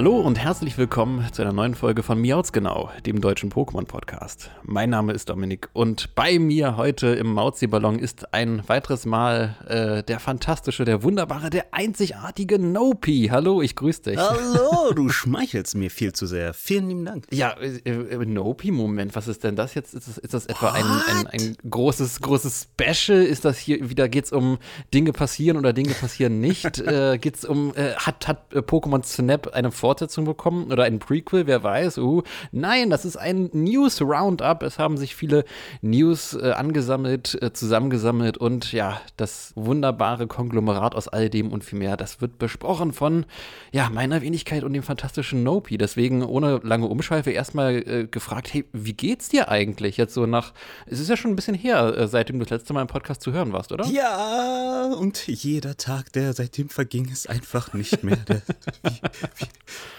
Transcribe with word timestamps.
Hallo 0.00 0.18
und 0.18 0.38
herzlich 0.38 0.78
willkommen 0.78 1.30
zu 1.30 1.42
einer 1.42 1.52
neuen 1.52 1.74
Folge 1.74 2.02
von 2.02 2.18
Miauts 2.18 2.54
Genau, 2.54 2.88
dem 3.04 3.20
deutschen 3.20 3.52
Pokémon-Podcast. 3.52 4.50
Mein 4.62 4.88
Name 4.88 5.12
ist 5.12 5.28
Dominik 5.28 5.68
und 5.74 6.14
bei 6.14 6.38
mir 6.38 6.78
heute 6.78 7.08
im 7.08 7.34
Mauzi-Ballon 7.34 7.98
ist 7.98 8.32
ein 8.32 8.66
weiteres 8.66 9.04
Mal 9.04 9.56
äh, 9.68 10.02
der 10.02 10.18
fantastische, 10.18 10.86
der 10.86 11.02
wunderbare, 11.02 11.50
der 11.50 11.74
einzigartige 11.74 12.58
Nopi. 12.58 13.28
Hallo, 13.30 13.60
ich 13.60 13.76
grüße 13.76 14.04
dich. 14.04 14.16
Hallo, 14.16 14.94
du 14.94 15.10
schmeichelst 15.10 15.74
mir 15.74 15.90
viel 15.90 16.14
zu 16.14 16.24
sehr. 16.26 16.54
Vielen 16.54 16.88
lieben 16.88 17.04
Dank. 17.04 17.26
Ja, 17.30 17.50
äh, 17.60 17.76
äh, 17.84 18.24
Nopi, 18.24 18.70
Moment, 18.70 19.14
was 19.14 19.28
ist 19.28 19.44
denn 19.44 19.54
das 19.54 19.74
jetzt? 19.74 19.92
Ist 19.92 20.08
das, 20.08 20.16
ist 20.16 20.32
das 20.32 20.46
etwa 20.46 20.70
ein, 20.70 20.84
ein, 20.84 21.26
ein, 21.26 21.56
großes, 21.68 22.22
großes 22.22 22.68
Special? 22.72 23.20
Ist 23.20 23.44
das 23.44 23.58
hier 23.58 23.90
wieder, 23.90 24.08
geht 24.08 24.24
es 24.24 24.32
um 24.32 24.56
Dinge 24.94 25.12
passieren 25.12 25.58
oder 25.58 25.74
Dinge 25.74 25.92
passieren 25.92 26.40
nicht? 26.40 26.78
äh, 26.78 27.18
geht 27.18 27.36
es 27.36 27.44
um, 27.44 27.74
äh, 27.76 27.92
hat, 27.96 28.26
hat 28.28 28.54
äh, 28.54 28.60
Pokémon 28.60 29.04
Snap 29.04 29.48
eine 29.52 29.70
Form 29.70 29.89
Fortsetzung 29.90 30.24
bekommen 30.24 30.70
oder 30.70 30.84
ein 30.84 31.00
Prequel, 31.00 31.48
wer 31.48 31.64
weiß. 31.64 31.98
Uh, 31.98 32.22
nein, 32.52 32.90
das 32.90 33.04
ist 33.04 33.16
ein 33.16 33.50
News 33.52 34.00
Roundup. 34.00 34.62
Es 34.62 34.78
haben 34.78 34.96
sich 34.96 35.16
viele 35.16 35.44
News 35.82 36.34
äh, 36.34 36.52
angesammelt, 36.52 37.36
äh, 37.42 37.52
zusammengesammelt 37.52 38.38
und 38.38 38.70
ja, 38.70 39.00
das 39.16 39.52
wunderbare 39.56 40.28
Konglomerat 40.28 40.94
aus 40.94 41.08
all 41.08 41.28
dem 41.28 41.50
und 41.50 41.64
viel 41.64 41.80
mehr, 41.80 41.96
das 41.96 42.20
wird 42.20 42.38
besprochen 42.38 42.92
von 42.92 43.26
ja, 43.72 43.90
meiner 43.90 44.22
Wenigkeit 44.22 44.62
und 44.62 44.74
dem 44.74 44.84
fantastischen 44.84 45.42
Nopi. 45.42 45.76
Deswegen 45.76 46.22
ohne 46.22 46.60
lange 46.62 46.86
Umschweife 46.86 47.32
erstmal 47.32 47.74
äh, 47.74 48.06
gefragt, 48.08 48.54
hey, 48.54 48.64
wie 48.72 48.92
geht's 48.92 49.28
dir 49.28 49.48
eigentlich 49.48 49.96
jetzt 49.96 50.14
so 50.14 50.24
nach, 50.24 50.52
es 50.86 51.00
ist 51.00 51.08
ja 51.08 51.16
schon 51.16 51.32
ein 51.32 51.36
bisschen 51.36 51.56
her, 51.56 51.96
äh, 51.96 52.06
seitdem 52.06 52.38
du 52.38 52.44
das 52.44 52.50
letzte 52.50 52.74
Mal 52.74 52.82
im 52.82 52.86
Podcast 52.86 53.22
zu 53.22 53.32
hören 53.32 53.52
warst, 53.52 53.72
oder? 53.72 53.86
Ja, 53.86 54.92
und 54.96 55.26
jeder 55.26 55.76
Tag, 55.76 56.12
der 56.12 56.32
seitdem 56.32 56.68
verging, 56.68 57.08
ist 57.10 57.28
einfach 57.28 57.72
nicht 57.72 58.04
mehr. 58.04 58.20
Der, 58.28 58.42
wie, 58.82 58.90
wie, 58.90 59.46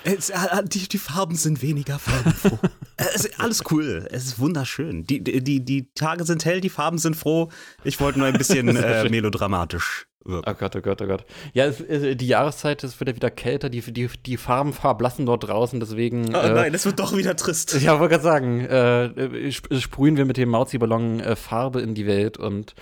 es, 0.04 0.30
äh, 0.30 0.38
die, 0.66 0.88
die, 0.88 0.98
Farben 0.98 1.36
sind 1.36 1.62
weniger 1.62 2.00
farbenfroh. 2.00 2.60
es 2.98 3.26
ist 3.26 3.40
alles 3.40 3.64
cool. 3.72 4.08
Es 4.12 4.26
ist 4.26 4.40
wunderschön. 4.40 5.06
Die, 5.06 5.24
die, 5.24 5.64
die 5.64 5.92
Tage 5.94 6.24
sind 6.24 6.46
hell, 6.46 6.62
die 6.62 6.70
Farben 6.70 6.98
sind 6.98 7.16
froh. 7.16 7.50
Ich 7.84 8.00
wollte 8.00 8.20
nur 8.20 8.28
ein 8.28 8.38
bisschen 8.38 8.68
äh, 8.76 9.09
melodramatisch 9.09 10.08
wirken. 10.26 10.50
Oh 10.50 10.54
Gott, 10.58 10.76
oh 10.76 10.82
Gott, 10.82 11.02
oh 11.02 11.08
Gott. 11.08 11.26
Ja, 11.54 11.66
es, 11.66 11.78
die 11.88 12.28
Jahreszeit 12.28 12.84
ist 12.84 13.00
wieder, 13.00 13.16
wieder 13.16 13.30
kälter, 13.30 13.70
die, 13.70 13.82
die, 13.82 14.09
die 14.26 14.38
Farben 14.38 14.74
verblassen 14.74 15.26
dort 15.26 15.48
draußen, 15.48 15.80
deswegen. 15.80 16.28
Oh 16.30 16.48
nein, 16.48 16.74
es 16.74 16.86
wird 16.86 17.00
doch 17.00 17.16
wieder 17.16 17.36
trist. 17.36 17.72
Ja, 17.82 18.00
wollte 18.00 18.20
gerade 18.20 18.24
sagen, 18.24 18.59
äh, 18.62 19.52
sprühen 19.52 20.18
wir 20.18 20.26
mit 20.26 20.38
dem 20.38 20.50
Mauzi-Ballon 20.50 21.20
äh, 21.20 21.36
Farbe 21.36 21.82
in 21.82 21.96
die 21.96 22.06
Welt 22.06 22.38
und 22.38 22.76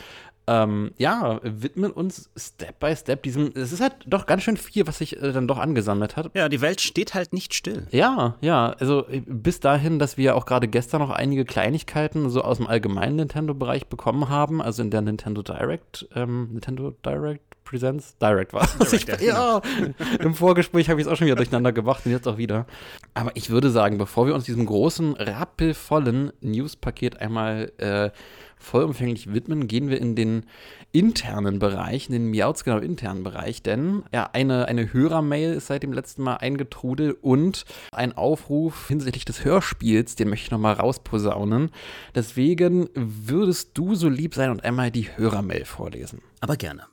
ähm, 0.49 0.91
ja, 0.97 1.39
widmen 1.43 1.91
uns 1.91 2.31
Step 2.35 2.79
by 2.79 2.95
Step 2.95 3.21
diesem. 3.21 3.51
Es 3.53 3.71
ist 3.71 3.81
halt 3.81 3.93
doch 4.07 4.25
ganz 4.25 4.41
schön 4.41 4.57
viel, 4.57 4.87
was 4.87 4.97
sich 4.97 5.21
äh, 5.21 5.31
dann 5.31 5.47
doch 5.47 5.59
angesammelt 5.59 6.17
hat. 6.17 6.31
Ja, 6.33 6.49
die 6.49 6.59
Welt 6.59 6.81
steht 6.81 7.13
halt 7.13 7.33
nicht 7.33 7.53
still. 7.53 7.85
Ja, 7.91 8.35
ja. 8.41 8.75
Also 8.79 9.07
äh, 9.07 9.21
bis 9.27 9.59
dahin, 9.59 9.99
dass 9.99 10.17
wir 10.17 10.35
auch 10.35 10.47
gerade 10.47 10.67
gestern 10.67 11.01
noch 11.01 11.11
einige 11.11 11.45
Kleinigkeiten 11.45 12.31
so 12.31 12.41
aus 12.41 12.57
dem 12.57 12.65
allgemeinen 12.65 13.17
Nintendo-Bereich 13.17 13.85
bekommen 13.87 14.29
haben. 14.29 14.59
Also 14.59 14.81
in 14.81 14.89
der 14.89 15.01
Nintendo 15.01 15.43
Direct, 15.43 16.07
ähm, 16.15 16.49
Nintendo 16.51 16.95
Direct 17.05 17.43
Presents 17.63 18.17
Direct 18.17 18.51
war 18.51 18.67
Direct, 18.91 19.21
ja, 19.21 19.61
im 20.19 20.33
Vorgespräch 20.33 20.89
habe 20.89 20.99
ich 20.99 21.05
es 21.05 21.13
auch 21.13 21.15
schon 21.15 21.27
wieder 21.27 21.35
durcheinander 21.35 21.71
gemacht 21.71 22.01
und 22.05 22.11
jetzt 22.11 22.27
auch 22.27 22.37
wieder. 22.37 22.65
Aber 23.13 23.29
ich 23.35 23.51
würde 23.51 23.69
sagen, 23.69 23.99
bevor 23.99 24.25
wir 24.25 24.33
uns 24.33 24.45
diesem 24.45 24.65
großen, 24.65 25.13
rappelvollen 25.13 26.31
News-Paket 26.41 27.21
einmal 27.21 27.71
äh, 27.77 28.09
vollumfänglich 28.59 29.33
widmen, 29.33 29.67
gehen 29.67 29.89
wir 29.89 29.99
in 29.99 30.15
den 30.15 30.45
internen 30.91 31.59
Bereich, 31.59 32.07
in 32.07 32.13
den 32.13 32.29
Miauts 32.29 32.63
genau 32.63 32.77
internen 32.77 33.23
Bereich, 33.23 33.63
denn 33.63 34.03
ja, 34.13 34.29
eine, 34.33 34.67
eine 34.67 34.93
Hörermail 34.93 35.53
ist 35.53 35.67
seit 35.67 35.83
dem 35.83 35.93
letzten 35.93 36.23
Mal 36.23 36.35
eingetrudelt 36.35 37.17
und 37.21 37.65
ein 37.91 38.15
Aufruf 38.15 38.87
hinsichtlich 38.87 39.25
des 39.25 39.43
Hörspiels, 39.45 40.15
den 40.15 40.29
möchte 40.29 40.45
ich 40.45 40.51
nochmal 40.51 40.73
rausposaunen. 40.73 41.71
Deswegen 42.13 42.89
würdest 42.93 43.77
du 43.77 43.95
so 43.95 44.09
lieb 44.09 44.35
sein 44.35 44.51
und 44.51 44.63
einmal 44.63 44.91
die 44.91 45.15
Hörermail 45.15 45.65
vorlesen. 45.65 46.21
Aber 46.41 46.57
gerne. 46.57 46.83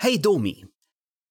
Hey 0.00 0.20
Domi, 0.20 0.66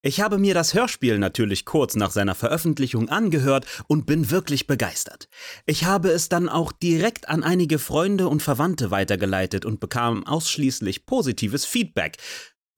ich 0.03 0.19
habe 0.19 0.37
mir 0.39 0.53
das 0.55 0.73
Hörspiel 0.73 1.19
natürlich 1.19 1.65
kurz 1.65 1.95
nach 1.95 2.11
seiner 2.11 2.33
Veröffentlichung 2.33 3.09
angehört 3.09 3.65
und 3.87 4.05
bin 4.05 4.31
wirklich 4.31 4.65
begeistert. 4.65 5.29
Ich 5.65 5.85
habe 5.85 6.09
es 6.09 6.27
dann 6.27 6.49
auch 6.49 6.71
direkt 6.71 7.29
an 7.29 7.43
einige 7.43 7.77
Freunde 7.77 8.27
und 8.27 8.41
Verwandte 8.41 8.89
weitergeleitet 8.89 9.63
und 9.65 9.79
bekam 9.79 10.25
ausschließlich 10.25 11.05
positives 11.05 11.65
Feedback. 11.65 12.17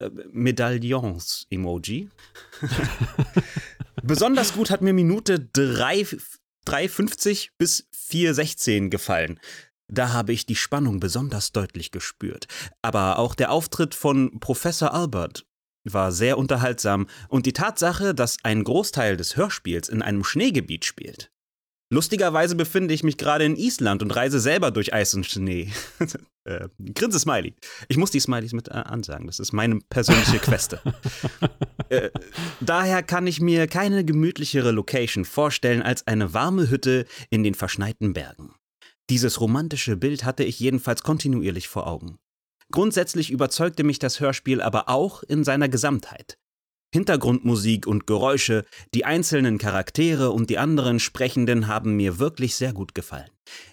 Äh, 0.00 0.10
Medaillons-Emoji. 0.32 2.10
Besonders 4.02 4.52
gut 4.52 4.68
hat 4.70 4.82
mir 4.82 4.92
Minute 4.92 5.48
3,50 5.54 7.48
bis 7.56 7.88
4,16 7.94 8.90
gefallen. 8.90 9.40
Da 9.88 10.12
habe 10.12 10.32
ich 10.32 10.44
die 10.44 10.56
Spannung 10.56 11.00
besonders 11.00 11.52
deutlich 11.52 11.90
gespürt. 11.90 12.48
Aber 12.82 13.18
auch 13.18 13.34
der 13.34 13.50
Auftritt 13.50 13.94
von 13.94 14.40
Professor 14.40 14.92
Albert 14.92 15.46
war 15.84 16.12
sehr 16.12 16.38
unterhaltsam 16.38 17.06
und 17.28 17.46
die 17.46 17.52
Tatsache, 17.52 18.14
dass 18.14 18.38
ein 18.42 18.64
Großteil 18.64 19.16
des 19.16 19.36
Hörspiels 19.36 19.88
in 19.88 20.02
einem 20.02 20.24
Schneegebiet 20.24 20.84
spielt. 20.84 21.30
Lustigerweise 21.92 22.56
befinde 22.56 22.94
ich 22.94 23.04
mich 23.04 23.18
gerade 23.18 23.44
in 23.44 23.56
Island 23.56 24.02
und 24.02 24.10
reise 24.10 24.40
selber 24.40 24.70
durch 24.70 24.94
Eis 24.94 25.14
und 25.14 25.26
Schnee. 25.26 25.70
äh, 26.44 26.68
Grinse 26.94 27.20
Smiley. 27.20 27.54
Ich 27.88 27.98
muss 27.98 28.10
die 28.10 28.20
Smileys 28.20 28.52
mit 28.52 28.68
äh, 28.68 28.72
ansagen, 28.72 29.26
das 29.26 29.38
ist 29.38 29.52
meine 29.52 29.78
persönliche 29.90 30.38
Queste. 30.38 30.80
äh, 31.90 32.10
daher 32.60 33.02
kann 33.02 33.26
ich 33.26 33.40
mir 33.40 33.66
keine 33.66 34.04
gemütlichere 34.04 34.70
Location 34.70 35.24
vorstellen 35.24 35.82
als 35.82 36.06
eine 36.06 36.32
warme 36.32 36.70
Hütte 36.70 37.04
in 37.30 37.44
den 37.44 37.54
verschneiten 37.54 38.12
Bergen. 38.14 38.54
Dieses 39.10 39.40
romantische 39.40 39.96
Bild 39.96 40.24
hatte 40.24 40.44
ich 40.44 40.58
jedenfalls 40.58 41.02
kontinuierlich 41.02 41.68
vor 41.68 41.86
Augen. 41.86 42.16
Grundsätzlich 42.72 43.30
überzeugte 43.30 43.84
mich 43.84 43.98
das 43.98 44.20
Hörspiel 44.20 44.60
aber 44.60 44.88
auch 44.88 45.22
in 45.22 45.44
seiner 45.44 45.68
Gesamtheit. 45.68 46.38
Hintergrundmusik 46.94 47.88
und 47.88 48.06
Geräusche, 48.06 48.64
die 48.94 49.04
einzelnen 49.04 49.58
Charaktere 49.58 50.30
und 50.30 50.48
die 50.48 50.58
anderen 50.58 51.00
Sprechenden 51.00 51.66
haben 51.66 51.96
mir 51.96 52.20
wirklich 52.20 52.54
sehr 52.54 52.72
gut 52.72 52.94
gefallen. 52.94 53.30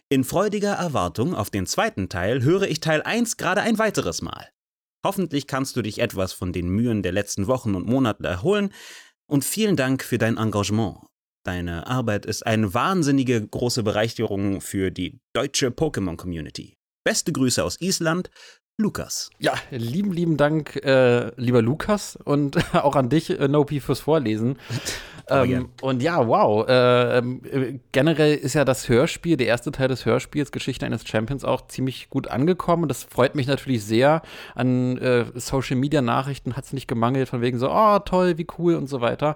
In 0.10 0.24
freudiger 0.24 0.74
Erwartung 0.74 1.36
auf 1.36 1.52
den 1.52 1.68
zweiten 1.68 2.10
Teil 2.10 2.42
höre 2.42 2.64
ich 2.64 2.80
Teil 2.80 3.04
1 3.04 3.38
gerade 3.38 3.62
ein 3.62 3.78
weiteres 3.78 4.24
Mal. 4.24 4.50
Hoffentlich 5.06 5.46
kannst 5.46 5.76
du 5.76 5.84
dich 5.84 6.00
etwas 6.00 6.34
von 6.34 6.52
den 6.52 6.70
Mühen 6.70 7.04
der 7.04 7.12
letzten 7.12 7.46
Wochen 7.46 7.76
und 7.76 7.88
Monate 7.88 8.28
erholen 8.28 8.74
und 9.30 9.46
vielen 9.46 9.76
Dank 9.76 10.04
für 10.04 10.18
dein 10.18 10.38
Engagement. 10.38 10.98
Deine 11.44 11.88
Arbeit 11.88 12.26
ist 12.26 12.46
eine 12.46 12.74
wahnsinnige 12.74 13.48
große 13.48 13.84
Bereicherung 13.84 14.62
für 14.62 14.92
die 14.92 15.20
deutsche 15.34 15.70
Pokémon-Community. 15.70 16.76
Beste 17.04 17.32
Grüße 17.32 17.64
aus 17.64 17.82
Island, 17.82 18.30
Lukas. 18.78 19.30
Ja, 19.40 19.54
lieben, 19.70 20.12
lieben 20.12 20.38
Dank, 20.38 20.76
äh, 20.78 21.32
lieber 21.40 21.62
Lukas 21.62 22.16
und 22.16 22.58
auch 22.76 22.96
an 22.96 23.10
dich, 23.10 23.30
äh, 23.30 23.48
Nopi, 23.48 23.80
fürs 23.80 24.00
Vorlesen. 24.00 24.58
Ähm, 25.32 25.70
und 25.82 26.02
ja, 26.02 26.28
wow. 26.28 26.68
Äh, 26.68 27.20
äh, 27.20 27.80
generell 27.92 28.36
ist 28.36 28.54
ja 28.54 28.66
das 28.66 28.90
Hörspiel, 28.90 29.38
der 29.38 29.48
erste 29.48 29.72
Teil 29.72 29.88
des 29.88 30.06
Hörspiels, 30.06 30.52
Geschichte 30.52 30.86
eines 30.86 31.08
Champions, 31.08 31.46
auch 31.46 31.68
ziemlich 31.68 32.10
gut 32.10 32.28
angekommen. 32.28 32.88
Das 32.88 33.04
freut 33.04 33.36
mich 33.36 33.48
natürlich 33.48 33.86
sehr. 33.86 34.22
An 34.56 34.98
äh, 34.98 35.26
Social 35.36 35.78
Media 35.78 36.02
Nachrichten 36.02 36.56
hat 36.56 36.66
es 36.66 36.74
nicht 36.74 36.88
gemangelt, 36.88 37.30
von 37.30 37.42
wegen 37.42 37.60
so, 37.60 37.72
oh, 37.72 38.00
toll, 38.00 38.38
wie 38.38 38.48
cool 38.58 38.76
und 38.76 38.88
so 38.88 39.02
weiter. 39.02 39.36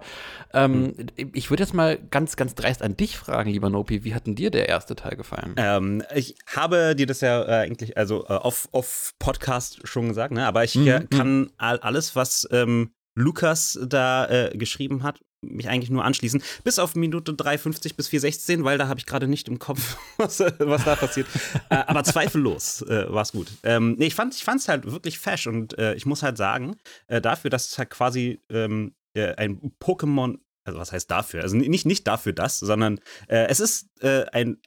Ähm, 0.53 0.81
mhm. 0.81 0.95
Ich 1.33 1.49
würde 1.49 1.63
jetzt 1.63 1.73
mal 1.73 1.97
ganz, 2.11 2.35
ganz 2.35 2.55
dreist 2.55 2.81
an 2.81 2.97
dich 2.97 3.17
fragen, 3.17 3.49
lieber 3.49 3.69
Nopi, 3.69 4.03
wie 4.03 4.13
hat 4.13 4.27
denn 4.27 4.35
dir 4.35 4.51
der 4.51 4.67
erste 4.67 4.95
Teil 4.95 5.15
gefallen? 5.15 5.55
Ähm, 5.57 6.03
ich 6.13 6.35
habe 6.53 6.95
dir 6.95 7.05
das 7.05 7.21
ja 7.21 7.43
äh, 7.43 7.65
eigentlich, 7.65 7.97
also 7.97 8.25
auf, 8.25 8.65
äh, 8.65 8.77
auf 8.77 9.13
Podcast 9.25 9.79
schon 9.87 10.07
gesagt, 10.07 10.31
ne? 10.33 10.45
aber 10.45 10.63
ich 10.63 10.75
mhm. 10.75 11.09
kann 11.09 11.49
alles, 11.57 12.15
was 12.15 12.47
ähm, 12.51 12.91
Lukas 13.15 13.79
da 13.83 14.27
äh, 14.27 14.55
geschrieben 14.55 15.01
hat, 15.01 15.19
mich 15.41 15.67
eigentlich 15.67 15.89
nur 15.89 16.05
anschließen. 16.05 16.43
Bis 16.63 16.77
auf 16.77 16.93
Minute 16.93 17.31
3,50 17.31 17.95
bis 17.95 18.09
4,16, 18.09 18.63
weil 18.63 18.77
da 18.77 18.87
habe 18.87 18.99
ich 18.99 19.07
gerade 19.07 19.27
nicht 19.27 19.47
im 19.47 19.57
Kopf, 19.57 19.97
was, 20.17 20.39
was 20.39 20.83
da 20.83 20.95
passiert. 20.95 21.27
äh, 21.71 21.77
aber 21.87 22.03
zweifellos 22.03 22.83
äh, 22.83 23.11
war 23.11 23.23
es 23.23 23.31
gut. 23.31 23.47
Ähm, 23.63 23.95
nee, 23.97 24.05
ich 24.05 24.15
fand 24.15 24.35
es 24.35 24.67
halt 24.67 24.91
wirklich 24.91 25.17
fesch 25.17 25.47
und 25.47 25.75
äh, 25.79 25.95
ich 25.95 26.05
muss 26.05 26.21
halt 26.21 26.37
sagen, 26.37 26.75
äh, 27.07 27.19
dafür, 27.19 27.49
dass 27.49 27.69
es 27.69 27.79
halt 27.79 27.89
quasi 27.89 28.41
ähm, 28.49 28.93
äh, 29.15 29.33
ein 29.37 29.71
Pokémon, 29.79 30.37
also 30.65 30.77
was 30.77 30.91
heißt 30.91 31.09
dafür? 31.09 31.41
Also 31.41 31.57
nicht, 31.57 31.85
nicht 31.87 32.05
dafür 32.05 32.33
das, 32.33 32.59
sondern 32.59 32.99
äh, 33.27 33.47
es 33.47 33.59
ist 33.59 33.89
ein, 34.01 34.57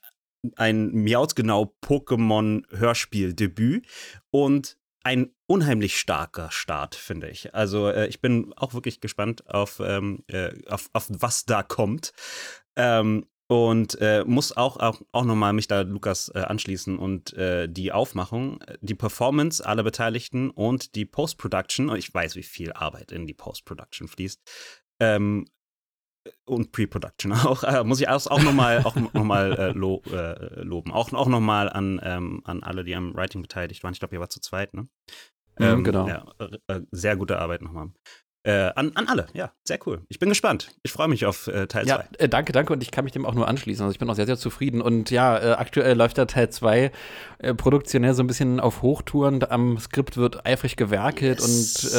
ein 0.57 0.93
Miauz-genau 0.93 1.75
Pokémon-Hörspiel-Debüt 1.83 3.87
und 4.31 4.79
ein 5.05 5.31
unheimlich 5.47 5.99
starker 5.99 6.51
Start, 6.51 6.95
finde 6.95 7.31
ich. 7.31 7.55
Also 7.55 7.89
äh, 7.89 8.09
ich 8.09 8.21
bin 8.21 8.53
auch 8.57 8.75
wirklich 8.75 9.01
gespannt 9.01 9.49
auf, 9.49 9.81
ähm, 9.81 10.23
äh, 10.27 10.51
auf, 10.69 10.91
auf 10.93 11.07
was 11.09 11.47
da 11.47 11.63
kommt. 11.63 12.13
Ähm, 12.77 13.25
und 13.51 13.99
äh, 14.03 14.25
muss 14.27 14.55
auch, 14.55 14.77
auch, 14.77 15.01
auch 15.11 15.25
nochmal 15.25 15.55
mich 15.55 15.69
da 15.69 15.81
Lukas 15.81 16.31
äh, 16.35 16.41
anschließen 16.41 16.99
und 16.99 17.33
äh, 17.33 17.67
die 17.67 17.93
Aufmachung, 17.93 18.63
die 18.83 18.95
Performance 18.95 19.65
aller 19.65 19.83
Beteiligten 19.83 20.51
und 20.51 20.95
die 20.95 21.07
Post-Production, 21.07 21.89
und 21.89 21.97
ich 21.97 22.13
weiß, 22.13 22.37
wie 22.37 22.43
viel 22.43 22.75
Arbeit 22.75 23.11
in 23.11 23.27
die 23.27 23.33
Post-Production 23.33 24.07
fließt, 24.07 24.43
ähm, 25.01 25.47
und 26.45 26.73
Pre-Production 26.73 27.33
auch, 27.47 27.63
äh, 27.63 27.85
muss 27.85 28.01
ich 28.01 28.09
auch, 28.09 28.27
auch 28.27 28.43
nochmal 28.43 28.83
noch 28.83 28.97
äh, 28.97 29.71
lo, 29.73 30.03
äh, 30.13 30.61
loben. 30.63 30.93
Auch, 30.93 31.13
auch 31.13 31.29
nochmal 31.29 31.69
an, 31.69 32.01
ähm, 32.03 32.43
an 32.45 32.63
alle, 32.63 32.85
die 32.85 32.95
am 32.95 33.15
Writing 33.15 33.43
beteiligt 33.43 33.83
waren. 33.83 33.93
Ich 33.93 34.01
glaube, 34.01 34.15
ihr 34.15 34.21
war 34.21 34.29
zu 34.29 34.41
zweit, 34.41 34.75
ne? 34.75 34.89
Ähm, 35.61 35.83
genau. 35.83 36.07
Ja, 36.07 36.25
äh, 36.69 36.81
sehr 36.93 37.17
gute 37.17 37.39
Arbeit 37.39 37.63
nochmal. 37.63 37.89
Äh, 38.45 38.73
an, 38.77 38.93
an 38.95 39.09
alle, 39.09 39.27
ja, 39.33 39.53
sehr 39.65 39.79
cool. 39.85 40.03
Ich 40.09 40.21
bin 40.21 40.29
gespannt. 40.29 40.71
Ich 40.83 40.93
freue 40.93 41.09
mich 41.09 41.27
auf 41.27 41.49
äh, 41.49 41.67
Teil 41.67 41.85
2. 41.85 41.89
Ja, 41.91 42.05
äh, 42.19 42.29
danke, 42.29 42.53
danke 42.53 42.73
und 42.73 42.83
ich 42.83 42.93
kann 42.93 43.05
mich 43.05 43.13
dem 43.13 43.27
auch 43.27 43.35
nur 43.35 43.49
anschließen. 43.49 43.85
Also 43.85 43.93
ich 43.93 43.99
bin 43.99 44.09
auch 44.09 44.15
sehr, 44.15 44.27
sehr 44.27 44.39
zufrieden. 44.39 44.81
Und 44.81 45.11
ja, 45.11 45.37
äh, 45.37 45.53
aktuell 45.55 45.97
läuft 45.97 46.17
der 46.17 46.29
Teil 46.29 46.49
2 46.49 46.93
äh, 47.39 47.55
produktionell 47.55 48.15
so 48.15 48.23
ein 48.23 48.29
bisschen 48.29 48.61
auf 48.61 48.81
Hochtouren. 48.81 49.43
Am 49.51 49.79
Skript 49.79 50.17
wird 50.17 50.47
eifrig 50.47 50.77
gewerkelt 50.77 51.41
yes. 51.41 51.85
und 51.85 51.95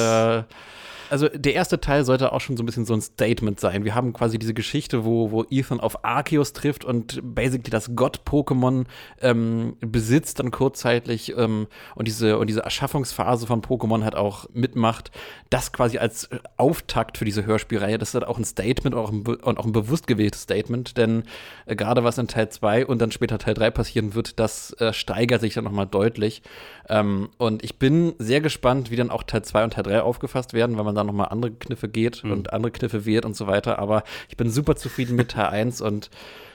also 1.10 1.28
der 1.30 1.54
erste 1.54 1.80
Teil 1.80 2.06
sollte 2.06 2.32
auch 2.32 2.42
schon 2.42 2.58
so 2.58 2.64
ein 2.64 2.66
bisschen 2.66 2.86
so 2.86 2.94
ein 2.94 3.02
Statement 3.02 3.60
sein. 3.60 3.84
Wir 3.84 3.96
haben 3.96 4.14
quasi 4.14 4.40
diese 4.40 4.54
Geschichte, 4.54 5.06
wo, 5.06 5.32
wo 5.32 5.46
Ethan 5.50 5.80
auf 5.80 6.04
Arceus 6.04 6.54
trifft 6.54 6.86
und 6.86 7.20
basically 7.24 7.70
das 7.70 7.96
Gott-Pokémon 7.96 8.86
ähm, 9.22 9.78
besitzt 9.82 10.40
dann 10.40 10.52
kurzzeitig 10.52 11.36
ähm, 11.38 11.68
und 11.96 12.08
diese 12.08 12.38
und 12.38 12.48
diese 12.48 12.62
Erschaffungsphase 12.62 13.48
von 13.48 13.62
Pokémon 13.62 14.04
halt 14.04 14.16
auch 14.16 14.48
mitmacht. 14.54 15.12
Das 15.50 15.72
quasi 15.72 15.98
als 15.98 16.30
Auftakt 16.58 17.18
für 17.18 17.26
diese 17.26 17.46
Hörspielreihe, 17.46 17.98
das 17.98 18.10
ist 18.10 18.14
halt 18.16 18.28
auch 18.28 18.38
ein 18.38 18.46
Statement 18.46 18.96
auch 18.96 19.12
ein, 19.12 19.26
und 19.26 19.58
auch 19.58 19.66
ein 19.66 19.72
bewusst 19.72 20.08
gewähltes 20.08 20.44
Statement, 20.44 20.98
denn 20.98 21.24
äh, 21.66 21.76
gerade 21.76 22.04
was 22.04 22.18
in 22.18 22.28
Teil 22.28 22.50
2 22.50 22.86
und 22.86 23.00
dann 23.00 23.12
später 23.12 23.38
Teil 23.38 23.54
3 23.54 23.72
passieren 23.72 24.16
wird, 24.16 24.40
das 24.40 24.74
äh, 24.74 24.94
steigert 24.94 25.42
sich 25.42 25.54
dann 25.54 25.64
nochmal 25.64 25.88
deutlich. 25.88 26.42
Ähm, 26.88 27.30
und 27.38 27.64
ich 27.64 27.80
bin 27.80 28.14
sehr 28.20 28.42
gespannt, 28.42 28.92
wie 28.92 28.96
dann 28.96 29.10
auch 29.10 29.24
Teil 29.24 29.44
2 29.44 29.64
und 29.64 29.74
Teil 29.74 29.84
3 29.84 30.02
aufgefasst 30.02 30.54
werden, 30.54 30.78
weil 30.78 30.84
man 30.84 30.96
da 31.00 31.04
nochmal 31.04 31.30
andere 31.30 31.52
Kniffe 31.52 31.90
geht 31.90 32.24
mhm. 32.24 32.32
und 32.32 32.54
andere 32.54 32.72
Kniffe 32.72 33.06
wählt 33.06 33.26
und 33.26 33.36
so 33.36 33.48
weiter. 33.48 33.80
Aber 33.80 34.04
ich 34.30 34.38
bin 34.38 34.50
super 34.50 34.76
zufrieden 34.76 35.16
mit 35.16 35.32
Teil 35.32 35.48
1 35.48 35.82
und 35.82 36.10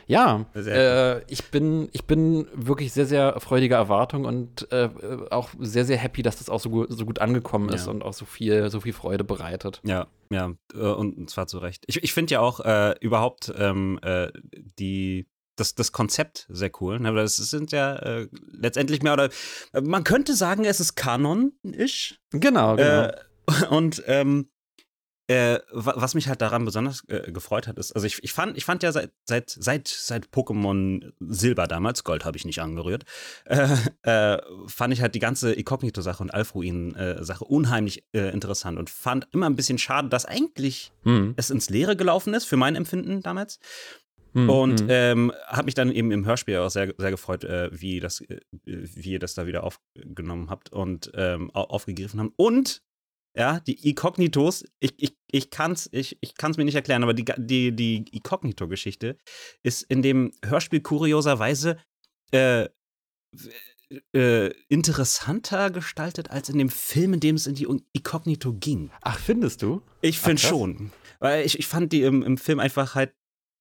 ja, 0.06 0.44
äh, 0.54 1.22
ich, 1.32 1.44
bin, 1.50 1.88
ich 1.92 2.04
bin 2.04 2.46
wirklich 2.52 2.92
sehr, 2.92 3.06
sehr 3.06 3.40
freudiger 3.40 3.76
Erwartung 3.76 4.26
und 4.26 4.70
äh, 4.70 4.90
auch 5.30 5.50
sehr, 5.58 5.84
sehr 5.84 5.96
happy, 5.96 6.22
dass 6.22 6.36
das 6.36 6.50
auch 6.50 6.60
so 6.60 6.68
gut, 6.70 6.88
so 6.90 7.06
gut 7.06 7.20
angekommen 7.20 7.70
ist 7.70 7.86
ja. 7.86 7.92
und 7.92 8.02
auch 8.02 8.12
so 8.12 8.26
viel, 8.26 8.68
so 8.70 8.80
viel 8.80 8.92
Freude 8.92 9.24
bereitet. 9.24 9.80
Ja, 9.82 10.06
ja, 10.30 10.52
äh, 10.74 10.78
und 10.78 11.30
zwar 11.30 11.46
zu 11.46 11.58
Recht. 11.58 11.84
Ich, 11.86 12.02
ich 12.02 12.12
finde 12.12 12.34
ja 12.34 12.40
auch 12.40 12.60
äh, 12.60 12.94
überhaupt 13.00 13.52
ähm, 13.56 13.98
äh, 14.02 14.28
die 14.78 15.26
das, 15.56 15.74
das 15.74 15.92
Konzept 15.92 16.46
sehr 16.48 16.70
cool. 16.80 16.98
Ne? 16.98 17.14
Das 17.14 17.36
sind 17.36 17.72
ja 17.72 17.94
äh, 17.96 18.28
letztendlich 18.50 19.02
mehr 19.02 19.12
oder 19.12 19.30
man 19.72 20.02
könnte 20.02 20.34
sagen, 20.34 20.64
es 20.64 20.80
ist 20.80 20.96
Kanon-isch. 20.96 22.20
Genau, 22.32 22.76
genau. 22.76 23.02
Äh, 23.04 23.16
und 23.70 24.02
ähm, 24.06 24.48
äh, 25.26 25.58
was 25.70 26.14
mich 26.14 26.28
halt 26.28 26.42
daran 26.42 26.66
besonders 26.66 27.02
äh, 27.08 27.32
gefreut 27.32 27.66
hat, 27.66 27.78
ist, 27.78 27.92
also 27.92 28.06
ich, 28.06 28.22
ich, 28.22 28.32
fand, 28.34 28.58
ich 28.58 28.66
fand 28.66 28.82
ja 28.82 28.92
seit, 28.92 29.10
seit, 29.24 29.48
seit, 29.48 29.88
seit 29.88 30.26
Pokémon 30.26 31.12
Silber 31.18 31.66
damals, 31.66 32.04
Gold 32.04 32.26
habe 32.26 32.36
ich 32.36 32.44
nicht 32.44 32.60
angerührt, 32.60 33.04
äh, 33.46 33.68
äh, 34.02 34.38
fand 34.66 34.92
ich 34.92 35.00
halt 35.00 35.14
die 35.14 35.20
ganze 35.20 35.52
Inkognito-Sache 35.52 36.22
und 36.22 36.34
Alfruin-Sache 36.34 37.44
unheimlich 37.44 38.04
äh, 38.12 38.32
interessant 38.32 38.78
und 38.78 38.90
fand 38.90 39.26
immer 39.32 39.46
ein 39.46 39.56
bisschen 39.56 39.78
schade, 39.78 40.10
dass 40.10 40.26
eigentlich 40.26 40.92
hm. 41.04 41.32
es 41.36 41.48
ins 41.48 41.70
Leere 41.70 41.96
gelaufen 41.96 42.34
ist, 42.34 42.44
für 42.44 42.58
mein 42.58 42.76
Empfinden 42.76 43.22
damals. 43.22 43.58
Mhm. 44.34 44.50
Und 44.50 44.80
hm. 44.80 44.86
ähm, 44.90 45.32
habe 45.46 45.66
mich 45.66 45.74
dann 45.74 45.92
eben 45.92 46.10
im 46.10 46.26
Hörspiel 46.26 46.58
auch 46.58 46.68
sehr, 46.68 46.92
sehr 46.98 47.12
gefreut, 47.12 47.44
äh, 47.44 47.70
wie, 47.72 48.00
das, 48.00 48.20
äh, 48.20 48.40
wie 48.64 49.12
ihr 49.12 49.20
das 49.20 49.34
da 49.34 49.46
wieder 49.46 49.62
aufgenommen 49.62 50.50
habt 50.50 50.72
und 50.72 51.12
ähm, 51.14 51.50
aufgegriffen 51.52 52.20
habt. 52.20 52.32
Und 52.36 52.82
ja, 53.36 53.60
die 53.60 53.88
Ikognitos, 53.88 54.64
ich, 54.78 54.94
ich, 54.96 55.16
ich 55.30 55.50
kann 55.50 55.72
es 55.72 55.88
ich, 55.92 56.18
ich 56.20 56.36
kann's 56.36 56.56
mir 56.56 56.64
nicht 56.64 56.76
erklären, 56.76 57.02
aber 57.02 57.14
die, 57.14 57.24
die, 57.36 57.74
die 57.74 58.04
Inkognito-Geschichte 58.12 59.18
ist 59.62 59.82
in 59.82 60.02
dem 60.02 60.32
Hörspiel 60.44 60.80
kurioserweise 60.80 61.78
äh, 62.30 62.68
äh, 64.12 64.50
interessanter 64.68 65.70
gestaltet 65.70 66.30
als 66.30 66.48
in 66.48 66.58
dem 66.58 66.70
Film, 66.70 67.14
in 67.14 67.20
dem 67.20 67.36
es 67.36 67.46
in 67.46 67.54
die 67.54 67.66
Inkognito 67.92 68.54
ging. 68.54 68.90
Ach, 69.02 69.18
findest 69.18 69.62
du? 69.62 69.82
Ich 70.00 70.20
finde 70.20 70.40
schon. 70.40 70.92
Weil 71.18 71.44
ich, 71.44 71.58
ich 71.58 71.66
fand 71.66 71.92
die 71.92 72.02
im, 72.02 72.22
im 72.22 72.38
Film 72.38 72.60
einfach 72.60 72.94
halt 72.94 73.14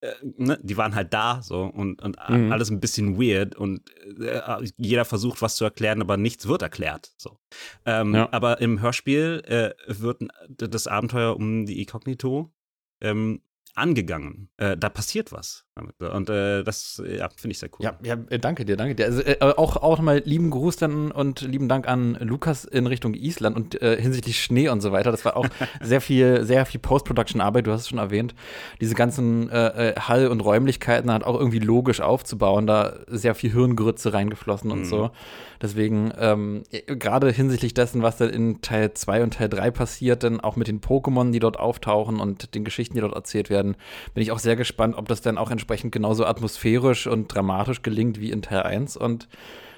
äh, 0.03 0.15
ne, 0.37 0.59
die 0.61 0.75
waren 0.75 0.95
halt 0.95 1.13
da 1.13 1.41
so 1.41 1.63
und, 1.63 2.01
und 2.01 2.17
mhm. 2.27 2.51
alles 2.51 2.69
ein 2.69 2.81
bisschen 2.81 3.17
weird 3.17 3.55
und 3.55 3.81
äh, 4.19 4.41
jeder 4.75 5.05
versucht 5.05 5.41
was 5.41 5.55
zu 5.55 5.63
erklären, 5.63 6.01
aber 6.01 6.17
nichts 6.17 6.45
wird 6.45 6.61
erklärt. 6.61 7.13
So. 7.17 7.39
Ähm, 7.85 8.13
ja. 8.13 8.27
Aber 8.31 8.59
im 8.59 8.81
Hörspiel 8.81 9.41
äh, 9.45 9.71
wird 9.87 10.23
das 10.57 10.87
Abenteuer 10.87 11.37
um 11.37 11.65
die 11.65 11.79
Inkognito 11.79 12.51
ähm, 12.99 13.41
angegangen. 13.75 14.49
Äh, 14.57 14.75
da 14.75 14.89
passiert 14.89 15.31
was. 15.31 15.65
Und 15.75 16.29
äh, 16.29 16.63
das 16.63 17.01
ja, 17.03 17.29
finde 17.35 17.53
ich 17.53 17.57
sehr 17.57 17.69
cool. 17.73 17.83
Ja, 17.83 17.97
ja, 18.03 18.15
äh, 18.29 18.37
danke 18.37 18.63
dir, 18.63 18.77
danke 18.77 18.93
dir. 18.93 19.05
Also, 19.05 19.23
äh, 19.23 19.37
auch, 19.39 19.77
auch 19.77 19.97
nochmal 19.97 20.21
lieben 20.23 20.51
Gruß 20.51 20.75
dann 20.75 21.09
und 21.11 21.41
lieben 21.41 21.67
Dank 21.67 21.87
an 21.87 22.15
Lukas 22.19 22.63
in 22.63 22.85
Richtung 22.85 23.15
Island 23.15 23.55
und 23.55 23.81
äh, 23.81 23.99
hinsichtlich 23.99 24.39
Schnee 24.39 24.69
und 24.69 24.81
so 24.81 24.91
weiter. 24.91 25.09
Das 25.09 25.25
war 25.25 25.35
auch 25.35 25.47
sehr 25.81 25.99
viel, 25.99 26.45
sehr 26.45 26.67
viel 26.67 26.79
Post-Production-Arbeit, 26.79 27.65
du 27.65 27.71
hast 27.71 27.81
es 27.81 27.89
schon 27.89 27.97
erwähnt. 27.97 28.35
Diese 28.81 28.93
ganzen 28.93 29.49
äh, 29.49 29.95
Hall- 29.97 30.27
und 30.27 30.41
Räumlichkeiten 30.41 31.11
halt 31.11 31.23
auch 31.23 31.39
irgendwie 31.39 31.59
logisch 31.59 32.01
aufzubauen, 32.01 32.67
da 32.67 32.99
sehr 33.07 33.33
viel 33.33 33.51
Hirngrütze 33.51 34.13
reingeflossen 34.13 34.69
und 34.69 34.81
mhm. 34.81 34.85
so. 34.85 35.09
Deswegen, 35.59 36.11
ähm, 36.19 36.63
gerade 36.85 37.31
hinsichtlich 37.31 37.73
dessen, 37.73 38.03
was 38.03 38.17
dann 38.17 38.29
in 38.29 38.61
Teil 38.61 38.93
2 38.93 39.23
und 39.23 39.33
Teil 39.35 39.49
3 39.49 39.71
passiert, 39.71 40.23
dann 40.23 40.41
auch 40.41 40.55
mit 40.57 40.67
den 40.67 40.81
Pokémon, 40.81 41.31
die 41.31 41.39
dort 41.39 41.57
auftauchen 41.57 42.19
und 42.19 42.53
den 42.53 42.65
Geschichten, 42.65 42.95
die 42.95 43.01
dort 43.01 43.15
erzählt 43.15 43.49
werden, 43.49 43.77
bin 44.13 44.21
ich 44.21 44.31
auch 44.31 44.39
sehr 44.39 44.57
gespannt, 44.57 44.95
ob 44.97 45.07
das 45.07 45.21
dann 45.21 45.37
auch 45.37 45.49
entsprechend 45.49 45.62
genauso 45.67 46.25
atmosphärisch 46.25 47.07
und 47.07 47.33
dramatisch 47.33 47.81
gelingt 47.81 48.19
wie 48.19 48.31
in 48.31 48.41
Teil 48.41 48.63
1. 48.63 48.97
Und 48.97 49.27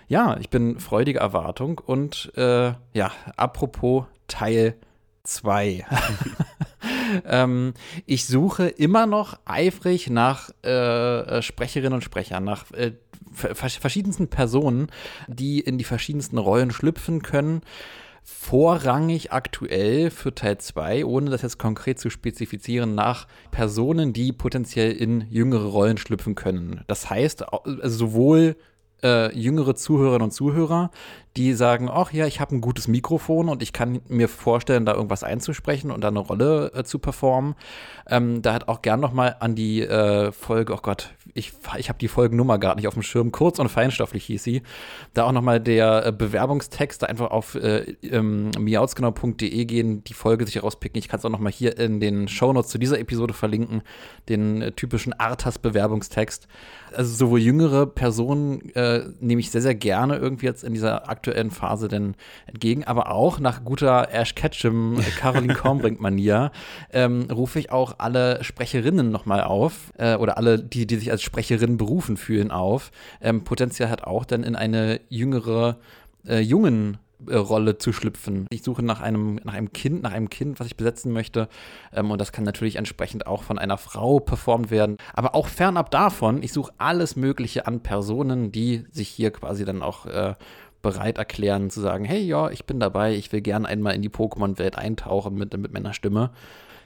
ja, 0.08 0.38
ich 0.40 0.50
bin 0.50 0.80
freudige 0.80 1.20
Erwartung. 1.20 1.80
Und 1.86 2.32
äh, 2.36 2.74
ja, 2.94 3.12
apropos 3.36 4.06
Teil 4.28 4.76
2. 5.24 5.86
ähm, 7.26 7.74
ich 8.06 8.26
suche 8.26 8.68
immer 8.68 9.06
noch 9.06 9.40
eifrig 9.46 10.10
nach 10.10 10.50
äh, 10.64 11.42
Sprecherinnen 11.42 11.94
und 11.94 12.04
Sprechern, 12.04 12.44
nach 12.44 12.72
äh, 12.72 12.94
verschiedensten 13.34 14.30
Personen, 14.30 14.88
die 15.28 15.60
in 15.60 15.78
die 15.78 15.84
verschiedensten 15.84 16.38
Rollen 16.38 16.72
schlüpfen 16.72 17.22
können. 17.22 17.62
Vorrangig 18.28 19.32
aktuell 19.32 20.10
für 20.10 20.34
Teil 20.34 20.58
2, 20.58 21.06
ohne 21.06 21.30
das 21.30 21.44
jetzt 21.44 21.60
konkret 21.60 22.00
zu 22.00 22.10
spezifizieren, 22.10 22.96
nach 22.96 23.28
Personen, 23.52 24.14
die 24.14 24.34
potenziell 24.34 24.94
in 24.94 25.30
jüngere 25.30 25.66
Rollen 25.66 25.98
schlüpfen 25.98 26.34
können. 26.34 26.84
Das 26.88 27.08
heißt, 27.08 27.54
also 27.54 27.88
sowohl 27.88 28.56
äh, 29.04 29.32
jüngere 29.38 29.76
Zuhörerinnen 29.76 30.24
und 30.24 30.32
Zuhörer, 30.32 30.90
die 31.38 31.54
sagen, 31.54 31.88
ach 31.92 32.14
ja, 32.14 32.26
ich 32.26 32.40
habe 32.40 32.56
ein 32.56 32.62
gutes 32.62 32.88
Mikrofon 32.88 33.48
und 33.48 33.62
ich 33.62 33.74
kann 33.74 34.02
mir 34.08 34.28
vorstellen, 34.28 34.86
da 34.88 34.96
irgendwas 34.96 35.24
einzusprechen 35.24 35.92
und 35.92 36.02
da 36.02 36.08
eine 36.08 36.20
Rolle 36.20 36.72
äh, 36.74 36.84
zu 36.84 36.98
performen. 36.98 37.54
Ähm, 38.08 38.42
da 38.42 38.54
hat 38.54 38.68
auch 38.68 38.82
gern 38.82 39.00
noch 39.00 39.14
mal 39.14 39.36
an 39.40 39.54
die 39.54 39.82
äh, 39.82 40.32
Folge, 40.32 40.74
oh 40.74 40.80
Gott, 40.82 41.14
ich, 41.38 41.52
ich 41.78 41.90
habe 41.90 42.00
die 42.00 42.08
Folgennummer 42.08 42.58
gar 42.58 42.76
nicht 42.76 42.88
auf 42.88 42.94
dem 42.94 43.04
Schirm, 43.04 43.34
kurz 43.34 43.60
und 43.60 43.68
feinstofflich 43.68 44.24
hieß 44.24 44.42
sie. 44.42 44.62
Da 45.14 45.26
auch 45.26 45.34
nochmal 45.34 45.60
der 45.60 46.06
äh, 46.06 46.12
Bewerbungstext, 46.14 47.04
da 47.04 47.08
einfach 47.08 47.30
auf 47.30 47.56
äh, 47.56 47.98
ähm, 48.04 48.52
miautsgenau.de 48.58 49.66
gehen, 49.66 50.02
die 50.06 50.14
Folge 50.14 50.46
sich 50.46 50.64
rauspicken. 50.64 50.98
Ich 50.98 51.10
kann 51.10 51.20
es 51.20 51.26
auch 51.26 51.30
nochmal 51.30 51.52
hier 51.52 51.78
in 51.78 52.00
den 52.00 52.30
Shownotes 52.30 52.72
zu 52.72 52.78
dieser 52.78 53.00
Episode 53.00 53.34
verlinken, 53.34 53.82
den 54.30 54.62
äh, 54.62 54.72
typischen 54.72 55.12
Arthas-Bewerbungstext. 55.12 56.48
Also 56.96 57.16
sowohl 57.16 57.40
jüngere 57.40 57.86
Personen 57.86 58.74
äh, 58.76 59.02
nehme 59.20 59.40
ich 59.40 59.52
sehr, 59.52 59.62
sehr 59.62 59.76
gerne 59.76 60.18
irgendwie 60.18 60.46
jetzt 60.46 60.64
in 60.64 60.74
dieser 60.74 61.10
aktuellen 61.10 61.52
Phase 61.52 61.88
denn 61.88 62.16
entgegen, 62.48 62.84
aber 62.84 63.12
auch 63.12 63.40
nach 63.40 63.64
guter 63.64 64.12
Ash 64.12 64.34
Ketchum, 64.36 65.00
Caroline 65.20 65.54
Kornbrink-Manier 65.54 66.52
ähm, 66.92 67.28
rufe 67.32 67.60
ich 67.60 67.72
auch 67.72 67.96
alle 68.00 68.44
Sprecherinnen 68.44 69.12
nochmal 69.12 69.42
auf 69.42 69.94
äh, 69.98 70.16
oder 70.16 70.38
alle, 70.38 70.60
die, 70.60 70.88
die 70.88 70.96
sich 70.96 71.12
als 71.12 71.22
Sprecherin 71.22 71.78
berufen 71.78 72.18
fühlen, 72.18 72.52
auf. 72.52 72.92
Ähm, 73.22 73.44
potenziell 73.44 73.90
hat 73.90 74.04
auch 74.04 74.26
dann 74.26 74.44
in 74.44 74.56
eine 74.56 75.02
jüngere, 75.10 75.78
äh, 76.28 76.40
jungen 76.40 76.96
äh, 76.96 77.05
Rolle 77.34 77.78
zu 77.78 77.94
schlüpfen. 77.94 78.48
Ich 78.50 78.64
suche 78.64 78.84
nach 78.84 79.02
einem, 79.02 79.40
nach 79.44 79.54
einem 79.54 79.74
Kind, 79.74 80.04
nach 80.04 80.12
einem 80.12 80.30
Kind, 80.30 80.60
was 80.60 80.68
ich 80.68 80.78
besetzen 80.78 81.12
möchte. 81.12 81.48
Ähm, 81.94 82.12
und 82.12 82.20
das 82.20 82.32
kann 82.32 82.44
natürlich 82.44 82.76
entsprechend 82.76 83.28
auch 83.28 83.44
von 83.44 83.60
einer 83.60 83.78
Frau 83.78 84.20
performt 84.20 84.72
werden. 84.72 84.98
Aber 85.14 85.36
auch 85.36 85.48
fernab 85.48 85.92
davon, 85.92 86.44
ich 86.44 86.54
suche 86.54 86.74
alles 86.78 87.16
Mögliche 87.16 87.68
an 87.68 87.82
Personen, 87.82 88.52
die 88.52 88.86
sich 88.92 89.10
hier 89.10 89.32
quasi 89.32 89.66
dann 89.66 89.82
auch 89.82 90.06
äh, 90.06 90.34
bereit 90.82 91.18
erklären 91.18 91.72
zu 91.72 91.82
sagen, 91.82 92.06
hey 92.06 92.22
ja, 92.22 92.50
ich 92.52 92.66
bin 92.66 92.80
dabei, 92.80 93.16
ich 93.16 93.32
will 93.32 93.42
gern 93.42 93.66
einmal 93.66 93.96
in 93.96 94.04
die 94.04 94.10
Pokémon-Welt 94.10 94.78
eintauchen 94.78 95.34
mit, 95.34 95.58
mit 95.58 95.74
meiner 95.74 95.94
Stimme. 95.94 96.30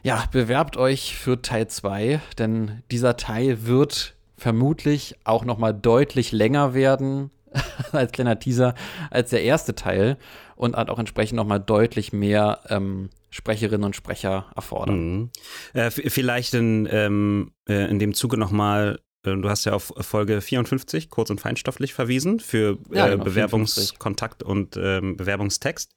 Ja, 0.04 0.24
bewerbt 0.32 0.78
euch 0.78 1.18
für 1.18 1.42
Teil 1.42 1.68
2, 1.68 2.22
denn 2.38 2.82
dieser 2.92 3.18
Teil 3.18 3.66
wird 3.66 4.16
vermutlich 4.38 5.18
auch 5.26 5.44
noch 5.44 5.58
mal 5.58 5.74
deutlich 5.74 6.32
länger 6.32 6.74
werden 6.74 7.32
als 7.92 8.12
kleiner 8.12 8.40
Teaser 8.40 8.76
als 9.12 9.30
der 9.30 9.44
erste 9.44 9.76
Teil 9.76 10.18
und 10.56 10.76
hat 10.76 10.90
auch 10.90 11.00
entsprechend 11.00 11.38
noch 11.38 11.46
mal 11.46 11.60
deutlich 11.60 12.14
mehr 12.14 12.60
ähm, 12.70 13.10
Sprecherinnen 13.30 13.86
und 13.86 13.96
Sprecher 13.96 14.48
erfordern. 14.56 15.14
Mhm. 15.14 15.30
Äh, 15.74 15.92
vielleicht 15.92 16.54
in, 16.54 16.88
ähm, 16.92 17.52
äh, 17.68 17.90
in 17.90 18.00
dem 18.00 18.14
Zuge 18.14 18.38
noch 18.38 18.52
mal 18.52 19.00
äh, 19.24 19.36
Du 19.36 19.50
hast 19.50 19.66
ja 19.66 19.74
auf 19.74 19.94
Folge 20.00 20.42
54 20.42 21.10
kurz 21.10 21.30
und 21.30 21.42
feinstofflich 21.42 21.94
verwiesen 21.94 22.40
für 22.40 22.78
ja, 22.92 23.08
äh, 23.08 23.12
genau, 23.12 23.24
Bewerbungskontakt 23.24 24.44
und 24.44 24.78
ähm, 24.78 25.18
Bewerbungstext. 25.18 25.92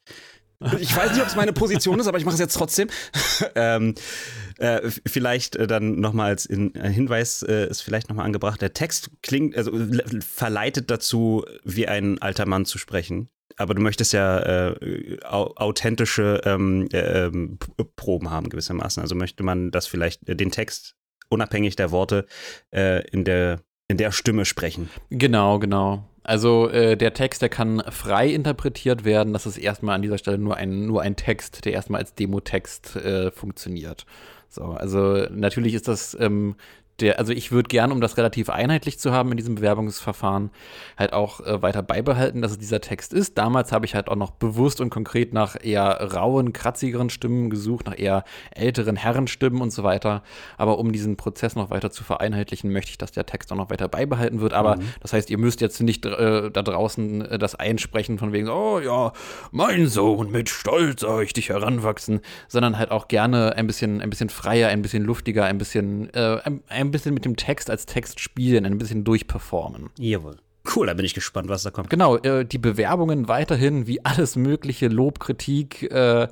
Ich 0.79 0.95
weiß 0.95 1.11
nicht, 1.11 1.21
ob 1.21 1.27
es 1.27 1.35
meine 1.35 1.53
Position 1.53 1.99
ist, 1.99 2.07
aber 2.07 2.17
ich 2.17 2.25
mache 2.25 2.33
es 2.33 2.39
jetzt 2.39 2.53
trotzdem. 2.53 2.89
ähm, 3.55 3.95
äh, 4.57 4.89
vielleicht 5.05 5.55
äh, 5.55 5.67
dann 5.67 5.99
nochmal 5.99 6.29
als 6.29 6.45
in, 6.45 6.73
äh, 6.75 6.89
Hinweis 6.89 7.43
äh, 7.43 7.67
ist 7.67 7.81
vielleicht 7.81 8.09
nochmal 8.09 8.25
angebracht. 8.25 8.61
Der 8.61 8.73
Text 8.73 9.11
klingt, 9.21 9.57
also 9.57 9.71
verleitet 10.21 10.89
dazu, 10.91 11.45
wie 11.63 11.87
ein 11.87 12.21
alter 12.21 12.45
Mann 12.45 12.65
zu 12.65 12.77
sprechen. 12.77 13.29
Aber 13.57 13.75
du 13.75 13.81
möchtest 13.81 14.13
ja 14.13 14.71
äh, 14.71 15.19
authentische 15.23 16.41
ähm, 16.43 16.87
äh, 16.91 17.25
ähm, 17.25 17.59
Proben 17.95 18.31
haben, 18.31 18.49
gewissermaßen. 18.49 19.01
Also 19.01 19.15
möchte 19.15 19.43
man 19.43 19.69
das 19.69 19.85
vielleicht, 19.85 20.21
den 20.27 20.51
Text 20.51 20.95
unabhängig 21.29 21.75
der 21.75 21.91
Worte 21.91 22.27
in, 22.71 23.23
der, 23.23 23.61
in 23.87 23.97
der 23.97 24.11
Stimme 24.11 24.45
sprechen. 24.45 24.89
Genau, 25.09 25.57
genau. 25.57 26.07
Also 26.23 26.69
äh, 26.69 26.95
der 26.95 27.13
Text, 27.13 27.41
der 27.41 27.49
kann 27.49 27.83
frei 27.89 28.29
interpretiert 28.29 29.03
werden. 29.03 29.33
Das 29.33 29.45
ist 29.45 29.57
erstmal 29.57 29.95
an 29.95 30.01
dieser 30.01 30.17
Stelle 30.17 30.37
nur 30.37 30.55
ein, 30.55 30.85
nur 30.85 31.01
ein 31.01 31.15
Text, 31.15 31.65
der 31.65 31.73
erstmal 31.73 32.01
als 32.01 32.15
Demotext 32.15 32.95
äh, 32.95 33.31
funktioniert. 33.31 34.05
So, 34.49 34.65
also 34.65 35.25
natürlich 35.31 35.73
ist 35.73 35.87
das 35.87 36.15
ähm, 36.19 36.55
der, 36.99 37.19
also 37.19 37.33
ich 37.33 37.51
würde 37.51 37.67
gern, 37.67 37.91
um 37.91 38.01
das 38.01 38.17
relativ 38.17 38.49
einheitlich 38.49 38.99
zu 38.99 39.11
haben 39.11 39.31
in 39.31 39.37
diesem 39.37 39.55
Bewerbungsverfahren, 39.55 40.51
halt 40.97 41.13
auch 41.13 41.39
äh, 41.41 41.61
weiter 41.61 41.81
beibehalten, 41.81 42.41
dass 42.41 42.51
es 42.51 42.59
dieser 42.59 42.81
Text 42.81 43.13
ist. 43.13 43.37
Damals 43.37 43.71
habe 43.71 43.85
ich 43.85 43.95
halt 43.95 44.07
auch 44.07 44.15
noch 44.15 44.31
bewusst 44.31 44.79
und 44.79 44.89
konkret 44.89 45.33
nach 45.33 45.55
eher 45.61 46.13
rauen, 46.13 46.53
kratzigeren 46.53 47.09
Stimmen 47.09 47.49
gesucht, 47.49 47.87
nach 47.87 47.97
eher 47.97 48.23
älteren 48.51 48.95
Herrenstimmen 48.95 49.61
und 49.61 49.71
so 49.71 49.83
weiter. 49.83 50.23
Aber 50.57 50.77
um 50.77 50.91
diesen 50.91 51.17
Prozess 51.17 51.55
noch 51.55 51.71
weiter 51.71 51.91
zu 51.91 52.03
vereinheitlichen, 52.03 52.71
möchte 52.71 52.91
ich, 52.91 52.97
dass 52.97 53.11
der 53.11 53.25
Text 53.25 53.51
auch 53.51 53.57
noch 53.57 53.69
weiter 53.69 53.87
beibehalten 53.87 54.39
wird. 54.39 54.53
Aber 54.53 54.77
mhm. 54.77 54.83
das 55.01 55.13
heißt, 55.13 55.29
ihr 55.29 55.37
müsst 55.37 55.61
jetzt 55.61 55.81
nicht 55.81 56.05
äh, 56.05 56.51
da 56.51 56.61
draußen 56.61 57.21
äh, 57.21 57.39
das 57.39 57.55
einsprechen 57.55 58.17
von 58.19 58.33
wegen, 58.33 58.49
oh 58.49 58.79
ja, 58.79 59.13
mein 59.51 59.87
Sohn, 59.87 60.31
mit 60.31 60.49
Stolz 60.49 61.01
sah 61.01 61.21
ich 61.21 61.33
dich 61.33 61.49
heranwachsen, 61.49 62.21
sondern 62.47 62.77
halt 62.77 62.91
auch 62.91 63.07
gerne 63.07 63.55
ein 63.55 63.67
bisschen, 63.67 64.01
ein 64.01 64.09
bisschen 64.09 64.29
freier, 64.29 64.69
ein 64.69 64.81
bisschen 64.81 65.03
luftiger, 65.03 65.45
ein 65.45 65.57
bisschen, 65.57 66.13
äh, 66.13 66.39
ein, 66.43 66.61
ein 66.67 66.91
bisschen 66.93 67.13
mit 67.13 67.25
dem 67.25 67.35
Text 67.35 67.69
als 67.69 67.85
Text 67.85 68.21
spielen, 68.21 68.65
ein 68.65 68.77
bisschen 68.77 69.03
durchperformen. 69.03 69.89
Jawohl. 69.99 70.37
Cool, 70.75 70.87
da 70.87 70.93
bin 70.93 71.05
ich 71.05 71.13
gespannt, 71.13 71.49
was 71.49 71.63
da 71.63 71.71
kommt. 71.71 71.89
Genau, 71.89 72.15
äh, 72.17 72.45
die 72.45 72.57
Bewerbungen 72.57 73.27
weiterhin 73.27 73.85
wie 73.85 74.03
alles 74.05 74.37
mögliche 74.37 74.87
Lob, 74.87 75.19
Kritik, 75.19 75.91
äh, 75.91 76.29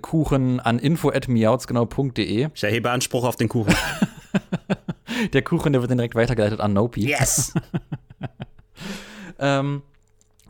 Kuchen 0.00 0.58
an 0.58 0.78
info@miautsgenau.de. 0.78 2.48
Ich 2.54 2.64
erhebe 2.64 2.90
Anspruch 2.90 3.24
auf 3.24 3.36
den 3.36 3.50
Kuchen. 3.50 3.74
der 5.34 5.42
Kuchen, 5.42 5.72
der 5.72 5.82
wird 5.82 5.90
dann 5.90 5.98
direkt 5.98 6.14
weitergeleitet 6.14 6.60
an 6.60 6.72
Nopi. 6.72 7.08
Yes. 7.08 7.52
ähm, 9.38 9.82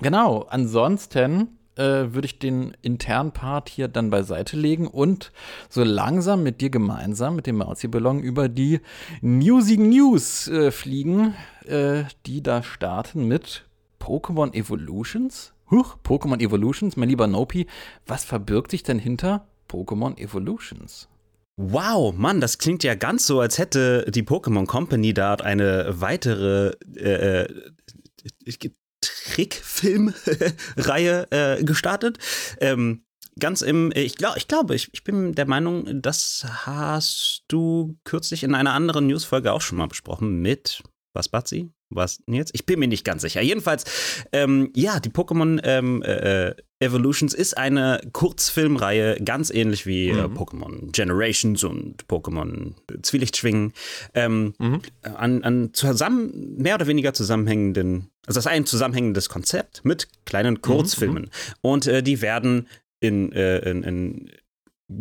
genau, 0.00 0.42
ansonsten 0.48 1.57
äh, 1.78 2.12
würde 2.12 2.26
ich 2.26 2.38
den 2.38 2.76
internen 2.82 3.32
Part 3.32 3.68
hier 3.68 3.88
dann 3.88 4.10
beiseite 4.10 4.56
legen 4.56 4.86
und 4.86 5.32
so 5.68 5.84
langsam 5.84 6.42
mit 6.42 6.60
dir 6.60 6.70
gemeinsam, 6.70 7.36
mit 7.36 7.46
dem 7.46 7.56
Mauzi-Ballon, 7.56 8.20
über 8.20 8.48
die 8.48 8.80
Newsigen 9.20 9.88
News 9.88 10.48
äh, 10.48 10.70
fliegen, 10.70 11.34
äh, 11.66 12.04
die 12.26 12.42
da 12.42 12.62
starten 12.62 13.26
mit 13.26 13.64
Pokémon 14.00 14.52
Evolutions. 14.54 15.52
Huch, 15.70 15.96
Pokémon 16.02 16.40
Evolutions, 16.40 16.96
mein 16.96 17.08
lieber 17.08 17.26
Nopi, 17.26 17.66
was 18.06 18.24
verbirgt 18.24 18.70
sich 18.70 18.82
denn 18.82 18.98
hinter 18.98 19.46
Pokémon 19.68 20.18
Evolutions? 20.18 21.08
Wow, 21.56 22.14
Mann, 22.14 22.40
das 22.40 22.58
klingt 22.58 22.84
ja 22.84 22.94
ganz 22.94 23.26
so, 23.26 23.40
als 23.40 23.58
hätte 23.58 24.06
die 24.10 24.22
Pokémon 24.22 24.66
Company 24.66 25.12
da 25.12 25.34
eine 25.34 26.00
weitere 26.00 26.72
äh, 26.96 27.42
äh 27.42 27.48
Trickfilmreihe 29.00 31.26
äh, 31.58 31.64
gestartet. 31.64 32.18
Ähm, 32.60 33.04
ganz 33.38 33.62
im, 33.62 33.92
ich 33.94 34.16
glaube, 34.16 34.38
ich, 34.38 34.48
glaub, 34.48 34.70
ich, 34.70 34.88
ich 34.92 35.04
bin 35.04 35.34
der 35.34 35.46
Meinung, 35.46 36.02
das 36.02 36.46
hast 36.66 37.44
du 37.48 37.98
kürzlich 38.04 38.42
in 38.42 38.54
einer 38.54 38.74
anderen 38.74 39.06
Newsfolge 39.06 39.52
auch 39.52 39.60
schon 39.60 39.78
mal 39.78 39.88
besprochen 39.88 40.40
mit, 40.40 40.82
was, 41.12 41.28
Batzi? 41.28 41.72
Was 41.90 42.22
jetzt? 42.26 42.50
Ich 42.54 42.66
bin 42.66 42.78
mir 42.78 42.88
nicht 42.88 43.04
ganz 43.04 43.22
sicher. 43.22 43.40
Jedenfalls, 43.40 43.84
ähm, 44.32 44.70
ja, 44.74 45.00
die 45.00 45.08
Pokémon 45.08 45.60
ähm, 45.64 46.02
äh, 46.02 46.54
Evolutions 46.80 47.34
ist 47.34 47.56
eine 47.56 48.00
Kurzfilmreihe, 48.12 49.16
ganz 49.24 49.50
ähnlich 49.50 49.86
wie 49.86 50.08
äh, 50.08 50.12
mhm. 50.12 50.18
äh, 50.18 50.38
Pokémon 50.38 50.92
Generations 50.92 51.64
und 51.64 52.06
Pokémon 52.06 52.74
Zwielichtschwingen, 53.02 53.72
ähm, 54.14 54.54
mhm. 54.58 54.82
an, 55.02 55.42
an 55.44 55.70
zusammen, 55.72 56.56
mehr 56.58 56.74
oder 56.74 56.86
weniger 56.86 57.14
zusammenhängenden, 57.14 58.10
also 58.26 58.38
das 58.38 58.46
ist 58.46 58.52
ein 58.52 58.66
zusammenhängendes 58.66 59.28
Konzept 59.28 59.84
mit 59.84 60.08
kleinen 60.26 60.54
mhm, 60.54 60.62
Kurzfilmen. 60.62 61.22
Mhm. 61.24 61.28
Und 61.62 61.86
äh, 61.86 62.02
die 62.02 62.20
werden 62.20 62.68
in, 63.00 63.32
äh, 63.32 63.58
in, 63.70 63.82
in 63.82 64.30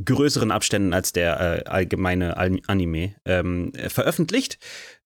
größeren 0.05 0.51
Abständen 0.51 0.93
als 0.93 1.13
der 1.13 1.39
äh, 1.39 1.69
allgemeine 1.69 2.37
Anime 2.37 3.15
ähm, 3.25 3.71
veröffentlicht. 3.87 4.57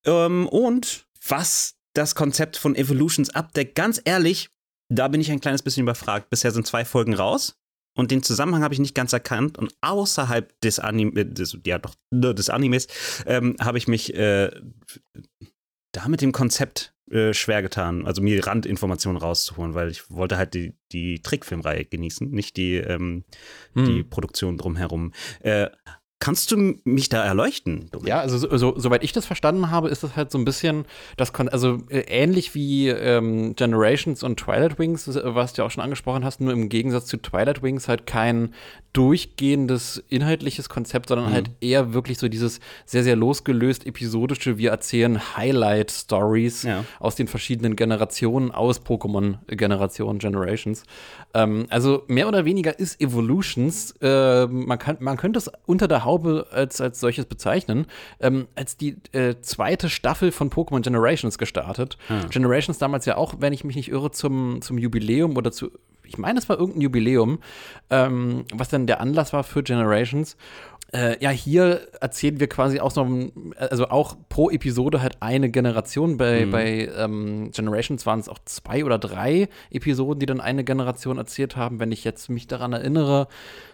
Ähm, 0.05 0.47
und 0.47 1.05
was 1.27 1.75
das 1.93 2.15
Konzept 2.15 2.57
von 2.57 2.75
Evolutions 2.75 3.29
abdeckt, 3.31 3.75
ganz 3.75 4.01
ehrlich, 4.05 4.49
da 4.89 5.07
bin 5.07 5.21
ich 5.21 5.31
ein 5.31 5.41
kleines 5.41 5.61
bisschen 5.61 5.83
überfragt. 5.83 6.29
Bisher 6.29 6.51
sind 6.51 6.67
zwei 6.67 6.85
Folgen 6.85 7.13
raus 7.13 7.57
und 7.95 8.11
den 8.11 8.23
Zusammenhang 8.23 8.63
habe 8.63 8.73
ich 8.73 8.79
nicht 8.79 8.95
ganz 8.95 9.13
erkannt. 9.13 9.57
Und 9.57 9.73
außerhalb 9.81 10.59
des, 10.61 10.79
Anime, 10.79 11.25
des, 11.25 11.57
ja, 11.65 11.77
doch, 11.77 11.95
des 12.11 12.49
Animes 12.49 12.87
ähm, 13.25 13.55
habe 13.59 13.77
ich 13.77 13.87
mich 13.87 14.13
äh, 14.15 14.51
da 15.91 16.07
mit 16.07 16.21
dem 16.21 16.31
Konzept 16.31 16.93
äh, 17.11 17.33
schwer 17.33 17.61
getan, 17.61 18.05
also 18.05 18.21
mir 18.21 18.45
Randinformationen 18.47 19.21
rauszuholen, 19.21 19.73
weil 19.73 19.89
ich 19.89 20.09
wollte 20.09 20.37
halt 20.37 20.53
die, 20.53 20.73
die 20.93 21.21
Trickfilmreihe 21.21 21.83
genießen, 21.83 22.29
nicht 22.31 22.55
die, 22.55 22.75
ähm, 22.75 23.25
hm. 23.73 23.85
die 23.85 24.03
Produktion 24.03 24.57
drumherum. 24.57 25.11
Äh, 25.41 25.69
Kannst 26.21 26.51
du 26.51 26.75
mich 26.83 27.09
da 27.09 27.25
erleuchten? 27.25 27.89
Dominik? 27.91 28.09
Ja, 28.09 28.19
also 28.19 28.37
so, 28.37 28.55
so, 28.55 28.77
soweit 28.77 29.03
ich 29.03 29.11
das 29.11 29.25
verstanden 29.25 29.71
habe, 29.71 29.89
ist 29.89 30.03
das 30.03 30.15
halt 30.15 30.29
so 30.29 30.37
ein 30.37 30.45
bisschen, 30.45 30.85
das 31.17 31.33
kann, 31.33 31.49
also 31.49 31.79
äh, 31.89 32.01
ähnlich 32.01 32.53
wie 32.53 32.89
ähm, 32.89 33.55
Generations 33.55 34.21
und 34.21 34.39
Twilight 34.39 34.77
Wings, 34.77 35.09
was 35.23 35.53
du 35.53 35.61
ja 35.63 35.65
auch 35.65 35.71
schon 35.71 35.83
angesprochen 35.83 36.23
hast, 36.23 36.39
nur 36.39 36.53
im 36.53 36.69
Gegensatz 36.69 37.07
zu 37.07 37.17
Twilight 37.17 37.63
Wings 37.63 37.87
halt 37.87 38.05
kein 38.05 38.53
durchgehendes 38.93 40.03
inhaltliches 40.09 40.69
Konzept, 40.69 41.09
sondern 41.09 41.29
mhm. 41.29 41.33
halt 41.33 41.49
eher 41.59 41.93
wirklich 41.93 42.19
so 42.19 42.27
dieses 42.27 42.59
sehr, 42.85 43.03
sehr 43.03 43.15
losgelöst 43.15 43.87
episodische, 43.87 44.59
wir 44.59 44.69
erzählen 44.69 45.19
Highlight-Stories 45.37 46.63
ja. 46.63 46.85
aus 46.99 47.15
den 47.15 47.27
verschiedenen 47.27 47.75
Generationen, 47.75 48.51
aus 48.51 48.81
Pokémon-Generationen, 48.85 50.19
Generations. 50.19 50.83
Ähm, 51.33 51.67
also 51.69 52.03
mehr 52.07 52.27
oder 52.27 52.43
weniger 52.43 52.77
ist 52.77 52.99
Evolutions, 52.99 53.95
äh, 54.01 54.45
man, 54.47 54.77
kann, 54.77 54.97
man 54.99 55.17
könnte 55.17 55.39
es 55.39 55.49
unter 55.65 55.87
der 55.87 56.03
Haut 56.03 56.10
glaube, 56.11 56.47
als, 56.51 56.81
als 56.81 56.99
solches 56.99 57.25
bezeichnen, 57.25 57.87
ähm, 58.19 58.47
als 58.55 58.75
die 58.75 58.97
äh, 59.13 59.35
zweite 59.41 59.89
Staffel 59.89 60.31
von 60.31 60.49
Pokémon 60.49 60.81
Generations 60.81 61.37
gestartet. 61.37 61.97
Ah. 62.09 62.25
Generations 62.29 62.77
damals 62.77 63.05
ja 63.05 63.15
auch, 63.15 63.35
wenn 63.39 63.53
ich 63.53 63.63
mich 63.63 63.77
nicht 63.77 63.89
irre, 63.89 64.11
zum, 64.11 64.61
zum 64.61 64.77
Jubiläum 64.77 65.37
oder 65.37 65.51
zu, 65.51 65.71
ich 66.03 66.17
meine, 66.17 66.39
es 66.39 66.49
war 66.49 66.59
irgendein 66.59 66.81
Jubiläum, 66.81 67.39
ähm, 67.89 68.43
was 68.53 68.67
dann 68.67 68.87
der 68.87 68.99
Anlass 68.99 69.31
war 69.31 69.45
für 69.45 69.63
Generations. 69.63 70.35
Äh, 70.93 71.23
ja, 71.23 71.29
hier 71.29 71.87
erzählen 72.01 72.41
wir 72.41 72.47
quasi 72.47 72.81
auch 72.81 72.91
so, 72.91 73.07
also 73.55 73.87
auch 73.87 74.17
pro 74.27 74.49
Episode 74.49 75.01
halt 75.01 75.21
eine 75.21 75.49
Generation. 75.49 76.17
Bei, 76.17 76.45
Mhm. 76.45 76.51
bei 76.51 76.89
ähm, 76.97 77.51
Generations 77.51 78.05
waren 78.05 78.19
es 78.19 78.27
auch 78.27 78.39
zwei 78.43 78.83
oder 78.83 78.99
drei 78.99 79.47
Episoden, 79.69 80.19
die 80.19 80.25
dann 80.25 80.41
eine 80.41 80.65
Generation 80.65 81.17
erzählt 81.17 81.55
haben. 81.55 81.79
Wenn 81.79 81.93
ich 81.93 82.03
jetzt 82.03 82.29
mich 82.29 82.47
daran 82.47 82.73
erinnere, 82.73 83.29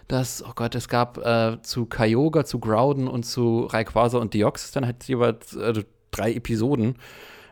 dass, 0.06 0.44
oh 0.44 0.52
Gott, 0.54 0.76
es 0.76 0.88
gab 0.88 1.18
äh, 1.18 1.60
zu 1.62 1.86
Kyogre, 1.86 2.44
zu 2.44 2.60
Groudon 2.60 3.08
und 3.08 3.24
zu 3.24 3.62
Rayquaza 3.62 4.18
und 4.18 4.32
Deoxys 4.34 4.70
dann 4.70 4.86
halt 4.86 5.02
jeweils 5.04 5.56
äh, 5.56 5.82
drei 6.12 6.32
Episoden. 6.34 6.94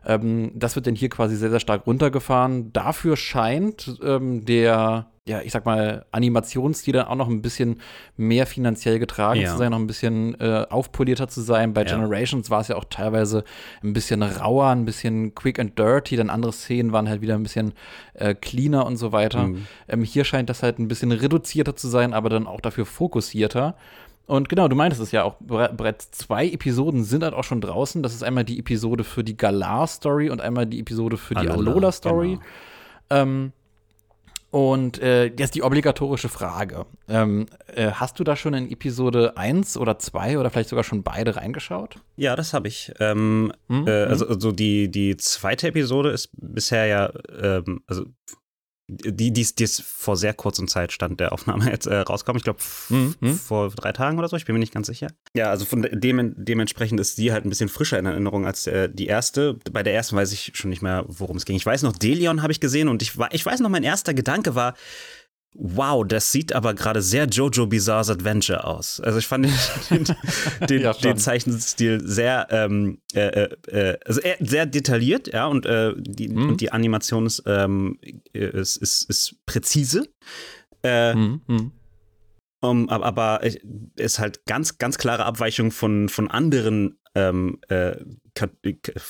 Ähm, 0.06 0.52
das 0.54 0.76
wird 0.76 0.86
dann 0.86 0.94
hier 0.94 1.08
quasi 1.08 1.36
sehr, 1.36 1.50
sehr 1.50 1.60
stark 1.60 1.86
runtergefahren. 1.86 2.72
Dafür 2.72 3.16
scheint 3.16 3.98
ähm, 4.04 4.44
der, 4.44 5.06
ja, 5.26 5.40
ich 5.42 5.50
sag 5.50 5.66
mal, 5.66 6.06
Animationsstil 6.12 6.92
dann 6.94 7.08
auch 7.08 7.16
noch 7.16 7.28
ein 7.28 7.42
bisschen 7.42 7.80
mehr 8.16 8.46
finanziell 8.46 9.00
getragen 9.00 9.40
Ja. 9.40 9.50
zu 9.50 9.58
sein, 9.58 9.72
noch 9.72 9.78
ein 9.80 9.88
bisschen 9.88 10.40
äh, 10.40 10.64
aufpolierter 10.70 11.26
zu 11.26 11.40
sein. 11.40 11.72
Bei 11.74 11.82
Ja. 11.84 11.96
Generations 11.96 12.48
war 12.50 12.60
es 12.60 12.68
ja 12.68 12.76
auch 12.76 12.84
teilweise 12.88 13.42
ein 13.82 13.92
bisschen 13.92 14.22
rauer, 14.22 14.68
ein 14.68 14.84
bisschen 14.84 15.34
quick 15.34 15.58
and 15.58 15.76
dirty, 15.76 16.14
dann 16.16 16.30
andere 16.30 16.52
Szenen 16.52 16.92
waren 16.92 17.08
halt 17.08 17.20
wieder 17.20 17.34
ein 17.34 17.42
bisschen 17.42 17.72
äh, 18.14 18.34
cleaner 18.34 18.86
und 18.86 18.96
so 18.98 19.10
weiter. 19.10 19.48
Mhm. 19.48 19.66
Ähm, 19.88 20.04
hier 20.04 20.24
scheint 20.24 20.48
das 20.48 20.62
halt 20.62 20.78
ein 20.78 20.86
bisschen 20.86 21.10
reduzierter 21.10 21.74
zu 21.74 21.88
sein, 21.88 22.14
aber 22.14 22.28
dann 22.28 22.46
auch 22.46 22.60
dafür 22.60 22.86
fokussierter. 22.86 23.74
Und 24.26 24.48
genau, 24.48 24.66
du 24.68 24.74
meintest 24.76 25.00
es 25.00 25.12
ja 25.12 25.22
auch, 25.22 25.36
bere- 25.40 25.72
bereits 25.72 26.10
zwei 26.10 26.46
Episoden 26.48 27.04
sind 27.04 27.22
halt 27.22 27.32
auch 27.34 27.44
schon 27.44 27.60
draußen. 27.60 28.02
Das 28.02 28.12
ist 28.14 28.22
einmal 28.24 28.44
die 28.44 28.58
Episode 28.58 29.04
für 29.04 29.22
die 29.22 29.36
Galar-Story 29.36 30.30
und 30.30 30.40
einmal 30.40 30.66
die 30.66 30.80
Episode 30.80 31.16
für 31.16 31.34
die 31.34 31.48
Alola, 31.48 31.70
Alola-Story. 31.70 32.38
genau. 32.38 32.42
Ähm, 33.22 33.52
und 34.50 35.00
äh, 35.02 35.26
jetzt 35.26 35.54
die 35.54 35.62
obligatorische 35.62 36.28
Frage. 36.28 36.86
Ähm, 37.08 37.46
äh, 37.74 37.90
hast 37.90 38.18
du 38.18 38.24
da 38.24 38.36
schon 38.36 38.54
in 38.54 38.70
Episode 38.70 39.36
1 39.36 39.76
oder 39.76 39.98
2 39.98 40.38
oder 40.38 40.50
vielleicht 40.50 40.70
sogar 40.70 40.84
schon 40.84 41.02
beide 41.02 41.36
reingeschaut? 41.36 41.96
Ja, 42.16 42.36
das 42.36 42.54
habe 42.54 42.68
ich. 42.68 42.92
Ähm, 42.98 43.52
Hm? 43.68 43.86
äh, 43.86 43.90
also 44.04 44.26
also 44.28 44.52
die, 44.52 44.90
die 44.90 45.16
zweite 45.18 45.68
Episode 45.68 46.10
ist 46.10 46.30
bisher 46.32 46.86
ja, 46.86 47.12
ähm, 47.40 47.82
also 47.86 48.06
die, 48.88 49.32
die, 49.32 49.40
ist- 49.40 49.58
die 49.58 49.64
ist 49.64 49.82
vor 49.82 50.16
sehr 50.16 50.32
kurzer 50.32 50.66
Zeit 50.66 50.92
stand 50.92 51.18
der 51.18 51.32
Aufnahme 51.32 51.64
jetzt 51.70 51.86
äh, 51.86 51.96
rauskommen. 51.96 52.38
Ich 52.38 52.44
glaube 52.44 52.60
Mhm, 52.88 53.14
mhm. 53.20 53.34
vor 53.34 53.70
drei 53.70 53.92
Tagen 53.92 54.18
oder 54.18 54.28
so. 54.28 54.36
Ich 54.36 54.44
bin 54.44 54.52
mir 54.54 54.60
nicht 54.60 54.72
ganz 54.72 54.86
sicher. 54.86 55.08
Ja, 55.34 55.50
also 55.50 55.64
von 55.64 55.82
dem, 55.90 56.34
dementsprechend 56.36 57.00
ist 57.00 57.18
die 57.18 57.32
halt 57.32 57.44
ein 57.44 57.48
bisschen 57.48 57.68
frischer 57.68 57.98
in 57.98 58.06
Erinnerung 58.06 58.46
als 58.46 58.66
äh, 58.66 58.88
die 58.92 59.06
erste. 59.06 59.54
Bei 59.72 59.82
der 59.82 59.94
ersten 59.94 60.16
weiß 60.16 60.32
ich 60.32 60.52
schon 60.54 60.70
nicht 60.70 60.82
mehr, 60.82 61.04
worum 61.08 61.36
es 61.36 61.44
ging. 61.44 61.56
Ich 61.56 61.66
weiß 61.66 61.82
noch, 61.82 61.96
Delion 61.96 62.42
habe 62.42 62.52
ich 62.52 62.60
gesehen 62.60 62.88
und 62.88 63.02
ich, 63.02 63.12
ich 63.32 63.44
weiß 63.44 63.60
noch, 63.60 63.70
mein 63.70 63.82
erster 63.84 64.14
Gedanke 64.14 64.54
war, 64.54 64.74
Wow, 65.58 66.04
das 66.06 66.30
sieht 66.32 66.52
aber 66.52 66.74
gerade 66.74 67.00
sehr 67.00 67.26
Jojo 67.26 67.66
Bizarre's 67.66 68.10
Adventure 68.10 68.64
aus. 68.64 69.00
Also 69.00 69.18
ich 69.18 69.26
fand 69.26 69.46
den, 69.46 70.04
den, 70.68 70.80
Ja, 70.82 70.92
den 70.92 71.16
Zeichenstil 71.16 72.00
sehr, 72.06 72.46
ähm, 72.50 72.98
äh, 73.14 73.20
äh, 73.44 73.56
äh, 73.68 73.98
also 74.04 74.20
sehr 74.40 74.66
detailliert, 74.66 75.32
ja, 75.32 75.46
und, 75.46 75.64
äh, 75.64 75.94
die, 75.96 76.28
Mhm. 76.28 76.50
und 76.50 76.60
die 76.60 76.72
Animation 76.72 77.24
ist, 77.24 77.42
ähm, 77.46 77.98
ist, 78.32 78.76
ist, 78.76 79.08
ist 79.08 79.36
präzise. 79.46 80.06
Äh, 80.82 81.14
Mhm. 81.14 81.40
Mhm. 81.46 81.72
um, 82.60 82.88
ab- 82.90 83.02
aber 83.04 83.40
es 83.42 83.56
ist 83.96 84.18
halt 84.18 84.44
ganz, 84.46 84.76
ganz 84.78 84.98
klare 84.98 85.24
Abweichung 85.24 85.70
von, 85.70 86.08
von 86.10 86.28
anderen 86.30 86.98
ähm, 87.14 87.60
äh, 87.68 87.96
Car- 88.34 88.50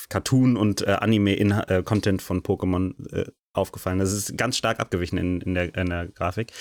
Cartoon- 0.08 0.56
und 0.56 0.86
Anime-Content 0.86 2.22
von 2.22 2.42
Pokémon 2.42 2.94
äh, 3.12 3.26
aufgefallen. 3.56 3.98
Das 3.98 4.12
ist 4.12 4.36
ganz 4.36 4.56
stark 4.56 4.80
abgewichen 4.80 5.18
in, 5.18 5.40
in, 5.40 5.54
der, 5.54 5.74
in 5.74 5.90
der 5.90 6.08
Grafik. 6.08 6.52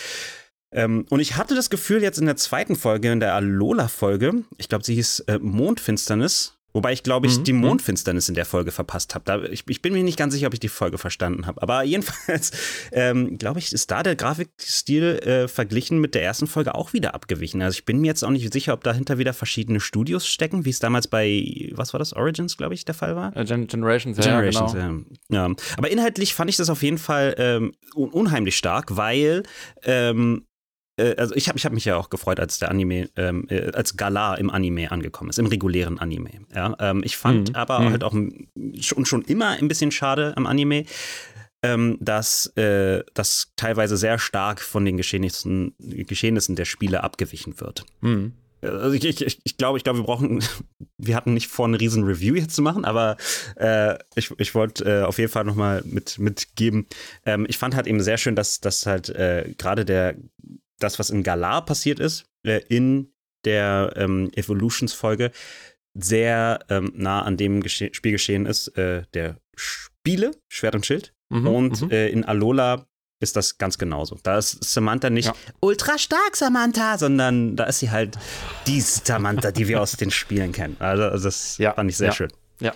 Ähm, 0.72 1.06
und 1.10 1.20
ich 1.20 1.38
hatte 1.38 1.56
das 1.56 1.70
Gefühl, 1.70 2.02
jetzt 2.04 2.18
in 2.18 2.25
der 2.25 2.36
zweiten 2.36 2.75
Folge, 2.75 3.12
in 3.12 3.20
der 3.20 3.34
Alola-Folge, 3.34 4.44
ich 4.58 4.68
glaube, 4.68 4.84
sie 4.84 4.96
hieß 4.96 5.22
äh, 5.22 5.40
Mondfinsternis, 5.40 6.58
wobei 6.75 6.91
ich 6.91 7.03
glaube, 7.03 7.27
ich 7.27 7.38
Mhm, 7.38 7.44
die 7.46 7.53
mhm. 7.53 7.60
Mondfinsternis 7.62 8.27
in 8.29 8.36
der 8.36 8.46
Folge 8.46 8.72
verpasst 8.72 9.15
habe. 9.15 9.48
Ich, 9.48 9.63
ich 9.67 9.82
bin 9.82 9.94
mir 9.94 10.03
nicht 10.03 10.17
ganz 10.17 10.34
sicher, 10.34 10.48
ob 10.48 10.53
ich 10.53 10.60
die 10.60 10.70
Folge 10.70 10.98
verstanden 10.98 11.48
habe. 11.48 11.62
Aber 11.62 11.84
jedenfalls, 11.84 12.51
ähm, 12.91 13.38
glaube 13.38 13.60
ich, 13.60 13.72
ist 13.72 13.89
da 13.91 14.03
der 14.03 14.15
Grafikstil 14.15 15.03
äh, 15.03 15.48
verglichen 15.48 16.00
mit 16.00 16.15
der 16.15 16.24
ersten 16.24 16.48
Folge 16.48 16.75
auch 16.75 16.94
wieder 16.94 17.15
abgewichen. 17.15 17.62
Also 17.62 17.77
ich 17.77 17.86
bin 17.86 18.00
mir 18.00 18.08
jetzt 18.08 18.24
auch 18.24 18.29
nicht 18.29 18.51
sicher, 18.51 18.74
ob 18.74 18.84
dahinter 18.84 19.17
wieder 19.17 19.34
verschiedene 19.34 19.79
Studios 19.79 20.27
stecken, 20.27 20.65
wie 20.65 20.70
es 20.70 20.79
damals 20.79 21.08
bei, 21.08 21.72
was 21.74 21.94
war 21.94 22.00
das, 22.00 22.13
Origins, 22.13 22.58
glaube 22.58 22.74
ich, 22.74 22.84
der 22.84 22.96
Fall 22.96 23.15
war. 23.15 23.36
Äh, 23.36 23.46
Gen 23.46 23.67
Generations, 23.67 24.17
ja, 24.17 24.24
Generations, 24.24 24.74
genau. 24.74 25.03
ja. 25.29 25.48
ja. 25.48 25.55
Aber 25.77 25.89
inhaltlich 25.89 26.34
fand 26.34 26.50
ich 26.50 26.58
das 26.58 26.70
auf 26.70 26.84
jeden 26.84 26.98
Fall 26.98 27.36
ähm, 27.38 27.74
un 27.96 28.10
unheimlich 28.10 28.58
stark, 28.58 28.98
weil 28.98 29.44
ähm, 29.84 30.46
äh, 30.98 31.16
also 31.18 31.36
ich 31.36 31.48
habe 31.48 31.58
ich 31.58 31.66
hab 31.66 31.74
mich 31.74 31.86
ja 31.86 31.98
auch 31.98 32.10
gefreut, 32.10 32.40
als 32.40 32.60
der 32.60 32.70
Anime, 32.72 33.10
ähm, 33.16 33.46
äh, 33.50 33.72
als 33.72 33.98
Galar 33.98 34.38
im 34.40 34.50
Anime 34.50 34.92
angekommen 34.92 35.29
ist, 35.29 35.40
im 35.40 35.46
regulären 35.48 36.00
Anime. 36.00 36.31
Ja, 36.53 36.75
ähm, 36.79 37.01
ich 37.03 37.18
fand 37.18 37.50
Mhm. 37.50 37.55
aber 37.55 37.79
Mhm. 37.81 37.90
halt 37.92 38.03
auch 38.03 38.16
schon, 38.79 39.05
schon 39.05 39.22
immer 39.24 39.50
ein 39.50 39.68
bisschen 39.68 39.92
schade 39.92 40.34
am 40.38 40.46
Anime, 40.48 40.86
ähm, 41.64 41.98
dass 42.00 42.48
äh, 42.58 43.03
das 43.14 43.51
teilweise 43.55 43.98
sehr 43.98 44.20
stark 44.20 44.62
von 44.62 44.86
den 44.86 44.98
Geschehnissen, 44.98 45.74
Geschehnissen 45.79 46.55
der 46.55 46.66
Spiele 46.66 47.03
abgewichen 47.03 47.60
wird. 47.60 47.86
Mhm. 48.01 48.34
Also 48.62 48.94
ich, 48.94 49.05
ich, 49.05 49.22
ich, 49.24 49.42
ich 49.44 49.58
glaube, 49.58 49.77
ich 49.77 49.84
glaube, 49.84 50.00
wir 50.00 50.05
brauchen, 50.05 50.44
wir 50.98 51.16
hatten 51.16 51.34
nicht 51.34 51.48
vor, 51.48 51.68
eine 51.68 51.79
riesen 51.79 52.03
Review 52.03 52.34
jetzt 52.36 52.55
zu 52.55 52.62
machen, 52.64 52.84
aber 52.86 53.16
äh, 53.58 53.96
ich, 54.16 54.31
ich 54.40 54.55
wollte 54.55 54.86
äh, 54.86 55.03
auf 55.03 55.20
jeden 55.20 55.31
Fall 55.31 55.44
nochmal 55.44 55.84
mit, 55.86 56.18
mitgeben. 56.20 56.88
Ähm, 57.25 57.46
ich 57.48 57.58
fand 57.60 57.75
halt 57.75 57.86
eben 57.88 58.01
sehr 58.01 58.18
schön, 58.18 58.36
dass, 58.36 58.62
dass 58.62 58.86
halt 58.88 59.10
äh, 59.10 59.53
gerade 59.58 59.86
der, 59.86 60.16
das, 60.79 61.00
was 61.00 61.09
in 61.09 61.24
Galar 61.24 61.66
passiert 61.66 62.00
ist, 62.00 62.25
äh, 62.44 62.61
in 62.70 63.11
der 63.46 63.94
ähm, 63.96 64.31
Evolutions-Folge 64.35 65.31
sehr 65.94 66.59
ähm, 66.70 66.92
nah 66.96 67.22
an 67.22 67.38
dem 67.38 67.61
Gesche 67.61 67.90
Spiel 67.94 68.11
geschehen 68.11 68.46
ist, 68.46 68.68
äh, 68.77 69.03
der 69.14 69.38
Spiele, 69.55 70.31
Schwert 70.50 70.75
und 70.75 70.85
Schild. 70.85 71.14
Mhm, 71.29 71.48
Und 71.48 71.81
mhm. 71.83 71.92
äh, 71.92 72.09
in 72.09 72.25
Alola 72.25 72.85
ist 73.22 73.35
das 73.38 73.57
ganz 73.57 73.77
genauso. 73.77 74.18
Da 74.24 74.38
ist 74.38 74.61
Samantha 74.64 75.09
nicht 75.09 75.27
Ja. 75.27 75.33
ultra 75.61 75.98
stark 75.98 76.35
Samantha, 76.35 76.98
sondern 76.98 77.55
da 77.55 77.64
ist 77.64 77.79
sie 77.79 77.90
halt 77.92 78.18
die 78.68 78.81
Samantha, 78.81 79.51
die 79.51 79.68
wir 79.70 79.81
aus 79.81 79.94
den 79.94 80.11
Spielen 80.11 80.51
kennen. 80.51 80.75
Also, 80.79 81.09
das 81.24 81.57
Ja, 81.57 81.74
fand 81.74 81.90
ich 81.90 81.98
sehr 81.98 82.07
ja. 82.07 82.14
schön. 82.14 82.31
Ja, 82.59 82.74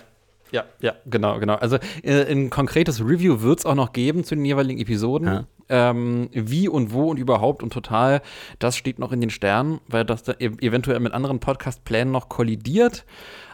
ja, 0.52 0.64
ja, 0.80 0.94
genau, 1.06 1.38
genau. 1.38 1.54
Also 1.54 1.76
äh, 2.02 2.30
ein 2.30 2.50
konkretes 2.50 3.00
Review 3.00 3.42
wird 3.42 3.60
es 3.60 3.66
auch 3.66 3.74
noch 3.74 3.92
geben 3.92 4.24
zu 4.24 4.34
den 4.34 4.44
jeweiligen 4.44 4.80
Episoden. 4.80 5.26
Ja. 5.26 5.44
Ähm, 5.68 6.28
wie 6.32 6.68
und 6.68 6.92
wo 6.92 7.10
und 7.10 7.16
überhaupt 7.16 7.62
und 7.62 7.72
total, 7.72 8.22
das 8.58 8.76
steht 8.76 8.98
noch 8.98 9.12
in 9.12 9.20
den 9.20 9.30
Sternen, 9.30 9.80
weil 9.86 10.04
das 10.04 10.24
da 10.24 10.32
ev 10.32 10.56
eventuell 10.60 10.98
mit 10.98 11.12
anderen 11.12 11.38
Podcast-Plänen 11.38 12.10
noch 12.10 12.28
kollidiert. 12.28 13.04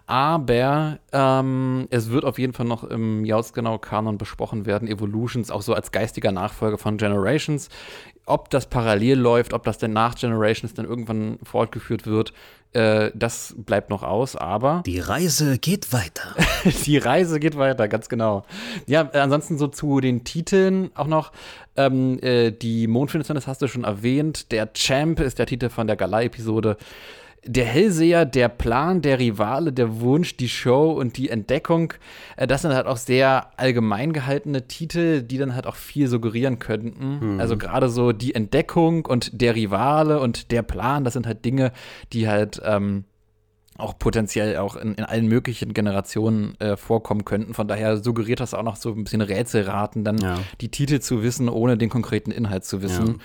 Aber 0.07 0.99
ähm, 1.13 1.89
es 1.91 2.11
wird 2.11 2.25
auf 2.25 2.39
jeden 2.39 2.53
Fall 2.53 2.67
noch 2.67 2.85
im 2.85 3.25
Jautsgenau-Kanon 3.25 4.19
besprochen 4.19 4.65
werden. 4.65 4.87
Evolutions, 4.87 5.51
auch 5.51 5.63
so 5.63 5.75
als 5.75 5.91
geistiger 5.91 6.31
Nachfolger 6.31 6.79
von 6.79 6.97
Generations. 6.97 7.69
Ob 8.27 8.51
das 8.51 8.67
parallel 8.67 9.19
läuft, 9.19 9.53
ob 9.53 9.63
das 9.65 9.79
denn 9.79 9.93
nach 9.93 10.17
Generations 10.17 10.75
dann 10.75 10.85
irgendwann 10.85 11.39
fortgeführt 11.45 12.07
wird, 12.07 12.33
äh, 12.73 13.11
das 13.15 13.55
bleibt 13.57 13.89
noch 13.89 14.03
aus. 14.03 14.37
Aber 14.37 14.83
Die 14.85 14.99
Reise 14.99 15.59
geht 15.59 15.93
weiter. 15.93 16.35
die 16.85 16.99
Reise 16.99 17.41
geht 17.41 17.57
weiter, 17.57 17.89
ganz 17.89 18.09
genau. 18.09 18.45
Ja, 18.87 19.09
äh, 19.13 19.19
ansonsten 19.19 19.59
so 19.59 19.69
zu 19.69 20.01
den 20.01 20.25
Titeln 20.25 20.91
auch 20.95 21.07
noch. 21.07 21.33
Ähm, 21.77 22.19
äh, 22.21 22.51
die 22.51 22.87
Mondfinsternis 22.87 23.47
hast 23.47 23.63
du 23.63 23.69
schon 23.69 23.85
erwähnt. 23.85 24.51
Der 24.53 24.73
Champ 24.73 25.21
ist 25.21 25.39
der 25.39 25.47
Titel 25.47 25.69
von 25.69 25.87
der 25.87 25.97
Galei-Episode. 25.97 26.77
Der 27.45 27.65
Hellseher, 27.65 28.25
der 28.25 28.49
Plan, 28.49 29.03
der 29.03 29.19
Rivale, 29.21 29.73
der 29.73 30.01
Wunsch, 30.01 30.37
die 30.37 30.49
Show 30.49 30.91
und 30.93 31.17
die 31.17 31.31
Entdeckung, 31.31 31.93
äh, 32.37 32.47
das 32.47 32.63
sind 32.63 32.73
halt 32.75 32.87
auch 32.87 32.97
sehr 32.97 33.51
allgemein 33.57 34.13
gehaltene 34.13 34.67
Titel, 34.67 35.23
die 35.23 35.39
dann 35.39 35.55
halt 35.55 35.67
auch 35.67 35.77
viel 35.77 36.09
suggerieren 36.09 36.59
könnten. 36.59 37.39
Also 37.41 37.57
gerade 37.57 37.89
so 37.89 38.13
die 38.13 38.35
Entdeckung 38.35 39.07
und 39.07 39.41
der 39.41 39.55
Rivale 39.55 40.19
und 40.21 40.51
der 40.51 40.63
Plan, 40.63 41.05
das 41.05 41.13
sind 41.13 41.27
halt 41.27 41.45
Dinge, 41.45 41.73
die 42.13 42.27
halt 42.29 42.61
ähm, 42.65 43.05
auch 43.79 43.99
potenziell 43.99 44.57
auch 44.57 44.75
in, 44.75 44.95
in 44.95 45.05
allen 45.05 45.27
möglichen 45.29 45.75
Generationen 45.75 46.59
äh, 46.61 46.77
vorkommen 46.77 47.25
könnten. 47.25 47.53
Von 47.55 47.69
daher 47.69 47.99
suggeriert 47.99 48.41
das 48.41 48.55
auch 48.55 48.63
noch 48.63 48.77
so 48.77 48.91
ein 48.91 49.05
bisschen 49.05 49.21
Rätselraten, 49.21 50.03
dann 50.03 50.19
Ja. 50.19 50.39
die 50.63 50.71
Titel 50.71 50.99
zu 51.01 51.23
wissen, 51.23 51.49
ohne 51.49 51.77
den 51.77 51.91
konkreten 51.91 52.31
Inhalt 52.31 52.65
zu 52.65 52.81
wissen. 52.83 53.21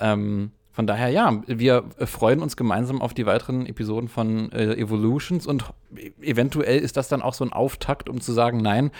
Ähm, 0.00 0.52
von 0.78 0.86
daher, 0.86 1.08
ja, 1.08 1.42
wir 1.48 1.82
freuen 2.04 2.40
uns 2.40 2.56
gemeinsam 2.56 3.02
auf 3.02 3.12
die 3.12 3.26
weiteren 3.26 3.66
Episoden 3.66 4.08
von 4.08 4.52
äh, 4.52 4.74
Evolutions 4.74 5.44
und 5.44 5.64
eventuell 6.22 6.78
ist 6.78 6.96
das 6.96 7.08
dann 7.08 7.20
auch 7.20 7.34
so 7.34 7.44
ein 7.44 7.52
Auftakt, 7.52 8.08
um 8.08 8.20
zu 8.20 8.30
sagen, 8.30 8.62
nein, 8.62 8.92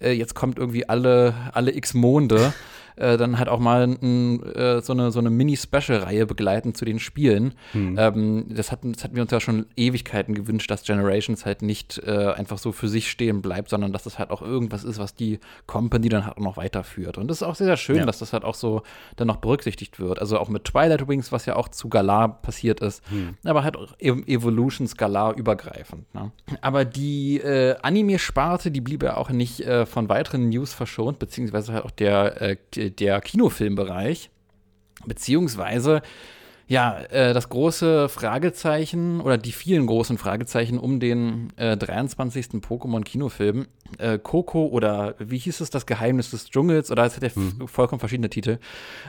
äh, 0.00 0.12
jetzt 0.12 0.36
kommt 0.36 0.60
irgendwie 0.60 0.88
alle, 0.88 1.34
alle 1.52 1.74
x 1.74 1.92
Monde 1.92 2.54
äh, 2.96 3.16
dann 3.16 3.38
halt 3.38 3.48
auch 3.48 3.58
mal 3.58 3.82
ein, 3.84 4.42
äh, 4.54 4.80
so 4.82 4.92
eine, 4.92 5.10
so 5.10 5.18
eine 5.18 5.30
Mini-Special-Reihe 5.30 6.26
begleiten 6.26 6.74
zu 6.74 6.84
den 6.84 6.98
Spielen. 6.98 7.54
Hm. 7.72 7.96
Ähm, 7.98 8.46
das, 8.50 8.70
hatten, 8.72 8.92
das 8.92 9.04
hatten 9.04 9.14
wir 9.16 9.22
uns 9.22 9.30
ja 9.32 9.40
schon 9.40 9.66
Ewigkeiten 9.76 10.34
gewünscht, 10.34 10.70
dass 10.70 10.82
Generations 10.84 11.44
halt 11.46 11.62
nicht 11.62 11.98
äh, 12.06 12.32
einfach 12.36 12.58
so 12.58 12.72
für 12.72 12.88
sich 12.88 13.10
stehen 13.10 13.42
bleibt, 13.42 13.70
sondern 13.70 13.92
dass 13.92 14.04
das 14.04 14.18
halt 14.18 14.30
auch 14.30 14.42
irgendwas 14.42 14.84
ist, 14.84 14.98
was 14.98 15.14
die 15.14 15.38
Company 15.66 16.08
dann 16.08 16.24
halt 16.26 16.36
auch 16.36 16.42
noch 16.42 16.56
weiterführt. 16.56 17.18
Und 17.18 17.28
das 17.28 17.38
ist 17.38 17.42
auch 17.42 17.54
sehr, 17.54 17.66
sehr 17.66 17.76
schön, 17.76 17.96
Ja. 17.96 18.06
dass 18.06 18.18
das 18.18 18.32
halt 18.32 18.44
auch 18.44 18.54
so 18.54 18.82
dann 19.16 19.26
noch 19.28 19.36
berücksichtigt 19.36 19.98
wird. 20.00 20.18
Also 20.20 20.38
auch 20.38 20.48
mit 20.48 20.64
Twilight 20.64 21.08
Wings, 21.08 21.32
was 21.32 21.46
ja 21.46 21.56
auch 21.56 21.68
zu 21.68 21.88
Galar 21.88 22.40
passiert 22.42 22.80
ist, 22.80 23.02
aber 23.44 23.64
halt 23.64 23.76
auch 23.76 23.92
Ev- 23.98 24.26
Evolutions 24.26 24.96
Galar 24.96 25.36
übergreifend. 25.36 26.12
Ne? 26.14 26.30
Aber 26.60 26.84
die 26.84 27.38
äh, 27.38 27.76
Anime-Sparte, 27.82 28.70
die 28.70 28.80
blieb 28.80 29.02
ja 29.02 29.16
auch 29.16 29.30
nicht 29.30 29.60
äh, 29.60 29.86
von 29.86 30.08
weiteren 30.08 30.48
News 30.48 30.72
verschont, 30.72 31.18
beziehungsweise 31.18 31.72
halt 31.72 31.84
auch 31.84 31.90
der, 31.90 32.40
äh, 32.42 32.56
der 32.90 33.20
Kinofilmbereich, 33.20 34.30
beziehungsweise 35.06 36.02
ja, 36.66 36.98
äh, 37.10 37.34
das 37.34 37.50
große 37.50 38.08
Fragezeichen 38.08 39.20
oder 39.20 39.36
die 39.36 39.52
vielen 39.52 39.86
großen 39.86 40.16
Fragezeichen 40.16 40.78
um 40.78 40.98
den 40.98 41.52
äh, 41.56 41.76
23. 41.76 42.46
Pokémon-Kinofilm, 42.62 43.66
äh, 43.98 44.18
Coco 44.18 44.66
oder 44.68 45.14
wie 45.18 45.36
hieß 45.36 45.60
es, 45.60 45.68
das 45.68 45.84
Geheimnis 45.84 46.30
des 46.30 46.46
Dschungels 46.46 46.90
oder 46.90 47.04
es 47.04 47.16
hat 47.16 47.22
ja 47.22 47.28
f- 47.28 47.70
vollkommen 47.70 48.00
verschiedene 48.00 48.30
Titel. 48.30 48.58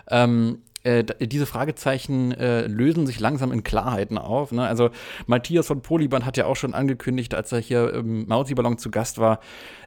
Ähm, 0.10 0.64
äh, 0.84 1.06
diese 1.22 1.46
Fragezeichen 1.46 2.34
äh, 2.34 2.68
lösen 2.68 3.08
sich 3.08 3.22
langsam 3.22 3.54
in 3.54 3.64
Klarheiten 3.64 4.18
auf. 4.18 4.52
Ne? 4.52 4.68
Also 4.68 4.90
Matthias 5.26 5.68
von 5.68 5.82
Polyband 5.82 6.26
hat 6.26 6.36
ja 6.36 6.48
auch 6.48 6.58
schon 6.58 6.74
angekündigt, 6.74 7.34
als 7.34 7.54
er 7.54 7.60
hier 7.60 7.94
im 7.94 8.28
Mausi-Ballon 8.28 8.78
zu 8.78 8.92
Gast 8.92 9.18
war, 9.18 9.40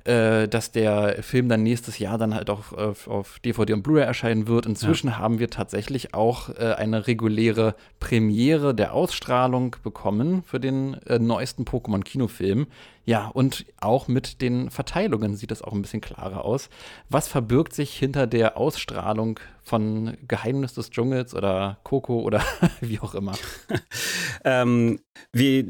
äh, 0.08 0.48
dass 0.48 0.72
der 0.72 1.22
Film 1.22 1.48
dann 1.48 1.62
nächstes 1.62 1.98
Jahr 1.98 2.16
dann 2.16 2.34
halt 2.34 2.48
auch 2.48 2.72
auf, 2.72 3.08
auf 3.08 3.38
DVD 3.40 3.74
und 3.74 3.82
Blu-ray 3.82 4.04
erscheinen 4.04 4.48
wird. 4.48 4.64
Inzwischen 4.64 5.18
haben 5.18 5.38
wir 5.38 5.50
tatsächlich 5.50 6.14
auch 6.14 6.48
äh, 6.48 6.74
eine 6.76 7.06
reguläre 7.06 7.74
Premiere 8.00 8.74
der 8.74 8.94
Ausstrahlung 8.94 9.76
bekommen 9.82 10.42
für 10.44 10.60
den 10.60 10.94
äh, 11.06 11.18
neuesten 11.18 11.64
Pokémon-Kinofilm. 11.64 12.66
Ja, 13.04 13.28
und 13.28 13.64
auch 13.80 14.06
mit 14.06 14.42
den 14.42 14.70
Verteilungen 14.70 15.34
sieht 15.34 15.50
das 15.50 15.62
auch 15.62 15.72
ein 15.72 15.80
bisschen 15.80 16.02
klarer 16.02 16.44
aus. 16.44 16.68
Was 17.08 17.26
verbirgt 17.26 17.72
sich 17.72 17.94
hinter 17.94 18.26
der 18.26 18.58
Ausstrahlung 18.58 19.40
von 19.62 20.18
Geheimnis 20.28 20.74
des 20.74 20.90
Dschungels 20.90 21.34
oder 21.34 21.78
Coco 21.84 22.20
oder 22.20 22.42
wie 22.80 23.00
auch 23.00 23.14
immer? 23.14 23.32
Ähm, 24.44 25.00
wir, 25.32 25.64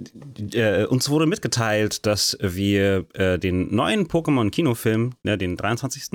äh, 0.53 0.85
uns 0.85 1.09
wurde 1.09 1.25
mitgeteilt, 1.25 2.05
dass 2.05 2.37
wir 2.41 3.07
äh, 3.15 3.39
den 3.39 3.75
neuen 3.75 4.07
Pokémon-Kinofilm, 4.33 5.13
ne, 5.23 5.39
den 5.39 5.57
23. 5.57 6.11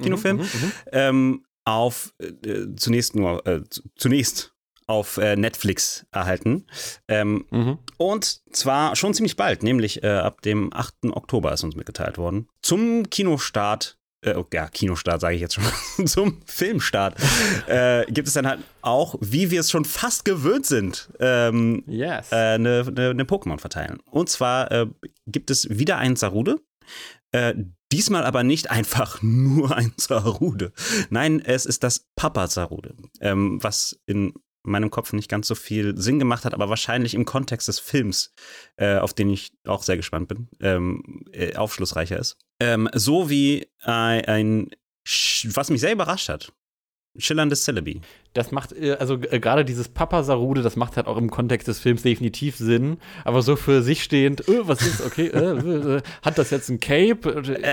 Kinofilm, 0.00 0.36
Mhm, 0.36 0.42
mhm, 0.42 0.72
ähm, 0.92 1.44
auf 1.64 2.14
äh, 2.18 2.66
zunächst 2.76 3.14
nur 3.16 3.46
äh, 3.46 3.62
zu- 3.68 3.82
zunächst 3.96 4.54
auf 4.86 5.18
äh, 5.18 5.36
Netflix 5.36 6.06
erhalten. 6.10 6.66
Ähm, 7.06 7.44
mhm. 7.50 7.78
und 7.96 8.40
zwar 8.52 8.96
schon 8.96 9.14
ziemlich 9.14 9.36
bald, 9.36 9.62
nämlich 9.62 10.02
äh, 10.02 10.08
ab 10.08 10.42
dem 10.42 10.72
8. 10.72 10.94
Oktober 11.12 11.52
ist 11.52 11.62
uns 11.62 11.76
mitgeteilt 11.76 12.18
worden. 12.18 12.48
Zum 12.62 13.08
Kinostart, 13.08 13.98
äh, 14.22 14.34
oh, 14.34 14.46
ja, 14.52 14.66
Kinostart 14.68 15.20
sage 15.20 15.36
ich 15.36 15.40
jetzt 15.40 15.54
schon, 15.54 15.64
zum 16.08 16.40
Filmstart 16.44 17.16
äh, 17.68 18.04
gibt 18.06 18.26
es 18.26 18.34
dann 18.34 18.48
halt 18.48 18.60
auch, 18.82 19.14
wie 19.20 19.50
wir 19.52 19.60
es 19.60 19.70
schon 19.70 19.84
fast 19.84 20.24
gewöhnt 20.24 20.66
sind, 20.66 21.10
ähm, 21.20 21.84
Yes. 21.86 22.32
äh, 22.32 22.36
eine, 22.54 22.84
eine, 22.88 23.10
eine 23.10 23.24
Pokémon 23.24 23.58
verteilen. 23.58 24.00
Und 24.10 24.28
zwar 24.28 24.72
äh, 24.72 24.86
gibt 25.26 25.50
es 25.50 25.68
wieder 25.70 25.98
einen 25.98 26.16
Sarude. 26.16 26.56
Äh, 27.32 27.54
diesmal 27.92 28.24
aber 28.24 28.42
nicht 28.42 28.70
einfach 28.70 29.22
nur 29.22 29.76
ein 29.76 29.92
Sarude. 29.96 30.72
Nein, 31.10 31.40
es 31.40 31.66
ist 31.66 31.82
das 31.82 32.10
Papa 32.16 32.46
Sarude, 32.46 32.94
ähm, 33.20 33.62
was 33.62 34.00
in 34.06 34.34
meinem 34.62 34.90
Kopf 34.90 35.12
nicht 35.12 35.30
ganz 35.30 35.48
so 35.48 35.54
viel 35.54 35.96
Sinn 35.96 36.18
gemacht 36.18 36.44
hat, 36.44 36.52
aber 36.52 36.68
wahrscheinlich 36.68 37.14
im 37.14 37.24
Kontext 37.24 37.68
des 37.68 37.78
Films, 37.78 38.34
äh, 38.76 38.98
auf 38.98 39.14
den 39.14 39.30
ich 39.30 39.52
auch 39.64 39.82
sehr 39.82 39.96
gespannt 39.96 40.28
bin, 40.28 40.48
ähm, 40.60 41.24
äh, 41.32 41.56
aufschlussreicher 41.56 42.18
ist. 42.18 42.36
Ähm, 42.60 42.88
so 42.92 43.30
wie 43.30 43.68
ein, 43.80 44.68
was 45.44 45.70
mich 45.70 45.80
sehr 45.80 45.92
überrascht 45.92 46.28
hat, 46.28 46.52
schillerndes 47.16 47.64
Celebi. 47.64 48.00
Das 48.32 48.52
macht, 48.52 48.72
äh, 48.72 48.92
also 48.92 49.14
äh, 49.14 49.40
gerade 49.40 49.64
dieses 49.64 49.88
Papa-Sarude, 49.88 50.62
das 50.62 50.76
macht 50.76 50.96
halt 50.96 51.06
auch 51.06 51.16
im 51.16 51.30
Kontext 51.30 51.68
des 51.68 51.80
Films 51.80 52.02
definitiv 52.02 52.56
Sinn. 52.56 52.98
Aber 53.24 53.42
so 53.42 53.56
für 53.56 53.82
sich 53.82 54.02
stehend, 54.02 54.48
äh, 54.48 54.66
was 54.68 54.82
ist, 54.82 55.04
okay, 55.04 55.26
äh, 55.26 55.38
äh, 55.96 56.02
hat 56.22 56.38
das 56.38 56.50
jetzt 56.50 56.68
ein 56.68 56.80
Cape? 56.80 57.28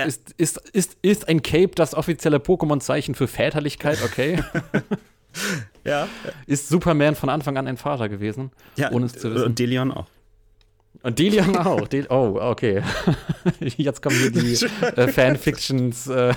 Ist, 0.06 0.34
ist, 0.36 0.56
ist, 0.70 0.96
ist 1.02 1.28
ein 1.28 1.42
Cape 1.42 1.70
das 1.74 1.94
offizielle 1.94 2.38
Pokémon-Zeichen 2.38 3.14
für 3.14 3.28
Väterlichkeit? 3.28 4.02
Okay. 4.04 4.42
Ja, 5.84 6.08
ist 6.46 6.68
Superman 6.68 7.14
von 7.14 7.28
Anfang 7.28 7.56
an 7.56 7.66
ein 7.66 7.76
Vater 7.76 8.08
gewesen? 8.08 8.50
ja 8.76 8.90
Ohne 8.90 9.06
es 9.06 9.12
zu 9.12 9.32
wissen. 9.32 9.44
Und 9.44 9.58
Delion 9.58 9.92
auch. 9.92 10.06
Und 11.02 11.18
Delian 11.18 11.56
auch. 11.58 11.86
Del 11.86 12.06
oh, 12.10 12.38
okay. 12.40 12.82
Jetzt 13.60 14.02
kommen 14.02 14.16
hier 14.16 14.30
die 14.32 14.54
äh, 14.96 15.08
Fanfictions. 15.12 16.08
Äh, 16.08 16.34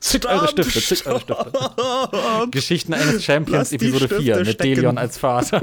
zückt 0.00 0.26
eure 0.26 0.46
Stifte, 0.48 0.80
zückt 0.82 1.06
eure 1.06 1.20
Stifte. 1.20 2.48
Geschichten 2.50 2.92
eines 2.94 3.24
Champions, 3.24 3.72
Episode 3.72 4.08
4, 4.08 4.16
Stifte 4.18 4.38
mit 4.40 4.48
stecken. 4.54 4.74
Delion 4.74 4.98
als 4.98 5.16
Vater. 5.16 5.62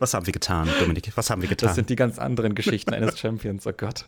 Was 0.00 0.14
haben 0.14 0.26
wir 0.26 0.32
getan, 0.32 0.68
Dominik? 0.80 1.12
Was 1.14 1.30
haben 1.30 1.42
wir 1.42 1.48
getan? 1.48 1.68
Das 1.68 1.76
sind 1.76 1.90
die 1.90 1.96
ganz 1.96 2.18
anderen 2.18 2.56
Geschichten 2.56 2.92
eines 2.92 3.18
Champions, 3.20 3.66
oh 3.68 3.72
Gott. 3.76 4.04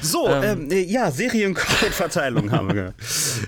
so, 0.00 0.26
ähm, 0.28 0.70
äh, 0.70 0.80
ja, 0.84 1.10
Seriencode-Verteilung 1.10 2.50
haben 2.50 2.74
wir. 2.74 2.94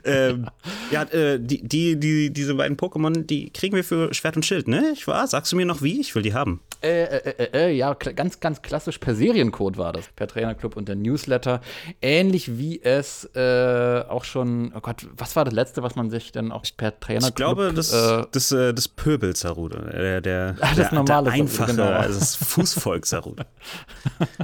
ähm, 0.05 0.47
ja, 0.91 1.05
äh, 1.05 1.39
die, 1.41 1.63
die, 1.67 1.99
die, 1.99 2.31
diese 2.31 2.55
beiden 2.55 2.77
Pokémon, 2.77 3.23
die 3.25 3.51
kriegen 3.51 3.75
wir 3.77 3.85
für 3.85 4.13
Schwert 4.13 4.37
und 4.37 4.45
Schild, 4.45 4.69
ne? 4.69 4.91
Ich 4.93 5.07
war, 5.07 5.27
sagst 5.27 5.53
du 5.53 5.57
mir 5.57 5.65
noch 5.65 5.81
wie? 5.81 6.01
Ich 6.01 6.15
will 6.15 6.23
die 6.23 6.35
haben. 6.35 6.61
Äh, 6.83 7.05
äh, 7.05 7.31
äh, 7.31 7.49
äh, 7.69 7.73
ja, 7.73 7.93
kl- 7.93 8.13
ganz, 8.13 8.41
ganz 8.49 8.63
klassisch 8.63 8.97
per 8.97 9.15
Seriencode 9.15 9.77
war 9.77 9.93
das. 9.93 10.07
Per 10.17 10.27
Trainerclub 10.27 10.75
und 10.75 10.89
der 10.89 10.97
Newsletter. 10.97 11.61
Ähnlich 12.01 12.57
wie 12.57 12.81
es 12.83 13.29
äh, 13.35 14.03
auch 14.09 14.25
schon, 14.25 14.73
oh 14.75 14.81
Gott, 14.81 15.07
was 15.15 15.37
war 15.37 15.45
das 15.45 15.53
letzte, 15.53 15.83
was 15.83 15.97
man 15.97 16.09
sich 16.09 16.33
dann 16.33 16.51
auch 16.51 16.65
per 16.75 16.99
Trainerclub. 16.99 17.29
Ich 17.29 17.35
glaube, 17.35 17.73
das, 17.75 17.93
äh, 17.93 18.25
das, 18.33 18.51
äh, 18.53 18.73
das 18.73 18.89
Pöbel-Sarude. 18.89 19.91
Der, 19.93 20.21
der, 20.23 20.57
Ah, 20.61 20.69
das 20.77 20.89
der, 20.89 20.95
normale 20.95 21.25
der 21.25 21.33
Sarude, 21.33 21.33
einfache, 21.33 21.71
genau. 21.73 21.89
also 21.91 22.19
das 22.19 22.37
Fußvolk-Sarude. 22.37 23.45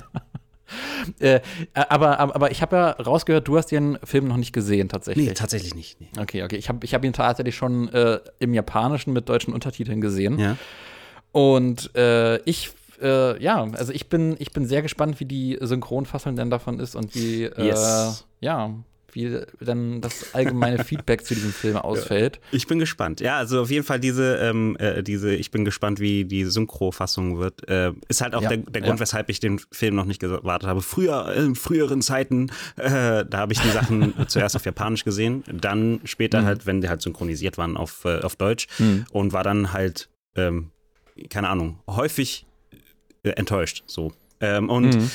äh, 1.21 1.40
aber, 1.73 2.21
aber, 2.21 2.35
aber 2.35 2.51
ich 2.51 2.61
habe 2.61 2.77
ja 2.77 2.90
rausgehört, 2.90 3.49
du 3.49 3.57
hast 3.57 3.71
den 3.71 3.99
Film 4.05 4.29
noch 4.29 4.37
nicht 4.37 4.53
gesehen, 4.53 4.90
tatsächlich. 4.90 5.29
nee, 5.29 5.33
tatsächlich 5.35 5.75
nicht. 5.75 5.99
Nee. 5.99 6.11
Okay, 6.21 6.43
okay. 6.43 6.57
Ich 6.57 6.69
habe 6.69 6.85
ich 6.85 6.93
hab 6.93 7.03
ihn 7.07 7.14
tatsächlich 7.14 7.57
schon 7.57 7.88
äh, 7.88 8.21
im 8.38 8.53
Japanischen 8.53 9.14
mit 9.14 9.31
deutschen 9.31 9.55
Untertiteln 9.55 10.03
gesehen. 10.03 10.38
Ja. 10.38 10.59
Und 11.33 11.97
äh, 11.97 12.37
ich, 12.43 12.71
äh, 13.05 13.43
ja, 13.43 13.62
also 13.73 13.93
ich 13.93 14.09
bin, 14.09 14.35
ich 14.38 14.53
bin 14.53 14.67
sehr 14.67 14.83
gespannt, 14.83 15.21
wie 15.21 15.27
die 15.27 15.59
Synchronfassung 15.61 16.35
denn 16.37 16.51
davon 16.51 16.81
ist 16.81 16.97
und 16.97 17.14
wie, 17.14 17.45
äh, 17.45 17.67
Yes. 17.69 18.27
ja, 18.40 18.71
wie 19.12 19.38
dann 19.61 20.01
das 20.01 20.35
allgemeine 20.35 20.79
Feedback 20.85 21.25
zu 21.25 21.35
diesem 21.37 21.53
Film 21.53 21.77
ausfällt. 21.77 22.40
Ich 22.51 22.67
bin 22.67 22.81
gespannt. 22.81 23.21
Ja, 23.21 23.37
also 23.37 23.61
auf 23.62 23.71
jeden 23.71 23.85
Fall 23.87 24.01
diese, 24.01 24.38
ähm, 24.38 24.77
äh, 24.81 25.05
diese, 25.05 25.33
ich 25.33 25.53
bin 25.53 25.64
gespannt, 25.64 26.01
wie 26.01 26.25
die 26.25 26.45
Synchro-Fassung 26.45 27.38
wird. 27.38 27.69
Äh, 27.69 27.93
ist 28.09 28.23
halt 28.23 28.35
auch 28.35 28.43
Ja, 28.43 28.49
der, 28.49 28.57
der 28.59 28.83
Grund, 28.83 28.99
ja. 28.99 29.01
weshalb 29.01 29.29
ich 29.29 29.38
den 29.38 29.61
Film 29.71 29.95
noch 29.95 30.05
nicht 30.05 30.19
gewartet 30.21 30.69
habe. 30.69 30.81
Früher, 30.83 31.33
in 31.37 31.55
früheren 31.55 32.03
Zeiten, 32.03 32.51
äh, 32.77 33.25
da 33.25 33.38
habe 33.38 33.53
ich 33.53 33.61
die 33.61 33.69
Sachen 33.71 34.14
zuerst 34.27 34.57
auf 34.57 34.64
Japanisch 34.64 35.05
gesehen, 35.05 35.45
dann 35.53 36.01
später 36.03 36.40
Mhm. 36.40 36.47
halt, 36.47 36.67
wenn 36.67 36.81
die 36.81 36.88
halt 36.88 37.01
synchronisiert 37.01 37.57
waren, 37.57 37.77
auf, 37.77 38.05
äh, 38.07 38.19
auf 38.23 38.35
Deutsch 38.35 38.67
und 39.12 39.33
war 39.33 39.45
dann 39.45 39.73
halt, 39.73 40.09
ähm, 40.35 40.71
keine 41.31 41.49
Ahnung, 41.51 41.79
häufig 41.88 42.47
äh, 43.24 43.30
enttäuscht. 43.30 43.82
So. 43.87 44.12
Ähm, 44.40 44.70
und 44.70 44.94
Mhm. 44.94 45.10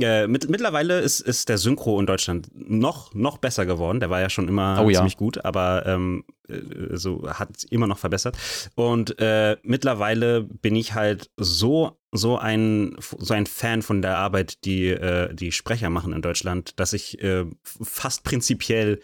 äh, 0.00 0.26
mit, 0.28 0.48
mittlerweile 0.48 1.00
ist, 1.00 1.18
ist 1.20 1.48
der 1.48 1.58
Synchro 1.58 1.98
in 1.98 2.06
Deutschland 2.06 2.48
noch, 2.54 3.12
noch 3.14 3.38
besser 3.38 3.66
geworden. 3.66 3.98
Der 4.00 4.10
war 4.10 4.20
ja 4.20 4.30
schon 4.30 4.46
immer 4.46 4.80
Oh 4.84 4.88
ja. 4.90 4.98
ziemlich 4.98 5.16
gut, 5.16 5.44
aber 5.44 5.84
ähm, 5.86 6.24
äh, 6.48 6.96
so 6.96 7.28
hat 7.28 7.48
es 7.56 7.64
immer 7.64 7.86
noch 7.88 7.98
verbessert. 7.98 8.36
Und 8.76 9.18
äh, 9.20 9.56
mittlerweile 9.62 10.42
bin 10.44 10.76
ich 10.76 10.94
halt 10.94 11.30
so, 11.36 11.98
so 12.12 12.38
ein, 12.38 12.96
so 13.00 13.34
ein 13.34 13.46
Fan 13.46 13.82
von 13.82 14.00
der 14.02 14.18
Arbeit, 14.18 14.64
die 14.64 14.86
äh, 14.88 15.34
die 15.34 15.50
Sprecher 15.52 15.90
machen 15.90 16.12
in 16.12 16.22
Deutschland, 16.22 16.78
dass 16.78 16.92
ich 16.92 17.20
äh, 17.22 17.44
fast 17.64 18.22
prinzipiell 18.24 19.00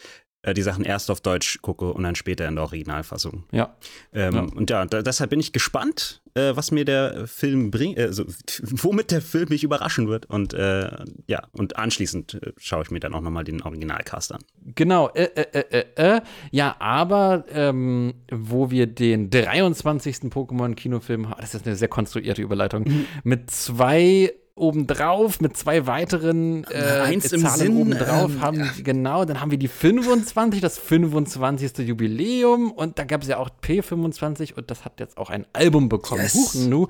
die 0.54 0.60
Sachen 0.62 0.84
erst 0.84 1.10
auf 1.10 1.22
Deutsch 1.22 1.60
gucke 1.62 1.90
und 1.90 2.02
dann 2.02 2.16
später 2.16 2.46
in 2.46 2.56
der 2.56 2.64
Originalfassung. 2.64 3.44
Ja. 3.50 3.76
Ähm, 4.12 4.34
Ja. 4.34 4.40
Und 4.42 4.68
ja, 4.68 4.84
da, 4.84 5.00
deshalb 5.00 5.30
bin 5.30 5.40
ich 5.40 5.54
gespannt, 5.54 6.20
äh, 6.34 6.56
was 6.56 6.70
mir 6.70 6.84
der 6.84 7.26
Film 7.26 7.70
bringt, 7.70 7.98
äh, 7.98 8.12
so, 8.12 8.24
womit 8.62 9.10
der 9.10 9.22
Film 9.22 9.48
mich 9.48 9.64
überraschen 9.64 10.08
wird. 10.08 10.26
Und 10.26 10.54
äh, 10.54 10.90
ja, 11.26 11.42
und 11.52 11.76
anschließend 11.76 12.34
äh, 12.34 12.52
schaue 12.58 12.82
ich 12.82 12.90
mir 12.90 13.00
dann 13.00 13.14
auch 13.14 13.20
nochmal 13.20 13.44
den 13.44 13.62
Originalcast 13.62 14.32
an. 14.32 14.40
Genau, 14.74 15.08
äh, 15.10 15.24
äh, 15.34 15.46
äh, 15.52 15.84
äh, 15.96 16.16
äh. 16.16 16.20
ja, 16.50 16.76
aber 16.78 17.44
ähm, 17.50 18.14
wo 18.30 18.70
wir 18.70 18.86
den 18.86 19.30
23. 19.30 20.16
Pokémon-Kinofilm 20.24 21.30
haben, 21.30 21.40
das 21.40 21.54
ist 21.54 21.66
eine 21.66 21.76
sehr 21.76 21.88
konstruierte 21.88 22.42
Überleitung, 22.42 22.84
mit 23.22 23.50
zwei 23.50 24.32
obendrauf 24.56 25.40
mit 25.40 25.56
zwei 25.56 25.86
weiteren 25.86 26.64
äh, 26.64 27.00
Eins 27.02 27.32
im 27.32 27.40
Zahlen 27.40 27.58
Sinn, 27.58 27.76
obendrauf 27.76 28.30
ähm, 28.30 28.40
haben. 28.40 28.70
Genau, 28.82 29.24
dann 29.24 29.40
haben 29.40 29.50
wir 29.50 29.58
die 29.58 29.68
25, 29.68 30.60
das 30.60 30.78
25. 30.78 31.78
Jubiläum 31.78 32.70
und 32.70 32.98
da 32.98 33.04
gab 33.04 33.22
es 33.22 33.28
ja 33.28 33.38
auch 33.38 33.50
P25 33.62 34.54
und 34.54 34.70
das 34.70 34.84
hat 34.84 35.00
jetzt 35.00 35.18
auch 35.18 35.30
ein 35.30 35.46
Album 35.52 35.88
bekommen. 35.88 36.22
Yes. 36.22 36.34
Huch, 36.34 36.54
nu. 36.54 36.88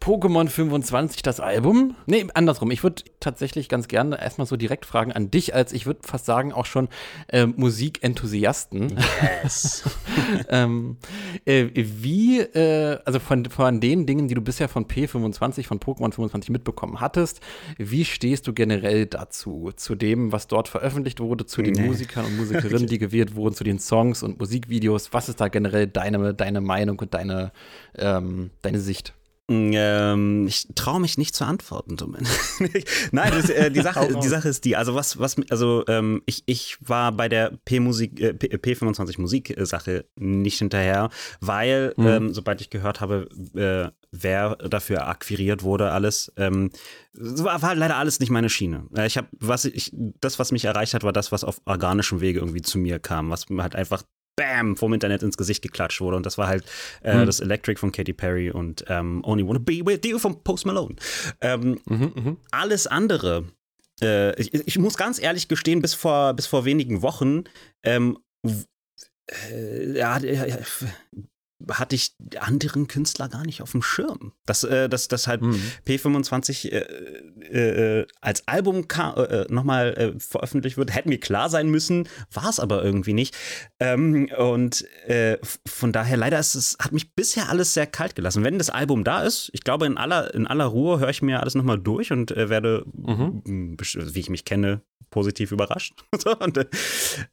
Pokémon 0.00 0.48
25, 0.48 1.22
das 1.22 1.40
Album? 1.40 1.96
Nee, 2.06 2.26
andersrum. 2.34 2.70
Ich 2.70 2.82
würde 2.82 3.02
tatsächlich 3.20 3.68
ganz 3.68 3.88
gerne 3.88 4.20
erstmal 4.20 4.46
so 4.46 4.56
direkt 4.56 4.86
fragen 4.86 5.12
an 5.12 5.30
dich, 5.30 5.54
als 5.54 5.72
ich 5.72 5.86
würde 5.86 6.00
fast 6.02 6.26
sagen 6.26 6.52
auch 6.52 6.66
schon 6.66 6.88
äh, 7.28 7.46
Musikenthusiasten. 7.46 8.98
Yes. 9.42 9.84
ähm, 10.48 10.96
äh, 11.44 11.68
wie, 11.74 12.40
äh, 12.40 12.98
also 13.04 13.18
von, 13.18 13.44
von 13.46 13.80
den 13.80 14.06
Dingen, 14.06 14.28
die 14.28 14.34
du 14.34 14.40
bisher 14.40 14.68
von 14.68 14.86
P25, 14.86 15.66
von 15.66 15.80
Pokémon 15.80 16.12
25 16.12 16.50
mitbekommen 16.50 17.00
hattest, 17.00 17.40
wie 17.78 18.04
stehst 18.04 18.46
du 18.46 18.52
generell 18.52 19.06
dazu? 19.06 19.70
Zu 19.76 19.94
dem, 19.94 20.32
was 20.32 20.46
dort 20.46 20.68
veröffentlicht 20.68 21.20
wurde, 21.20 21.46
zu 21.46 21.62
den 21.62 21.74
Nee. 21.74 21.86
Musikern 21.86 22.24
und 22.24 22.36
Musikerinnen, 22.36 22.86
die 22.86 22.98
gewählt 22.98 23.34
wurden, 23.34 23.54
zu 23.54 23.64
den 23.64 23.78
Songs 23.78 24.22
und 24.22 24.38
Musikvideos? 24.38 25.12
Was 25.12 25.28
ist 25.28 25.40
da 25.40 25.48
generell 25.48 25.86
deine, 25.86 26.34
deine 26.34 26.60
Meinung 26.60 26.98
und 26.98 27.14
deine, 27.14 27.52
ähm, 27.96 28.50
deine 28.62 28.80
Sicht? 28.80 29.14
Ähm, 29.50 30.46
ich 30.46 30.68
traue 30.74 31.00
mich 31.00 31.18
nicht 31.18 31.34
zu 31.34 31.44
antworten, 31.44 31.96
Domin. 31.96 32.26
Nein, 33.12 33.32
das, 33.32 33.50
äh, 33.50 33.70
die, 33.70 33.80
Sache, 33.82 34.08
die 34.22 34.28
Sache 34.28 34.48
ist 34.48 34.64
die, 34.64 34.74
also 34.74 34.94
was, 34.94 35.18
was, 35.18 35.36
also 35.50 35.84
ähm, 35.86 36.22
ich, 36.24 36.44
ich 36.46 36.78
war 36.80 37.12
bei 37.12 37.28
der 37.28 37.58
P-Musik, 37.66 38.20
äh, 38.20 38.32
P- 38.32 38.56
P25 38.56 39.20
Musik-Sache 39.20 40.06
nicht 40.16 40.58
hinterher, 40.58 41.10
weil, 41.40 41.92
Mhm. 41.96 42.06
ähm, 42.06 42.32
sobald 42.34 42.60
ich 42.62 42.70
gehört 42.70 43.00
habe, 43.02 43.28
äh, 43.54 43.90
wer 44.10 44.56
dafür 44.56 45.06
akquiriert 45.08 45.62
wurde, 45.62 45.90
alles, 45.92 46.32
ähm, 46.36 46.70
war, 47.12 47.60
war 47.60 47.74
leider 47.74 47.96
alles 47.96 48.20
nicht 48.20 48.30
meine 48.30 48.48
Schiene. 48.48 48.86
Äh, 48.96 49.06
Ich 49.06 49.18
habe, 49.18 49.28
was 49.38 49.66
ich, 49.66 49.92
das, 50.20 50.38
was 50.38 50.52
mich 50.52 50.64
erreicht 50.64 50.94
hat, 50.94 51.02
war 51.02 51.12
das, 51.12 51.32
was 51.32 51.44
auf 51.44 51.60
organischem 51.66 52.20
Wege 52.22 52.38
irgendwie 52.40 52.62
zu 52.62 52.78
mir 52.78 52.98
kam, 52.98 53.28
was 53.30 53.44
halt 53.58 53.74
einfach 53.76 54.02
Bam, 54.36 54.76
vom 54.76 54.92
Internet 54.92 55.22
ins 55.22 55.36
Gesicht 55.36 55.62
geklatscht 55.62 56.00
wurde. 56.00 56.16
Und 56.16 56.26
das 56.26 56.38
war 56.38 56.48
halt 56.48 56.64
äh, 57.02 57.12
Hm. 57.12 57.26
das 57.26 57.40
Electric 57.40 57.78
von 57.78 57.92
Katy 57.92 58.12
Perry 58.12 58.50
und 58.50 58.84
ähm, 58.88 59.22
Only 59.24 59.46
Wanna 59.46 59.60
Be 59.60 59.80
With 59.84 60.00
You 60.04 60.18
von 60.18 60.42
Post 60.42 60.66
Malone. 60.66 60.96
Ähm, 61.40 61.80
Mhm, 61.86 62.12
mhm. 62.14 62.36
alles 62.50 62.86
andere, 62.86 63.44
äh, 64.02 64.34
ich, 64.40 64.52
ich 64.54 64.78
muss 64.78 64.96
ganz 64.96 65.20
ehrlich 65.20 65.48
gestehen, 65.48 65.80
bis 65.82 65.94
vor, 65.94 66.34
bis 66.34 66.46
vor 66.46 66.64
wenigen 66.64 67.02
Wochen, 67.02 67.44
ähm, 67.84 68.18
äh, 69.30 69.96
ja, 69.96 70.18
hatte 71.70 71.94
ich 71.96 72.14
anderen 72.40 72.86
Künstler 72.88 73.28
gar 73.28 73.44
nicht 73.44 73.62
auf 73.62 73.72
dem 73.72 73.82
Schirm. 73.82 74.32
Dass, 74.46 74.64
äh, 74.64 74.88
dass, 74.88 75.08
dass 75.08 75.26
halt 75.26 75.42
Mhm. 75.42 75.60
P25 75.86 76.68
äh, 76.70 78.00
äh, 78.00 78.06
als 78.20 78.46
Album 78.48 78.88
ka- 78.88 79.14
äh, 79.24 79.46
nochmal 79.52 79.94
äh, 79.94 80.18
veröffentlicht 80.20 80.76
wird, 80.76 80.94
hätte 80.94 81.08
mir 81.08 81.18
klar 81.20 81.48
sein 81.50 81.68
müssen, 81.70 82.08
war 82.32 82.48
es 82.48 82.60
aber 82.60 82.82
irgendwie 82.84 83.12
nicht. 83.12 83.34
Ähm, 83.80 84.28
und 84.38 84.84
äh, 85.06 85.38
von 85.66 85.92
daher, 85.92 86.16
leider 86.16 86.38
ist 86.38 86.54
es, 86.54 86.76
hat 86.80 86.92
mich 86.92 87.14
bisher 87.14 87.48
alles 87.50 87.74
sehr 87.74 87.86
kalt 87.86 88.14
gelassen. 88.14 88.44
Wenn 88.44 88.58
das 88.58 88.70
Album 88.70 89.04
da 89.04 89.22
ist, 89.22 89.50
ich 89.52 89.62
glaube, 89.64 89.86
in 89.86 89.96
aller, 89.96 90.34
in 90.34 90.46
aller 90.46 90.66
Ruhe 90.66 90.98
höre 91.00 91.10
ich 91.10 91.22
mir 91.22 91.40
alles 91.40 91.54
nochmal 91.54 91.78
durch 91.78 92.12
und 92.12 92.30
äh, 92.32 92.48
werde, 92.48 92.84
Mhm. 92.92 93.76
besch- 93.76 94.14
wie 94.14 94.20
ich 94.20 94.30
mich 94.30 94.44
kenne, 94.44 94.82
positiv 95.10 95.52
überrascht. 95.52 95.94
Und, 96.40 96.56
äh, 96.58 96.66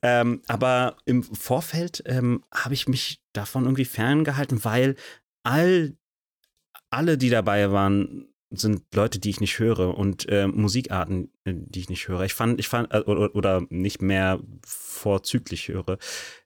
ähm, 0.03 0.41
aber 0.47 0.97
im 1.05 1.23
Vorfeld 1.23 2.03
ähm, 2.05 2.43
habe 2.53 2.75
ich 2.75 2.87
mich 2.87 3.21
davon 3.33 3.63
irgendwie 3.63 3.85
ferngehalten, 3.85 4.63
weil 4.63 4.95
all 5.43 5.95
alle, 6.89 7.17
die 7.17 7.29
dabei 7.29 7.71
waren, 7.71 8.27
sind 8.53 8.83
Leute, 8.93 9.19
die 9.19 9.29
ich 9.29 9.39
nicht 9.39 9.59
höre 9.59 9.97
und 9.97 10.27
äh, 10.27 10.45
Musikarten, 10.45 11.31
äh, 11.45 11.53
die 11.55 11.79
ich 11.79 11.89
nicht 11.89 12.09
höre. 12.09 12.25
Ich 12.25 12.33
fand, 12.33 12.59
ich 12.59 12.67
fand, 12.67 12.93
äh, 12.93 12.99
oder, 12.99 13.33
oder 13.33 13.61
nicht 13.69 14.01
mehr 14.01 14.41
vorzüglich 14.65 15.69
höre. 15.69 15.97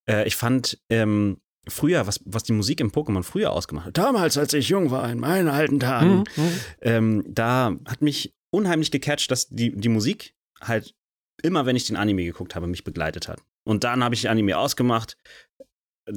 Äh, 0.07 0.27
ich 0.27 0.35
fand 0.35 0.79
ähm, 0.89 1.41
früher, 1.67 2.05
was, 2.05 2.21
was 2.25 2.43
die 2.43 2.53
Musik 2.53 2.79
im 2.79 2.91
Pokémon 2.91 3.23
früher 3.23 3.51
ausgemacht 3.51 3.87
hat, 3.87 3.97
damals, 3.97 4.37
als 4.37 4.53
ich 4.53 4.69
jung 4.69 4.91
war, 4.91 5.09
in 5.11 5.19
meinen 5.19 5.47
alten 5.47 5.79
Tagen, 5.79 6.25
Mhm. 6.35 6.43
Mhm. 6.43 6.59
ähm, 6.81 7.23
da 7.27 7.75
hat 7.87 8.03
mich 8.03 8.35
unheimlich 8.51 8.91
gecatcht, 8.91 9.31
dass 9.31 9.49
die, 9.49 9.75
die 9.75 9.89
Musik 9.89 10.35
halt 10.61 10.93
immer, 11.41 11.65
wenn 11.65 11.75
ich 11.75 11.87
den 11.87 11.97
Anime 11.97 12.23
geguckt 12.23 12.55
habe, 12.55 12.67
mich 12.67 12.83
begleitet 12.83 13.27
hat. 13.27 13.41
Und 13.63 13.83
dann 13.83 14.03
habe 14.03 14.13
ich 14.13 14.21
den 14.21 14.29
Anime 14.31 14.59
ausgemacht, 14.59 15.17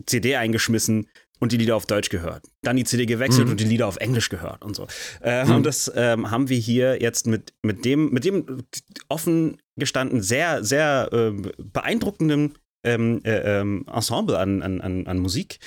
CD 0.07 0.37
eingeschmissen 0.37 1.09
und 1.41 1.53
die 1.53 1.57
Lieder 1.57 1.77
auf 1.77 1.87
Deutsch 1.87 2.09
gehört. 2.11 2.45
Dann 2.63 2.77
die 2.77 2.85
CD 2.85 3.07
gewechselt 3.07 3.47
Mhm. 3.47 3.53
und 3.53 3.61
die 3.61 3.65
Lieder 3.65 3.87
auf 3.87 3.97
Englisch 3.99 4.29
gehört 4.29 4.65
und 4.65 4.75
so. 4.75 4.87
Äh, 5.23 5.45
Mhm. 5.45 5.55
Und 5.57 5.67
das 5.67 5.91
ähm, 5.95 6.31
haben 6.31 6.49
wir 6.49 6.59
hier 6.59 7.01
jetzt 7.01 7.27
mit, 7.27 7.55
mit 7.63 7.85
dem, 7.85 8.11
mit 8.11 8.25
dem 8.25 8.65
offen 9.09 9.59
gestanden, 9.77 10.21
sehr, 10.23 10.65
sehr 10.65 11.09
äh, 11.13 11.31
beeindruckenden 11.59 12.55
ähm, 12.85 13.21
äh, 13.25 13.61
ähm, 13.61 13.85
Ensemble 13.93 14.39
an, 14.39 14.63
an, 14.63 15.07
an, 15.07 15.19
Musik. 15.19 15.59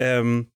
Ähm, 0.00 0.48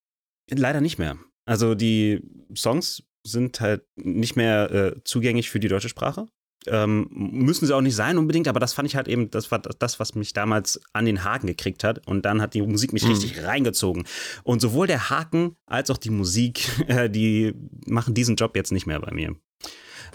leider 0.49 0.81
nicht 0.81 0.97
mehr. 0.99 1.17
Also 1.45 1.75
die 1.75 2.21
Songs 2.55 3.03
sind 3.25 3.61
halt 3.61 3.83
nicht 3.95 4.35
mehr 4.35 4.71
äh, 4.71 5.03
zugänglich 5.03 5.49
für 5.49 5.59
die 5.59 5.67
deutsche 5.67 5.89
Sprache. 5.89 6.27
Ähm, 6.67 7.07
müssen 7.11 7.65
sie 7.65 7.75
auch 7.75 7.81
nicht 7.81 7.95
sein 7.95 8.17
unbedingt, 8.19 8.47
aber 8.47 8.59
das 8.59 8.73
fand 8.73 8.87
ich 8.87 8.95
halt 8.95 9.07
eben, 9.07 9.31
das 9.31 9.49
war 9.51 9.59
das, 9.59 9.99
was 9.99 10.13
mich 10.13 10.33
damals 10.33 10.79
an 10.93 11.05
den 11.05 11.23
Haken 11.23 11.47
gekriegt 11.47 11.83
hat. 11.83 12.05
Und 12.07 12.23
dann 12.23 12.39
hat 12.41 12.53
die 12.53 12.61
Musik 12.61 12.93
mich 12.93 13.03
Mhm. 13.03 13.09
richtig 13.09 13.43
reingezogen. 13.43 14.03
Und 14.43 14.61
sowohl 14.61 14.85
der 14.85 15.09
Haken 15.09 15.55
als 15.65 15.89
auch 15.89 15.97
die 15.97 16.11
Musik, 16.11 16.61
äh, 16.87 17.09
die 17.09 17.53
machen 17.87 18.13
diesen 18.13 18.35
Job 18.35 18.55
jetzt 18.55 18.71
nicht 18.71 18.85
mehr 18.85 18.99
bei 18.99 19.11
mir. 19.13 19.35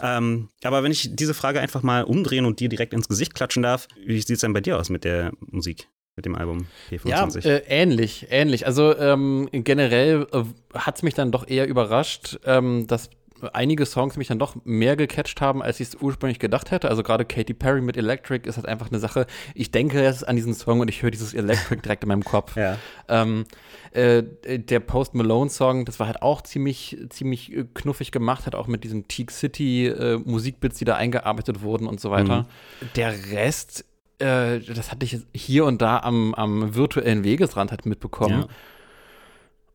Ähm, 0.03 0.49
aber 0.63 0.83
wenn 0.83 0.93
ich 0.93 1.17
diese 1.17 1.35
Frage 1.35 1.61
einfach 1.61 1.83
mal 1.83 2.05
umdrehen 2.05 2.45
und 2.45 2.61
dir 2.61 2.69
direkt 2.69 2.93
ins 2.93 3.09
Gesicht 3.09 3.35
klatschen 3.35 3.63
darf, 3.63 3.89
wie 4.05 4.19
sieht 4.21 4.31
es 4.31 4.41
denn 4.41 4.53
bei 4.53 4.61
dir 4.61 4.79
aus 4.79 4.91
mit 4.91 5.05
der 5.05 5.33
Musik, 5.41 5.89
mit 6.17 6.27
dem 6.27 6.35
Album 6.35 6.67
Ja, 7.05 7.25
P25? 7.25 7.45
äh, 7.47 7.63
ähnlich, 7.67 8.27
ähnlich. 8.31 8.67
Also 8.67 8.97
ähm, 8.97 9.49
generell 9.53 10.27
äh, 10.33 10.45
hat 10.75 10.97
es 10.97 11.03
mich 11.03 11.15
dann 11.15 11.33
doch 11.33 11.49
eher 11.49 11.67
überrascht, 11.67 12.39
ähm, 12.45 12.87
dass 12.87 13.09
einige 13.53 13.87
Songs 13.87 14.17
mich 14.17 14.29
dann 14.29 14.39
doch 14.39 14.57
mehr 14.65 14.97
gecatcht 14.97 15.41
haben, 15.41 15.63
als 15.63 15.81
ich 15.81 15.89
es 15.89 15.95
ursprünglich 15.97 16.39
gedacht 16.39 16.71
hätte. 16.71 16.89
Also 16.89 17.03
gerade 17.03 17.25
Katy 17.25 17.55
Perry 17.55 17.81
mit 17.81 17.97
Electric 17.97 18.49
ist 18.49 18.57
halt 18.57 18.67
einfach 18.67 18.91
eine 18.91 18.99
Sache. 18.99 19.27
Ich 19.55 19.71
denke 19.71 20.03
jetzt 20.03 20.27
an 20.27 20.37
diesen 20.37 20.55
Song 20.55 20.81
und 20.81 20.89
ich 20.89 21.03
höre 21.03 21.11
dieses 21.11 21.35
Electric 21.35 21.83
direkt 21.83 22.03
in 22.03 22.09
meinem 22.09 22.25
Kopf. 22.25 22.57
ja. 22.57 22.79
Ähm, 23.09 23.45
äh, 23.93 24.23
der 24.59 24.81
Post 24.81 25.15
Malone 25.15 25.49
Song, 25.49 25.87
das 25.87 25.99
war 25.99 26.07
halt 26.07 26.21
auch 26.21 26.43
ziemlich, 26.43 26.99
ziemlich 27.09 27.57
äh, 27.57 27.65
knuffig 27.73 28.13
gemacht, 28.13 28.45
hat 28.45 28.55
auch 28.55 28.67
mit 28.67 28.85
diesen 28.85 29.09
Teak 29.09 29.31
City 29.31 29.87
äh, 29.87 30.19
Musikbits, 30.19 30.79
die 30.79 30.85
da 30.85 30.97
eingearbeitet 30.97 31.63
wurden 31.63 31.87
und 31.87 31.99
so 31.99 32.11
weiter. 32.11 32.47
Der 32.95 33.15
Rest, 33.31 33.87
äh, 34.19 34.61
das 34.61 34.91
hatte 34.91 35.07
ich 35.07 35.19
hier 35.35 35.65
und 35.65 35.81
da 35.81 36.01
am, 36.01 36.35
am 36.35 36.75
virtuellen 36.75 37.25
Wegesrand 37.25 37.71
halt 37.71 37.87
mitbekommen. 37.87 38.41
Ja. 38.41 38.49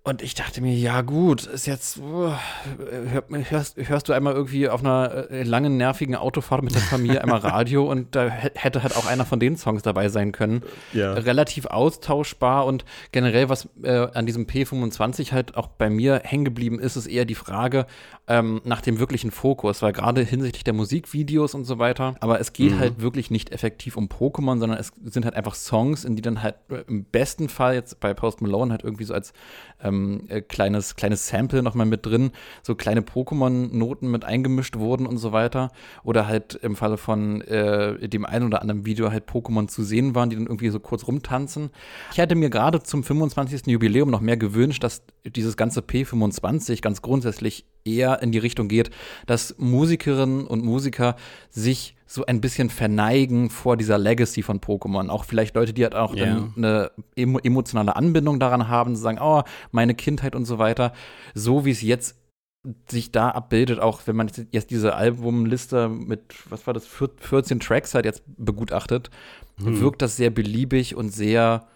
Und 0.03 0.23
ich 0.23 0.33
dachte 0.33 0.61
mir, 0.61 0.73
ja 0.73 1.01
gut, 1.01 1.45
ist 1.45 1.67
jetzt, 1.67 1.99
uh, 1.99 2.31
hör, 2.89 3.23
hörst, 3.29 3.77
hörst 3.77 4.09
du 4.09 4.13
einmal 4.13 4.33
irgendwie 4.33 4.67
auf 4.67 4.79
einer 4.79 5.29
äh, 5.29 5.43
langen, 5.43 5.77
nervigen 5.77 6.15
Autofahrt 6.15 6.63
mit 6.63 6.73
der 6.73 6.81
Familie 6.81 7.21
einmal 7.21 7.37
Radio 7.43 7.87
und 7.89 8.15
da 8.15 8.25
hä- 8.27 8.49
hätte 8.55 8.81
halt 8.81 8.97
auch 8.97 9.05
einer 9.05 9.25
von 9.25 9.39
den 9.39 9.57
Songs 9.57 9.83
dabei 9.83 10.09
sein 10.09 10.31
können. 10.31 10.63
Ja. 10.91 11.13
Relativ 11.13 11.67
austauschbar 11.67 12.65
und 12.65 12.83
generell, 13.11 13.47
was 13.49 13.69
äh, 13.83 14.07
an 14.15 14.25
diesem 14.25 14.47
P25 14.47 15.33
halt 15.33 15.55
auch 15.55 15.67
bei 15.67 15.91
mir 15.91 16.21
hängen 16.23 16.45
geblieben 16.45 16.79
ist, 16.79 16.95
ist 16.95 17.05
eher 17.05 17.25
die 17.25 17.35
Frage 17.35 17.85
ähm, 18.27 18.59
nach 18.63 18.81
dem 18.81 18.97
wirklichen 18.97 19.29
Fokus, 19.29 19.83
weil 19.83 19.93
gerade 19.93 20.23
hinsichtlich 20.23 20.63
der 20.63 20.73
Musikvideos 20.73 21.53
und 21.53 21.65
so 21.65 21.77
weiter, 21.77 22.15
aber 22.21 22.39
es 22.39 22.53
geht 22.53 22.79
halt 22.79 23.01
wirklich 23.01 23.29
nicht 23.29 23.51
effektiv 23.51 23.97
um 23.97 24.07
Pokémon, 24.07 24.57
sondern 24.57 24.79
es 24.79 24.93
sind 25.03 25.25
halt 25.25 25.35
einfach 25.35 25.53
Songs, 25.53 26.05
in 26.05 26.15
die 26.15 26.23
dann 26.23 26.41
halt 26.41 26.55
äh, 26.69 26.83
im 26.87 27.03
besten 27.03 27.49
Fall 27.49 27.75
jetzt 27.75 27.99
bei 27.99 28.15
Post 28.15 28.41
Malone 28.41 28.71
halt 28.71 28.83
irgendwie 28.83 29.03
so 29.03 29.13
als 29.13 29.31
ähm, 29.91 30.21
äh, 30.27 30.41
kleines, 30.41 30.95
kleines 30.95 31.27
Sample 31.27 31.61
nochmal 31.61 31.85
mit 31.85 32.05
drin, 32.05 32.31
so 32.63 32.75
kleine 32.75 33.01
Pokémon-Noten 33.01 34.09
mit 34.09 34.25
eingemischt 34.25 34.77
wurden 34.77 35.05
und 35.05 35.17
so 35.17 35.31
weiter. 35.31 35.71
Oder 36.03 36.27
halt 36.27 36.55
im 36.55 36.75
Falle 36.75 36.97
von 36.97 37.41
äh, 37.41 38.07
dem 38.07 38.25
einen 38.25 38.47
oder 38.47 38.61
anderen 38.61 38.85
Video 38.85 39.11
halt 39.11 39.29
Pokémon 39.29 39.67
zu 39.67 39.83
sehen 39.83 40.15
waren, 40.15 40.29
die 40.29 40.35
dann 40.35 40.45
irgendwie 40.45 40.69
so 40.69 40.79
kurz 40.79 41.07
rumtanzen. 41.07 41.69
Ich 42.11 42.17
hätte 42.17 42.35
mir 42.35 42.49
gerade 42.49 42.81
zum 42.81 43.03
25. 43.03 43.67
Jubiläum 43.67 44.09
noch 44.09 44.21
mehr 44.21 44.37
gewünscht, 44.37 44.83
dass 44.83 45.03
dieses 45.25 45.57
ganze 45.57 45.81
P25 45.81 46.81
ganz 46.81 47.01
grundsätzlich 47.01 47.65
eher 47.83 48.21
in 48.21 48.31
die 48.31 48.37
Richtung 48.37 48.67
geht, 48.67 48.91
dass 49.25 49.55
Musikerinnen 49.57 50.45
und 50.45 50.63
Musiker 50.63 51.15
sich 51.49 51.95
so 52.13 52.25
ein 52.25 52.41
bisschen 52.41 52.69
verneigen 52.69 53.49
vor 53.49 53.77
dieser 53.77 53.97
Legacy 53.97 54.41
von 54.41 54.59
Pokémon. 54.59 55.07
Auch 55.07 55.23
vielleicht 55.23 55.55
Leute, 55.55 55.71
die 55.73 55.83
halt 55.83 55.95
auch 55.95 56.13
Ja. 56.13 56.25
dann 56.25 56.53
eine 56.57 56.91
emo 57.15 57.39
emotionale 57.39 57.95
Anbindung 57.95 58.37
daran 58.37 58.67
haben, 58.67 58.95
zu 58.95 59.01
sagen, 59.01 59.19
oh, 59.21 59.43
meine 59.71 59.95
Kindheit 59.95 60.35
und 60.35 60.43
so 60.43 60.57
weiter. 60.59 60.91
So 61.33 61.63
wie 61.63 61.71
es 61.71 61.81
jetzt 61.81 62.17
sich 62.89 63.11
da 63.11 63.29
abbildet, 63.29 63.79
auch 63.79 64.01
wenn 64.05 64.17
man 64.17 64.29
jetzt 64.51 64.71
diese 64.71 64.93
Albumliste 64.93 65.87
mit, 65.89 66.21
was 66.49 66.67
war 66.67 66.73
das, 66.73 66.85
14 66.85 67.59
Tracks 67.61 67.95
halt 67.95 68.05
jetzt 68.05 68.23
begutachtet, 68.37 69.09
Hm. 69.63 69.79
wirkt 69.79 70.01
das 70.01 70.17
sehr 70.17 70.31
beliebig 70.31 70.95
und 70.95 71.09
sehr, 71.11 71.67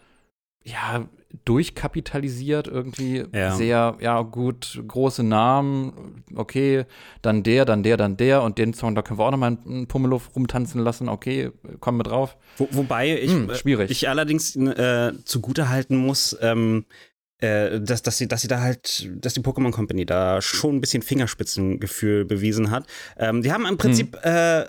ja, 0.66 1.08
durchkapitalisiert 1.46 2.68
irgendwie. 2.68 3.26
Ja. 3.34 3.56
Sehr, 3.56 3.98
ja, 4.00 4.22
gut, 4.22 4.82
große 4.88 5.24
Namen, 5.24 6.24
okay, 6.36 6.86
dann 7.22 7.44
der, 7.44 7.66
dann 7.66 7.84
der, 7.84 7.98
dann 7.98 8.18
der 8.18 8.42
und 8.42 8.58
den 8.58 8.74
Song, 8.74 8.96
da 8.96 9.02
können 9.02 9.20
wir 9.20 9.26
auch 9.26 9.32
nochmal 9.32 9.58
einen 9.66 9.88
Pummeluff 9.88 10.36
rumtanzen 10.36 10.82
lassen, 10.82 11.08
okay, 11.10 11.52
kommen 11.80 12.00
wir 12.00 12.04
drauf. 12.04 12.38
Wo, 12.58 12.68
wobei 12.72 13.18
ich, 13.20 13.32
Hm, 13.32 13.54
schwierig. 13.56 13.92
ich 13.92 14.10
allerdings 14.10 14.56
äh, 14.56 15.12
zugute 15.26 15.70
halten 15.70 15.98
muss, 15.98 16.36
ähm, 16.42 16.86
äh, 17.40 17.82
dass, 17.82 18.02
dass, 18.02 18.18
sie, 18.18 18.28
dass 18.28 18.42
sie 18.42 18.48
da 18.48 18.62
halt, 18.62 19.10
dass 19.24 19.34
die 19.34 19.42
Pokémon 19.42 19.72
Company 19.72 20.06
da 20.06 20.42
schon 20.42 20.78
ein 20.78 20.82
bisschen 20.82 21.04
Fingerspitzengefühl 21.04 22.26
bewiesen 22.26 22.72
hat. 22.72 22.88
Ähm, 23.18 23.42
die 23.42 23.52
haben 23.52 23.66
im 23.66 23.78
Prinzip 23.78 24.18
äh, 24.24 24.62
äh, 24.62 24.68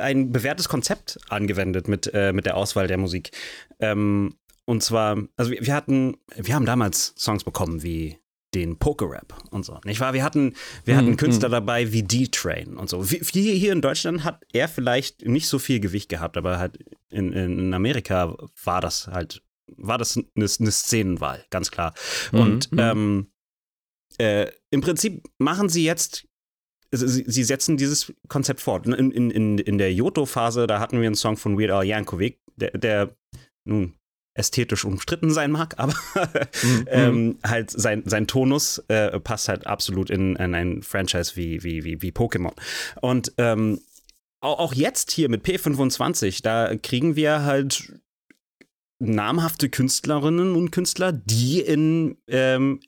ein 0.00 0.32
bewährtes 0.32 0.68
Konzept 0.68 1.18
angewendet 1.28 1.88
mit, 1.88 2.10
äh, 2.14 2.32
mit 2.32 2.46
der 2.46 2.56
Auswahl 2.56 2.86
der 2.86 2.96
Musik. 2.96 3.30
Ähm, 3.78 4.34
und 4.70 4.84
zwar, 4.84 5.18
also 5.36 5.50
wir, 5.50 5.66
wir 5.66 5.74
hatten, 5.74 6.16
wir 6.36 6.54
haben 6.54 6.64
damals 6.64 7.12
Songs 7.16 7.42
bekommen 7.42 7.82
wie 7.82 8.18
den 8.54 8.78
Pokerap 8.78 9.36
und 9.50 9.64
so, 9.64 9.80
nicht 9.84 9.98
wahr? 9.98 10.12
Wir 10.12 10.22
hatten, 10.22 10.54
wir 10.84 10.96
hatten 10.96 11.10
Mhm, 11.10 11.16
Künstler 11.16 11.48
dabei 11.48 11.90
wie 11.92 12.04
D-Train 12.04 12.76
und 12.76 12.88
so. 12.88 13.10
Wie 13.10 13.58
hier 13.58 13.72
in 13.72 13.80
Deutschland 13.80 14.22
hat 14.22 14.44
er 14.52 14.68
vielleicht 14.68 15.26
nicht 15.26 15.48
so 15.48 15.58
viel 15.58 15.80
Gewicht 15.80 16.08
gehabt, 16.08 16.36
aber 16.36 16.60
halt 16.60 16.78
in, 17.10 17.32
in 17.32 17.74
Amerika 17.74 18.36
war 18.62 18.80
das 18.80 19.08
halt, 19.08 19.42
war 19.76 19.98
das 19.98 20.16
eine, 20.16 20.26
eine 20.36 20.70
Szenenwahl, 20.70 21.44
ganz 21.50 21.72
klar. 21.72 21.92
Mhm, 22.30 22.40
Und 22.40 22.72
mhm. 22.72 22.78
ähm, 22.78 23.32
äh, 24.18 24.52
im 24.70 24.82
Prinzip 24.82 25.24
machen 25.38 25.68
sie 25.68 25.82
jetzt 25.84 26.28
sie, 26.92 27.24
sie 27.26 27.42
setzen 27.42 27.76
dieses 27.76 28.12
Konzept 28.28 28.60
fort. 28.60 28.86
In, 28.86 29.10
in, 29.10 29.30
in, 29.32 29.58
in 29.58 29.78
der 29.78 29.92
Yoto-Phase, 29.92 30.68
da 30.68 30.78
hatten 30.78 31.00
wir 31.00 31.06
einen 31.06 31.16
Song 31.16 31.36
von 31.36 31.58
Weird 31.58 31.72
Al 31.72 31.84
Yankovic, 31.84 32.38
der, 32.54 32.70
der 32.70 33.16
nun 33.64 33.94
ästhetisch 34.40 34.84
umstritten 34.84 35.30
sein 35.30 35.52
mag, 35.52 35.74
aber 35.78 35.94
Mhm. 36.62 36.86
ähm, 36.88 37.38
halt 37.44 37.70
sein, 37.70 38.02
sein 38.06 38.26
Tonus 38.26 38.78
äh, 38.88 39.20
passt 39.20 39.48
halt 39.48 39.66
absolut 39.66 40.10
in, 40.10 40.34
in 40.36 40.54
ein 40.54 40.82
Franchise 40.82 41.36
wie, 41.36 41.62
wie, 41.62 41.84
wie, 41.84 42.02
wie 42.02 42.10
Pokémon. 42.10 42.52
Und 43.00 43.32
ähm, 43.38 43.80
auch, 44.42 44.72
jetzt 44.72 45.10
hier 45.10 45.28
mit 45.28 45.44
P25, 45.44 46.42
da 46.42 46.74
kriegen 46.76 47.14
wir 47.14 47.42
halt 47.44 47.92
namhafte 48.98 49.68
Künstlerinnen 49.68 50.54
und 50.56 50.70
Künstler, 50.72 51.12
die 51.12 51.60
in 51.60 52.16
ähm, 52.26 52.80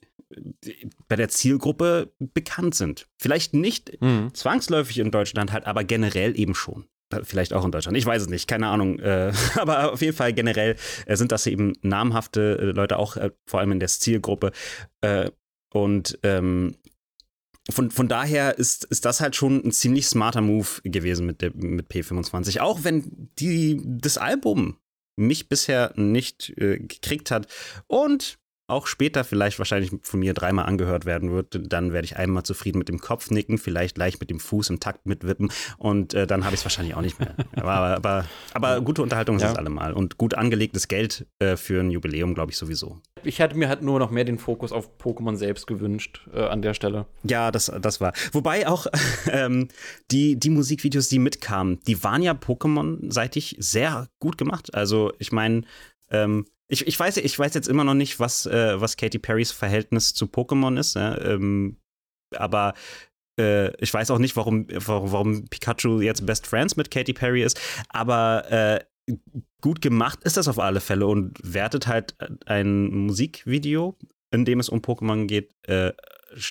bei 1.09 1.17
der 1.17 1.29
Zielgruppe 1.29 2.13
bekannt 2.19 2.75
sind. 2.75 3.07
Vielleicht 3.19 3.53
nicht 3.55 4.01
Mhm. 4.01 4.33
zwangsläufig 4.35 4.99
in 4.99 5.11
Deutschland 5.11 5.53
halt, 5.53 5.67
aber 5.67 5.85
generell 5.85 6.39
eben 6.39 6.55
schon. 6.55 6.87
Vielleicht 7.23 7.53
auch 7.53 7.65
in 7.65 7.73
Deutschland. 7.73 7.97
Ich 7.97 8.07
weiß 8.07 8.23
es 8.23 8.29
nicht, 8.29 8.49
keine 8.49 8.69
Ahnung. 8.69 8.99
Äh, 8.99 9.33
aber 9.57 9.93
auf 9.93 10.03
jeden 10.03 10.17
Fall 10.17 10.33
generell 10.33 10.77
äh, 11.07 11.17
sind 11.17 11.33
das 11.33 11.47
eben 11.47 11.75
namhafte 11.83 12.59
äh, 12.59 12.65
Leute, 12.67 12.99
auch 12.99 13.17
äh, 13.17 13.31
vor 13.47 13.61
allem 13.61 13.73
in 13.73 13.81
der 13.81 13.89
Zielgruppe. 13.89 14.53
Äh, 15.01 15.31
und 15.73 16.19
ähm, 16.23 16.77
von, 17.71 17.91
von 17.91 18.09
daher 18.09 18.59
ist, 18.59 18.85
ist 18.85 19.05
das 19.05 19.21
halt 19.21 19.37
schon 19.37 19.65
ein 19.65 19.73
ziemlich 19.73 20.07
smarter 20.07 20.41
Move 20.41 20.69
gewesen 20.85 21.27
mit, 21.27 21.43
der, 21.43 21.55
mit 21.55 21.91
P25. 21.91 22.61
Auch 22.61 22.83
wenn 22.83 23.31
die, 23.39 23.81
das 23.85 24.19
Album 24.19 24.79
mich 25.17 25.49
bisher 25.49 25.93
nicht 25.97 26.53
äh, 26.57 26.79
gekriegt 26.79 27.31
hat 27.31 27.47
und 27.87 28.39
auch 28.73 28.87
später 28.87 29.25
vielleicht 29.25 29.59
wahrscheinlich 29.59 29.93
von 30.03 30.21
mir 30.21 30.35
dreimal 30.35 30.67
angehört 30.67 31.05
werden 31.05 31.31
wird, 31.33 31.61
dann 31.73 31.93
werde 31.93 32.05
ich 32.07 32.17
einmal 32.17 32.43
zufrieden 32.43 32.79
mit 32.79 32.89
dem 32.89 32.99
Kopf 33.01 33.31
nicken, 33.31 33.59
vielleicht 33.59 33.99
leicht 33.99 34.21
mit 34.21 34.31
dem 34.31 34.41
Fuß 34.41 34.71
im 34.71 34.81
Takt 34.81 35.07
mitwippen 35.07 35.53
und 35.79 36.15
äh, 36.15 36.27
dann 36.27 36.45
habe 36.45 36.55
ich 36.55 36.61
es 36.61 36.65
wahrscheinlich 36.65 36.95
auch 36.95 37.01
nicht 37.03 37.19
mehr. 37.21 37.35
Aber, 37.57 37.97
aber, 37.97 38.25
aber 38.55 38.81
gute 38.81 39.03
Unterhaltung 39.03 39.37
ist 39.37 39.43
Ja. 39.43 39.53
es 39.53 39.57
allemal 39.59 39.93
und 39.93 40.19
gut 40.19 40.35
angelegtes 40.35 40.89
Geld 40.89 41.27
äh, 41.39 41.57
für 41.57 41.81
ein 41.81 41.91
Jubiläum, 41.91 42.35
glaube 42.35 42.51
ich 42.53 42.57
sowieso. 42.59 43.01
Ich 43.25 43.39
hätte 43.39 43.57
mir 43.57 43.69
halt 43.69 43.83
nur 43.83 43.99
noch 44.01 44.11
mehr 44.11 44.25
den 44.25 44.39
Fokus 44.39 44.73
auf 44.73 44.89
Pokémon 45.01 45.37
selbst 45.37 45.67
gewünscht 45.69 46.27
äh, 46.35 46.41
an 46.43 46.61
der 46.63 46.75
Stelle. 46.75 47.07
Ja, 47.23 47.53
das, 47.53 47.71
das 47.81 48.01
war. 48.01 48.13
Wobei 48.33 48.67
auch 48.67 48.87
ähm, 49.31 49.69
die, 50.11 50.35
die 50.39 50.51
Musikvideos, 50.51 51.09
die 51.09 51.19
mitkamen, 51.21 51.79
die 51.87 52.03
waren 52.03 52.23
ja 52.23 52.33
Pokémon-seitig 52.33 53.57
sehr 53.59 54.09
gut 54.19 54.39
gemacht. 54.39 54.75
Also 54.75 55.13
ich 55.19 55.31
meine, 55.33 55.63
ähm, 56.11 56.47
ich, 56.73 56.87
ich, 56.87 56.99
weiß, 56.99 57.19
ich 57.19 57.39
weiß 57.39 57.53
jetzt 57.53 57.69
immer 57.69 57.85
noch 57.85 57.95
nicht, 57.95 58.19
was, 58.19 58.47
äh, 58.47 58.81
was 58.81 58.97
Katy 58.97 59.19
Perrys 59.19 59.53
Verhältnis 59.53 60.15
zu 60.15 60.25
Pokémon 60.25 60.79
ist, 60.81 60.95
ja, 60.95 61.21
ähm, 61.21 61.77
aber 62.35 62.73
äh, 63.39 63.77
ich 63.77 63.93
weiß 63.93 64.11
auch 64.11 64.19
nicht, 64.19 64.37
warum, 64.37 64.67
warum, 64.71 65.13
warum 65.13 65.45
Pikachu 65.49 66.01
jetzt 66.01 66.25
Best 66.25 66.47
Friends 66.47 66.77
mit 66.77 66.91
Katy 66.91 67.13
Perry 67.13 67.43
ist, 67.43 67.61
aber 67.91 68.51
äh, 68.51 69.15
gut 69.61 69.83
gemacht 69.83 70.21
ist 70.25 70.39
das 70.39 70.49
auf 70.49 70.59
alle 70.59 70.81
Fälle 70.81 71.07
und 71.07 71.39
wertet 71.43 71.87
halt 71.89 72.17
ein 72.47 72.87
Musikvideo, 72.87 73.99
in 74.31 74.47
dem 74.47 74.59
es 74.59 74.71
um 74.71 74.81
Pokémon 74.81 75.27
geht, 75.27 75.55
äh, 75.65 75.93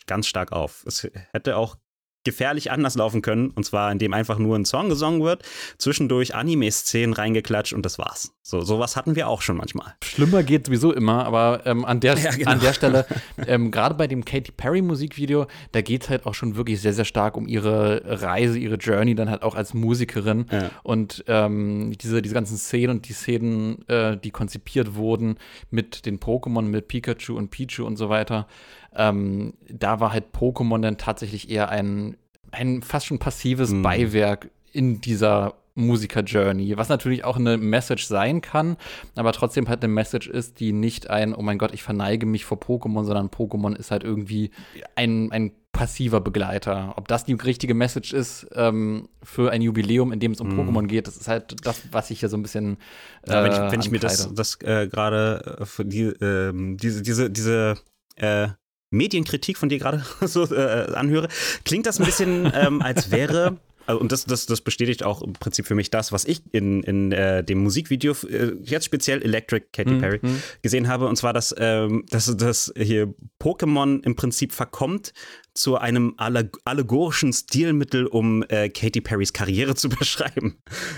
ganz 0.06 0.28
stark 0.28 0.52
auf. 0.52 0.84
Es 0.86 1.10
hätte 1.34 1.58
auch 1.58 1.78
gefährlich 2.24 2.72
anders 2.72 2.96
laufen 2.96 3.22
können, 3.22 3.52
und 3.52 3.64
zwar 3.64 3.92
indem 3.92 4.14
einfach 4.14 4.38
nur 4.38 4.58
ein 4.58 4.66
Song 4.66 4.90
gesungen 4.90 5.22
wird, 5.22 5.44
zwischendurch 5.78 6.36
Anime-Szenen 6.36 7.14
reingeklatscht 7.14 7.74
und 7.74 7.86
das 7.86 7.98
war's. 7.98 8.34
So, 8.44 8.62
sowas 8.62 8.96
hatten 8.96 9.16
wir 9.16 9.28
auch 9.28 9.42
schon 9.42 9.58
manchmal. 9.58 9.94
Schlimmer 10.04 10.44
geht 10.44 10.66
sowieso 10.66 10.94
immer, 10.94 11.26
aber 11.26 11.62
ähm, 11.66 11.86
an, 11.86 12.00
der, 12.00 12.18
Ja, 12.18 12.32
genau. 12.32 12.52
an 12.52 12.60
der 12.60 12.74
Stelle, 12.74 13.06
ähm, 13.48 13.72
gerade 13.72 13.96
bei 13.96 14.08
dem 14.08 14.26
Katy 14.26 14.52
Perry 14.52 14.82
Musikvideo, 14.82 15.48
da 15.72 15.82
geht 15.82 16.04
es 16.04 16.10
halt 16.10 16.26
auch 16.26 16.34
schon 16.34 16.56
wirklich 16.56 16.82
sehr, 16.82 16.94
sehr 16.94 17.06
stark 17.06 17.38
um 17.38 17.48
ihre 17.48 18.02
Reise, 18.06 18.60
ihre 18.60 18.76
Journey, 18.76 19.16
dann 19.16 19.30
halt 19.30 19.44
auch 19.44 19.56
als 19.56 19.74
Musikerin. 19.74 20.46
Ja. 20.52 20.70
Und 20.84 21.24
ähm, 21.28 21.94
diese, 22.02 22.22
diese 22.22 22.36
ganzen 22.36 22.58
Szenen 22.58 22.98
und 22.98 23.10
die 23.10 23.14
Szenen, 23.14 23.88
äh, 23.88 24.18
die 24.18 24.32
konzipiert 24.32 24.96
wurden 24.96 25.38
mit 25.70 26.06
den 26.06 26.20
Pokémon, 26.20 26.64
mit 26.64 26.88
Pikachu 26.88 27.38
und 27.38 27.50
Pichu 27.50 27.86
und 27.86 27.98
so 27.98 28.10
weiter, 28.10 28.48
ähm, 28.96 29.54
da 29.70 30.00
war 30.00 30.12
halt 30.12 30.26
Pokémon 30.34 30.82
dann 30.82 30.98
tatsächlich 30.98 31.50
eher 31.50 31.70
ein, 31.70 32.18
ein 32.52 32.82
fast 32.82 33.06
schon 33.06 33.20
passives 33.20 33.72
Mhm. 33.72 33.82
Beiwerk 33.82 34.50
in 34.74 35.02
dieser 35.02 35.56
Musiker-Journey, 35.76 36.76
was 36.78 36.90
natürlich 36.90 37.24
auch 37.24 37.38
eine 37.38 37.58
Message 37.58 38.06
sein 38.06 38.42
kann, 38.42 38.76
aber 39.16 39.32
trotzdem 39.32 39.70
halt 39.70 39.84
eine 39.84 39.94
Message 39.94 40.28
ist, 40.28 40.60
die 40.60 40.74
nicht 40.74 41.10
ein, 41.10 41.34
oh 41.34 41.42
mein 41.42 41.58
Gott, 41.58 41.74
ich 41.74 41.84
verneige 41.84 42.26
mich 42.26 42.44
vor 42.44 42.58
Pokémon, 42.60 43.06
sondern 43.06 43.30
Pokémon 43.30 43.76
ist 43.76 43.90
halt 43.90 44.04
irgendwie 44.04 44.52
ein, 44.96 45.32
ein 45.32 45.52
passiver 45.72 46.20
Begleiter. 46.20 46.94
Ob 46.98 47.08
das 47.08 47.24
die 47.24 47.34
richtige 47.34 47.74
Message 47.74 48.12
ist 48.12 48.48
ähm, 48.54 49.08
für 49.24 49.52
ein 49.52 49.62
Jubiläum, 49.62 50.12
in 50.12 50.20
dem 50.20 50.34
es 50.34 50.42
um 50.42 50.50
Pokémon 50.60 50.88
geht, 50.88 51.08
das 51.08 51.16
ist 51.16 51.30
halt 51.30 51.66
das, 51.66 51.82
was 51.92 52.12
ich 52.12 52.20
hier 52.20 52.28
so 52.28 52.36
ein 52.36 52.44
bisschen 52.44 52.78
äh. 53.26 53.32
Ja, 53.32 53.44
wenn 53.44 53.52
ich, 53.54 53.72
wenn 53.72 53.80
ich 53.80 53.92
mir 53.92 54.00
das, 54.00 54.34
das 54.34 54.60
äh, 54.62 54.88
gerade 54.88 55.66
äh, 55.80 55.86
die, 55.86 56.04
ähm, 56.04 56.76
diese, 56.76 57.02
diese, 57.02 57.30
diese 57.30 57.76
äh, 58.18 58.50
Medienkritik 58.92 59.58
von 59.58 59.70
dir 59.70 59.80
gerade 59.80 60.06
so 60.22 60.44
äh, 60.54 60.94
anhöre, 60.94 61.28
klingt 61.66 61.86
das 61.88 62.00
ein 62.00 62.06
bisschen, 62.06 62.52
ähm, 62.54 62.82
als 62.82 63.10
wäre. 63.12 63.58
Also, 63.88 64.00
und 64.00 64.12
das, 64.12 64.26
das, 64.26 64.46
das 64.46 64.62
bestätigt 64.62 65.04
auch 65.04 65.24
im 65.24 65.34
Prinzip 65.34 65.66
für 65.66 65.74
mich 65.74 65.90
das, 65.90 66.12
was 66.12 66.26
ich 66.26 66.44
in, 66.52 66.84
in 66.84 67.12
äh, 67.12 67.44
dem 67.44 67.64
Musikvideo, 67.64 68.14
äh, 68.30 68.52
jetzt 68.62 68.86
speziell 68.86 69.24
Electric 69.24 69.66
Katy 69.74 69.96
Perry, 69.96 70.20
Mhm. 70.22 70.42
gesehen 70.62 70.88
habe. 70.88 71.08
Und 71.08 71.16
zwar, 71.16 71.34
dass, 71.34 71.54
ähm, 71.58 72.06
dass, 72.12 72.26
dass 72.38 72.72
hier 72.78 73.12
Pokémon 73.42 74.04
im 74.06 74.16
Prinzip 74.16 74.54
verkommt 74.54 75.14
zu 75.56 75.78
einem 75.78 76.14
alleg 76.18 76.56
allegorischen 76.64 77.34
Stilmittel, 77.34 78.06
um 78.06 78.44
äh, 78.50 78.70
Katy 78.70 79.02
Perrys 79.02 79.34
Karriere 79.34 79.74
zu 79.74 79.90
beschreiben. 79.90 80.58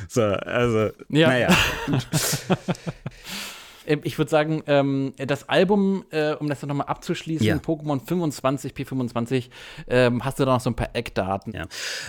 So, 0.10 0.22
also, 0.22 0.90
Ja. 1.10 1.28
naja. 1.30 1.58
Ähm, 3.86 4.02
Ich 4.04 4.18
würde 4.18 4.30
sagen, 4.32 4.64
ähm, 4.68 5.14
das 5.18 5.50
Album, 5.50 6.06
äh, 6.12 6.34
um 6.34 6.48
das 6.50 6.60
dann 6.62 6.70
nochmal 6.70 6.88
abzuschließen, 6.88 7.46
Ja. 7.46 7.56
Pokémon 7.58 8.00
25, 8.06 8.74
P25, 8.74 9.50
ähm, 9.88 10.24
hast 10.26 10.40
du 10.40 10.46
da 10.46 10.54
noch 10.54 10.62
so 10.62 10.70
ein 10.70 10.76
paar 10.76 10.90
Eckdaten? 10.94 11.54
Ja. 11.54 11.66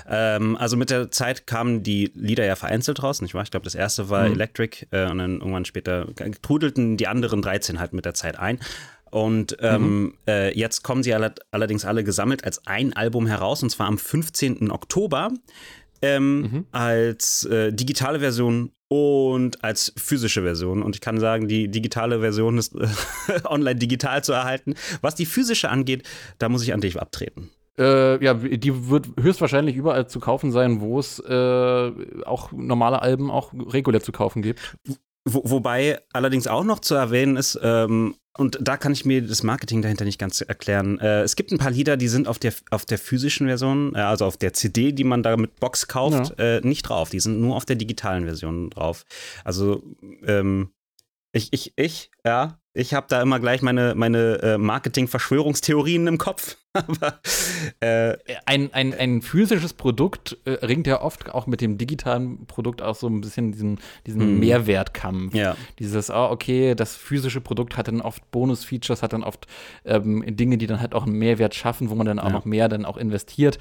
Ähm, 0.09 0.57
also 0.57 0.77
mit 0.77 0.91
der 0.91 1.11
Zeit 1.11 1.47
kamen 1.47 1.83
die 1.83 2.11
Lieder 2.15 2.45
ja 2.45 2.57
vereinzelt 2.57 3.03
raus, 3.03 3.23
nicht 3.23 3.35
wahr? 3.35 3.43
Ich 3.43 3.51
glaube, 3.51 3.65
das 3.65 3.75
erste 3.75 4.09
war 4.11 4.27
Mhm. 4.29 4.35
Electric 4.35 4.87
äh, 4.91 5.11
und 5.11 5.19
dann 5.19 5.39
irgendwann 5.41 5.65
später 5.65 6.07
trudelten 6.43 6.97
die 6.97 7.07
anderen 7.07 7.43
13 7.43 7.79
halt 7.81 7.93
mit 7.93 8.05
der 8.05 8.15
Zeit 8.15 8.39
ein. 8.39 8.59
Und 9.11 9.57
ähm, 9.61 9.83
Mhm. 10.03 10.15
äh, 10.27 10.59
jetzt 10.59 10.83
kommen 10.83 11.05
sie 11.05 11.15
alle, 11.15 11.35
allerdings 11.53 11.85
alle 11.85 12.03
gesammelt 12.03 12.45
als 12.45 12.67
ein 12.67 12.95
Album 12.95 13.27
heraus, 13.29 13.63
und 13.63 13.71
zwar 13.71 13.87
am 13.87 13.97
15. 13.97 14.71
Oktober 14.73 15.31
ähm, 16.05 16.41
Mhm. 16.43 16.67
als 16.73 17.45
äh, 17.47 17.73
digitale 17.73 18.21
Version 18.21 18.71
und 18.89 19.65
als 19.65 19.93
physische 19.97 20.43
Version. 20.43 20.83
Und 20.83 20.95
ich 20.95 21.01
kann 21.01 21.19
sagen, 21.19 21.49
die 21.49 21.69
digitale 21.69 22.21
Version 22.21 22.59
ist 22.59 22.75
äh, 22.75 22.87
online 23.45 23.77
digital 23.77 24.23
zu 24.23 24.33
erhalten. 24.33 24.75
Was 25.01 25.15
die 25.15 25.27
physische 25.27 25.69
angeht, 25.71 26.03
da 26.39 26.49
muss 26.49 26.63
ich 26.63 26.73
an 26.75 26.81
dich 26.81 27.01
abtreten. 27.01 27.51
Äh, 27.77 28.23
ja, 28.25 28.35
die 28.35 28.89
wird 28.89 29.09
höchstwahrscheinlich 29.21 29.75
überall 29.75 30.07
zu 30.07 30.21
kaufen 30.21 30.53
sein, 30.53 30.81
wo 30.81 31.01
es 31.01 31.19
äh, 31.19 31.93
auch 32.25 32.53
normale 32.53 33.03
Alben 33.03 33.31
auch 33.33 33.53
regulär 33.53 34.01
zu 34.01 34.13
kaufen 34.13 34.43
gibt. 34.43 34.61
Wo, 35.27 35.43
wobei 35.45 36.01
allerdings 36.13 36.47
auch 36.47 36.65
noch 36.65 36.81
zu 36.81 36.95
erwähnen 36.95 37.37
ist, 37.37 37.59
ähm, 37.63 38.17
und 38.37 38.59
da 38.61 38.77
kann 38.77 38.93
ich 38.93 39.05
mir 39.05 39.23
das 39.23 39.45
Marketing 39.45 39.81
dahinter 39.81 40.05
nicht 40.05 40.19
ganz 40.19 40.41
erklären. 40.41 40.99
Äh, 40.99 41.23
es 41.23 41.37
gibt 41.37 41.53
ein 41.53 41.59
paar 41.59 41.71
Lieder, 41.71 41.97
die 41.97 42.09
sind 42.09 42.27
auf 42.27 42.41
der, 42.41 42.53
auf 42.71 42.85
der 42.85 42.99
physischen 42.99 43.47
Version, 43.47 43.95
äh, 43.95 43.99
also 44.01 44.25
auf 44.25 44.37
der 44.37 44.53
CD, 44.53 44.91
die 44.91 45.05
man 45.05 45.23
da 45.23 45.37
mit 45.37 45.61
Box 45.61 45.87
kauft, 45.87 46.39
äh, 46.39 46.61
nicht 46.63 46.83
drauf. 46.83 47.11
Die 47.11 47.21
sind 47.21 47.41
nur 47.41 47.55
auf 47.55 47.65
der 47.65 47.77
digitalen 47.77 48.25
Version 48.25 48.71
drauf. 48.71 49.05
Also, 49.45 49.85
ähm, 50.27 50.71
ich, 51.31 51.53
ich, 51.53 51.73
ich, 51.77 52.11
ja, 52.25 52.59
Ich 52.77 52.93
habe 52.93 53.07
da 53.09 53.23
immer 53.23 53.39
gleich 53.39 53.63
meine, 53.63 53.95
meine 53.95 54.43
äh, 54.43 54.59
Marketing-Verschwörungstheorien 54.59 56.09
im 56.09 56.19
Kopf. 56.19 56.57
Aber 56.73 57.21
äh, 57.79 58.17
ein, 58.47 58.75
ein, 58.75 58.93
ein 58.93 59.23
physisches 59.23 59.73
Produkt 59.75 60.37
äh, 60.45 60.51
ringt 60.51 60.89
ja 60.89 61.01
oft 61.01 61.33
auch 61.33 61.47
mit 61.47 61.61
dem 61.61 61.79
digitalen 61.79 62.47
Produkt 62.47 62.83
auch 62.83 62.97
so 62.97 63.07
ein 63.07 63.21
bisschen 63.21 63.53
diesen, 63.53 63.79
diesen 64.09 64.39
mm. 64.39 64.41
Mehrwertkampf. 64.41 65.35
Ja. 65.35 65.57
Dieses, 65.79 66.11
oh, 66.11 66.31
okay, 66.33 66.75
das 66.75 66.97
physische 66.97 67.41
Produkt 67.41 67.77
hat 67.77 67.87
dann 67.87 68.01
oft 68.01 68.29
Bonus-Features, 68.33 69.05
hat 69.05 69.13
dann 69.13 69.23
oft 69.23 69.47
ähm, 69.85 70.25
Dinge, 70.27 70.59
die 70.59 70.67
dann 70.67 70.81
halt 70.81 70.97
auch 70.97 71.07
einen 71.07 71.17
Mehrwert 71.17 71.55
schaffen, 71.55 71.91
wo 71.91 71.95
man 71.95 72.07
dann 72.07 72.19
auch 72.19 72.27
ja. 72.27 72.33
noch 72.33 72.45
mehr 72.45 72.69
dann 72.69 72.85
auch 72.85 72.97
investiert. 72.97 73.59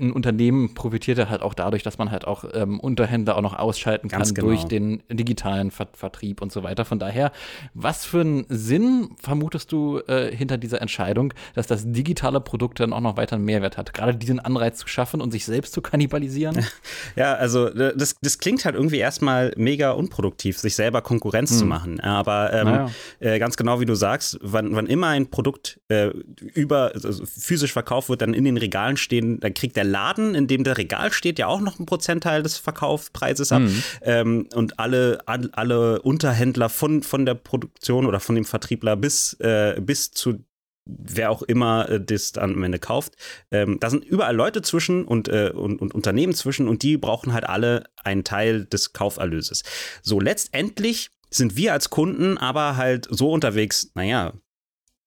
Ein 0.00 0.12
Unternehmen 0.12 0.74
profitiert 0.74 1.18
ja 1.18 1.28
halt 1.28 1.42
auch 1.42 1.54
dadurch, 1.54 1.82
dass 1.82 1.98
man 1.98 2.10
halt 2.10 2.24
auch 2.24 2.44
ähm, 2.52 2.78
Unterhändler 2.78 3.36
auch 3.36 3.42
noch 3.42 3.58
ausschalten 3.58 4.08
kann 4.08 4.22
genau. 4.22 4.48
durch 4.48 4.64
den 4.64 5.02
digitalen 5.10 5.70
Ver 5.70 5.88
Vertrieb 5.92 6.40
und 6.42 6.52
so 6.52 6.62
weiter. 6.62 6.84
Von 6.84 6.98
daher, 6.98 7.32
was 7.74 8.04
für 8.04 8.20
einen 8.20 8.46
Sinn 8.48 9.10
vermutest 9.20 9.72
du 9.72 9.98
äh, 10.06 10.34
hinter 10.34 10.58
dieser 10.58 10.80
Entscheidung, 10.80 11.32
dass 11.54 11.66
das 11.66 11.90
digitale 11.90 12.40
Produkt 12.40 12.78
dann 12.78 12.92
auch 12.92 13.00
noch 13.00 13.16
weiter 13.16 13.36
einen 13.36 13.44
Mehrwert 13.44 13.76
hat? 13.76 13.94
Gerade 13.94 14.14
diesen 14.14 14.38
Anreiz 14.38 14.78
zu 14.78 14.86
schaffen 14.86 15.20
und 15.20 15.32
sich 15.32 15.44
selbst 15.44 15.72
zu 15.72 15.82
kannibalisieren? 15.82 16.64
Ja, 17.16 17.34
also 17.34 17.70
das, 17.70 18.16
das 18.20 18.38
klingt 18.38 18.64
halt 18.64 18.74
irgendwie 18.74 18.98
erstmal 18.98 19.52
mega 19.56 19.90
unproduktiv, 19.92 20.58
sich 20.58 20.74
selber 20.74 21.02
Konkurrenz 21.02 21.50
hm. 21.50 21.58
zu 21.58 21.64
machen. 21.64 22.00
Aber 22.00 22.52
ähm, 22.52 22.64
naja. 22.66 22.90
äh, 23.18 23.38
ganz 23.38 23.56
genau 23.56 23.80
wie 23.80 23.86
du 23.86 23.94
sagst, 23.94 24.38
wann, 24.42 24.74
wann 24.74 24.86
immer 24.86 25.08
ein 25.08 25.30
Produkt 25.30 25.80
äh, 25.88 26.08
über 26.54 26.92
also 26.94 27.24
physisch 27.24 27.72
verkauft 27.72 28.08
wird, 28.08 28.22
dann 28.22 28.34
in 28.34 28.44
den 28.44 28.56
Regalen 28.56 28.96
stehen, 28.96 29.40
dann 29.40 29.54
kriegt 29.54 29.76
der 29.76 29.84
Laden, 29.88 30.34
in 30.34 30.46
dem 30.46 30.64
der 30.64 30.78
Regal 30.78 31.12
steht, 31.12 31.38
ja 31.38 31.46
auch 31.46 31.60
noch 31.60 31.78
einen 31.78 31.86
Prozentteil 31.86 32.42
des 32.42 32.58
Verkaufspreises 32.58 33.52
ab. 33.52 33.62
Mhm. 33.62 33.82
Ähm, 34.02 34.48
und 34.54 34.78
alle, 34.78 35.20
all, 35.26 35.50
alle 35.52 36.02
Unterhändler 36.02 36.68
von, 36.68 37.02
von 37.02 37.26
der 37.26 37.34
Produktion 37.34 38.06
oder 38.06 38.20
von 38.20 38.34
dem 38.34 38.44
Vertriebler 38.44 38.96
bis, 38.96 39.34
äh, 39.40 39.80
bis 39.80 40.10
zu 40.10 40.44
wer 40.88 41.30
auch 41.30 41.42
immer 41.42 41.88
äh, 41.88 42.00
das 42.00 42.32
dann 42.32 42.54
am 42.54 42.62
Ende 42.62 42.78
kauft. 42.78 43.14
Ähm, 43.50 43.78
da 43.78 43.90
sind 43.90 44.04
überall 44.04 44.34
Leute 44.34 44.62
zwischen 44.62 45.04
und, 45.04 45.28
äh, 45.28 45.50
und, 45.54 45.80
und, 45.80 45.94
Unternehmen 45.94 46.32
zwischen 46.34 46.66
und 46.66 46.82
die 46.82 46.96
brauchen 46.96 47.32
halt 47.32 47.46
alle 47.46 47.84
einen 48.02 48.24
Teil 48.24 48.64
des 48.64 48.92
Kauferlöses. 48.92 49.62
So, 50.02 50.20
letztendlich 50.20 51.10
sind 51.30 51.56
wir 51.56 51.74
als 51.74 51.90
Kunden 51.90 52.38
aber 52.38 52.76
halt 52.76 53.06
so 53.10 53.30
unterwegs, 53.30 53.90
naja, 53.94 54.32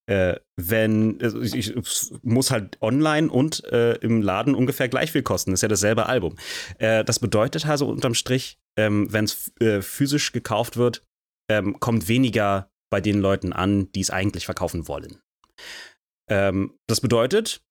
äh, 0.08 0.36
wenn 0.56 1.22
also 1.22 1.42
ich, 1.42 1.56
ich, 1.56 2.14
muss 2.24 2.52
halt 2.52 2.82
online 2.82 3.30
und 3.30 3.64
äh, 3.66 3.94
im 3.98 4.22
Laden 4.22 4.56
ungefähr 4.56 4.90
gleich 4.90 5.12
viel 5.12 5.24
kosten. 5.24 5.54
Ist 5.54 5.62
ja 5.62 5.68
dasselbe 5.68 6.08
Album. 6.08 6.36
Äh, 6.80 7.04
das 7.04 7.20
bedeutet 7.20 7.66
also 7.66 7.88
unterm 7.88 8.14
Strich, 8.14 8.60
ähm, 8.78 9.12
wenn 9.12 9.26
es 9.26 9.54
äh, 9.60 9.82
physisch 9.82 10.32
gekauft 10.32 10.78
wird, 10.78 11.04
ähm, 11.50 11.80
kommt 11.80 12.08
weniger 12.08 12.72
bei 12.90 13.02
den 13.02 13.20
Leuten 13.20 13.54
an, 13.54 13.92
die 13.94 14.02
es 14.02 14.10
eigentlich 14.10 14.46
verkaufen 14.46 14.88
wollen. 14.88 15.22
Ähm, 16.30 16.78
das 16.88 17.02
bedeutet, 17.02 17.62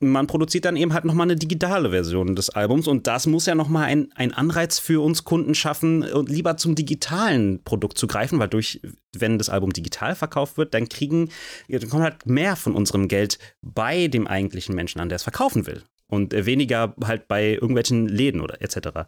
man 0.00 0.26
produziert 0.26 0.64
dann 0.64 0.76
eben 0.76 0.94
halt 0.94 1.04
nochmal 1.04 1.26
eine 1.26 1.36
digitale 1.36 1.90
Version 1.90 2.34
des 2.34 2.50
Albums 2.50 2.88
und 2.88 3.06
das 3.06 3.26
muss 3.26 3.46
ja 3.46 3.54
nochmal 3.54 3.84
ein, 3.84 4.10
ein 4.14 4.32
Anreiz 4.32 4.78
für 4.78 5.02
uns 5.04 5.24
Kunden 5.24 5.54
schaffen, 5.54 6.04
lieber 6.26 6.56
zum 6.56 6.74
digitalen 6.74 7.62
Produkt 7.62 7.98
zu 7.98 8.06
greifen, 8.06 8.38
weil 8.38 8.48
durch, 8.48 8.80
wenn 9.14 9.38
das 9.38 9.50
Album 9.50 9.72
digital 9.72 10.14
verkauft 10.14 10.56
wird, 10.56 10.72
dann 10.72 10.88
kriegen, 10.88 11.28
dann 11.68 11.88
kommt 11.88 12.02
halt 12.02 12.26
mehr 12.26 12.56
von 12.56 12.74
unserem 12.74 13.08
Geld 13.08 13.38
bei 13.60 14.08
dem 14.08 14.26
eigentlichen 14.26 14.74
Menschen 14.74 15.00
an, 15.00 15.10
der 15.10 15.16
es 15.16 15.22
verkaufen 15.22 15.66
will 15.66 15.82
und 16.10 16.32
weniger 16.32 16.94
halt 17.04 17.28
bei 17.28 17.52
irgendwelchen 17.52 18.08
Läden 18.08 18.40
oder 18.40 18.60
etc. 18.62 19.06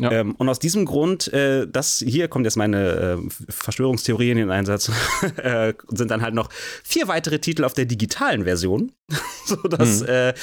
Ja. 0.00 0.12
Ähm, 0.12 0.34
und 0.36 0.48
aus 0.48 0.58
diesem 0.58 0.86
Grund, 0.86 1.32
äh, 1.32 1.66
das 1.70 2.02
hier 2.06 2.28
kommt 2.28 2.46
jetzt 2.46 2.56
meine 2.56 3.18
äh, 3.20 3.30
Verschwörungstheorien 3.48 4.38
in 4.38 4.50
Einsatz, 4.50 4.90
äh, 5.36 5.74
sind 5.88 6.10
dann 6.10 6.22
halt 6.22 6.34
noch 6.34 6.48
vier 6.82 7.06
weitere 7.06 7.38
Titel 7.38 7.64
auf 7.64 7.74
der 7.74 7.84
digitalen 7.84 8.44
Version, 8.44 8.92
sodass 9.44 10.00
mhm. 10.00 10.06
Äh, 10.08 10.34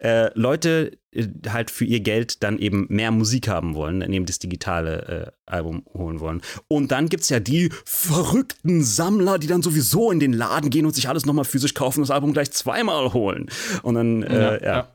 äh, 0.00 0.30
Leute 0.34 0.98
äh, 1.12 1.26
halt 1.48 1.70
für 1.70 1.86
ihr 1.86 2.00
Geld 2.00 2.42
dann 2.42 2.58
eben 2.58 2.86
mehr 2.90 3.10
Musik 3.10 3.48
haben 3.48 3.74
wollen, 3.74 4.00
dann 4.00 4.12
eben 4.12 4.26
das 4.26 4.38
digitale 4.38 5.32
Album 5.46 5.84
holen 5.94 6.20
wollen. 6.20 6.42
Und 6.68 6.92
dann 6.92 7.08
gibt 7.08 7.22
es 7.22 7.30
ja 7.30 7.40
die 7.40 7.70
verrückten 7.84 8.84
Sammler, 8.84 9.38
die 9.38 9.46
dann 9.46 9.62
sowieso 9.62 10.10
in 10.10 10.20
den 10.20 10.32
Laden 10.34 10.68
gehen 10.68 10.84
und 10.84 10.94
sich 10.94 11.08
alles 11.08 11.24
nochmal 11.24 11.44
physisch 11.44 11.74
kaufen 11.74 12.00
und 12.00 12.08
das 12.08 12.14
Album 12.14 12.32
gleich 12.32 12.50
zweimal 12.50 13.12
holen. 13.12 13.46
Und 13.82 13.94
dann, 13.94 14.22
ja. 14.22 14.62
ja. 14.62 14.88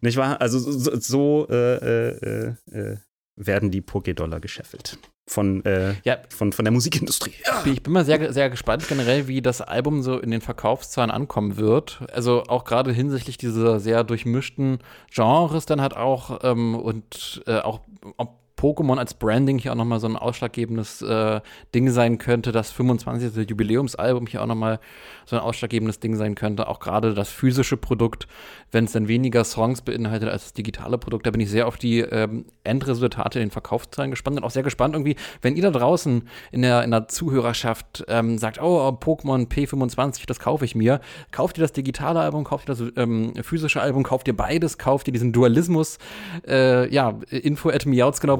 Nicht 0.00 0.16
wahr? 0.16 0.40
Also 0.40 0.58
so, 0.58 1.00
so 1.00 1.48
äh, 1.48 2.08
äh, 2.10 2.96
werden 3.36 3.70
die 3.70 3.82
Poké-Dollar 3.82 4.40
gescheffelt. 4.40 4.98
Von, 5.28 5.64
äh, 5.64 5.94
ja. 6.04 6.18
von, 6.28 6.52
von 6.52 6.64
der 6.64 6.72
Musikindustrie. 6.72 7.34
Ja. 7.44 7.62
Ich 7.64 7.82
bin 7.82 7.92
mal 7.92 8.04
sehr, 8.04 8.32
sehr 8.32 8.48
gespannt 8.48 8.86
generell, 8.88 9.26
wie 9.26 9.42
das 9.42 9.60
Album 9.60 10.02
so 10.02 10.18
in 10.18 10.30
den 10.30 10.40
Verkaufszahlen 10.40 11.10
ankommen 11.10 11.56
wird. 11.56 12.00
Also 12.12 12.44
auch 12.44 12.64
gerade 12.64 12.92
hinsichtlich 12.92 13.36
dieser 13.36 13.80
sehr 13.80 14.04
durchmischten 14.04 14.78
Genres 15.12 15.66
dann 15.66 15.80
halt 15.80 15.96
auch 15.96 16.40
ähm, 16.44 16.76
und 16.76 17.42
äh, 17.46 17.58
auch 17.58 17.80
ob 18.16 18.45
Pokémon 18.56 18.98
als 18.98 19.14
Branding 19.14 19.58
hier 19.58 19.72
auch 19.72 19.76
nochmal 19.76 20.00
so 20.00 20.06
ein 20.06 20.16
ausschlaggebendes 20.16 21.02
äh, 21.02 21.40
Ding 21.74 21.90
sein 21.90 22.18
könnte, 22.18 22.52
das 22.52 22.70
25. 22.72 23.48
Jubiläumsalbum 23.48 24.26
hier 24.26 24.42
auch 24.42 24.46
nochmal 24.46 24.80
so 25.26 25.36
ein 25.36 25.42
ausschlaggebendes 25.42 26.00
Ding 26.00 26.16
sein 26.16 26.34
könnte. 26.34 26.68
Auch 26.68 26.80
gerade 26.80 27.14
das 27.14 27.28
physische 27.28 27.76
Produkt, 27.76 28.26
wenn 28.72 28.84
es 28.84 28.92
dann 28.92 29.08
weniger 29.08 29.44
Songs 29.44 29.82
beinhaltet 29.82 30.30
als 30.30 30.44
das 30.44 30.52
digitale 30.54 30.96
Produkt. 30.96 31.26
Da 31.26 31.30
bin 31.30 31.40
ich 31.40 31.50
sehr 31.50 31.66
auf 31.66 31.76
die 31.76 32.00
ähm, 32.00 32.46
Endresultate 32.64 33.38
in 33.38 33.46
den 33.46 33.50
Verkaufszahlen 33.50 34.10
gespannt 34.10 34.38
und 34.38 34.44
auch 34.44 34.50
sehr 34.50 34.62
gespannt 34.62 34.94
irgendwie, 34.94 35.16
wenn 35.42 35.56
ihr 35.56 35.62
da 35.62 35.70
draußen 35.70 36.28
in 36.50 36.62
der, 36.62 36.82
in 36.82 36.90
der 36.90 37.08
Zuhörerschaft 37.08 38.04
ähm, 38.08 38.38
sagt, 38.38 38.60
oh, 38.62 38.88
Pokémon 38.88 39.48
P25, 39.48 40.26
das 40.26 40.40
kaufe 40.40 40.64
ich 40.64 40.74
mir. 40.74 41.00
Kauft 41.30 41.58
ihr 41.58 41.62
das 41.62 41.72
digitale 41.72 42.20
Album, 42.20 42.44
kauft 42.44 42.68
ihr 42.68 42.74
das 42.74 42.82
ähm, 42.96 43.34
physische 43.42 43.82
Album, 43.82 44.02
kauft 44.02 44.28
ihr 44.28 44.36
beides, 44.36 44.78
kauft 44.78 45.08
ihr 45.08 45.12
diesen 45.12 45.32
Dualismus. 45.32 45.98
Äh, 46.46 46.92
ja, 46.92 47.18
info 47.28 47.68
at 47.68 47.84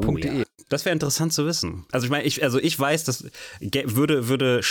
Oh, 0.06 0.16
ja. 0.16 0.44
Das 0.68 0.84
wäre 0.84 0.92
interessant 0.92 1.32
zu 1.32 1.46
wissen. 1.46 1.84
Also 1.92 2.06
ich 2.06 2.10
meine, 2.10 2.24
ich, 2.24 2.42
also 2.42 2.58
ich 2.58 2.78
weiß, 2.78 3.04
dass 3.04 3.24
würde, 3.60 4.28
würde 4.28 4.62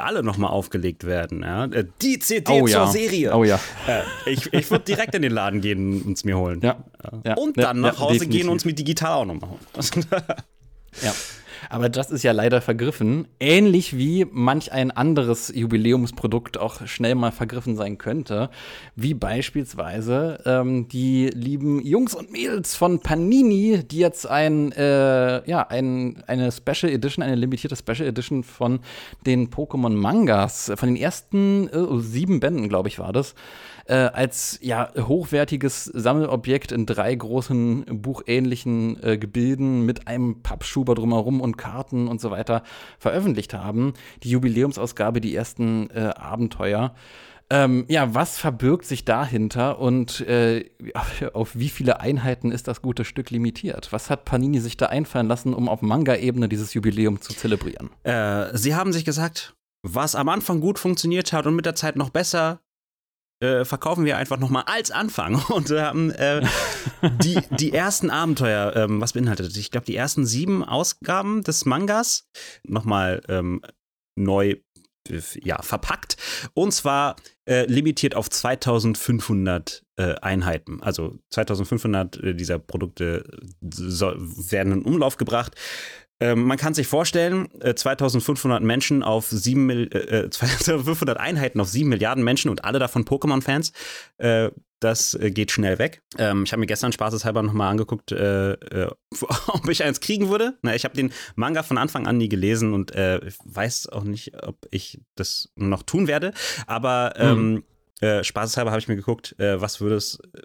alle 0.00 0.22
nochmal 0.22 0.50
aufgelegt 0.50 1.04
werden. 1.04 1.42
Ja? 1.42 1.66
Äh, 1.66 1.84
die 2.00 2.18
CD 2.18 2.52
oh, 2.52 2.66
zur 2.66 2.68
ja. 2.68 2.86
Serie. 2.86 3.36
Oh 3.36 3.44
ja. 3.44 3.60
Äh, 3.86 4.30
ich 4.30 4.52
ich 4.52 4.70
würde 4.70 4.84
direkt 4.84 5.14
in 5.14 5.22
den 5.22 5.32
Laden 5.32 5.60
gehen 5.60 6.02
und 6.02 6.16
es 6.16 6.24
mir 6.24 6.38
holen. 6.38 6.60
Ja. 6.62 6.82
ja. 7.24 7.34
Und 7.34 7.58
dann 7.58 7.80
nach 7.80 7.98
Hause 7.98 8.14
definitiv. 8.14 8.40
gehen 8.40 8.48
und 8.48 8.56
es 8.56 8.64
mir 8.64 8.72
digital 8.72 9.12
auch 9.12 9.24
nochmal 9.26 9.50
holen. 9.50 10.06
ja. 11.02 11.14
Aber 11.70 11.88
das 11.88 12.10
ist 12.10 12.22
ja 12.22 12.32
leider 12.32 12.60
vergriffen. 12.60 13.28
Ähnlich 13.40 13.96
wie 13.96 14.26
manch 14.30 14.72
ein 14.72 14.90
anderes 14.90 15.52
Jubiläumsprodukt 15.54 16.58
auch 16.58 16.86
schnell 16.86 17.14
mal 17.14 17.32
vergriffen 17.32 17.76
sein 17.76 17.98
könnte. 17.98 18.50
Wie 18.96 19.14
beispielsweise 19.14 20.40
ähm, 20.44 20.88
die 20.88 21.28
lieben 21.28 21.80
Jungs 21.84 22.14
und 22.14 22.32
Mädels 22.32 22.74
von 22.74 23.00
Panini, 23.00 23.82
die 23.84 23.98
jetzt 23.98 24.26
ein, 24.26 24.72
äh, 24.72 25.48
ja, 25.48 25.66
ein, 25.68 26.22
eine 26.26 26.52
Special 26.52 26.92
Edition, 26.92 27.22
eine 27.22 27.36
limitierte 27.36 27.76
Special 27.76 28.08
Edition 28.08 28.42
von 28.44 28.80
den 29.26 29.50
Pokémon 29.50 29.90
Mangas, 29.90 30.72
von 30.76 30.88
den 30.88 30.96
ersten 30.96 31.68
äh, 31.68 32.00
sieben 32.00 32.40
Bänden, 32.40 32.68
glaube 32.68 32.88
ich, 32.88 32.98
war 32.98 33.12
das, 33.12 33.34
äh, 33.86 33.94
als 33.94 34.58
ja 34.62 34.90
hochwertiges 34.96 35.84
Sammelobjekt 35.84 36.72
in 36.72 36.86
drei 36.86 37.14
großen 37.14 37.84
buchähnlichen 38.02 39.02
äh, 39.02 39.18
Gebilden 39.18 39.84
mit 39.84 40.08
einem 40.08 40.42
Pappschuber 40.42 40.94
drumherum 40.94 41.40
und 41.40 41.56
Karten 41.56 42.08
und 42.08 42.20
so 42.20 42.30
weiter 42.30 42.62
veröffentlicht 42.98 43.54
haben. 43.54 43.94
Die 44.22 44.30
Jubiläumsausgabe, 44.30 45.20
die 45.20 45.34
ersten 45.34 45.90
äh, 45.90 46.12
Abenteuer. 46.16 46.94
Ähm, 47.52 47.84
ja, 47.88 48.14
was 48.14 48.38
verbirgt 48.38 48.86
sich 48.86 49.04
dahinter 49.04 49.78
und 49.78 50.20
äh, 50.22 50.70
auf 51.34 51.54
wie 51.54 51.68
viele 51.68 52.00
Einheiten 52.00 52.50
ist 52.50 52.66
das 52.66 52.80
gute 52.80 53.04
Stück 53.04 53.30
limitiert? 53.30 53.92
Was 53.92 54.08
hat 54.08 54.24
Panini 54.24 54.58
sich 54.58 54.78
da 54.78 54.86
einfallen 54.86 55.28
lassen, 55.28 55.52
um 55.52 55.68
auf 55.68 55.82
Manga-Ebene 55.82 56.48
dieses 56.48 56.72
Jubiläum 56.72 57.20
zu 57.20 57.34
zelebrieren? 57.34 57.90
Äh, 58.04 58.56
sie 58.56 58.74
haben 58.74 58.94
sich 58.94 59.04
gesagt, 59.04 59.54
was 59.82 60.14
am 60.14 60.30
Anfang 60.30 60.60
gut 60.60 60.78
funktioniert 60.78 61.34
hat 61.34 61.46
und 61.46 61.54
mit 61.54 61.66
der 61.66 61.74
Zeit 61.74 61.96
noch 61.96 62.08
besser, 62.08 62.60
äh, 63.42 63.64
verkaufen 63.64 64.04
wir 64.04 64.16
einfach 64.16 64.38
nochmal 64.38 64.64
als 64.66 64.90
Anfang 64.90 65.34
und 65.48 65.70
haben 65.70 66.10
äh, 66.12 66.46
die, 67.22 67.38
die 67.50 67.72
ersten 67.72 68.08
Abenteuer, 68.08 68.74
ähm, 68.76 69.00
was 69.00 69.12
beinhaltet 69.12 69.56
Ich 69.56 69.70
glaube, 69.70 69.86
die 69.86 69.96
ersten 69.96 70.24
sieben 70.24 70.64
Ausgaben 70.64 71.42
des 71.42 71.64
Mangas 71.64 72.28
nochmal 72.64 73.20
ähm, 73.28 73.60
neu 74.16 74.56
äh, 75.08 75.20
ja, 75.42 75.60
verpackt 75.62 76.16
und 76.54 76.72
zwar 76.72 77.16
äh, 77.44 77.66
limitiert 77.66 78.14
auf 78.14 78.30
2500 78.30 79.84
äh, 79.96 80.14
Einheiten. 80.22 80.80
Also 80.82 81.18
2500 81.30 82.16
äh, 82.22 82.34
dieser 82.34 82.60
Produkte 82.60 83.24
so, 83.60 84.12
werden 84.16 84.72
in 84.72 84.82
Umlauf 84.82 85.16
gebracht. 85.16 85.56
Ähm, 86.22 86.44
man 86.44 86.56
kann 86.56 86.74
sich 86.74 86.86
vorstellen, 86.86 87.48
äh, 87.60 87.74
2500 87.74 88.62
Menschen 88.62 89.02
auf 89.02 89.26
7 89.28 89.70
äh, 89.70 90.30
2500 90.30 91.16
äh, 91.16 91.20
Einheiten 91.20 91.60
auf 91.60 91.68
7 91.68 91.88
Milliarden 91.88 92.22
Menschen 92.22 92.50
und 92.50 92.64
alle 92.64 92.78
davon 92.78 93.04
Pokémon-Fans. 93.04 93.72
Äh, 94.18 94.50
das 94.78 95.14
äh, 95.14 95.30
geht 95.30 95.50
schnell 95.50 95.78
weg. 95.78 96.02
Ähm, 96.18 96.44
ich 96.44 96.52
habe 96.52 96.60
mir 96.60 96.66
gestern 96.66 96.92
spaßeshalber 96.92 97.42
nochmal 97.42 97.70
angeguckt, 97.70 98.12
äh, 98.12 98.52
äh, 98.52 98.90
ob 99.48 99.68
ich 99.68 99.84
eins 99.84 100.00
kriegen 100.00 100.28
würde. 100.28 100.58
Na, 100.62 100.74
ich 100.74 100.84
habe 100.84 100.94
den 100.94 101.12
Manga 101.34 101.62
von 101.62 101.78
Anfang 101.78 102.06
an 102.06 102.18
nie 102.18 102.28
gelesen 102.28 102.72
und 102.72 102.94
äh, 102.94 103.20
weiß 103.44 103.88
auch 103.88 104.04
nicht, 104.04 104.42
ob 104.44 104.66
ich 104.70 105.00
das 105.14 105.52
noch 105.56 105.82
tun 105.82 106.06
werde. 106.06 106.32
Aber 106.66 107.14
ähm, 107.16 107.64
äh, 108.02 108.24
spaßeshalber 108.24 108.70
habe 108.72 108.80
ich 108.80 108.88
mir 108.88 108.96
geguckt, 108.96 109.34
äh, 109.38 109.60
was 109.60 109.80
würde 109.80 109.94
es 109.94 110.18
äh, 110.34 110.40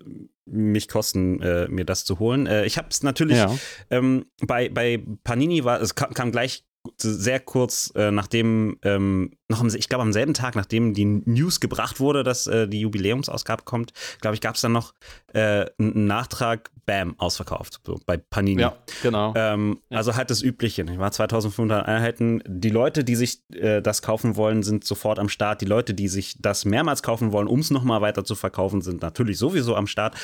mich 0.46 0.88
kosten, 0.88 1.42
äh, 1.42 1.68
mir 1.68 1.86
das 1.86 2.06
zu 2.06 2.20
holen. 2.20 2.46
Äh, 2.46 2.66
ich 2.66 2.78
habe 2.78 2.88
es 2.92 3.02
natürlich 3.04 3.38
Ja. 3.38 3.54
ähm, 3.90 4.26
bei, 4.46 4.70
bei 4.70 5.04
Panini 5.24 5.64
war, 5.64 5.82
es 5.82 5.96
kam, 5.96 6.14
kam 6.14 6.32
gleich 6.32 6.64
sehr 6.98 7.40
kurz, 7.40 7.92
äh, 7.96 8.12
nachdem, 8.12 8.80
ähm, 8.84 9.32
noch 9.50 9.62
am, 9.62 9.68
ich 9.68 9.90
glaube 9.90 10.02
am 10.04 10.14
selben 10.14 10.34
Tag, 10.34 10.56
nachdem 10.56 10.94
die 10.94 11.06
News 11.06 11.60
gebracht 11.60 12.00
wurde, 12.00 12.24
dass 12.24 12.48
äh, 12.48 12.68
die 12.68 12.82
Jubiläumsausgabe 12.82 13.64
kommt, 13.64 13.94
glaube 14.22 14.36
ich, 14.36 14.42
gab 14.42 14.56
es 14.56 14.62
dann 14.62 14.74
noch 14.74 14.94
äh, 15.34 15.66
einen 15.80 16.08
Nachtrag, 16.08 16.72
bam, 16.86 17.20
ausverkauft, 17.20 17.82
so 17.86 18.00
bei 18.06 18.18
Panini. 18.18 18.62
Ja, 18.62 18.78
genau. 19.04 19.34
Ähm, 19.36 19.80
Ja. 19.90 19.98
Also 19.98 20.16
halt 20.16 20.30
das 20.30 20.42
Übliche. 20.42 20.84
Ich 20.84 20.98
war 21.00 21.12
2500 21.12 21.86
Einheiten. 21.86 22.42
Die 22.48 22.70
Leute, 22.70 23.04
die 23.04 23.16
sich 23.16 23.42
äh, 23.54 23.82
das 23.82 24.02
kaufen 24.02 24.36
wollen, 24.36 24.64
sind 24.64 24.86
sofort 24.86 25.20
am 25.20 25.30
Start. 25.30 25.62
Die 25.62 25.66
Leute, 25.66 25.94
die 25.94 26.08
sich 26.08 26.38
das 26.40 26.66
mehrmals 26.66 27.04
kaufen 27.04 27.32
wollen, 27.32 27.48
um 27.48 27.60
es 27.60 27.72
nochmal 27.72 28.02
weiter 28.02 28.24
zu 28.24 28.36
verkaufen, 28.36 28.82
sind 28.82 29.02
natürlich 29.02 29.38
sowieso 29.38 29.76
am 29.76 29.88
Start. 29.88 30.16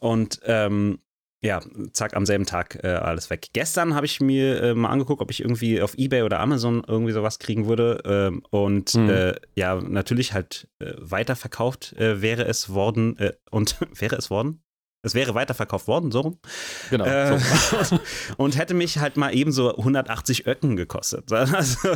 Und 0.00 0.40
ähm, 0.44 0.98
ja, 1.40 1.60
zack, 1.92 2.16
am 2.16 2.26
selben 2.26 2.46
Tag 2.46 2.80
äh, 2.82 2.88
alles 2.88 3.30
weg. 3.30 3.48
Gestern 3.52 3.94
habe 3.94 4.06
ich 4.06 4.20
mir 4.20 4.60
äh, 4.62 4.74
mal 4.74 4.88
angeguckt, 4.90 5.22
ob 5.22 5.30
ich 5.30 5.40
irgendwie 5.40 5.80
auf 5.80 5.94
Ebay 5.96 6.22
oder 6.22 6.40
Amazon 6.40 6.82
irgendwie 6.86 7.12
sowas 7.12 7.38
kriegen 7.38 7.68
würde. 7.68 8.02
Ähm, 8.04 8.42
und 8.50 8.94
Mhm. 8.94 9.08
äh, 9.10 9.34
ja, 9.54 9.76
natürlich 9.80 10.32
halt 10.32 10.68
äh, 10.80 10.92
weiterverkauft 10.98 11.92
äh, 11.94 12.20
wäre 12.22 12.42
es 12.44 12.70
worden. 12.72 13.16
Äh, 13.18 13.34
und 13.50 13.76
wäre 14.00 14.16
es 14.16 14.30
worden? 14.30 14.62
Es 15.02 15.14
wäre 15.14 15.32
weiterverkauft 15.36 15.86
worden, 15.86 16.10
so 16.10 16.20
rum. 16.22 16.38
genau. 16.90 17.04
Äh, 17.06 17.38
so. 17.38 17.98
und 18.36 18.58
hätte 18.58 18.74
mich 18.74 18.98
halt 18.98 19.16
mal 19.16 19.32
eben 19.32 19.52
so 19.52 19.76
180 19.76 20.46
Öcken 20.48 20.74
gekostet. 20.76 21.26
Also, 21.30 21.94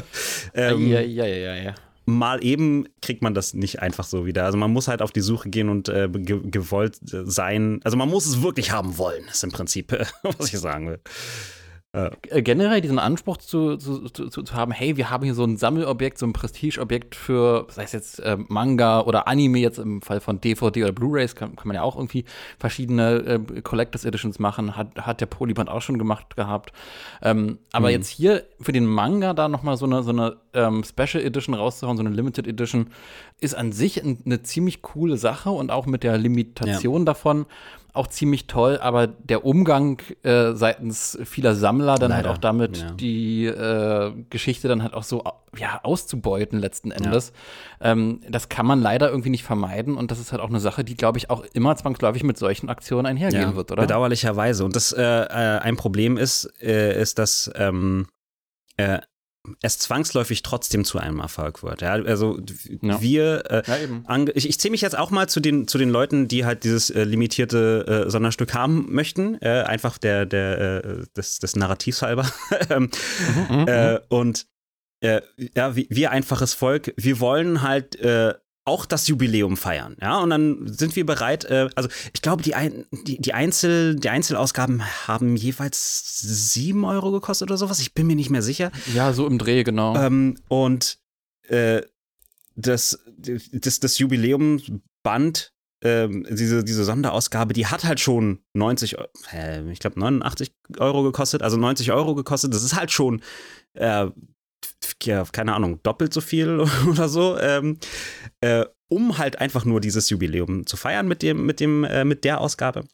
ähm, 0.55 0.87
ja, 0.89 1.01
ja, 1.01 1.27
ja, 1.27 1.37
ja, 1.37 1.55
ja. 1.57 1.75
Mal 2.05 2.45
eben 2.45 2.87
kriegt 3.01 3.23
man 3.23 3.35
das 3.35 3.55
nicht 3.55 3.81
einfach 3.81 4.05
so 4.05 4.27
wieder. 4.27 4.45
Also 4.45 4.59
man 4.59 4.73
muss 4.73 4.89
halt 4.89 5.03
auf 5.03 5.13
die 5.13 5.21
Suche 5.21 5.49
gehen 5.51 5.69
und 5.69 5.89
äh, 5.89 6.09
ge 6.11 6.41
gewollt 6.45 6.99
sein. 7.03 7.81
Also 7.85 7.97
man 7.97 8.09
muss 8.09 8.27
es 8.27 8.43
wirklich 8.43 8.73
haben 8.73 8.99
wollen, 8.99 9.25
ist 9.31 9.45
im 9.45 9.53
Prinzip, 9.53 9.93
äh, 9.93 10.05
was 10.23 10.53
ich 10.53 10.59
sagen 10.59 10.89
will. 10.89 11.01
Äh, 11.95 12.41
generell 12.41 12.81
diesen 12.81 12.99
Anspruch 12.99 13.37
zu, 13.37 13.77
zu, 13.77 14.09
zu, 14.09 14.31
zu 14.31 14.55
haben, 14.55 14.73
hey, 14.73 14.97
wir 14.97 15.11
haben 15.11 15.25
hier 15.25 15.35
so 15.35 15.45
ein 15.45 15.59
Sammelobjekt, 15.59 16.17
so 16.17 16.25
ein 16.25 16.33
Prestigeobjekt 16.33 17.15
für, 17.15 17.67
sei 17.69 17.83
es 17.83 17.93
jetzt 17.93 18.19
äh, 18.21 18.39
Manga 18.49 19.03
oder 19.03 19.29
Anime, 19.29 19.59
jetzt 19.59 19.79
im 19.79 20.01
Fall 20.01 20.21
von 20.21 20.41
DVD 20.41 20.85
oder 20.85 20.93
Blu-Rays, 20.93 21.35
kann, 21.35 21.55
kann 21.55 21.69
man 21.69 21.75
ja 21.75 21.83
auch 21.83 21.97
irgendwie 21.97 22.25
verschiedene 22.59 23.17
äh, 23.17 23.61
Collectors 23.61 24.07
Editions 24.07 24.39
machen, 24.39 24.75
hat, 24.75 24.97
hat 25.03 25.21
der 25.21 25.27
Polyband 25.27 25.69
auch 25.69 25.83
schon 25.83 25.99
gemacht 25.99 26.35
gehabt. 26.35 26.73
Ähm, 27.21 27.59
aber 27.73 27.91
jetzt 27.91 28.09
hier 28.09 28.45
für 28.59 28.73
den 28.73 28.87
Manga 28.87 29.35
da 29.35 29.51
nochmal 29.51 29.77
so 29.77 29.85
eine, 29.85 30.03
so 30.03 30.13
eine 30.13 30.37
ähm, 30.55 30.85
Special 30.85 31.23
Edition 31.23 31.55
rauszuhauen, 31.55 31.99
so 31.99 32.03
eine 32.03 32.15
Limited 32.15 32.47
Edition, 32.47 32.87
ist 33.39 33.55
an 33.55 33.71
sich 33.73 34.03
ein, 34.03 34.19
eine 34.25 34.43
ziemlich 34.43 34.81
coole 34.81 35.19
Sache 35.19 35.51
und 35.51 35.71
auch 35.71 35.85
mit 35.85 36.05
der 36.05 36.17
Limitation 36.17 37.05
davon 37.05 37.45
auch 37.95 38.07
ziemlich 38.07 38.47
toll, 38.47 38.79
aber 38.81 39.07
der 39.07 39.45
Umgang 39.45 40.01
äh, 40.23 40.53
seitens 40.53 41.19
vieler 41.25 41.55
Sammler 41.55 41.97
dann 41.97 42.15
halt 42.15 42.25
Leider, 42.25 42.35
auch 42.35 42.39
damit, 42.39 42.79
ja. 42.79 42.91
die 42.93 43.45
äh, 43.47 44.13
Geschichte 44.31 44.67
dann 44.67 44.83
halt 44.83 44.95
auch 44.95 45.03
so 45.03 45.23
ja, 45.59 45.81
auszubeuten 45.83 46.59
letzten 46.59 46.91
Endes, 46.91 47.33
ähm, 47.81 48.21
das 48.31 48.49
kann 48.49 48.65
man 48.65 48.81
leider 48.81 49.11
irgendwie 49.11 49.29
nicht 49.29 49.45
vermeiden 49.45 49.97
und 49.97 50.11
das 50.11 50.19
ist 50.19 50.33
halt 50.33 50.41
auch 50.41 50.49
eine 50.49 50.61
Sache, 50.61 50.85
die, 50.85 50.95
glaube 50.95 51.19
ich, 51.19 51.29
auch 51.29 51.45
immer 51.53 51.77
zwangsläufig 51.77 52.25
mit 52.25 52.39
solchen 52.39 52.71
Aktionen 52.71 53.05
einhergehen 53.05 53.57
wird, 53.57 53.71
oder? 53.71 53.83
Bedauerlicherweise. 53.83 54.65
Und 54.65 54.75
das 54.75 54.93
äh, 54.93 55.03
äh, 55.03 55.59
ein 55.59 55.77
Problem 55.77 56.17
ist, 56.17 56.51
äh, 56.63 56.99
ist, 56.99 57.19
dass 57.19 57.51
ähm, 57.57 58.07
äh, 58.79 59.01
es 59.61 59.79
zwangsläufig 59.79 60.43
trotzdem 60.43 60.85
zu 60.85 60.99
einem 60.99 61.19
Erfolg 61.19 61.63
wird. 61.63 61.81
Ja? 61.83 61.93
Also 61.95 62.39
Ja. 62.81 63.01
wir, 63.01 63.51
äh, 63.51 63.63
Ja, 63.67 63.77
ich, 64.35 64.49
ich 64.49 64.61
zähle 64.61 64.71
mich 64.73 64.81
jetzt 64.83 64.97
auch 64.97 65.11
mal 65.11 65.29
zu 65.29 65.41
den, 65.41 65.67
zu 65.67 65.79
den 65.79 65.91
Leuten, 65.91 66.29
die 66.29 66.45
halt 66.45 66.65
dieses 66.65 66.91
äh, 66.91 67.05
limitierte 67.05 68.05
äh, 68.07 68.11
Sonderstück 68.11 68.55
haben 68.55 68.87
möchten. 68.93 69.41
Äh, 69.43 69.63
einfach 69.67 69.99
der, 69.99 70.27
der, 70.27 70.85
äh, 70.85 71.05
des, 71.17 71.39
des 71.39 71.57
Narrativs 71.57 72.03
halber. 72.03 72.31
Ähm, 72.71 72.91
Mhm, 73.49 73.67
äh, 73.67 73.99
und 74.09 74.47
äh, 75.01 75.21
ja, 75.57 75.75
wie, 75.75 75.89
wir 75.91 76.13
einfaches 76.13 76.55
Volk, 76.55 76.95
wir 76.97 77.19
wollen 77.19 77.63
halt 77.63 77.97
auch 78.65 78.87
das 78.87 79.09
Jubiläum 79.09 79.57
feiern, 79.57 79.97
ja, 80.01 80.19
und 80.21 80.31
dann 80.31 80.69
sind 80.69 80.95
wir 80.95 81.05
bereit, 81.05 81.45
äh, 81.47 81.69
also 81.75 81.89
ich 82.15 82.23
glaube, 82.23 82.43
die, 82.45 82.55
ein, 82.55 82.87
die, 83.07 83.21
die, 83.21 83.35
Einzel, 83.35 83.97
die 83.97 84.09
Einzelausgaben 84.09 84.83
haben 85.09 85.35
jeweils 85.37 86.21
sieben 86.21 86.85
Euro 86.85 87.11
gekostet 87.11 87.49
oder 87.51 87.59
sowas, 87.59 87.81
ich 87.81 87.93
bin 87.95 88.07
mir 88.07 88.15
nicht 88.17 88.31
mehr 88.31 88.43
sicher. 88.43 88.71
ja, 88.95 89.13
so 89.13 89.27
im 89.27 89.39
Dreh, 89.39 89.65
genau. 89.65 89.97
Ähm, 89.97 90.37
und 90.49 90.99
äh, 91.49 91.83
das, 92.55 93.01
das, 93.17 93.81
das 93.81 93.99
Jubiläumsband, 93.99 95.53
ähm, 95.85 96.25
diese, 96.31 96.63
diese 96.63 96.85
Sonderausgabe, 96.85 97.55
die 97.55 97.67
hat 97.67 97.83
halt 97.85 97.99
schon 97.99 98.39
90, 98.55 98.99
Eu- 98.99 99.07
äh, 99.33 99.69
ich 99.73 99.81
glaube 99.81 99.99
89 99.99 100.53
Euro 100.79 101.03
gekostet, 101.03 101.43
also 101.43 101.57
90 101.57 101.91
Euro 101.91 102.15
gekostet. 102.15 102.55
Das 102.55 102.63
ist 102.63 102.77
halt 102.77 102.93
schon, 102.93 103.21
äh, 103.75 104.07
ja, 105.07 105.25
keine 105.33 105.55
Ahnung, 105.55 105.81
doppelt 105.83 106.13
so 106.13 106.21
viel 106.21 106.61
oder 106.89 107.09
so, 107.09 107.39
ähm, 107.39 107.79
äh, 108.41 108.65
um 108.91 109.19
halt 109.19 109.41
einfach 109.41 109.65
nur 109.65 109.81
dieses 109.81 110.11
Jubiläum 110.11 110.67
zu 110.67 110.77
feiern 110.77 111.09
mit 111.09 111.23
dem, 111.23 111.47
mit 111.47 111.61
dem, 111.61 111.85
äh, 111.85 112.05
mit 112.05 112.25
der 112.25 112.41
Ausgabe. 112.41 112.85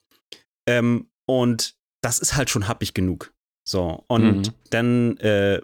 Ähm, 0.68 1.08
und 1.28 1.74
das 2.02 2.18
ist 2.18 2.36
halt 2.36 2.50
schon 2.50 2.68
happig 2.68 2.94
genug. 2.94 3.32
So, 3.68 4.04
und 4.08 4.46
Mhm. 4.48 4.54
dann 4.70 5.16
äh, 5.18 5.60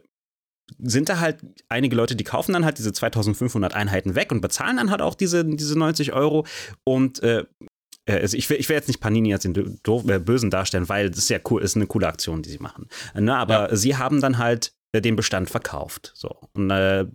sind 0.79 1.09
da 1.09 1.21
halt 1.21 1.39
einige 1.69 1.95
Leute, 1.95 2.17
die 2.17 2.25
kaufen 2.25 2.53
dann 2.53 2.65
halt 2.65 2.79
diese 2.79 2.93
2500 2.93 3.75
Einheiten 3.75 4.15
weg 4.15 4.33
und 4.33 4.41
bezahlen 4.41 4.77
dann 4.79 4.91
halt 4.91 5.03
auch 5.03 5.15
diese, 5.15 5.45
diese 5.45 5.79
90 5.79 6.13
Euro. 6.13 6.47
Und 6.85 7.23
äh, 7.23 7.45
äh, 8.07 8.21
also 8.21 8.37
ich 8.37 8.49
will, 8.51 8.59
ich 8.59 8.69
will 8.69 8.77
jetzt 8.77 8.89
nicht 8.89 9.01
Panini 9.01 9.33
als 9.33 9.43
den 9.45 9.79
doof, 9.83 10.09
äh, 10.09 10.19
Bösen 10.19 10.51
darstellen, 10.51 10.89
weil 10.89 11.11
das 11.11 11.19
ist 11.21 11.29
ja 11.31 11.39
cool, 11.51 11.63
ist 11.63 11.77
eine 11.77 11.87
coole 11.87 12.09
Aktion, 12.09 12.43
die 12.43 12.51
sie 12.51 12.59
machen. 12.59 12.89
Ne, 13.15 13.37
aber 13.37 13.75
sie 13.77 13.97
haben 13.97 14.21
dann 14.21 14.39
halt 14.39 14.73
den 15.01 15.17
Bestand 15.17 15.51
verkauft. 15.51 16.13
So. 16.15 16.37
Und, 16.53 16.71
äh, 16.71 17.01
äh, 17.03 17.07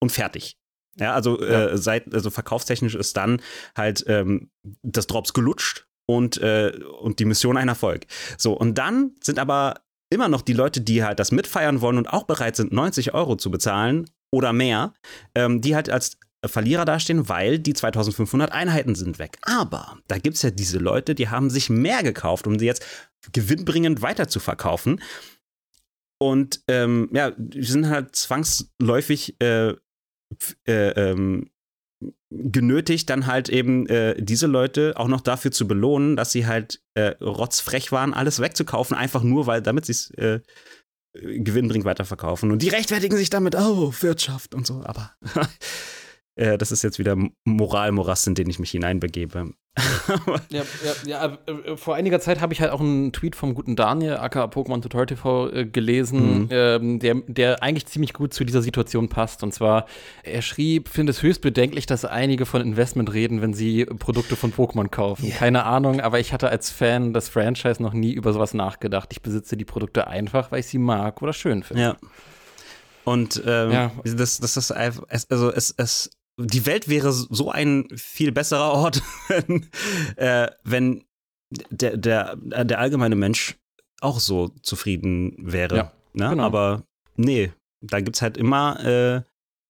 und 0.00 0.12
fertig. 0.12 0.56
Ja, 0.98 1.14
also, 1.14 1.40
Äh, 1.40 1.76
seit, 1.76 2.14
also 2.14 2.30
verkaufstechnisch 2.30 2.94
ist 2.94 3.16
dann 3.16 3.40
halt 3.76 4.04
ähm, 4.06 4.50
das 4.82 5.06
Drops 5.06 5.32
gelutscht 5.32 5.86
und, 6.06 6.36
äh, 6.38 6.72
und 7.00 7.18
die 7.18 7.24
Mission 7.24 7.56
ein 7.56 7.68
Erfolg. 7.68 8.06
So, 8.38 8.52
und 8.52 8.78
dann 8.78 9.12
sind 9.22 9.38
aber 9.38 9.80
immer 10.10 10.28
noch 10.28 10.42
die 10.42 10.52
Leute, 10.52 10.80
die 10.80 11.02
halt 11.02 11.18
das 11.18 11.32
mitfeiern 11.32 11.80
wollen 11.80 11.98
und 11.98 12.06
auch 12.06 12.24
bereit 12.24 12.56
sind, 12.56 12.72
90 12.72 13.14
Euro 13.14 13.36
zu 13.36 13.50
bezahlen 13.50 14.08
oder 14.30 14.52
mehr, 14.52 14.94
ähm, 15.34 15.60
die 15.60 15.74
halt 15.74 15.90
als 15.90 16.18
Verlierer 16.46 16.84
dastehen, 16.84 17.28
weil 17.28 17.58
die 17.58 17.72
2500 17.72 18.52
Einheiten 18.52 18.94
sind 18.94 19.18
weg. 19.18 19.38
Aber 19.42 19.98
da 20.08 20.18
gibt 20.18 20.36
es 20.36 20.42
ja 20.42 20.50
diese 20.50 20.78
Leute, 20.78 21.14
die 21.14 21.28
haben 21.28 21.48
sich 21.50 21.70
mehr 21.70 22.02
gekauft, 22.02 22.46
um 22.46 22.58
sie 22.58 22.66
jetzt 22.66 22.84
gewinnbringend 23.32 24.02
weiter 24.02 24.28
zu 24.28 24.40
verkaufen. 24.40 25.00
Und 26.24 26.62
ähm, 26.68 27.10
ja, 27.12 27.32
die 27.36 27.62
sind 27.64 27.90
halt 27.90 28.16
zwangsläufig 28.16 29.36
äh, 29.42 29.74
äh, 30.66 30.88
ähm, 30.96 31.50
genötigt, 32.30 33.10
dann 33.10 33.26
halt 33.26 33.50
eben 33.50 33.86
äh, 33.88 34.16
diese 34.18 34.46
Leute 34.46 34.94
auch 34.96 35.06
noch 35.06 35.20
dafür 35.20 35.50
zu 35.50 35.68
belohnen, 35.68 36.16
dass 36.16 36.32
sie 36.32 36.46
halt 36.46 36.82
äh, 36.94 37.08
rotzfrech 37.22 37.92
waren, 37.92 38.14
alles 38.14 38.40
wegzukaufen, 38.40 38.96
einfach 38.96 39.22
nur, 39.22 39.46
weil 39.46 39.60
damit 39.60 39.84
sie 39.84 39.92
es 39.92 40.10
äh, 40.12 40.40
gewinnbringend 41.12 41.84
weiterverkaufen. 41.84 42.50
Und 42.50 42.62
die 42.62 42.70
rechtfertigen 42.70 43.18
sich 43.18 43.28
damit, 43.28 43.54
oh, 43.54 43.92
Wirtschaft 44.00 44.54
und 44.54 44.66
so, 44.66 44.82
aber 44.82 45.12
äh, 46.36 46.56
das 46.56 46.72
ist 46.72 46.82
jetzt 46.82 46.98
wieder 46.98 47.18
Moralmorast, 47.44 48.28
in 48.28 48.34
den 48.34 48.48
ich 48.48 48.58
mich 48.58 48.70
hineinbegebe. 48.70 49.52
Ja, 50.50 50.62
ja, 50.84 50.92
ja 51.06 51.38
äh, 51.46 51.76
vor 51.76 51.94
einiger 51.96 52.20
Zeit 52.20 52.40
habe 52.40 52.52
ich 52.52 52.60
halt 52.60 52.70
auch 52.70 52.80
einen 52.80 53.12
Tweet 53.12 53.34
vom 53.34 53.54
guten 53.54 53.74
Daniel, 53.74 54.18
aka 54.18 54.44
Pokémon 54.44 54.80
Tutorial 54.80 55.06
TV, 55.06 55.50
äh, 55.50 55.64
gelesen, 55.66 56.42
Mhm. 56.44 56.48
ähm, 56.50 56.98
der, 57.00 57.14
der 57.26 57.62
eigentlich 57.62 57.86
ziemlich 57.86 58.12
gut 58.12 58.32
zu 58.32 58.44
dieser 58.44 58.62
Situation 58.62 59.08
passt. 59.08 59.42
Und 59.42 59.52
zwar, 59.52 59.86
er 60.22 60.42
schrieb, 60.42 60.88
finde 60.88 61.10
es 61.10 61.22
höchst 61.22 61.40
bedenklich, 61.40 61.86
dass 61.86 62.04
einige 62.04 62.46
von 62.46 62.60
Investment 62.62 63.12
reden, 63.12 63.42
wenn 63.42 63.52
sie 63.54 63.84
Produkte 63.86 64.36
von 64.36 64.52
Pokémon 64.52 64.88
kaufen. 64.88 65.26
Ja. 65.28 65.34
Keine 65.34 65.64
Ahnung, 65.64 66.00
aber 66.00 66.20
ich 66.20 66.32
hatte 66.32 66.48
als 66.50 66.70
Fan 66.70 67.12
des 67.12 67.28
Franchise 67.28 67.82
noch 67.82 67.94
nie 67.94 68.12
über 68.12 68.32
sowas 68.32 68.54
nachgedacht. 68.54 69.08
Ich 69.12 69.22
besitze 69.22 69.56
die 69.56 69.64
Produkte 69.64 70.06
einfach, 70.06 70.52
weil 70.52 70.60
ich 70.60 70.66
sie 70.66 70.78
mag 70.78 71.20
oder 71.20 71.32
schön 71.32 71.62
finde. 71.64 71.82
Ja. 71.82 71.96
Und 73.04 73.42
ähm, 73.46 73.70
Ja. 73.72 73.90
das, 74.04 74.38
das 74.38 74.56
ist 74.56 74.70
einfach, 74.70 75.02
also 75.28 75.52
es, 75.52 75.74
es, 75.76 76.10
die 76.36 76.66
Welt 76.66 76.88
wäre 76.88 77.12
so 77.12 77.50
ein 77.50 77.88
viel 77.94 78.32
besserer 78.32 78.72
Ort, 78.72 79.02
wenn, 79.28 79.66
äh, 80.16 80.48
wenn 80.64 81.04
der, 81.70 81.96
der, 81.96 82.36
der 82.36 82.78
allgemeine 82.78 83.16
Mensch 83.16 83.56
auch 84.00 84.20
so 84.20 84.48
zufrieden 84.62 85.36
wäre. 85.38 85.76
Ja, 85.76 85.92
ne? 86.12 86.30
genau. 86.30 86.42
Aber 86.42 86.84
nee, 87.16 87.52
da 87.80 88.00
gibt 88.00 88.16
es 88.16 88.22
halt 88.22 88.36
immer 88.36 88.84
äh, 88.84 89.22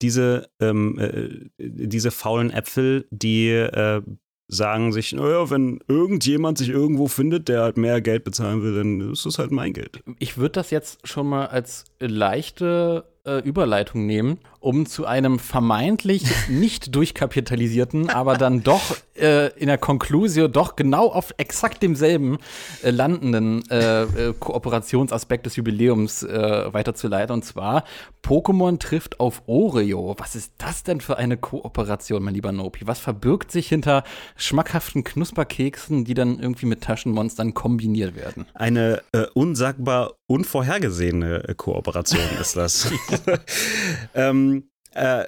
diese, 0.03 0.49
ähm, 0.61 0.99
äh, 0.99 1.51
diese 1.59 2.11
faulen 2.11 2.51
Äpfel, 2.51 3.07
die 3.11 3.49
äh, 3.49 4.03
sagen 4.49 4.93
sich, 4.93 5.13
naja, 5.13 5.49
wenn 5.51 5.81
irgendjemand 5.89 6.59
sich 6.59 6.69
irgendwo 6.69 7.09
findet, 7.09 7.49
der 7.49 7.63
halt 7.63 7.77
mehr 7.77 8.01
Geld 8.01 8.25
bezahlen 8.25 8.63
will, 8.63 8.75
dann 8.75 9.13
ist 9.13 9.25
das 9.25 9.39
halt 9.39 9.51
mein 9.51 9.73
Geld. 9.73 10.03
Ich 10.19 10.37
würde 10.37 10.53
das 10.53 10.71
jetzt 10.71 11.07
schon 11.07 11.29
mal 11.29 11.47
als 11.47 11.85
leichte 11.99 13.14
äh, 13.27 13.39
Überleitung 13.39 14.07
nehmen, 14.07 14.39
um 14.61 14.87
zu 14.87 15.07
einem 15.07 15.39
vermeintlich 15.39 16.25
nicht 16.49 16.95
durchkapitalisierten, 16.95 18.11
aber 18.11 18.37
dann 18.37 18.63
doch 18.63 18.97
äh, 19.17 19.49
in 19.59 19.69
der 19.69 19.79
Conclusio 19.79 20.49
doch 20.49 20.77
genau 20.77 21.07
auf 21.07 21.35
exakt 21.39 21.83
demselben 21.83 22.39
äh, 22.83 22.91
landenden 22.91 23.63
äh, 23.71 24.03
äh, 24.03 24.35
Kooperationsaspekt 24.39 25.47
des 25.47 25.57
Jubiläums 25.57 26.23
äh, 26.23 26.73
weiterzuleiten. 26.73 27.33
Und 27.35 27.45
zwar 27.45 27.85
Pokémon 28.23 28.79
trifft 28.79 29.21
auf 29.21 29.43
Oreo. 29.47 30.17
Was 30.19 30.35
ist 30.35 30.53
das 30.59 30.83
denn 30.83 31.01
für 31.01 31.17
eine 31.17 31.37
Kooperation, 31.37 32.23
mein 32.23 32.35
lieber 32.35 32.53
Nopi? 32.53 32.87
Was 32.87 32.99
verbirgt 32.99 33.53
sich 33.53 33.69
hinter 33.69 34.05
schmackhaften 34.37 35.05
Knusperkeksen, 35.05 36.05
die 36.05 36.15
dann 36.15 36.39
irgendwie 36.39 36.67
mit 36.67 36.83
Taschenmonstern 36.83 37.55
kombiniert 37.55 38.17
werden? 38.17 38.47
Eine 38.55 39.03
unsagbar 39.35 40.15
unvorhergesehene 40.27 41.55
Kooperation 41.57 42.23
ist 42.41 42.57
das. 42.57 42.91
ähm, 44.15 44.69
äh, 44.93 45.25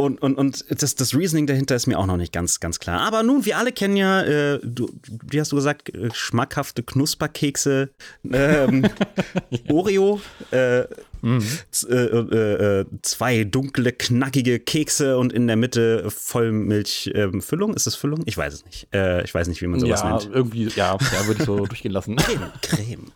und, 0.00 0.22
und, 0.22 0.36
und 0.36 0.64
das, 0.82 0.94
das 0.94 1.14
Reasoning 1.14 1.46
dahinter 1.46 1.76
ist 1.76 1.86
mir 1.86 1.98
auch 1.98 2.06
noch 2.06 2.16
nicht 2.16 2.32
ganz, 2.32 2.58
ganz 2.58 2.78
klar. 2.78 3.00
Aber 3.00 3.22
nun, 3.22 3.44
wir 3.44 3.58
alle 3.58 3.70
kennen 3.70 3.96
ja, 3.96 4.22
äh, 4.22 4.58
du, 4.62 4.88
wie 5.26 5.38
hast 5.38 5.52
du 5.52 5.56
gesagt, 5.56 5.94
äh, 5.94 6.08
schmackhafte 6.14 6.82
Knusperkekse, 6.82 7.90
ähm, 8.32 8.88
ja. 9.50 9.58
Oreo, 9.68 10.22
äh, 10.52 10.84
mhm. 11.20 11.46
Äh, 11.86 11.94
äh, 11.94 12.86
zwei 13.02 13.44
dunkle, 13.44 13.92
knackige 13.92 14.58
Kekse 14.58 15.18
und 15.18 15.34
in 15.34 15.46
der 15.46 15.56
Mitte 15.56 16.10
Vollmilchfüllung. 16.10 17.74
ist 17.74 17.86
das 17.86 17.94
Füllung? 17.94 18.22
Ich 18.24 18.38
weiß 18.38 18.54
es 18.54 18.64
nicht. 18.64 18.88
ich 18.94 19.34
weiß 19.34 19.48
nicht, 19.48 19.60
wie 19.60 19.66
man 19.66 19.80
sowas 19.80 20.00
ja, 20.00 20.08
nennt. 20.08 20.30
Irgendwie, 20.32 20.68
ja, 20.68 20.96
ja 20.96 21.26
würde 21.26 21.40
ich 21.40 21.46
so 21.46 21.58
durchgehen 21.66 21.92
lassen. 21.92 22.16
Creme. 22.16 22.52
Creme. 22.62 23.12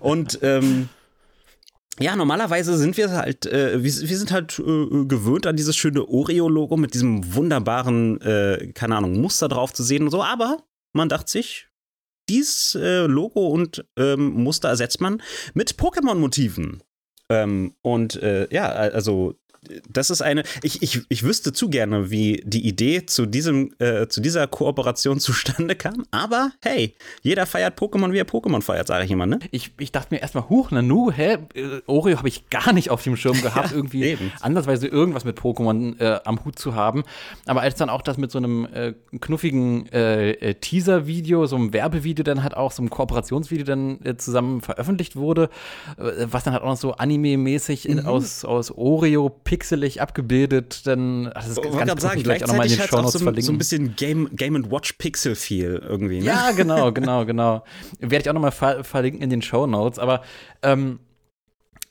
Und 0.00 0.38
ähm, 0.40 0.88
ja, 2.00 2.16
normalerweise 2.16 2.76
sind 2.76 2.96
wir 2.96 3.12
halt, 3.12 3.46
äh, 3.46 3.82
wir, 3.82 4.08
wir, 4.08 4.18
sind 4.18 4.32
halt 4.32 4.58
äh, 4.58 5.04
gewöhnt 5.06 5.46
an 5.46 5.56
dieses 5.56 5.76
schöne 5.76 6.06
Oreo-Logo 6.06 6.76
mit 6.76 6.94
diesem 6.94 7.34
wunderbaren, 7.34 8.20
äh, 8.20 8.72
keine 8.74 8.96
Ahnung, 8.96 9.20
Muster 9.20 9.48
drauf 9.48 9.72
zu 9.72 9.82
sehen 9.82 10.04
und 10.04 10.10
so, 10.10 10.22
aber 10.22 10.58
man 10.92 11.08
dachte 11.08 11.30
sich, 11.30 11.68
dieses 12.28 12.74
äh, 12.74 13.06
Logo 13.06 13.48
und 13.48 13.84
ähm, 13.96 14.32
Muster 14.42 14.68
ersetzt 14.70 15.00
man 15.00 15.22
mit 15.52 15.74
Pokémon-Motiven. 15.74 16.82
Ähm, 17.28 17.74
und 17.82 18.16
äh, 18.22 18.48
ja, 18.52 18.66
also 18.68 19.34
das 19.88 20.10
ist 20.10 20.22
eine, 20.22 20.42
ich, 20.62 20.82
ich, 20.82 21.02
ich 21.08 21.22
wüsste 21.22 21.52
zu 21.52 21.68
gerne, 21.68 22.10
wie 22.10 22.42
die 22.44 22.66
Idee 22.66 23.06
zu, 23.06 23.26
diesem, 23.26 23.72
äh, 23.78 24.06
zu 24.08 24.20
dieser 24.20 24.46
Kooperation 24.46 25.20
zustande 25.20 25.74
kam. 25.74 26.04
Aber 26.10 26.52
hey, 26.62 26.94
jeder 27.22 27.46
feiert 27.46 27.78
Pokémon, 27.78 28.12
wie 28.12 28.18
er 28.18 28.26
Pokémon 28.26 28.62
feiert, 28.62 28.86
sage 28.86 29.04
ich 29.04 29.10
immer, 29.10 29.26
ne? 29.26 29.38
Ich, 29.50 29.72
ich 29.78 29.92
dachte 29.92 30.14
mir 30.14 30.20
erstmal, 30.20 30.48
huch, 30.48 30.70
Nanu, 30.70 31.10
hä? 31.10 31.38
Äh, 31.54 31.80
Oreo 31.86 32.18
habe 32.18 32.28
ich 32.28 32.48
gar 32.50 32.72
nicht 32.72 32.90
auf 32.90 33.02
dem 33.02 33.16
Schirm 33.16 33.40
gehabt, 33.42 33.70
ja, 33.70 33.76
irgendwie 33.76 34.04
eben. 34.04 34.32
andersweise 34.40 34.86
irgendwas 34.86 35.24
mit 35.24 35.38
Pokémon 35.38 35.98
äh, 36.00 36.20
am 36.24 36.44
Hut 36.44 36.58
zu 36.58 36.74
haben. 36.74 37.04
Aber 37.46 37.62
als 37.62 37.76
dann 37.76 37.90
auch 37.90 38.02
das 38.02 38.18
mit 38.18 38.30
so 38.30 38.38
einem 38.38 38.66
äh, 38.72 38.94
knuffigen 39.20 39.86
äh, 39.92 40.54
Teaser-Video, 40.54 41.46
so 41.46 41.56
einem 41.56 41.72
Werbevideo 41.72 42.24
dann 42.24 42.42
halt 42.42 42.56
auch, 42.56 42.72
so 42.72 42.82
einem 42.82 42.90
Kooperationsvideo 42.90 43.64
dann 43.64 43.98
zusammen 44.18 44.60
veröffentlicht 44.60 45.16
wurde, 45.16 45.48
was 45.96 46.44
dann 46.44 46.52
halt 46.52 46.62
auch 46.62 46.68
noch 46.68 46.76
so 46.76 46.94
anime-mäßig 46.94 47.88
mhm. 47.88 48.06
aus, 48.06 48.44
aus 48.44 48.70
Oreo, 48.70 49.28
pixelig 49.54 50.02
abgebildet, 50.02 50.84
dann 50.84 51.30
ach, 51.32 51.46
das 51.46 51.62
ganz, 51.62 51.76
ganz 51.76 52.02
sagen, 52.02 52.20
vielleicht 52.22 52.42
auch 52.42 52.48
nochmal 52.48 52.66
in 52.66 52.76
den 52.76 52.88
Shownotes 52.88 53.12
so, 53.12 53.18
verlinken. 53.20 53.44
so 53.44 53.52
ein 53.52 53.58
bisschen 53.58 53.94
Game, 53.94 54.28
Game 54.34 54.68
Watch 54.68 54.94
Pixel 54.94 55.36
Feel 55.36 55.80
irgendwie. 55.88 56.18
Ne? 56.18 56.24
Ja, 56.24 56.50
genau, 56.50 56.90
genau, 56.90 57.24
genau. 57.24 57.62
Werde 58.00 58.22
ich 58.22 58.28
auch 58.28 58.34
nochmal 58.34 58.50
ver 58.50 58.82
verlinken 58.82 59.22
in 59.22 59.30
den 59.30 59.42
Shownotes, 59.42 60.00
aber 60.00 60.22
ähm, 60.62 60.98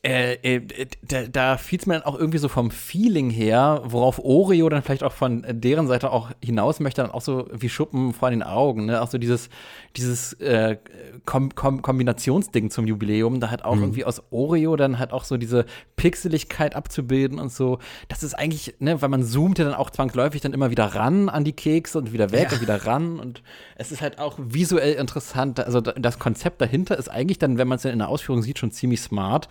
äh, 0.06 0.34
äh, 0.58 0.88
da, 1.02 1.24
da 1.28 1.58
fiel 1.58 1.80
es 1.80 1.86
mir 1.86 1.94
dann 1.94 2.04
auch 2.04 2.20
irgendwie 2.20 2.38
so 2.38 2.50
vom 2.50 2.72
Feeling 2.72 3.30
her, 3.30 3.84
worauf 3.86 4.20
Oreo 4.20 4.68
dann 4.68 4.84
vielleicht 4.84 5.02
auch 5.02 5.14
von 5.14 5.46
deren 5.48 5.88
Seite 5.88 6.12
auch 6.12 6.32
hinaus 6.44 6.82
möchte, 6.82 7.02
dann 7.02 7.12
auch 7.12 7.22
so 7.22 7.48
wie 7.54 7.70
Schuppen 7.70 8.14
vor 8.14 8.30
den 8.30 8.44
Augen, 8.44 8.86
ne? 8.86 9.02
Auch 9.02 9.10
so 9.10 9.18
dieses, 9.18 9.50
dieses 9.96 10.34
äh, 10.42 10.78
Kom 11.24 11.56
Kom 11.56 11.82
Kombinationsding 11.82 12.70
zum 12.70 12.86
Jubiläum, 12.86 13.40
da 13.40 13.50
halt 13.50 13.64
auch 13.64 13.76
mhm. 13.76 13.84
irgendwie 13.84 14.04
aus 14.04 14.22
Oreo 14.30 14.76
dann 14.76 15.00
halt 15.00 15.14
auch 15.14 15.24
so 15.24 15.38
diese 15.38 15.66
Pixeligkeit 15.96 16.76
abzubilden 16.76 17.40
und 17.40 17.54
so. 17.54 17.80
Das 18.10 18.24
ist 18.24 18.34
eigentlich, 18.34 18.76
ne, 18.80 19.02
weil 19.02 19.08
man 19.08 19.24
zoomt 19.24 19.58
ja 19.58 19.64
dann 19.64 19.74
auch 19.74 19.90
zwangsläufig 19.90 20.42
dann 20.42 20.52
immer 20.52 20.70
wieder 20.70 20.96
ran 20.96 21.30
an 21.30 21.46
die 21.46 21.54
Kekse 21.54 21.98
und 21.98 22.12
wieder 22.12 22.34
weg 22.34 22.50
ja. 22.50 22.58
und 22.58 22.62
wieder 22.62 22.86
ran 22.86 23.22
und 23.22 23.42
es 23.78 23.94
ist 23.94 24.02
halt 24.02 24.20
auch 24.20 24.38
visuell 24.38 24.96
interessant. 24.96 25.62
Also 25.62 25.80
das 25.80 26.20
Konzept 26.20 26.60
dahinter 26.60 26.98
ist 26.98 27.08
eigentlich 27.08 27.40
dann, 27.40 27.58
wenn 27.58 27.70
man 27.70 27.78
es 27.78 27.86
in 27.86 28.00
der 28.00 28.10
Ausführung 28.10 28.42
sieht, 28.42 28.60
schon 28.60 28.72
ziemlich 28.72 29.00
smart 29.00 29.48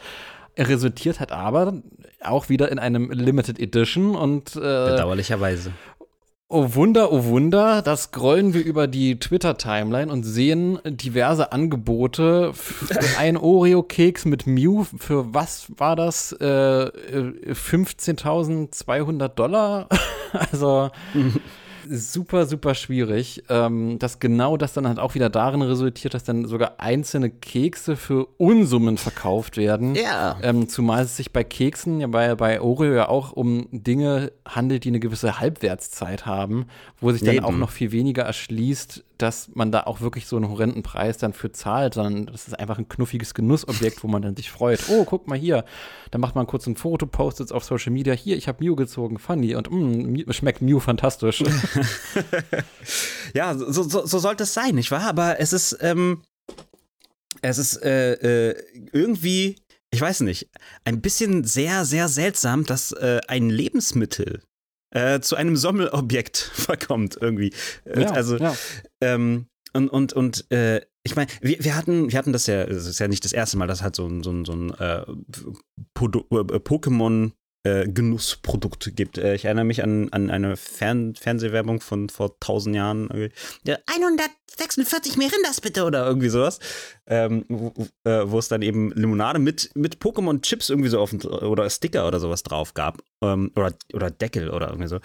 resultiert 0.57 1.21
hat 1.21 1.33
aber 1.33 1.83
auch 2.21 2.49
wieder 2.49 2.71
in 2.71 2.79
einem 2.79 3.11
Limited 3.11 3.59
Edition 3.59 4.15
und 4.15 4.57
äh, 4.57 4.61
bedauerlicherweise. 4.61 5.73
Oh 6.55 6.75
Wunder, 6.75 7.11
oh 7.11 7.25
Wunder, 7.25 7.81
da 7.81 7.97
scrollen 7.97 8.53
wir 8.53 8.63
über 8.63 8.87
die 8.87 9.19
Twitter-Timeline 9.19 10.13
und 10.13 10.23
sehen 10.23 10.79
diverse 10.85 11.51
Angebote 11.51 12.53
ein 13.19 13.39
Oreo-Keks 13.39 14.27
mit 14.27 14.47
Mew. 14.47 14.85
Für 14.85 15.33
was 15.33 15.73
war 15.79 15.97
das? 15.97 16.33
Äh, 16.33 16.45
15.200 16.45 19.25
äh, 19.25 19.31
Dollar? 19.35 19.89
also 20.33 20.91
super, 21.89 22.47
super 22.47 22.75
schwierig. 22.75 23.45
Ähm, 23.49 23.99
dass 23.99 24.19
genau 24.19 24.57
das 24.57 24.73
dann 24.73 24.87
halt 24.87 24.99
auch 24.99 25.15
wieder 25.15 25.31
darin 25.31 25.63
resultiert, 25.63 26.15
dass 26.15 26.25
dann 26.25 26.47
sogar 26.47 26.75
einzelne 26.79 27.31
Kekse 27.31 27.97
für 27.97 28.27
Unsummen 28.39 28.99
verkauft 28.99 29.57
werden. 29.57 29.95
Ja. 29.95 30.39
Ähm, 30.43 30.69
zumal 30.69 31.05
es 31.05 31.17
sich 31.17 31.33
bei 31.33 31.45
Keksen 31.45 32.01
ja 32.01 32.07
bei, 32.07 32.35
bei 32.35 32.61
Oreo 32.61 32.95
ja 32.95 33.09
auch 33.09 33.33
um 33.33 33.67
Dinge 33.71 34.33
handelt, 34.47 34.85
die 34.85 34.89
eine 34.89 35.01
gewisse 35.01 35.41
Halbwertszeit 35.41 36.27
haben, 36.27 36.67
wo 37.01 37.13
sich 37.13 37.23
dann 37.23 37.41
auch 37.41 37.53
noch 37.53 37.71
viel 37.71 37.93
weniger 37.93 38.23
erschließt, 38.23 39.05
dass 39.23 39.51
man 39.55 39.71
da 39.71 39.85
auch 39.85 40.01
wirklich 40.01 40.27
so 40.27 40.37
einen 40.37 40.49
horrenden 40.49 40.83
Preis 40.83 41.17
dann 41.17 41.33
für 41.33 41.53
zahlt, 41.53 41.95
sondern 41.95 42.27
das 42.27 42.49
ist 42.49 42.59
einfach 42.59 42.79
ein 42.79 42.89
knuffiges 42.89 43.35
Genussobjekt, 43.35 44.03
wo 44.03 44.09
man 44.09 44.21
dann 44.21 44.35
sich 44.35 44.51
freut. 44.51 44.81
Oh, 44.89 45.05
guck 45.05 45.29
mal 45.29 45.39
hier. 45.39 45.65
Dann 46.11 46.21
macht 46.21 46.35
man 46.35 46.47
kurz 46.47 46.67
ein 46.67 46.77
Foto, 46.77 47.07
postet 47.07 47.47
es 47.47 47.53
auf 47.53 47.65
Social 47.65 47.93
Media. 47.93 48.15
Hier, 48.15 48.37
ich 48.37 48.49
habe 48.49 48.65
Mew 48.65 48.75
gezogen, 48.75 49.19
funny. 49.19 49.55
Und 49.55 49.71
mh, 49.71 50.25
mm, 50.27 50.33
schmeckt 50.33 50.61
Mew 50.61 50.81
fantastisch. 50.81 51.45
ja, 53.35 53.57
so, 53.57 53.85
so, 53.85 54.05
so 54.05 54.19
sollte 54.19 54.43
es 54.43 54.55
sein, 54.55 54.75
nicht 54.75 54.91
wahr? 54.91 55.09
Aber 55.09 55.39
es 55.39 55.53
ist, 55.53 55.79
ähm, 55.81 56.23
es 57.41 57.59
ist 57.59 57.83
äh, 57.85 58.51
äh, 58.51 58.65
irgendwie, 58.93 59.57
ich 59.91 60.01
weiß 60.01 60.21
nicht, 60.23 60.49
ein 60.85 61.01
bisschen 61.01 61.45
sehr, 61.45 61.85
sehr 61.85 62.09
seltsam, 62.09 62.65
dass 62.65 62.91
äh, 62.93 63.21
ein 63.29 63.49
Lebensmittel 63.49 64.43
äh, 64.93 65.21
zu 65.21 65.37
einem 65.37 65.57
Sammelobjekt 65.57 66.37
verkommt 66.55 67.19
irgendwie. 67.21 67.53
Äh, 67.85 68.03
ja, 68.03 68.11
also 68.11 68.37
ja. 68.37 68.55
Ähm, 69.01 69.47
und 69.73 69.89
und 69.89 70.13
und 70.13 70.51
äh, 70.53 70.83
ich 71.03 71.17
meine, 71.17 71.31
wir, 71.41 71.65
wir 71.65 71.77
hatten 71.77 72.11
wir 72.13 72.19
hatten 72.19 72.33
das 72.33 72.47
ja, 72.47 72.63
es 72.63 72.87
ist 72.87 72.99
ja 72.99 73.09
nicht 73.09 73.25
das 73.25 73.33
erste 73.33 73.57
Mal, 73.57 73.67
dass 73.67 73.83
halt 73.83 73.97
so 73.97 74.07
ein 74.07 74.23
so 74.23 74.31
ein, 74.31 74.45
so 74.45 74.53
ein 74.53 74.71
äh, 74.75 75.01
äh, 75.01 75.05
Pokémon 75.95 77.33
äh, 77.65 77.89
Genussprodukt 77.89 78.97
gibt. 78.97 79.19
Äh, 79.19 79.35
ich 79.35 79.45
erinnere 79.45 79.65
mich 79.65 79.83
an, 79.83 80.09
an 80.11 80.31
eine 80.31 80.57
Fern 80.57 81.15
Fernsehwerbung 81.15 81.81
von 81.81 82.09
vor 82.09 82.39
tausend 82.41 82.75
Jahren. 82.75 83.31
Ja, 83.65 83.79
146 83.87 85.17
Mirindas 85.17 85.61
bitte 85.61 85.85
oder 85.85 86.07
irgendwie 86.07 86.29
sowas. 86.29 86.59
Ähm, 87.07 87.45
wo, 87.49 87.73
äh, 88.05 88.31
wo, 88.31 88.39
es 88.39 88.49
dann 88.49 88.63
eben 88.63 88.93
Limonade 88.93 89.39
mit, 89.39 89.71
mit 89.75 89.97
Pokémon-Chips 89.97 90.71
irgendwie 90.71 90.89
so 90.89 91.01
auf 91.01 91.13
oder 91.13 91.69
Sticker 91.71 92.07
oder 92.09 92.21
sowas 92.21 92.43
drauf 92.43 92.75
gab. 92.75 93.03
Ähm, 93.23 93.53
oder, 93.55 93.73
oder 93.93 94.11
Deckel 94.11 94.51
oder 94.51 94.69
irgendwie 94.69 94.89
so. 94.89 95.01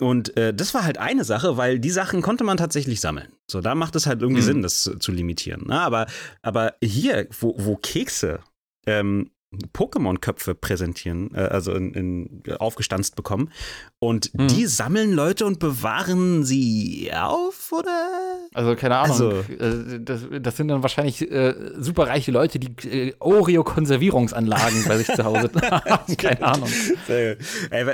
Und 0.00 0.36
äh, 0.36 0.54
das 0.54 0.74
war 0.74 0.84
halt 0.84 0.98
eine 0.98 1.24
Sache, 1.24 1.56
weil 1.56 1.80
die 1.80 1.90
Sachen 1.90 2.22
konnte 2.22 2.44
man 2.44 2.56
tatsächlich 2.56 3.00
sammeln. 3.00 3.32
So, 3.50 3.60
da 3.60 3.74
macht 3.74 3.96
es 3.96 4.06
halt 4.06 4.22
irgendwie 4.22 4.42
mhm. 4.42 4.46
Sinn, 4.46 4.62
das 4.62 4.82
zu, 4.82 4.98
zu 4.98 5.10
limitieren. 5.10 5.64
Na, 5.66 5.74
ne? 5.74 5.80
aber, 5.80 6.06
aber 6.42 6.74
hier, 6.82 7.26
wo, 7.40 7.54
wo 7.58 7.76
Kekse 7.76 8.40
ähm, 8.86 9.30
Pokémon-Köpfe 9.72 10.54
präsentieren, 10.54 11.34
äh, 11.34 11.40
also 11.40 11.72
in, 11.72 11.94
in, 11.94 12.42
aufgestanzt 12.58 13.16
bekommen. 13.16 13.50
Und 13.98 14.30
hm. 14.36 14.48
die 14.48 14.66
sammeln 14.66 15.12
Leute 15.12 15.46
und 15.46 15.58
bewahren 15.58 16.44
sie 16.44 17.10
auf, 17.14 17.72
oder? 17.72 18.10
Also, 18.52 18.76
keine 18.76 18.98
Ahnung. 18.98 19.10
Also, 19.10 19.30
äh, 19.30 20.00
das, 20.00 20.20
das, 20.42 20.56
sind 20.56 20.68
dann 20.68 20.82
wahrscheinlich 20.82 21.22
äh, 21.30 21.54
superreiche 21.78 22.30
Leute, 22.30 22.58
die 22.58 22.88
äh, 22.88 23.14
Oreo-Konservierungsanlagen 23.20 24.84
bei 24.86 24.98
sich 24.98 25.06
zu 25.06 25.24
Hause 25.24 25.50
haben. 25.62 26.16
keine 26.18 26.42
Ahnung. 26.42 26.68
Ey, 27.08 27.36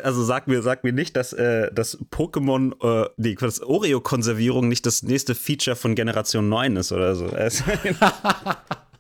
also, 0.02 0.24
sag 0.24 0.48
mir, 0.48 0.60
sag 0.60 0.82
mir 0.82 0.92
nicht, 0.92 1.16
dass 1.16 1.32
äh, 1.32 1.70
das 1.72 1.98
Pokémon, 2.10 3.04
äh, 3.04 3.08
nee, 3.16 3.36
Oreo-Konservierung 3.62 4.68
nicht 4.68 4.86
das 4.86 5.04
nächste 5.04 5.36
Feature 5.36 5.76
von 5.76 5.94
Generation 5.94 6.48
9 6.48 6.76
ist 6.76 6.90
oder 6.90 7.14
so. 7.14 7.28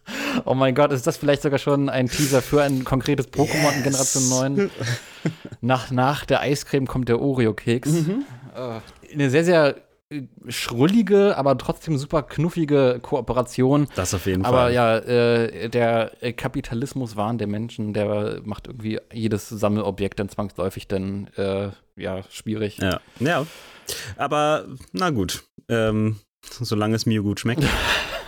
Oh 0.44 0.54
mein 0.54 0.74
Gott, 0.74 0.92
ist 0.92 1.06
das 1.06 1.16
vielleicht 1.16 1.42
sogar 1.42 1.58
schon 1.58 1.88
ein 1.88 2.08
Teaser 2.08 2.42
für 2.42 2.62
ein 2.62 2.84
konkretes 2.84 3.28
Pokémon 3.28 3.70
yes. 3.70 3.76
in 3.76 3.82
Generation 3.82 4.28
9? 4.28 4.70
Nach, 5.62 5.90
nach 5.90 6.26
der 6.26 6.40
Eiscreme 6.40 6.86
kommt 6.86 7.08
der 7.08 7.18
Oreo-Keks. 7.18 7.88
Mhm. 7.90 8.24
Äh, 8.54 9.12
eine 9.14 9.30
sehr, 9.30 9.44
sehr 9.44 9.76
schrullige, 10.48 11.36
aber 11.36 11.56
trotzdem 11.56 11.96
super 11.96 12.22
knuffige 12.22 12.98
Kooperation. 13.00 13.88
Das 13.94 14.14
auf 14.14 14.26
jeden 14.26 14.44
aber 14.44 14.56
Fall. 14.56 14.66
Aber 14.66 14.72
ja, 14.72 14.98
äh, 14.98 15.68
der 15.68 16.12
Kapitalismuswahn 16.36 17.38
der 17.38 17.46
Menschen, 17.46 17.94
der 17.94 18.40
macht 18.44 18.66
irgendwie 18.66 19.00
jedes 19.12 19.48
Sammelobjekt 19.48 20.20
dann 20.20 20.28
zwangsläufig 20.28 20.88
dann 20.88 21.28
äh, 21.36 21.70
ja 21.96 22.22
schwierig. 22.30 22.78
Ja. 22.78 23.00
ja. 23.18 23.46
Aber 24.16 24.66
na 24.92 25.10
gut. 25.10 25.44
Ähm, 25.68 26.16
solange 26.42 26.96
es 26.96 27.06
mir 27.06 27.22
gut 27.22 27.40
schmeckt. 27.40 27.64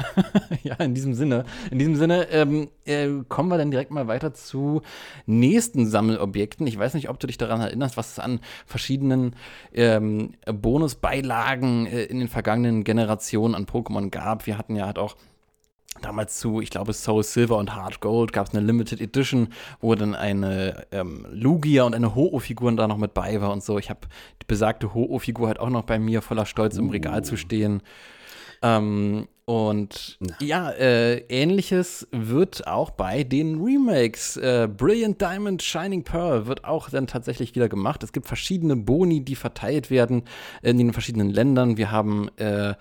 ja, 0.62 0.74
in 0.76 0.94
diesem 0.94 1.14
Sinne. 1.14 1.44
In 1.70 1.78
diesem 1.78 1.96
Sinne 1.96 2.28
ähm, 2.30 2.68
äh, 2.84 3.08
kommen 3.28 3.48
wir 3.48 3.58
dann 3.58 3.70
direkt 3.70 3.90
mal 3.90 4.06
weiter 4.08 4.34
zu 4.34 4.82
nächsten 5.26 5.86
Sammelobjekten. 5.86 6.66
Ich 6.66 6.78
weiß 6.78 6.94
nicht, 6.94 7.08
ob 7.08 7.18
du 7.18 7.26
dich 7.26 7.38
daran 7.38 7.60
erinnerst, 7.60 7.96
was 7.96 8.12
es 8.12 8.18
an 8.18 8.40
verschiedenen 8.66 9.36
ähm, 9.72 10.34
Bonusbeilagen 10.46 11.86
äh, 11.86 12.04
in 12.04 12.18
den 12.18 12.28
vergangenen 12.28 12.84
Generationen 12.84 13.54
an 13.54 13.66
Pokémon 13.66 14.10
gab. 14.10 14.46
Wir 14.46 14.58
hatten 14.58 14.76
ja 14.76 14.86
halt 14.86 14.98
auch 14.98 15.16
damals 16.02 16.38
zu, 16.38 16.60
ich 16.60 16.70
glaube, 16.70 16.92
Soul 16.92 17.22
Silver 17.22 17.56
und 17.56 17.74
Hard 17.74 18.00
Gold 18.00 18.32
gab 18.32 18.46
es 18.46 18.54
eine 18.54 18.64
Limited 18.64 19.00
Edition, 19.00 19.48
wo 19.80 19.94
dann 19.94 20.14
eine 20.14 20.86
ähm, 20.92 21.26
Lugia 21.30 21.84
und 21.84 21.94
eine 21.94 22.14
Ho-Oh-Figur 22.14 22.72
da 22.76 22.86
noch 22.86 22.98
mit 22.98 23.14
bei 23.14 23.40
war 23.40 23.52
und 23.52 23.62
so. 23.62 23.78
Ich 23.78 23.90
habe 23.90 24.00
die 24.42 24.46
besagte 24.46 24.94
Ho-Oh-Figur 24.94 25.48
halt 25.48 25.60
auch 25.60 25.70
noch 25.70 25.84
bei 25.84 25.98
mir 25.98 26.22
voller 26.22 26.46
Stolz 26.46 26.76
uh. 26.76 26.80
im 26.80 26.90
Regal 26.90 27.24
zu 27.24 27.36
stehen. 27.36 27.82
Ähm, 28.62 29.28
und 29.48 30.18
ja, 30.40 30.72
äh, 30.72 31.18
ähnliches 31.28 32.08
wird 32.10 32.66
auch 32.66 32.90
bei 32.90 33.22
den 33.22 33.62
Remakes. 33.62 34.36
Äh, 34.36 34.68
Brilliant 34.68 35.20
Diamond, 35.22 35.62
Shining 35.62 36.02
Pearl 36.02 36.48
wird 36.48 36.64
auch 36.64 36.90
dann 36.90 37.06
tatsächlich 37.06 37.54
wieder 37.54 37.68
gemacht. 37.68 38.02
Es 38.02 38.12
gibt 38.12 38.26
verschiedene 38.26 38.74
Boni, 38.74 39.24
die 39.24 39.36
verteilt 39.36 39.88
werden 39.88 40.24
in 40.62 40.78
den 40.78 40.92
verschiedenen 40.92 41.30
Ländern. 41.30 41.76
Wir 41.76 41.92
haben 41.92 42.28
äh, 42.38 42.74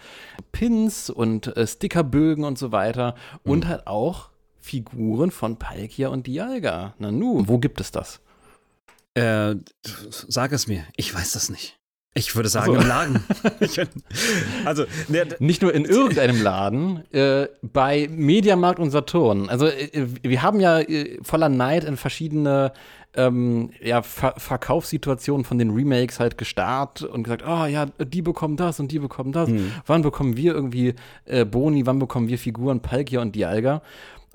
Pins 0.54 1.12
und 1.12 1.56
äh, 1.56 1.68
Stickerbögen 1.68 2.44
und 2.44 2.58
so 2.58 2.72
weiter. 2.72 3.14
Mhm. 3.44 3.52
Und 3.52 3.68
halt 3.68 3.86
auch 3.86 4.30
Figuren 4.60 5.30
von 5.30 5.58
Palkia 5.58 6.08
und 6.10 6.26
Dialga. 6.26 6.96
Nanu, 6.98 7.44
wo 7.46 7.60
gibt 7.60 7.80
es 7.80 7.92
das? 7.92 8.22
Äh, 9.14 9.54
sag 10.10 10.52
es 10.52 10.66
mir, 10.66 10.84
ich 10.96 11.14
weiß 11.14 11.34
das 11.34 11.50
nicht. 11.50 11.78
Ich 12.18 12.34
würde 12.34 12.48
sagen, 12.48 12.74
so. 12.74 12.80
im 12.80 12.88
Laden. 12.88 13.24
also, 14.66 14.86
ne, 15.10 15.28
nicht 15.40 15.62
nur 15.62 15.74
in 15.74 15.84
irgendeinem 15.86 16.42
Laden, 16.42 17.04
äh, 17.14 17.48
bei 17.62 18.08
Mediamarkt 18.10 18.80
und 18.80 18.90
Saturn. 18.90 19.50
Also, 19.50 19.68
äh, 19.68 20.08
wir 20.22 20.42
haben 20.42 20.62
ja 20.62 20.80
äh, 20.80 21.20
voller 21.24 21.50
Neid 21.50 21.84
in 21.84 21.98
verschiedene 21.98 22.72
ähm, 23.18 23.72
ja, 23.82 24.02
Ver 24.02 24.34
Verkaufssituationen 24.38 25.46
von 25.46 25.58
den 25.58 25.72
Remakes 25.72 26.20
halt 26.20 26.38
gestarrt 26.38 27.02
und 27.02 27.24
gesagt, 27.24 27.44
oh 27.48 27.66
ja, 27.66 27.86
die 27.86 28.22
bekommen 28.22 28.58
das 28.58 28.80
und 28.80 28.92
die 28.92 29.00
bekommen 29.00 29.32
das. 29.32 29.50
Hm. 29.50 29.72
Wann 29.86 30.02
bekommen 30.02 30.38
wir 30.38 30.54
irgendwie 30.54 30.96
äh, 31.26 31.46
Boni, 31.46 31.86
wann 31.86 32.00
bekommen 32.00 32.28
wir 32.28 32.38
Figuren, 32.38 32.80
Palkia 32.80 33.22
und 33.22 33.36
Dialga? 33.36 33.82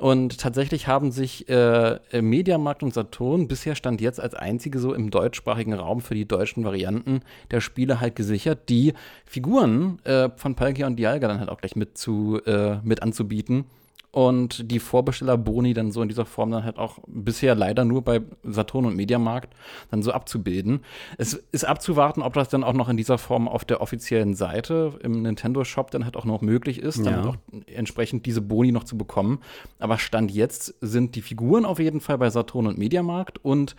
Und 0.01 0.39
tatsächlich 0.39 0.87
haben 0.89 1.13
sich 1.13 1.47
äh, 1.51 1.99
Mediamarkt 2.23 2.83
und 2.83 2.95
Saturn 2.95 3.49
bisher 3.49 3.75
stand 3.75 4.01
jetzt 4.01 4.19
als 4.19 4.35
einzige 4.35 4.79
so 4.79 4.95
im 4.95 5.11
deutschsprachigen 5.11 5.75
Raum 5.75 6.01
für 6.01 6.15
die 6.15 6.27
deutschen 6.27 6.65
Varianten 6.65 7.21
der 7.51 7.61
Spiele 7.61 8.01
halt 8.01 8.17
gesichert, 8.17 8.71
die 8.71 8.95
Figuren 9.27 9.99
äh, 10.05 10.31
von 10.37 10.55
Palkia 10.55 10.87
und 10.87 10.97
Dialga 10.97 11.29
dann 11.29 11.39
halt 11.39 11.51
auch 11.51 11.59
gleich 11.59 11.77
mit 11.77 11.99
zu 11.99 12.41
äh, 12.47 12.79
mit 12.83 13.03
anzubieten 13.03 13.67
und 14.13 14.71
die 14.71 14.81
Vorbesteller-Boni 14.81 15.73
dann 15.73 15.93
so 15.93 16.03
in 16.03 16.09
dieser 16.09 16.25
Form 16.25 16.51
dann 16.51 16.65
halt 16.65 16.79
auch 16.79 16.99
bisher 17.07 17.55
leider 17.55 17.85
nur 17.85 18.03
bei 18.03 18.21
Saturn 18.43 18.87
und 18.87 18.97
Mediamarkt 18.97 19.55
dann 19.91 20.03
so 20.03 20.11
abzubilden. 20.13 20.81
Es 21.17 21.35
ist 21.35 21.65
abzuwarten, 21.65 22.23
ob 22.23 22.35
das 22.35 22.49
dann 22.49 22.65
auch 22.65 22.73
noch 22.73 22.89
in 22.89 22.97
dieser 22.97 23.19
Form 23.19 23.47
auf 23.47 23.65
der 23.65 23.81
offiziellen 23.81 24.35
Seite 24.35 24.99
im 25.03 25.23
Nintendo 25.23 25.63
Shop 25.65 25.91
dann 25.93 26.05
halt 26.05 26.17
auch 26.17 26.25
noch 26.25 26.41
möglich 26.41 26.81
ist, 26.81 27.05
dann 27.07 27.25
ja. 27.25 27.25
auch 27.25 27.37
entsprechend 27.67 28.27
diese 28.27 28.41
Boni 28.41 28.73
noch 28.73 28.85
zu 28.85 28.99
bekommen. 28.99 29.41
Aber 29.79 29.99
Stand 29.99 30.33
jetzt 30.33 30.75
sind 30.81 31.15
die 31.15 31.23
Figuren 31.23 31.65
auf 31.65 31.79
jeden 31.79 32.01
Fall 32.01 32.19
bei 32.19 32.31
Saturn 32.31 32.67
und 32.67 32.79
Mediamarkt 32.79 33.45
und 33.45 33.77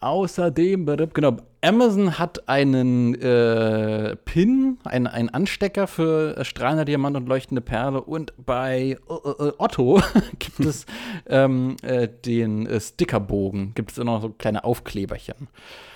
Außerdem, 0.00 0.86
genau, 1.14 1.36
Amazon 1.64 2.18
hat 2.18 2.48
einen 2.48 3.14
äh, 3.14 4.16
Pin, 4.16 4.78
einen, 4.82 5.06
einen 5.06 5.28
Anstecker 5.28 5.86
für 5.86 6.44
strahlender 6.44 6.84
Diamant 6.84 7.16
und 7.16 7.28
leuchtende 7.28 7.60
Perle 7.60 8.02
und 8.02 8.32
bei 8.36 8.96
äh, 9.08 9.44
äh 9.44 9.52
Otto 9.58 10.02
gibt 10.40 10.58
es 10.58 10.86
ähm, 11.26 11.76
äh, 11.82 12.08
den 12.08 12.66
äh, 12.66 12.80
Stickerbogen, 12.80 13.74
gibt 13.74 13.92
es 13.92 13.98
immer 13.98 14.14
noch 14.14 14.22
so 14.22 14.30
kleine 14.30 14.64
Aufkleberchen. 14.64 15.46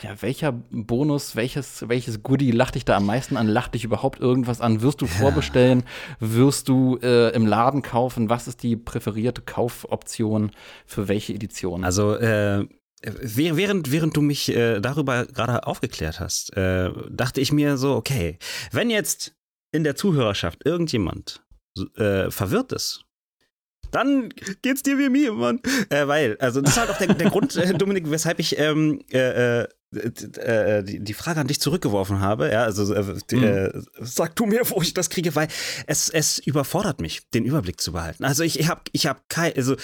Ja, 0.03 0.11
welcher 0.21 0.53
Bonus, 0.53 1.35
welches, 1.35 1.89
welches 1.89 2.23
Goodie 2.23 2.53
lacht 2.53 2.77
dich 2.77 2.85
da 2.85 2.97
am 2.97 3.07
meisten 3.07 3.37
an? 3.37 3.49
Lacht 3.49 3.75
dich 3.75 3.83
überhaupt 3.83 4.21
irgendwas 4.21 4.61
an? 4.61 4.83
Wirst 4.83 5.01
du 5.01 5.07
vorbestellen? 5.07 5.83
Wirst 6.21 6.69
du 6.69 6.97
äh, 7.03 7.35
im 7.35 7.45
Laden 7.45 7.83
kaufen? 7.83 8.31
Was 8.31 8.47
ist 8.47 8.63
die 8.63 8.77
präferierte 8.77 9.43
Kaufoption 9.43 10.53
für 10.87 11.09
welche 11.09 11.35
Edition? 11.35 11.83
Also, 11.83 12.15
äh 12.15 12.67
Während, 13.03 13.93
während 13.93 14.17
du 14.17 14.23
mich 14.23 14.49
äh, 14.49 14.81
darüber 14.81 15.27
gerade 15.27 15.67
aufgeklärt 15.67 16.19
hast, 16.19 16.57
äh, 16.57 16.91
dachte 17.11 17.41
ich 17.41 17.53
mir 17.53 17.77
so, 17.77 17.95
okay, 17.95 18.39
wenn 18.73 18.91
jetzt 18.91 19.35
in 19.71 19.85
der 19.85 19.97
Zuhörerschaft 19.97 20.65
irgendjemand 20.65 21.45
äh, 21.97 22.31
verwirrt 22.31 22.73
ist, 22.73 23.06
dann 23.91 24.31
geht's 24.63 24.83
dir 24.83 24.99
wie 24.99 25.09
mir, 25.09 25.33
Mann. 25.33 25.61
Äh, 25.91 26.07
weil, 26.07 26.37
also 26.39 26.61
das 26.61 26.73
ist 26.73 26.81
halt 26.81 26.91
auch 26.91 26.99
der, 26.99 27.15
der 27.15 27.31
Grund, 27.31 27.57
äh, 27.57 27.75
Dominik, 27.75 28.11
weshalb 28.11 28.39
ich 28.39 28.59
ähm, 28.59 29.01
äh, 29.13 29.63
äh 29.63 29.69
äh, 29.95 30.83
die, 30.83 30.99
die 30.99 31.15
Frage 31.15 31.41
an 31.41 31.47
dich 31.47 31.61
zurückgeworfen 31.61 32.21
habe, 32.21 32.51
ja, 32.51 32.65
also 32.65 32.93
äh, 32.93 33.03
mhm. 33.33 33.87
sag 34.01 34.35
du 34.37 34.45
mir, 34.45 34.69
wo 34.69 34.83
ich 34.83 34.93
das 34.95 35.11
kriege, 35.11 35.35
weil 35.37 35.49
es, 35.87 36.11
es 36.11 36.39
überfordert 36.39 37.01
mich, 37.01 37.31
den 37.31 37.45
Überblick 37.45 37.81
zu 37.81 37.93
behalten. 37.93 38.25
Also 38.25 38.43
ich, 38.43 38.59
ich 38.59 38.69
habe 38.69 38.83
ich 38.93 39.07
hab 39.07 39.29
kein, 39.29 39.55
also 39.55 39.77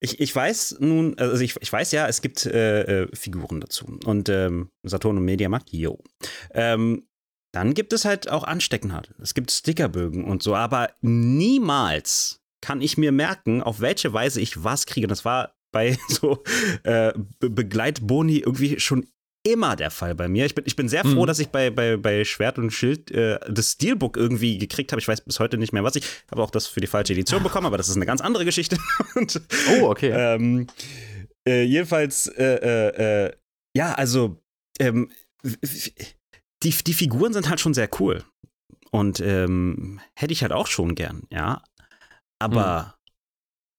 ich, 0.00 0.20
ich 0.20 0.34
weiß 0.34 0.78
nun, 0.80 1.18
also 1.18 1.42
ich, 1.42 1.54
ich 1.60 1.72
weiß 1.72 1.92
ja, 1.92 2.08
es 2.08 2.22
gibt 2.22 2.40
Figuren 2.40 3.60
dazu 3.60 3.98
und 4.04 4.30
ähm, 4.30 4.70
Saturn 4.82 5.18
und 5.18 5.24
Mediamarkt, 5.24 5.70
yo. 5.70 6.02
Ähm, 6.52 7.06
dann 7.52 7.74
gibt 7.74 7.92
es 7.92 8.04
halt 8.04 8.28
auch 8.28 8.42
Anstecknadeln, 8.42 9.14
es 9.22 9.34
gibt 9.34 9.52
Stickerbögen 9.52 10.24
und 10.24 10.42
so, 10.42 10.56
aber 10.56 10.90
niemals 11.02 12.43
kann 12.64 12.80
ich 12.80 12.96
mir 12.96 13.12
merken, 13.12 13.62
auf 13.62 13.80
welche 13.80 14.14
Weise 14.14 14.40
ich 14.40 14.64
was 14.64 14.86
kriege. 14.86 15.06
Das 15.06 15.26
war 15.26 15.54
bei 15.70 15.98
so 16.08 16.42
äh, 16.82 17.12
Be 17.38 17.50
Begleitboni 17.50 18.38
irgendwie 18.38 18.80
schon 18.80 19.06
immer 19.46 19.76
der 19.76 19.90
Fall 19.90 20.14
bei 20.14 20.28
mir. 20.28 20.46
Ich 20.46 20.54
bin, 20.54 20.64
ich 20.66 20.74
bin 20.74 20.88
sehr 20.88 21.04
froh, 21.04 21.22
mhm. 21.22 21.26
dass 21.26 21.38
ich 21.38 21.48
bei, 21.48 21.68
bei, 21.68 21.98
bei 21.98 22.24
Schwert 22.24 22.58
und 22.58 22.70
Schild 22.70 23.10
äh, 23.10 23.38
das 23.50 23.72
Steelbook 23.72 24.16
irgendwie 24.16 24.56
gekriegt 24.56 24.92
habe. 24.92 25.00
Ich 25.00 25.06
weiß 25.08 25.20
bis 25.20 25.38
heute 25.38 25.58
nicht 25.58 25.74
mehr, 25.74 25.84
was 25.84 25.96
ich 25.96 26.06
habe 26.30 26.42
auch 26.42 26.50
das 26.50 26.66
für 26.66 26.80
die 26.80 26.86
falsche 26.86 27.12
Edition 27.12 27.42
bekommen, 27.42 27.66
aber 27.66 27.76
das 27.76 27.90
ist 27.90 27.96
eine 27.96 28.06
ganz 28.06 28.22
andere 28.22 28.46
Geschichte. 28.46 28.78
und, 29.14 29.42
oh, 29.78 29.90
okay. 29.90 30.12
Ähm, 30.14 30.68
äh, 31.46 31.64
jedenfalls, 31.64 32.28
äh, 32.28 32.54
äh, 32.54 33.26
äh 33.26 33.32
ja, 33.76 33.92
also 33.92 34.40
ähm, 34.78 35.10
die, 36.62 36.70
die 36.70 36.94
Figuren 36.94 37.34
sind 37.34 37.50
halt 37.50 37.60
schon 37.60 37.74
sehr 37.74 37.90
cool. 38.00 38.24
Und 38.90 39.20
ähm, 39.20 40.00
hätte 40.14 40.32
ich 40.32 40.42
halt 40.42 40.52
auch 40.52 40.68
schon 40.68 40.94
gern, 40.94 41.24
ja. 41.30 41.62
Aber 42.38 42.94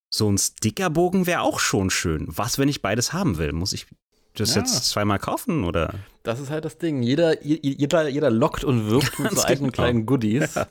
so 0.10 0.30
ein 0.30 0.38
Stickerbogen 0.38 1.28
wäre 1.28 1.42
auch 1.42 1.60
schon 1.60 1.90
schön. 1.90 2.26
Was, 2.30 2.58
wenn 2.58 2.70
ich 2.70 2.82
beides 2.82 3.14
haben 3.14 3.38
will? 3.38 3.52
Muss 3.52 3.74
ich 3.74 3.88
das 4.34 4.56
ja. 4.56 4.62
jetzt 4.62 4.90
zweimal 4.90 5.20
kaufen 5.20 5.64
oder? 5.64 5.94
Das 6.24 6.40
ist 6.40 6.50
halt 6.50 6.66
das 6.66 6.78
Ding. 6.78 7.04
Jeder, 7.04 7.44
jeder, 7.44 8.08
jeder 8.08 8.30
lockt 8.30 8.64
und 8.64 8.90
wirkt 8.90 9.20
mit 9.20 9.32
so 9.32 9.44
eigenen 9.44 9.72
genau. 9.72 9.84
kleinen 9.84 10.06
Goodies. 10.06 10.56
Ja. 10.56 10.68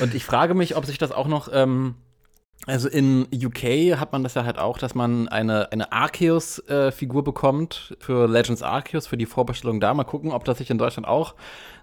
Und 0.00 0.14
ich 0.14 0.24
frage 0.24 0.54
mich, 0.54 0.76
ob 0.76 0.86
sich 0.86 0.98
das 0.98 1.12
auch 1.12 1.28
noch 1.28 1.48
ähm, 1.52 1.94
also 2.66 2.88
in 2.88 3.26
UK 3.32 3.98
hat 3.98 4.12
man 4.12 4.22
das 4.22 4.34
ja 4.34 4.44
halt 4.44 4.58
auch, 4.58 4.78
dass 4.78 4.94
man 4.94 5.28
eine, 5.28 5.72
eine 5.72 5.92
Arceus-Figur 5.92 7.20
äh, 7.20 7.24
bekommt 7.24 7.96
für 8.00 8.26
Legends 8.26 8.62
Arceus, 8.62 9.06
für 9.06 9.16
die 9.16 9.26
Vorbestellung 9.26 9.80
da. 9.80 9.94
Mal 9.94 10.04
gucken, 10.04 10.32
ob 10.32 10.44
das 10.44 10.58
sich 10.58 10.68
in 10.68 10.76
Deutschland 10.76 11.06
auch 11.06 11.34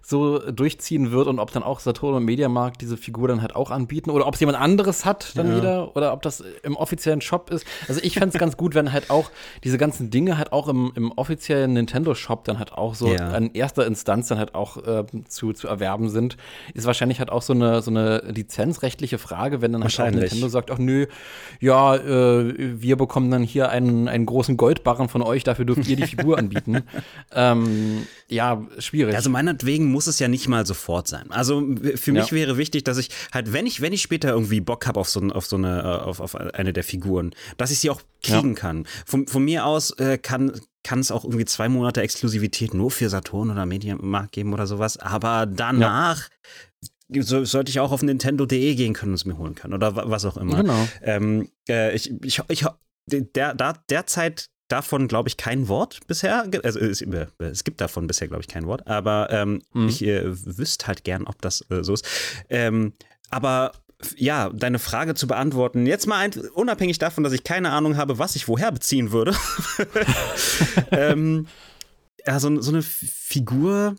so 0.07 0.37
durchziehen 0.51 1.11
wird 1.11 1.25
und 1.25 1.39
ob 1.39 1.51
dann 1.51 1.63
auch 1.63 1.79
Saturn 1.79 2.13
und 2.13 2.25
Mediamarkt 2.25 2.79
diese 2.79 2.95
Figur 2.95 3.27
dann 3.27 3.41
halt 3.41 3.55
auch 3.55 3.71
anbieten 3.71 4.11
oder 4.11 4.27
ob 4.27 4.35
es 4.35 4.39
jemand 4.39 4.59
anderes 4.59 5.03
hat 5.03 5.31
dann 5.35 5.49
ja. 5.49 5.57
wieder 5.57 5.95
oder 5.95 6.13
ob 6.13 6.21
das 6.21 6.43
im 6.61 6.75
offiziellen 6.75 7.21
Shop 7.21 7.49
ist. 7.49 7.65
Also 7.87 8.01
ich 8.03 8.13
fände 8.13 8.29
es 8.29 8.39
ganz 8.39 8.55
gut, 8.55 8.75
wenn 8.75 8.93
halt 8.93 9.09
auch 9.09 9.31
diese 9.63 9.79
ganzen 9.79 10.11
Dinge 10.11 10.37
halt 10.37 10.51
auch 10.51 10.67
im, 10.67 10.91
im 10.93 11.11
offiziellen 11.13 11.73
Nintendo-Shop 11.73 12.43
dann 12.43 12.59
halt 12.59 12.71
auch 12.73 12.93
so 12.93 13.07
ja. 13.07 13.35
in 13.35 13.55
erster 13.55 13.87
Instanz 13.87 14.27
dann 14.27 14.37
halt 14.37 14.53
auch 14.53 14.77
äh, 14.77 15.05
zu, 15.27 15.53
zu 15.53 15.67
erwerben 15.67 16.09
sind. 16.09 16.37
Ist 16.75 16.85
wahrscheinlich 16.85 17.17
halt 17.17 17.31
auch 17.31 17.41
so 17.41 17.53
eine, 17.53 17.81
so 17.81 17.89
eine 17.89 18.19
lizenzrechtliche 18.27 19.17
Frage, 19.17 19.61
wenn 19.61 19.73
dann 19.73 19.83
halt 19.83 19.99
auch 19.99 20.11
Nintendo 20.11 20.49
sagt, 20.49 20.69
ach 20.69 20.77
nö, 20.77 21.07
ja, 21.59 21.95
äh, 21.95 22.53
wir 22.79 22.95
bekommen 22.95 23.31
dann 23.31 23.41
hier 23.41 23.69
einen, 23.69 24.07
einen 24.07 24.27
großen 24.27 24.55
Goldbarren 24.55 25.09
von 25.09 25.23
euch, 25.23 25.43
dafür 25.43 25.65
dürft 25.65 25.87
ihr 25.87 25.95
die 25.95 26.05
Figur 26.05 26.37
anbieten. 26.37 26.83
ähm, 27.33 28.05
ja, 28.27 28.63
schwierig. 28.77 29.15
Also 29.15 29.31
meinetwegen 29.31 29.94
muss 29.95 30.07
es 30.07 30.19
ja 30.19 30.27
nicht 30.27 30.49
mal 30.49 30.65
sofort 30.65 31.07
sein. 31.07 31.31
Also 31.31 31.61
für 31.95 32.11
mich 32.11 32.27
ja. 32.27 32.31
wäre 32.31 32.57
wichtig, 32.57 32.83
dass 32.83 32.97
ich 32.97 33.09
halt, 33.31 33.53
wenn 33.53 33.65
ich, 33.65 33.79
wenn 33.79 33.93
ich 33.93 34.01
später 34.01 34.27
irgendwie 34.27 34.59
Bock 34.59 34.85
habe 34.87 34.99
auf 34.99 35.07
so, 35.07 35.21
auf 35.21 35.45
so 35.45 35.55
eine, 35.55 35.83
äh, 35.83 36.03
auf, 36.03 36.19
auf 36.19 36.35
eine 36.35 36.73
der 36.73 36.83
Figuren, 36.83 37.33
dass 37.55 37.71
ich 37.71 37.79
sie 37.79 37.89
auch 37.89 38.01
kriegen 38.21 38.49
ja. 38.49 38.55
kann. 38.55 38.85
Von, 39.05 39.25
von 39.25 39.45
mir 39.45 39.65
aus 39.65 39.91
äh, 39.91 40.17
kann, 40.17 40.59
kann 40.83 40.99
es 40.99 41.11
auch 41.11 41.23
irgendwie 41.23 41.45
zwei 41.45 41.69
Monate 41.69 42.01
Exklusivität 42.01 42.73
nur 42.73 42.91
für 42.91 43.07
Saturn 43.07 43.51
oder 43.51 43.65
Mediamarkt 43.65 44.33
geben 44.33 44.53
oder 44.53 44.67
sowas. 44.67 44.97
Aber 44.97 45.45
danach 45.45 46.27
ja. 47.07 47.23
so, 47.23 47.45
sollte 47.45 47.69
ich 47.69 47.79
auch 47.79 47.93
auf 47.93 48.03
Nintendo.de 48.03 48.75
gehen 48.75 48.93
können 48.93 49.13
und 49.13 49.15
es 49.15 49.23
mir 49.23 49.37
holen 49.37 49.55
können 49.55 49.73
oder 49.73 49.95
was 49.95 50.25
auch 50.25 50.35
immer. 50.35 50.57
Genau. 50.57 50.87
Ähm, 51.03 51.47
äh, 51.69 51.95
ich, 51.95 52.11
ich, 52.21 52.41
ich, 52.49 52.65
der, 53.07 53.53
der, 53.53 53.73
derzeit 53.89 54.49
davon, 54.67 55.07
glaube 55.07 55.29
ich, 55.29 55.37
kein 55.37 55.67
Wort 55.67 55.99
bisher. 56.07 56.47
Also 56.63 56.79
es, 56.79 57.01
äh, 57.01 57.27
es 57.39 57.63
gibt 57.63 57.81
davon 57.81 58.07
bisher, 58.07 58.27
glaube 58.27 58.41
ich, 58.41 58.47
kein 58.47 58.65
Wort. 58.65 58.87
Aber 58.87 59.29
ähm, 59.31 59.61
mhm. 59.73 59.87
ich 59.87 60.03
äh, 60.03 60.23
wüsste 60.25 60.87
halt 60.87 61.03
gern, 61.03 61.25
ob 61.25 61.41
das 61.41 61.65
äh, 61.69 61.83
so 61.83 61.93
ist. 61.93 62.05
Ähm, 62.49 62.93
aber 63.29 63.73
ja, 64.17 64.49
deine 64.49 64.79
Frage 64.79 65.15
zu 65.15 65.27
beantworten. 65.27 65.85
Jetzt 65.85 66.07
mal 66.07 66.17
ein, 66.17 66.31
unabhängig 66.53 66.97
davon, 66.97 67.23
dass 67.23 67.33
ich 67.33 67.43
keine 67.43 67.71
Ahnung 67.71 67.97
habe, 67.97 68.19
was 68.19 68.35
ich 68.35 68.47
woher 68.47 68.71
beziehen 68.71 69.11
würde. 69.11 69.33
ähm, 70.91 71.47
ja, 72.25 72.39
so, 72.39 72.61
so, 72.61 72.71
eine 72.71 72.81
Figur 72.81 73.95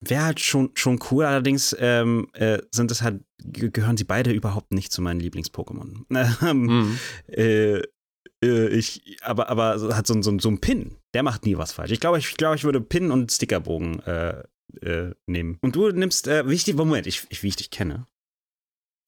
wäre 0.00 0.24
halt 0.24 0.40
schon, 0.40 0.70
schon 0.74 1.00
cool. 1.10 1.24
Allerdings 1.24 1.74
ähm, 1.78 2.28
äh, 2.34 2.58
sind 2.70 2.90
es 2.90 3.02
halt, 3.02 3.22
gehören 3.38 3.96
sie 3.96 4.04
beide 4.04 4.32
überhaupt 4.32 4.72
nicht 4.72 4.92
zu 4.92 5.02
meinen 5.02 5.20
Lieblings-Pokémon. 5.20 6.04
Ähm, 6.42 6.62
mhm. 6.62 6.98
äh, 7.28 7.82
äh, 8.42 8.68
ich, 8.68 9.18
aber, 9.22 9.48
aber 9.48 9.96
hat 9.96 10.06
so, 10.06 10.20
so, 10.22 10.38
so 10.38 10.48
ein 10.48 10.60
Pin, 10.60 10.96
der 11.14 11.22
macht 11.22 11.44
nie 11.44 11.56
was 11.56 11.72
falsch. 11.72 11.92
Ich 11.92 12.00
glaube, 12.00 12.18
ich, 12.18 12.36
glaub, 12.36 12.54
ich 12.54 12.64
würde 12.64 12.80
Pin 12.80 13.10
und 13.10 13.30
Stickerbogen 13.30 14.00
äh, 14.00 14.42
äh, 14.80 15.14
nehmen. 15.26 15.58
Und 15.60 15.76
du 15.76 15.90
nimmst, 15.90 16.26
äh, 16.28 16.48
wie 16.48 16.54
ich 16.54 16.64
die, 16.64 16.72
Moment, 16.72 17.06
ich, 17.06 17.26
ich, 17.28 17.42
wie 17.42 17.48
ich 17.48 17.56
dich 17.56 17.70
kenne, 17.70 18.06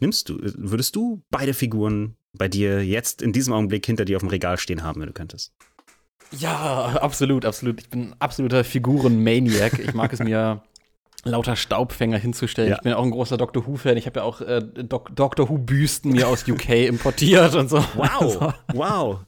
nimmst 0.00 0.28
du, 0.28 0.38
würdest 0.40 0.96
du 0.96 1.22
beide 1.30 1.54
Figuren 1.54 2.16
bei 2.36 2.48
dir 2.48 2.84
jetzt 2.84 3.22
in 3.22 3.32
diesem 3.32 3.52
Augenblick 3.52 3.86
hinter 3.86 4.04
dir 4.04 4.16
auf 4.16 4.22
dem 4.22 4.28
Regal 4.28 4.58
stehen 4.58 4.82
haben, 4.82 5.00
wenn 5.00 5.08
du 5.08 5.14
könntest? 5.14 5.52
Ja, 6.38 6.96
absolut, 7.00 7.44
absolut. 7.44 7.80
Ich 7.80 7.90
bin 7.90 8.14
absoluter 8.18 8.64
Figuren-Maniac. 8.64 9.78
Ich 9.78 9.94
mag 9.94 10.12
es 10.12 10.18
mir 10.18 10.62
lauter 11.24 11.56
Staubfänger 11.56 12.18
hinzustellen. 12.18 12.70
Ja. 12.70 12.76
Ich 12.76 12.82
bin 12.82 12.92
auch 12.92 13.02
ein 13.02 13.10
großer 13.10 13.36
Doctor 13.36 13.66
Who-Fan. 13.66 13.96
Ich 13.96 14.06
habe 14.06 14.20
ja 14.20 14.24
auch 14.24 14.40
äh, 14.40 14.60
Doc 14.60 15.14
Doctor 15.14 15.48
Who-Büsten 15.48 16.12
mir 16.12 16.28
aus 16.28 16.48
UK 16.48 16.68
importiert 16.88 17.54
und 17.54 17.68
so. 17.68 17.78
Wow, 17.94 18.20
also. 18.20 18.52
wow. 18.72 19.18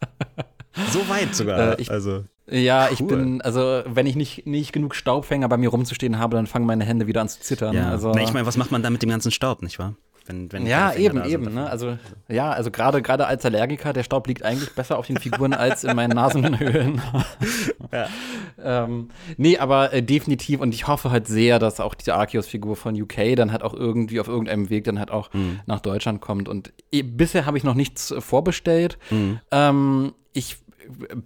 So 0.91 1.09
weit 1.09 1.35
sogar. 1.35 1.79
Äh, 1.79 1.83
ich, 1.83 1.91
also. 1.91 2.25
Ja, 2.49 2.91
ich 2.91 3.05
bin, 3.05 3.41
also 3.43 3.83
wenn 3.87 4.07
ich 4.07 4.15
nicht, 4.15 4.47
nicht 4.47 4.73
genug 4.73 4.95
Staubfänger 4.95 5.49
bei 5.49 5.57
mir 5.57 5.71
rumzustehen 5.71 6.19
habe, 6.19 6.37
dann 6.37 6.47
fangen 6.47 6.65
meine 6.65 6.85
Hände 6.85 7.09
wieder 7.09 7.21
an 7.21 7.29
zu 7.29 7.41
zittern. 7.41 7.75
Ja. 7.75 7.91
Also, 7.91 8.13
Na, 8.15 8.23
ich 8.23 8.33
meine, 8.33 8.47
was 8.47 8.57
macht 8.57 8.71
man 8.71 8.83
da 8.83 8.91
mit 8.91 9.03
dem 9.03 9.11
ganzen 9.11 9.33
Staub, 9.33 9.63
nicht 9.63 9.81
wahr? 9.81 9.97
Wenn, 10.27 10.53
wenn 10.53 10.67
ja, 10.67 10.93
eben, 10.95 11.25
eben. 11.25 11.55
Ne? 11.55 11.69
Also, 11.69 11.99
ja, 12.29 12.51
also 12.51 12.71
gerade 12.71 13.03
gerade 13.03 13.27
als 13.27 13.45
Allergiker, 13.45 13.93
der 13.93 14.03
Staub 14.03 14.27
liegt 14.27 14.43
eigentlich 14.43 14.75
besser 14.75 14.99
auf 14.99 15.07
den 15.07 15.19
Figuren 15.19 15.55
als 15.55 15.85
in 15.85 15.95
meinen 15.95 16.15
Nasenhöhlen. 16.15 17.01
ja. 17.93 18.09
ähm, 18.63 19.11
nee, 19.37 19.59
aber 19.59 19.93
äh, 19.93 20.03
definitiv 20.03 20.61
und 20.61 20.75
ich 20.75 20.87
hoffe 20.87 21.11
halt 21.11 21.27
sehr, 21.27 21.59
dass 21.59 21.81
auch 21.81 21.95
diese 21.95 22.15
Arceus-Figur 22.15 22.77
von 22.77 23.01
UK 23.01 23.37
dann 23.37 23.53
halt 23.53 23.63
auch 23.63 23.75
irgendwie 23.75 24.21
auf 24.21 24.29
irgendeinem 24.29 24.71
Weg 24.71 24.85
dann 24.85 24.99
halt 24.99 25.11
auch 25.11 25.33
mhm. 25.33 25.61
nach 25.67 25.81
Deutschland 25.81 26.21
kommt. 26.21 26.49
Und 26.49 26.73
eh, 26.91 27.03
bisher 27.03 27.47
habe 27.47 27.59
ich 27.59 27.65
noch 27.65 27.75
nichts 27.75 28.15
vorbestellt. 28.19 28.99
Mhm. 29.11 29.41
Ähm, 29.51 30.15
ich 30.33 30.59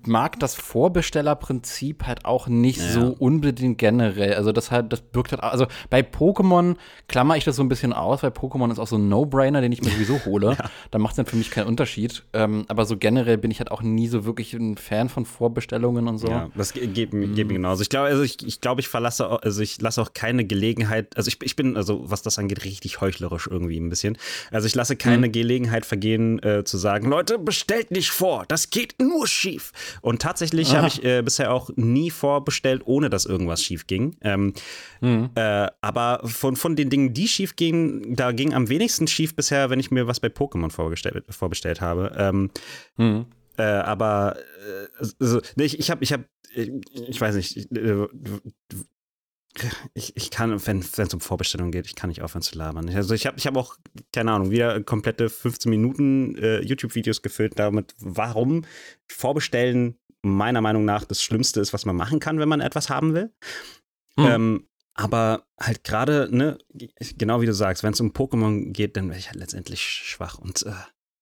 mag 0.06 0.38
das 0.40 0.54
Vorbestellerprinzip 0.54 2.06
halt 2.06 2.24
auch 2.24 2.46
nicht 2.48 2.80
ja. 2.80 2.88
so 2.88 3.16
unbedingt 3.18 3.78
generell. 3.78 4.34
Also 4.34 4.52
das 4.52 4.70
halt, 4.70 4.92
das 4.92 5.00
birgt 5.00 5.32
halt, 5.32 5.42
also 5.42 5.66
bei 5.88 6.00
Pokémon 6.00 6.76
klammer 7.08 7.36
ich 7.36 7.44
das 7.44 7.56
so 7.56 7.62
ein 7.62 7.68
bisschen 7.68 7.92
aus, 7.92 8.22
weil 8.22 8.30
Pokémon 8.30 8.70
ist 8.70 8.78
auch 8.78 8.86
so 8.86 8.96
ein 8.96 9.08
No-Brainer, 9.08 9.60
den 9.60 9.72
ich 9.72 9.82
mir 9.82 9.90
sowieso 9.90 10.24
hole. 10.24 10.56
ja. 10.58 10.70
Da 10.90 10.98
macht 10.98 11.12
es 11.12 11.16
dann 11.16 11.26
für 11.26 11.36
mich 11.36 11.50
keinen 11.50 11.66
Unterschied. 11.66 12.24
Ähm, 12.32 12.64
aber 12.68 12.84
so 12.86 12.96
generell 12.96 13.38
bin 13.38 13.50
ich 13.50 13.58
halt 13.58 13.70
auch 13.70 13.82
nie 13.82 14.08
so 14.08 14.24
wirklich 14.24 14.54
ein 14.54 14.76
Fan 14.76 15.08
von 15.08 15.24
Vorbestellungen 15.24 16.08
und 16.08 16.18
so. 16.18 16.28
Ja, 16.28 16.50
das 16.54 16.72
geht, 16.72 16.94
geht 16.94 17.12
mir 17.12 17.26
mhm. 17.26 17.48
genauso. 17.48 17.82
Ich 17.82 17.88
glaube, 17.88 18.08
also 18.08 18.22
ich, 18.22 18.46
ich 18.46 18.60
glaube, 18.60 18.80
ich 18.80 18.88
verlasse, 18.88 19.42
also 19.42 19.62
ich 19.62 19.80
lasse 19.80 20.00
auch 20.02 20.12
keine 20.14 20.44
Gelegenheit, 20.44 21.16
also 21.16 21.28
ich, 21.28 21.38
ich 21.42 21.56
bin, 21.56 21.76
also 21.76 22.02
was 22.10 22.22
das 22.22 22.38
angeht, 22.38 22.64
richtig 22.64 23.00
heuchlerisch 23.00 23.48
irgendwie 23.50 23.78
ein 23.78 23.88
bisschen. 23.88 24.16
Also 24.50 24.66
ich 24.66 24.74
lasse 24.74 24.96
keine 24.96 25.28
mhm. 25.28 25.32
Gelegenheit 25.32 25.86
vergehen, 25.86 26.42
äh, 26.42 26.64
zu 26.64 26.78
sagen, 26.78 27.08
Leute, 27.08 27.38
bestellt 27.38 27.90
nicht 27.90 28.10
vor, 28.10 28.44
das 28.48 28.70
geht 28.70 28.94
nur 29.00 29.26
schief 29.26 29.49
schief. 29.50 29.72
Und 30.00 30.22
tatsächlich 30.22 30.74
habe 30.74 30.88
ich 30.88 31.04
äh, 31.04 31.22
bisher 31.22 31.52
auch 31.52 31.70
nie 31.76 32.10
vorbestellt, 32.10 32.82
ohne 32.84 33.10
dass 33.10 33.26
irgendwas 33.26 33.62
schief 33.62 33.86
ging. 33.86 34.16
Ähm, 34.22 34.54
mhm. 35.00 35.30
äh, 35.34 35.68
aber 35.80 36.20
von, 36.24 36.56
von 36.56 36.76
den 36.76 36.90
Dingen, 36.90 37.14
die 37.14 37.28
schief 37.28 37.56
gingen, 37.56 38.16
da 38.16 38.32
ging 38.32 38.54
am 38.54 38.68
wenigsten 38.68 39.06
schief 39.06 39.34
bisher, 39.34 39.70
wenn 39.70 39.80
ich 39.80 39.90
mir 39.90 40.06
was 40.06 40.20
bei 40.20 40.28
Pokémon 40.28 40.70
vorbestellt, 40.70 41.24
vorbestellt 41.30 41.80
habe. 41.80 42.12
Ähm, 42.16 42.50
mhm. 42.96 43.26
äh, 43.56 43.62
aber 43.62 44.36
äh, 44.36 45.04
also, 45.18 45.40
ich, 45.56 45.78
ich 45.78 45.90
habe, 45.90 46.02
ich 46.02 46.12
habe, 46.12 46.24
ich, 46.54 46.70
ich, 47.08 47.20
weiß 47.20 47.36
nicht, 47.36 47.70
äh, 47.72 48.06
ich, 49.94 50.16
ich 50.16 50.30
kann, 50.30 50.64
wenn 50.66 50.78
es 50.80 51.14
um 51.14 51.20
Vorbestellungen 51.20 51.72
geht, 51.72 51.86
ich 51.86 51.96
kann 51.96 52.08
nicht 52.08 52.22
aufhören 52.22 52.42
zu 52.42 52.56
labern. 52.56 52.88
Also 52.88 53.14
ich 53.14 53.26
habe 53.26 53.36
ich 53.38 53.46
hab 53.46 53.56
auch, 53.56 53.76
keine 54.12 54.32
Ahnung, 54.32 54.50
wieder 54.50 54.80
komplette 54.82 55.28
15 55.28 55.70
Minuten 55.70 56.36
äh, 56.36 56.60
YouTube-Videos 56.60 57.22
gefüllt 57.22 57.58
damit, 57.58 57.94
warum 57.98 58.64
Vorbestellen 59.08 59.98
meiner 60.22 60.60
Meinung 60.60 60.84
nach 60.84 61.04
das 61.04 61.22
Schlimmste 61.22 61.60
ist, 61.60 61.72
was 61.72 61.84
man 61.84 61.96
machen 61.96 62.20
kann, 62.20 62.38
wenn 62.38 62.48
man 62.48 62.60
etwas 62.60 62.90
haben 62.90 63.14
will. 63.14 63.32
Mhm. 64.16 64.26
Ähm, 64.26 64.66
aber 64.94 65.46
halt 65.58 65.82
gerade, 65.82 66.28
ne, 66.30 66.58
genau 67.16 67.40
wie 67.40 67.46
du 67.46 67.54
sagst, 67.54 67.82
wenn 67.82 67.92
es 67.92 68.00
um 68.00 68.10
Pokémon 68.10 68.72
geht, 68.72 68.96
dann 68.96 69.08
wäre 69.08 69.18
ich 69.18 69.28
halt 69.28 69.38
letztendlich 69.38 69.80
schwach 69.80 70.38
und 70.38 70.64
äh, 70.66 70.72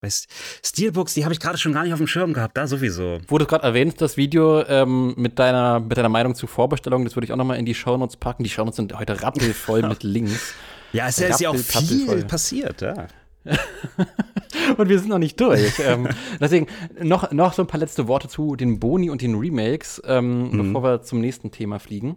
Weißt, 0.01 0.28
Steelbooks, 0.64 1.14
die 1.14 1.24
habe 1.24 1.34
ich 1.34 1.40
gerade 1.40 1.59
schon 1.59 1.72
gar 1.72 1.82
nicht 1.82 1.92
auf 1.92 1.99
dem 1.99 2.07
Schirm 2.07 2.32
gehabt, 2.32 2.57
da 2.57 2.68
sowieso. 2.68 3.18
Wurde 3.26 3.46
gerade 3.46 3.64
erwähnt, 3.64 4.01
das 4.01 4.16
Video 4.16 4.62
ähm, 4.64 5.14
mit, 5.16 5.40
deiner, 5.40 5.80
mit 5.80 5.99
deiner 5.99 6.09
Meinung 6.09 6.36
zu 6.36 6.46
Vorbestellungen, 6.46 7.05
das 7.05 7.16
würde 7.16 7.24
ich 7.24 7.32
auch 7.32 7.36
nochmal 7.36 7.59
in 7.59 7.66
die 7.66 7.74
Shownotes 7.74 8.16
packen. 8.16 8.44
Die 8.44 8.51
Shownotes 8.51 8.76
sind 8.76 8.96
heute 8.96 9.20
rappelvoll 9.22 9.82
mit 9.88 10.05
Links. 10.05 10.55
Ja, 10.92 11.09
es 11.09 11.18
ist 11.18 11.40
ja 11.40 11.51
auch 11.51 11.57
viel 11.57 12.24
passiert, 12.24 12.80
ja. 12.80 13.09
und 14.76 14.88
wir 14.88 14.99
sind 14.99 15.09
noch 15.09 15.18
nicht 15.18 15.40
durch. 15.40 15.80
ähm, 15.80 16.09
deswegen 16.40 16.68
noch, 17.03 17.32
noch 17.32 17.53
so 17.53 17.62
ein 17.62 17.68
paar 17.68 17.80
letzte 17.80 18.07
Worte 18.07 18.28
zu 18.28 18.55
den 18.55 18.78
Boni 18.78 19.11
und 19.11 19.20
den 19.20 19.34
Remakes, 19.34 20.01
ähm, 20.05 20.51
mhm. 20.51 20.59
bevor 20.59 20.82
wir 20.84 21.03
zum 21.03 21.20
nächsten 21.20 21.51
Thema 21.51 21.80
fliegen. 21.80 22.16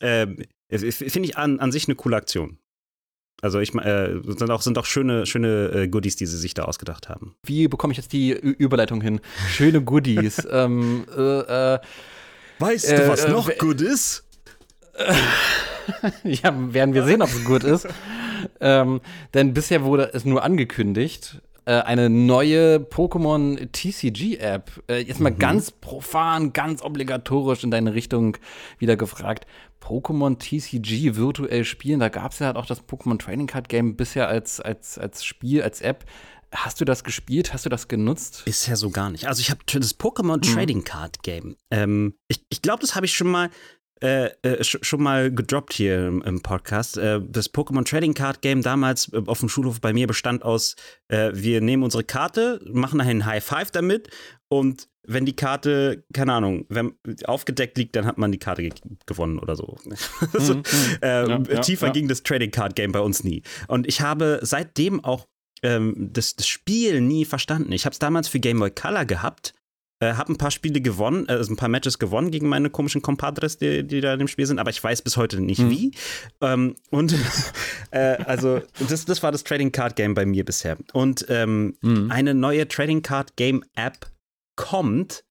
Ähm, 0.00 0.38
Finde 0.68 1.28
ich 1.28 1.36
an, 1.36 1.60
an 1.60 1.70
sich 1.70 1.86
eine 1.86 1.94
coole 1.94 2.16
Aktion. 2.16 2.58
Also 3.42 3.60
ich 3.60 3.74
äh, 3.74 4.20
sind 4.26 4.50
auch 4.50 4.62
sind 4.62 4.78
auch 4.78 4.86
schöne 4.86 5.26
schöne 5.26 5.70
äh, 5.74 5.88
Goodies, 5.88 6.16
die 6.16 6.26
sie 6.26 6.38
sich 6.38 6.54
da 6.54 6.64
ausgedacht 6.64 7.08
haben. 7.08 7.34
Wie 7.44 7.68
bekomme 7.68 7.92
ich 7.92 7.98
jetzt 7.98 8.12
die 8.12 8.32
Ü 8.32 8.54
Überleitung 8.58 9.00
hin? 9.00 9.20
Schöne 9.48 9.82
Goodies. 9.82 10.46
ähm, 10.50 11.04
äh, 11.16 11.74
äh, 11.74 11.78
weißt 12.58 12.90
du, 12.90 13.08
was 13.08 13.24
äh, 13.24 13.30
noch 13.30 13.56
gut 13.58 13.80
ist? 13.80 14.24
ja, 16.24 16.54
werden 16.72 16.94
wir 16.94 17.04
sehen, 17.04 17.20
ob 17.20 17.28
es 17.28 17.44
gut 17.44 17.64
ist. 17.64 17.88
ähm, 18.60 19.00
denn 19.34 19.52
bisher 19.52 19.82
wurde 19.84 20.10
es 20.14 20.24
nur 20.24 20.44
angekündigt 20.44 21.42
äh, 21.66 21.72
eine 21.72 22.10
neue 22.10 22.78
Pokémon 22.78 23.70
TCG-App. 23.72 24.70
Äh, 24.88 24.98
jetzt 25.00 25.20
mal 25.20 25.32
mhm. 25.32 25.38
ganz 25.38 25.70
profan, 25.70 26.52
ganz 26.52 26.82
obligatorisch 26.82 27.64
in 27.64 27.70
deine 27.70 27.94
Richtung 27.94 28.36
wieder 28.78 28.96
gefragt. 28.96 29.46
Pokémon 29.84 30.38
TCG 30.38 31.16
virtuell 31.16 31.64
spielen. 31.64 32.00
Da 32.00 32.08
gab 32.08 32.32
es 32.32 32.38
ja 32.38 32.46
halt 32.46 32.56
auch 32.56 32.64
das 32.64 32.82
Pokémon 32.82 33.18
Training 33.18 33.46
Card 33.46 33.68
Game 33.68 33.96
bisher 33.96 34.28
als, 34.28 34.58
als, 34.58 34.98
als 34.98 35.24
Spiel, 35.24 35.62
als 35.62 35.82
App. 35.82 36.06
Hast 36.54 36.80
du 36.80 36.86
das 36.86 37.04
gespielt? 37.04 37.52
Hast 37.52 37.66
du 37.66 37.68
das 37.68 37.88
genutzt? 37.88 38.42
Bisher 38.46 38.76
so 38.76 38.90
gar 38.90 39.10
nicht. 39.10 39.28
Also 39.28 39.40
ich 39.40 39.50
habe 39.50 39.60
das 39.66 39.98
Pokémon 39.98 40.36
mhm. 40.36 40.54
Trading 40.54 40.84
Card 40.84 41.22
Game. 41.22 41.56
Ähm, 41.70 42.14
ich 42.28 42.46
ich 42.48 42.62
glaube, 42.62 42.80
das 42.80 42.94
habe 42.94 43.04
ich 43.04 43.14
schon 43.14 43.26
mal 43.26 43.50
äh, 44.00 44.30
äh, 44.42 44.64
schon 44.64 45.02
mal 45.02 45.32
gedroppt 45.32 45.72
hier 45.74 46.08
im, 46.08 46.22
im 46.22 46.40
Podcast. 46.40 46.96
Äh, 46.96 47.20
das 47.26 47.52
Pokémon 47.52 47.84
Trading 47.84 48.14
Card 48.14 48.40
Game 48.42 48.62
damals 48.62 49.12
äh, 49.12 49.22
auf 49.26 49.40
dem 49.40 49.48
Schulhof 49.48 49.80
bei 49.80 49.92
mir 49.92 50.06
bestand 50.06 50.42
aus, 50.42 50.76
äh, 51.08 51.30
wir 51.34 51.60
nehmen 51.60 51.82
unsere 51.82 52.04
Karte, 52.04 52.60
machen 52.70 53.00
einen 53.00 53.26
High 53.26 53.44
Five 53.44 53.70
damit 53.70 54.08
und 54.48 54.88
wenn 55.06 55.26
die 55.26 55.36
Karte, 55.36 56.04
keine 56.12 56.32
Ahnung, 56.32 56.66
wenn 56.68 56.94
aufgedeckt 57.24 57.76
liegt, 57.78 57.96
dann 57.96 58.06
hat 58.06 58.18
man 58.18 58.32
die 58.32 58.38
Karte 58.38 58.62
ge 58.62 58.72
gewonnen 59.06 59.38
oder 59.38 59.56
so. 59.56 59.76
so 60.32 60.54
mhm, 60.54 60.62
äh, 61.02 61.28
ja, 61.28 61.38
tiefer 61.60 61.88
ja, 61.88 61.92
ging 61.92 62.08
das 62.08 62.22
Trading 62.22 62.50
Card 62.50 62.76
Game 62.76 62.92
bei 62.92 63.00
uns 63.00 63.24
nie. 63.24 63.42
Und 63.68 63.86
ich 63.86 64.00
habe 64.00 64.40
seitdem 64.42 65.04
auch 65.04 65.26
ähm, 65.62 66.10
das, 66.12 66.36
das, 66.36 66.46
Spiel 66.46 67.00
nie 67.00 67.24
verstanden. 67.24 67.72
Ich 67.72 67.84
habe 67.84 67.92
es 67.92 67.98
damals 67.98 68.28
für 68.28 68.38
Game 68.38 68.58
Boy 68.58 68.70
Color 68.70 69.04
gehabt, 69.04 69.54
äh, 70.00 70.14
habe 70.14 70.32
ein 70.32 70.36
paar 70.36 70.50
Spiele 70.50 70.80
gewonnen, 70.80 71.28
also 71.28 71.52
ein 71.52 71.56
paar 71.56 71.68
Matches 71.68 71.98
gewonnen 71.98 72.30
gegen 72.30 72.48
meine 72.48 72.70
komischen 72.70 73.02
Compadres, 73.02 73.58
die, 73.58 73.82
die 73.82 74.00
da 74.00 74.12
in 74.12 74.18
dem 74.18 74.28
Spiel 74.28 74.46
sind, 74.46 74.58
aber 74.58 74.70
ich 74.70 74.82
weiß 74.82 75.02
bis 75.02 75.16
heute 75.16 75.40
nicht 75.40 75.60
mhm. 75.60 75.70
wie. 75.70 75.92
Ähm, 76.40 76.76
und 76.90 77.14
äh, 77.90 78.16
also 78.24 78.60
das, 78.88 79.04
das 79.04 79.22
war 79.22 79.32
das 79.32 79.44
Trading 79.44 79.72
Card 79.72 79.96
Game 79.96 80.14
bei 80.14 80.26
mir 80.26 80.44
bisher. 80.44 80.76
Und 80.92 81.26
ähm, 81.28 81.76
mhm. 81.80 82.10
eine 82.10 82.34
neue 82.34 82.68
Trading 82.68 83.02
Card 83.02 83.36
Game 83.36 83.64
App 83.74 84.06
kommt, 84.56 85.24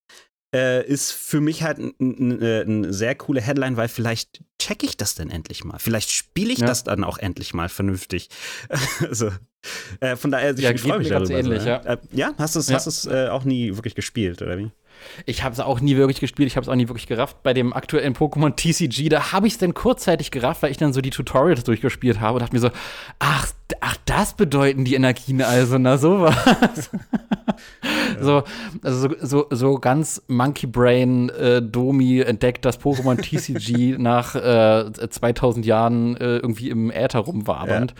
äh, 0.54 0.86
ist 0.86 1.12
für 1.12 1.40
mich 1.40 1.62
halt 1.62 1.78
eine 1.78 2.34
äh, 2.34 2.92
sehr 2.92 3.14
coole 3.16 3.40
Headline, 3.40 3.76
weil 3.76 3.88
vielleicht 3.88 4.42
check 4.60 4.82
ich 4.82 4.96
das 4.96 5.14
denn 5.14 5.30
endlich 5.30 5.64
mal. 5.64 5.78
Vielleicht 5.78 6.10
spiele 6.10 6.52
ich 6.52 6.60
ja. 6.60 6.66
das 6.66 6.84
dann 6.84 7.04
auch 7.04 7.18
endlich 7.18 7.54
mal 7.54 7.68
vernünftig. 7.68 8.28
also, 9.00 9.30
äh, 10.00 10.16
von 10.16 10.30
daher, 10.30 10.54
ich, 10.54 10.60
ja, 10.60 10.70
ich 10.70 10.80
freue 10.80 10.98
mich 10.98 11.08
darüber. 11.08 11.30
Ähnlich, 11.30 11.62
so, 11.62 11.68
ja. 11.68 11.78
Äh, 11.78 11.98
ja, 12.12 12.34
hast 12.38 12.54
du 12.54 12.60
es 12.60 13.04
ja. 13.04 13.26
äh, 13.26 13.28
auch 13.30 13.44
nie 13.44 13.74
wirklich 13.74 13.94
gespielt, 13.94 14.42
oder 14.42 14.58
wie? 14.58 14.70
Ich 15.26 15.42
habe 15.42 15.52
es 15.52 15.60
auch 15.60 15.80
nie 15.80 15.96
wirklich 15.96 16.20
gespielt, 16.20 16.48
ich 16.48 16.56
habe 16.56 16.64
es 16.64 16.68
auch 16.68 16.74
nie 16.74 16.88
wirklich 16.88 17.06
gerafft. 17.06 17.42
Bei 17.42 17.54
dem 17.54 17.72
aktuellen 17.72 18.14
Pokémon 18.14 18.54
TCG, 18.54 19.08
da 19.08 19.32
habe 19.32 19.46
ich 19.46 19.54
es 19.54 19.58
dann 19.58 19.74
kurzzeitig 19.74 20.30
gerafft, 20.30 20.62
weil 20.62 20.70
ich 20.70 20.76
dann 20.76 20.92
so 20.92 21.00
die 21.00 21.10
Tutorials 21.10 21.64
durchgespielt 21.64 22.20
habe 22.20 22.34
und 22.34 22.42
dachte 22.42 22.54
mir 22.54 22.60
so, 22.60 22.70
ach, 23.18 23.48
ach, 23.80 23.96
das 24.04 24.34
bedeuten 24.34 24.84
die 24.84 24.94
Energien 24.94 25.42
also, 25.42 25.78
na 25.78 25.98
sowas. 25.98 26.34
so, 28.20 28.42
also 28.82 29.08
so, 29.08 29.16
so, 29.20 29.46
so 29.50 29.78
ganz 29.78 30.22
Monkey 30.28 30.66
Brain 30.66 31.28
äh, 31.30 31.62
Domi 31.62 32.20
entdeckt 32.20 32.64
das 32.64 32.80
Pokémon 32.80 33.20
TCG 33.20 33.98
nach 33.98 34.34
äh, 34.34 34.92
2000 35.08 35.64
Jahren 35.64 36.16
äh, 36.16 36.36
irgendwie 36.36 36.70
im 36.70 36.90
Äther 36.90 37.20
rumwabernd. 37.20 37.92
Ja. 37.92 37.96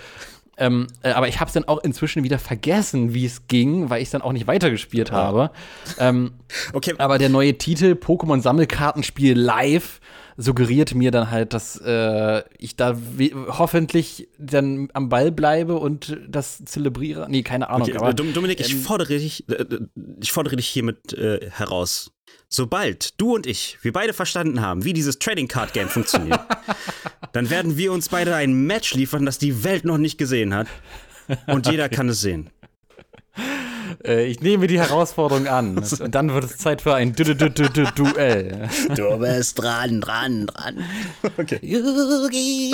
Ähm, 0.57 0.87
äh, 1.03 1.11
aber 1.11 1.29
ich 1.29 1.41
habe 1.41 1.49
es 1.49 1.55
dann 1.55 1.65
auch 1.65 1.83
inzwischen 1.83 2.23
wieder 2.23 2.39
vergessen, 2.39 3.15
wie 3.15 3.27
es 3.27 3.49
ging, 3.49 3.91
weil 3.91 4.01
ich 4.01 4.09
es 4.09 4.13
dann 4.13 4.23
auch 4.23 4.33
nicht 4.33 4.47
weitergespielt 4.47 5.11
oh. 5.13 5.17
habe. 5.17 5.51
Ähm, 5.99 6.33
okay. 6.73 6.95
Aber 6.99 7.19
der 7.19 7.29
neue 7.29 7.59
Titel 7.59 7.93
Pokémon 7.93 8.41
Sammelkartenspiel 8.41 9.39
Live 9.39 10.01
suggeriert 10.37 10.95
mir 10.95 11.11
dann 11.11 11.31
halt, 11.31 11.53
dass 11.53 11.77
äh, 11.81 12.43
ich 12.59 12.77
da 12.77 12.97
hoffentlich 13.49 14.29
dann 14.39 14.89
am 14.93 15.09
Ball 15.09 15.31
bleibe 15.31 15.77
und 15.77 16.19
das 16.29 16.65
zelebriere. 16.65 17.27
Nee, 17.29 17.43
keine 17.43 17.71
Ahnung. 17.71 17.89
Okay, 17.89 17.99
aber, 17.99 18.15
Dominik, 18.15 18.61
ich 18.61 18.73
ähm, 18.73 18.81
fordere 18.81 19.19
dich, 19.19 19.49
äh, 19.49 19.65
ich 20.21 20.33
fordere 20.33 20.57
dich 20.57 20.67
hiermit 20.67 21.13
äh, 21.13 21.51
heraus. 21.51 22.11
Sobald 22.49 23.21
du 23.21 23.35
und 23.35 23.47
ich, 23.47 23.79
wir 23.83 23.93
beide 23.93 24.13
verstanden 24.13 24.61
haben, 24.61 24.85
wie 24.85 24.93
dieses 24.93 25.19
Trading 25.19 25.49
Card 25.49 25.73
Game 25.73 25.89
funktioniert, 25.89 26.41
dann 27.33 27.51
werden 27.51 27.77
wir 27.77 27.93
uns 27.93 28.09
beide 28.09 28.35
ein 28.37 28.67
Match 28.67 28.95
liefern, 28.95 29.27
das 29.27 29.39
die 29.39 29.65
Welt 29.65 29.85
noch 29.85 29.99
nicht 29.99 30.19
gesehen 30.19 30.55
hat. 30.55 30.69
Und 31.47 31.67
jeder 31.67 31.89
kann 31.89 32.09
es 32.09 32.21
sehen. 32.21 32.51
Äh, 34.05 34.27
ich 34.27 34.41
nehme 34.41 34.67
die 34.67 34.79
Herausforderung 34.79 35.47
an. 35.47 35.79
Und 35.79 36.15
dann 36.15 36.33
wird 36.33 36.45
es 36.45 36.57
Zeit 36.57 36.83
für 36.83 36.95
ein 36.95 37.15
du 37.15 37.25
du 37.25 37.35
du 37.35 37.51
du 37.51 37.69
du 37.69 37.85
Duell. 37.95 38.69
Du 38.95 39.19
bist 39.19 39.61
dran, 39.61 40.01
dran, 40.01 40.47
dran. 40.47 40.79
Okay. 41.39 41.61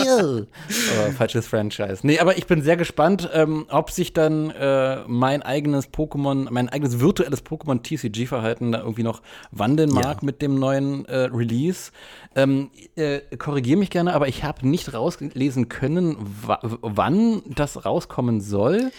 oh, 0.09 1.12
falsches 1.16 1.47
Franchise. 1.47 1.99
Nee, 2.03 2.18
aber 2.18 2.39
ich 2.39 2.47
bin 2.47 2.62
sehr 2.62 2.77
gespannt, 2.77 3.29
ähm, 3.33 3.66
ob 3.71 3.91
sich 3.91 4.12
dann 4.12 4.51
äh, 4.51 4.99
mein 5.07 5.43
eigenes 5.43 5.89
Pokémon, 5.93 6.49
mein 6.51 6.68
eigenes 6.68 7.01
virtuelles 7.01 7.45
Pokémon 7.45 7.83
TCG-Verhalten 7.83 8.73
da 8.73 8.81
irgendwie 8.81 9.03
noch 9.03 9.23
wandeln 9.51 9.91
mag 9.91 10.05
ja. 10.05 10.18
mit 10.23 10.43
dem 10.43 10.59
neuen 10.59 11.05
äh, 11.07 11.29
Release. 11.33 11.91
Ähm, 12.37 12.70
äh, 12.95 13.20
Korrigiere 13.37 13.78
mich 13.78 13.91
gerne, 13.91 14.14
aber 14.14 14.28
ich 14.28 14.45
habe 14.45 14.66
nicht 14.68 14.95
rauslesen 14.95 15.68
können, 15.68 16.16
wann 16.47 17.43
das 17.47 17.85
rauskommen 17.85 18.41
soll. 18.41 18.93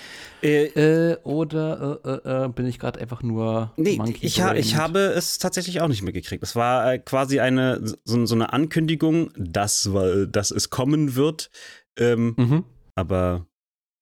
Äh, 0.43 0.65
äh, 0.65 1.17
oder 1.23 2.01
äh, 2.03 2.09
äh, 2.09 2.45
äh 2.45 2.49
bin 2.49 2.65
ich 2.65 2.77
gerade 2.77 2.99
einfach 2.99 3.23
nur 3.23 3.71
Nee, 3.77 4.01
ich, 4.19 4.41
ha 4.41 4.53
ich 4.53 4.75
habe 4.75 4.99
es 4.99 5.37
tatsächlich 5.37 5.79
auch 5.79 5.87
nicht 5.87 6.01
mitgekriegt. 6.01 6.43
Es 6.43 6.57
war 6.57 6.97
quasi 6.97 7.39
eine 7.39 7.81
so, 8.03 8.25
so, 8.25 8.35
eine 8.35 8.51
Ankündigung, 8.51 9.31
dass, 9.37 9.89
dass 10.27 10.51
es 10.51 10.69
kommen 10.69 11.15
wird. 11.15 11.51
Ähm, 11.97 12.35
mhm. 12.37 12.65
Aber 12.95 13.45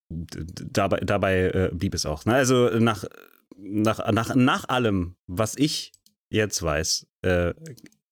dabei, 0.09 1.01
dabei 1.01 1.69
blieb 1.73 1.93
es 1.93 2.07
auch. 2.07 2.25
Ne? 2.25 2.33
Also 2.33 2.69
nach, 2.79 3.03
nach, 3.57 4.11
nach, 4.11 4.33
nach 4.33 4.67
allem, 4.69 5.15
was 5.27 5.55
ich 5.55 5.91
jetzt 6.31 6.63
weiß, 6.63 7.05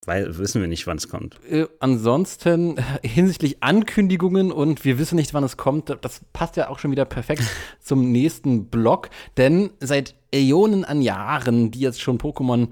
weil 0.08 0.38
wissen 0.38 0.62
wir 0.62 0.68
nicht, 0.68 0.88
wann 0.88 0.98
es 0.98 1.10
kommt. 1.10 1.38
Äh, 1.50 1.68
ansonsten 1.80 2.78
hinsichtlich 3.04 3.62
Ankündigungen 3.62 4.52
und 4.52 4.86
wir 4.86 4.98
wissen 4.98 5.18
nicht, 5.18 5.34
wann 5.34 5.44
es 5.44 5.58
kommt, 5.58 5.96
das 6.02 6.22
passt 6.34 6.56
ja 6.56 6.70
auch 6.70 6.80
schon 6.80 6.92
wieder 6.92 7.06
perfekt 7.06 7.44
zum 7.82 8.12
nächsten 8.12 8.68
Block, 8.68 9.10
denn 9.36 9.70
seit 9.80 10.16
Äonen 10.34 10.86
an 10.86 11.02
Jahren, 11.02 11.72
die 11.72 11.82
jetzt 11.82 12.02
schon 12.02 12.18
Pokémon 12.18 12.70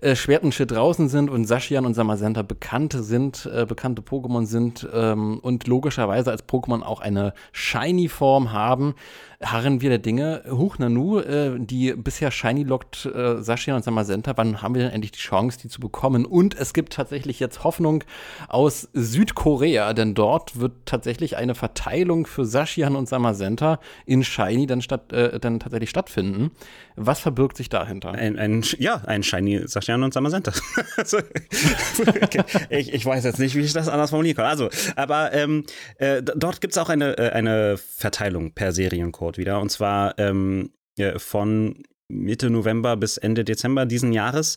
äh, 0.00 0.16
Schwert 0.16 0.40
Schild 0.54 0.70
draußen 0.70 1.08
sind 1.08 1.30
und 1.30 1.44
Sashian 1.44 1.84
und 1.84 1.94
Samazenta 1.94 2.42
bekannte 2.42 3.02
sind, 3.02 3.48
äh, 3.52 3.66
bekannte 3.66 4.02
Pokémon 4.02 4.46
sind 4.46 4.88
ähm, 4.92 5.38
und 5.40 5.66
logischerweise 5.66 6.30
als 6.30 6.48
Pokémon 6.48 6.82
auch 6.82 7.00
eine 7.00 7.34
Shiny-Form 7.52 8.52
haben, 8.52 8.94
harren 9.42 9.80
wir 9.80 9.88
der 9.88 9.98
Dinge. 9.98 10.42
Huch, 10.50 10.78
Nanu, 10.78 11.18
äh, 11.18 11.58
die 11.58 11.94
bisher 11.94 12.30
Shiny 12.30 12.62
lockt 12.62 13.06
äh, 13.06 13.42
Sascha 13.42 13.74
und 13.74 13.82
Samazenta, 13.82 14.36
wann 14.36 14.62
haben 14.62 14.74
wir 14.74 14.82
denn 14.82 14.92
endlich 14.92 15.12
die 15.12 15.18
Chance, 15.18 15.58
die 15.62 15.68
zu 15.68 15.80
bekommen? 15.80 16.26
Und 16.26 16.54
es 16.58 16.74
gibt 16.74 16.92
tatsächlich 16.92 17.40
jetzt 17.40 17.64
Hoffnung 17.64 18.04
aus 18.48 18.88
Südkorea, 18.92 19.94
denn 19.94 20.14
dort 20.14 20.60
wird 20.60 20.72
tatsächlich 20.84 21.36
eine 21.36 21.54
Verteilung 21.54 22.26
für 22.26 22.44
Sashian 22.44 22.96
und 22.96 23.08
Samazenta 23.08 23.80
in 24.04 24.24
Shiny 24.24 24.66
dann, 24.66 24.82
statt, 24.82 25.12
äh, 25.12 25.40
dann 25.40 25.58
tatsächlich 25.58 25.90
stattfinden. 25.90 26.50
Was 26.96 27.20
verbirgt 27.20 27.56
sich 27.56 27.70
dahinter? 27.70 28.12
Ein, 28.12 28.38
ein 28.38 28.62
ja, 28.78 29.00
ein 29.06 29.22
Shiny 29.22 29.66
Sashian 29.66 29.89
und 29.94 30.14
Samazenta. 30.14 30.52
also, 30.96 31.18
okay. 31.18 32.44
ich, 32.70 32.92
ich, 32.92 33.06
weiß 33.06 33.24
jetzt 33.24 33.38
nicht, 33.38 33.54
wie 33.54 33.60
ich 33.60 33.72
das 33.72 33.88
anders 33.88 34.10
formulieren 34.10 34.36
kann. 34.36 34.46
Also, 34.46 34.70
aber 34.96 35.32
ähm, 35.32 35.64
äh, 35.96 36.22
dort 36.22 36.60
gibt 36.60 36.72
es 36.72 36.78
auch 36.78 36.88
eine, 36.88 37.16
äh, 37.18 37.30
eine 37.30 37.76
Verteilung 37.76 38.52
per 38.52 38.72
Seriencode. 38.72 39.38
Wieder. 39.38 39.60
Und 39.60 39.70
zwar 39.70 40.18
ähm, 40.18 40.70
von 41.16 41.82
Mitte 42.08 42.50
November 42.50 42.96
bis 42.96 43.16
Ende 43.16 43.44
Dezember 43.44 43.86
diesen 43.86 44.12
Jahres. 44.12 44.56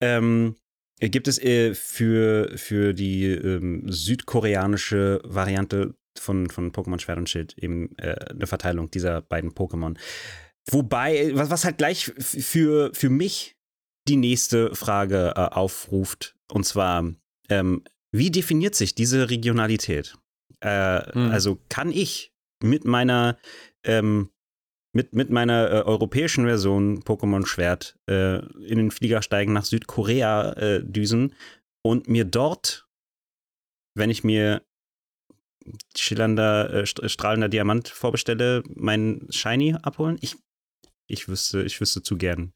Ähm, 0.00 0.56
gibt 1.00 1.28
es 1.28 1.38
äh, 1.38 1.74
für, 1.74 2.50
für 2.56 2.92
die 2.92 3.26
ähm, 3.26 3.84
südkoreanische 3.86 5.20
Variante 5.24 5.94
von, 6.18 6.50
von 6.50 6.72
Pokémon 6.72 7.00
Schwert 7.00 7.18
und 7.18 7.30
Schild 7.30 7.56
eben 7.56 7.96
äh, 7.98 8.16
eine 8.30 8.46
Verteilung 8.46 8.90
dieser 8.90 9.22
beiden 9.22 9.52
Pokémon. 9.52 9.96
Wobei, 10.70 11.30
was, 11.34 11.50
was 11.50 11.64
halt 11.64 11.78
gleich 11.78 12.12
für, 12.18 12.90
für 12.92 13.08
mich 13.08 13.56
die 14.10 14.16
nächste 14.16 14.74
Frage 14.74 15.32
äh, 15.36 15.40
aufruft, 15.40 16.34
und 16.50 16.64
zwar, 16.64 17.14
ähm, 17.48 17.84
wie 18.12 18.30
definiert 18.30 18.74
sich 18.74 18.94
diese 18.94 19.30
Regionalität? 19.30 20.16
Äh, 20.60 21.12
hm. 21.12 21.30
Also 21.30 21.58
kann 21.68 21.92
ich 21.92 22.32
mit 22.62 22.84
meiner 22.84 23.38
ähm, 23.84 24.30
mit, 24.92 25.14
mit 25.14 25.30
meiner 25.30 25.70
äh, 25.70 25.82
europäischen 25.82 26.44
Version 26.46 27.02
Pokémon 27.04 27.46
Schwert 27.46 27.96
äh, 28.08 28.38
in 28.64 28.78
den 28.78 28.90
Flieger 28.90 29.22
steigen, 29.22 29.52
nach 29.52 29.64
Südkorea 29.64 30.52
äh, 30.54 30.82
düsen 30.82 31.34
und 31.82 32.08
mir 32.08 32.24
dort, 32.24 32.88
wenn 33.94 34.10
ich 34.10 34.24
mir 34.24 34.62
schillernder, 35.96 36.72
äh, 36.74 36.86
strahlender 36.86 37.48
Diamant 37.48 37.88
vorbestelle, 37.88 38.64
meinen 38.74 39.30
Shiny 39.30 39.76
abholen? 39.80 40.18
Ich, 40.20 40.34
ich, 41.06 41.28
wüsste, 41.28 41.62
ich 41.62 41.80
wüsste 41.80 42.02
zu 42.02 42.18
gern, 42.18 42.52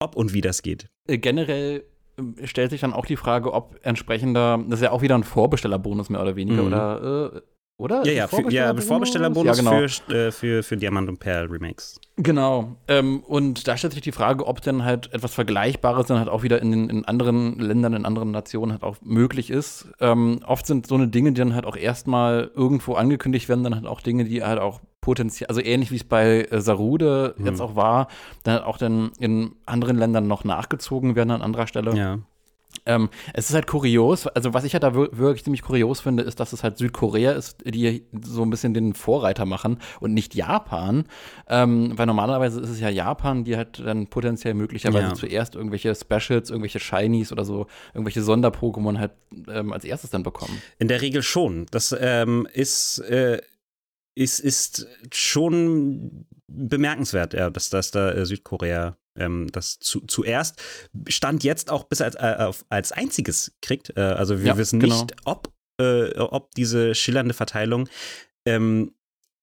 ob 0.00 0.16
und 0.16 0.32
wie 0.32 0.40
das 0.40 0.62
geht. 0.62 0.88
Äh, 1.08 1.18
generell 1.18 1.84
ähm, 2.18 2.36
stellt 2.44 2.70
sich 2.70 2.80
dann 2.80 2.92
auch 2.92 3.06
die 3.06 3.16
Frage, 3.16 3.52
ob 3.52 3.78
entsprechender, 3.82 4.58
das 4.68 4.80
ist 4.80 4.84
ja 4.84 4.90
auch 4.92 5.02
wieder 5.02 5.16
ein 5.16 5.24
Vorbestellerbonus 5.24 6.10
mehr 6.10 6.20
oder 6.20 6.36
weniger, 6.36 6.62
mhm. 6.62 6.68
oder 6.68 7.32
äh, 7.34 7.40
oder? 7.78 8.06
Ja, 8.06 8.12
ja, 8.12 8.26
für, 8.26 8.50
ja 8.50 8.74
Vorbestellerbonus 8.74 9.58
ja, 9.58 9.62
genau. 9.62 9.86
für, 9.86 10.14
äh, 10.14 10.32
für, 10.32 10.62
für 10.62 10.76
Diamant 10.78 11.10
und 11.10 11.18
Perl 11.18 11.46
Remakes. 11.46 12.00
Genau. 12.16 12.76
Ähm, 12.88 13.20
und 13.20 13.68
da 13.68 13.76
stellt 13.76 13.92
sich 13.92 14.00
die 14.00 14.12
Frage, 14.12 14.46
ob 14.46 14.62
denn 14.62 14.82
halt 14.82 15.12
etwas 15.12 15.34
Vergleichbares 15.34 16.06
dann 16.06 16.18
halt 16.18 16.30
auch 16.30 16.42
wieder 16.42 16.62
in, 16.62 16.70
den, 16.70 16.88
in 16.88 17.04
anderen 17.04 17.58
Ländern, 17.58 17.92
in 17.92 18.06
anderen 18.06 18.30
Nationen 18.30 18.72
halt 18.72 18.82
auch 18.82 18.96
möglich 19.02 19.50
ist. 19.50 19.88
Ähm, 20.00 20.40
oft 20.46 20.66
sind 20.66 20.86
so 20.86 20.94
eine 20.94 21.08
Dinge, 21.08 21.32
die 21.32 21.38
dann 21.38 21.54
halt 21.54 21.66
auch 21.66 21.76
erstmal 21.76 22.50
irgendwo 22.54 22.94
angekündigt 22.94 23.50
werden, 23.50 23.62
dann 23.62 23.74
halt 23.74 23.86
auch 23.86 24.00
Dinge, 24.00 24.24
die 24.24 24.42
halt 24.42 24.58
auch 24.58 24.80
potenziell, 25.06 25.46
also 25.46 25.60
ähnlich 25.60 25.92
wie 25.92 25.96
es 25.96 26.04
bei 26.04 26.48
äh, 26.50 26.60
Sarude 26.60 27.34
hm. 27.36 27.46
jetzt 27.46 27.60
auch 27.60 27.76
war, 27.76 28.08
dann 28.42 28.64
auch 28.64 28.76
dann 28.76 29.12
in 29.20 29.52
anderen 29.64 29.96
Ländern 29.96 30.26
noch 30.26 30.42
nachgezogen 30.42 31.14
werden 31.14 31.30
an 31.30 31.42
anderer 31.42 31.68
Stelle. 31.68 31.96
Ja. 31.96 32.18
Ähm, 32.86 33.08
es 33.32 33.48
ist 33.48 33.54
halt 33.54 33.68
kurios, 33.68 34.26
also 34.26 34.52
was 34.52 34.64
ich 34.64 34.74
halt 34.74 34.82
da 34.82 34.94
wirklich 34.96 35.44
ziemlich 35.44 35.62
kurios 35.62 36.00
finde, 36.00 36.24
ist, 36.24 36.40
dass 36.40 36.52
es 36.52 36.64
halt 36.64 36.76
Südkorea 36.76 37.32
ist, 37.32 37.58
die 37.64 38.04
so 38.20 38.42
ein 38.42 38.50
bisschen 38.50 38.74
den 38.74 38.94
Vorreiter 38.94 39.46
machen 39.46 39.78
und 40.00 40.12
nicht 40.12 40.34
Japan. 40.34 41.04
Ähm, 41.48 41.92
weil 41.96 42.06
normalerweise 42.06 42.60
ist 42.60 42.68
es 42.68 42.80
ja 42.80 42.88
Japan, 42.88 43.44
die 43.44 43.56
halt 43.56 43.78
dann 43.78 44.08
potenziell 44.08 44.54
möglicherweise 44.54 45.06
ja. 45.06 45.14
zuerst 45.14 45.54
irgendwelche 45.54 45.94
Specials, 45.94 46.50
irgendwelche 46.50 46.80
Shinies 46.80 47.30
oder 47.30 47.44
so, 47.44 47.68
irgendwelche 47.94 48.22
Sonder-Pokémon 48.22 48.98
halt 48.98 49.12
ähm, 49.48 49.72
als 49.72 49.84
erstes 49.84 50.10
dann 50.10 50.24
bekommen. 50.24 50.60
In 50.80 50.88
der 50.88 51.00
Regel 51.00 51.22
schon. 51.22 51.66
Das 51.70 51.96
ähm, 51.98 52.48
ist, 52.52 52.98
äh, 52.98 53.40
ist, 54.16 54.40
ist 54.40 54.88
schon 55.12 56.26
bemerkenswert, 56.48 57.34
ja, 57.34 57.50
dass, 57.50 57.70
dass 57.70 57.90
da 57.90 58.12
äh, 58.12 58.24
Südkorea 58.24 58.96
ähm, 59.16 59.48
das 59.52 59.78
zu, 59.78 60.00
zuerst 60.00 60.60
Stand 61.08 61.44
jetzt 61.44 61.70
auch 61.70 61.84
bis 61.84 62.00
als, 62.00 62.16
äh, 62.16 62.52
als 62.68 62.92
einziges 62.92 63.56
kriegt. 63.60 63.96
Äh, 63.96 64.00
also 64.00 64.40
wir 64.40 64.46
ja, 64.46 64.58
wissen 64.58 64.80
genau. 64.80 65.02
nicht, 65.02 65.14
ob, 65.24 65.52
äh, 65.80 66.18
ob 66.18 66.54
diese 66.54 66.94
schillernde 66.94 67.34
Verteilung 67.34 67.88
ähm, 68.46 68.94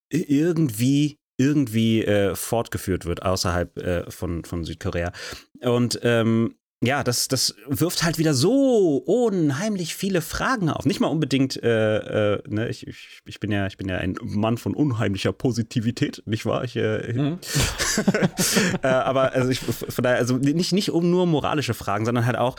irgendwie 0.09 1.19
irgendwie 1.37 2.05
fortgeführt 2.35 3.05
wird 3.05 3.23
außerhalb 3.23 4.13
von, 4.13 4.45
von 4.45 4.63
Südkorea. 4.63 5.11
Und 5.61 5.99
ähm, 6.03 6.55
ja, 6.83 7.03
das, 7.03 7.29
das 7.29 7.55
wirft 7.65 8.03
halt 8.03 8.17
wieder 8.17 8.33
so 8.33 8.97
unheimlich 8.97 9.95
viele 9.95 10.21
Fragen 10.21 10.69
auf. 10.69 10.85
Nicht 10.85 10.99
mal 10.99 11.07
unbedingt, 11.07 11.61
äh, 11.63 12.33
äh, 12.35 12.43
ne, 12.47 12.67
ich, 12.67 12.85
ich, 12.85 13.21
ich, 13.25 13.39
bin 13.39 13.51
ja, 13.51 13.67
ich 13.67 13.77
bin 13.77 13.87
ja 13.87 13.97
ein 13.97 14.17
Mann 14.21 14.57
von 14.57 14.73
unheimlicher 14.73 15.31
Positivität, 15.31 16.21
nicht 16.25 16.45
wahr? 16.45 16.65
Ich, 16.65 16.75
äh, 16.75 17.13
mhm. 17.13 17.39
äh, 18.83 18.87
aber 18.87 19.31
also 19.33 19.49
ich, 19.49 19.59
von 19.59 20.03
daher, 20.03 20.17
also 20.17 20.37
nicht, 20.37 20.73
nicht 20.73 20.91
um 20.91 21.09
nur 21.09 21.25
moralische 21.25 21.73
Fragen, 21.73 22.03
sondern 22.03 22.25
halt 22.25 22.37
auch, 22.37 22.57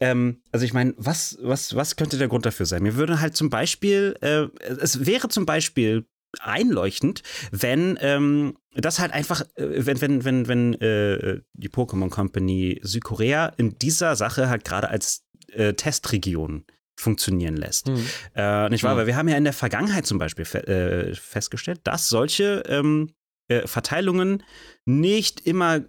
ähm, 0.00 0.40
also 0.52 0.64
ich 0.64 0.72
meine, 0.72 0.94
was, 0.96 1.38
was, 1.42 1.74
was 1.74 1.96
könnte 1.96 2.16
der 2.16 2.28
Grund 2.28 2.46
dafür 2.46 2.66
sein? 2.66 2.82
Mir 2.82 2.96
würde 2.96 3.20
halt 3.20 3.36
zum 3.36 3.50
Beispiel, 3.50 4.16
äh, 4.22 4.46
es 4.80 5.04
wäre 5.04 5.28
zum 5.28 5.44
Beispiel 5.44 6.06
einleuchtend, 6.40 7.22
wenn 7.50 7.98
ähm, 8.00 8.56
das 8.74 8.98
halt 8.98 9.12
einfach, 9.12 9.42
äh, 9.56 9.86
wenn, 9.86 10.00
wenn, 10.00 10.24
wenn, 10.24 10.48
wenn 10.48 10.74
äh, 10.74 11.40
die 11.54 11.68
Pokémon 11.68 12.10
Company 12.10 12.80
Südkorea 12.82 13.48
in 13.56 13.78
dieser 13.78 14.16
Sache 14.16 14.48
halt 14.48 14.64
gerade 14.64 14.88
als 14.88 15.24
äh, 15.52 15.74
Testregion 15.74 16.64
funktionieren 16.98 17.56
lässt. 17.56 17.88
Mhm. 17.88 18.06
Äh, 18.34 18.68
nicht 18.70 18.82
wahr? 18.82 18.94
Mhm. 18.94 18.98
Weil 18.98 19.06
wir 19.06 19.16
haben 19.16 19.28
ja 19.28 19.36
in 19.36 19.44
der 19.44 19.52
Vergangenheit 19.52 20.06
zum 20.06 20.18
Beispiel 20.18 20.44
fe 20.44 20.66
äh, 20.66 21.14
festgestellt, 21.14 21.80
dass 21.84 22.08
solche 22.08 22.62
ähm, 22.68 23.12
äh, 23.48 23.66
Verteilungen 23.66 24.42
nicht 24.84 25.40
immer 25.46 25.84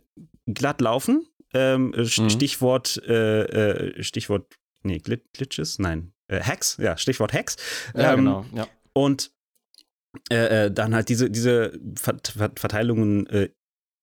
glatt 0.45 0.81
laufen. 0.81 1.27
Ähm, 1.53 1.93
mhm. 1.95 2.05
Stichwort, 2.05 3.01
Stichwort, 3.99 4.55
nee, 4.83 4.99
Glitches? 4.99 5.79
Nein. 5.79 6.13
Hacks, 6.29 6.75
ja, 6.77 6.97
Stichwort 6.97 7.31
Hacks. 7.31 7.55
Ja, 7.95 8.11
ähm, 8.11 8.17
genau. 8.19 8.45
Ja. 8.53 8.67
Und 8.91 9.31
äh, 10.29 10.65
äh, 10.65 10.71
dann 10.71 10.93
halt 10.93 11.09
diese, 11.09 11.29
diese 11.29 11.79
Verteilungen 11.95 13.27
äh, 13.27 13.49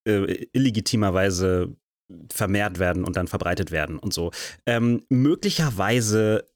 äh, 0.06 0.46
illegitimerweise 0.52 1.76
vermehrt 2.32 2.78
werden 2.78 3.04
und 3.04 3.16
dann 3.16 3.28
verbreitet 3.28 3.70
werden 3.70 3.98
und 3.98 4.12
so. 4.12 4.30
Ähm, 4.66 5.04
möglicherweise 5.08 6.46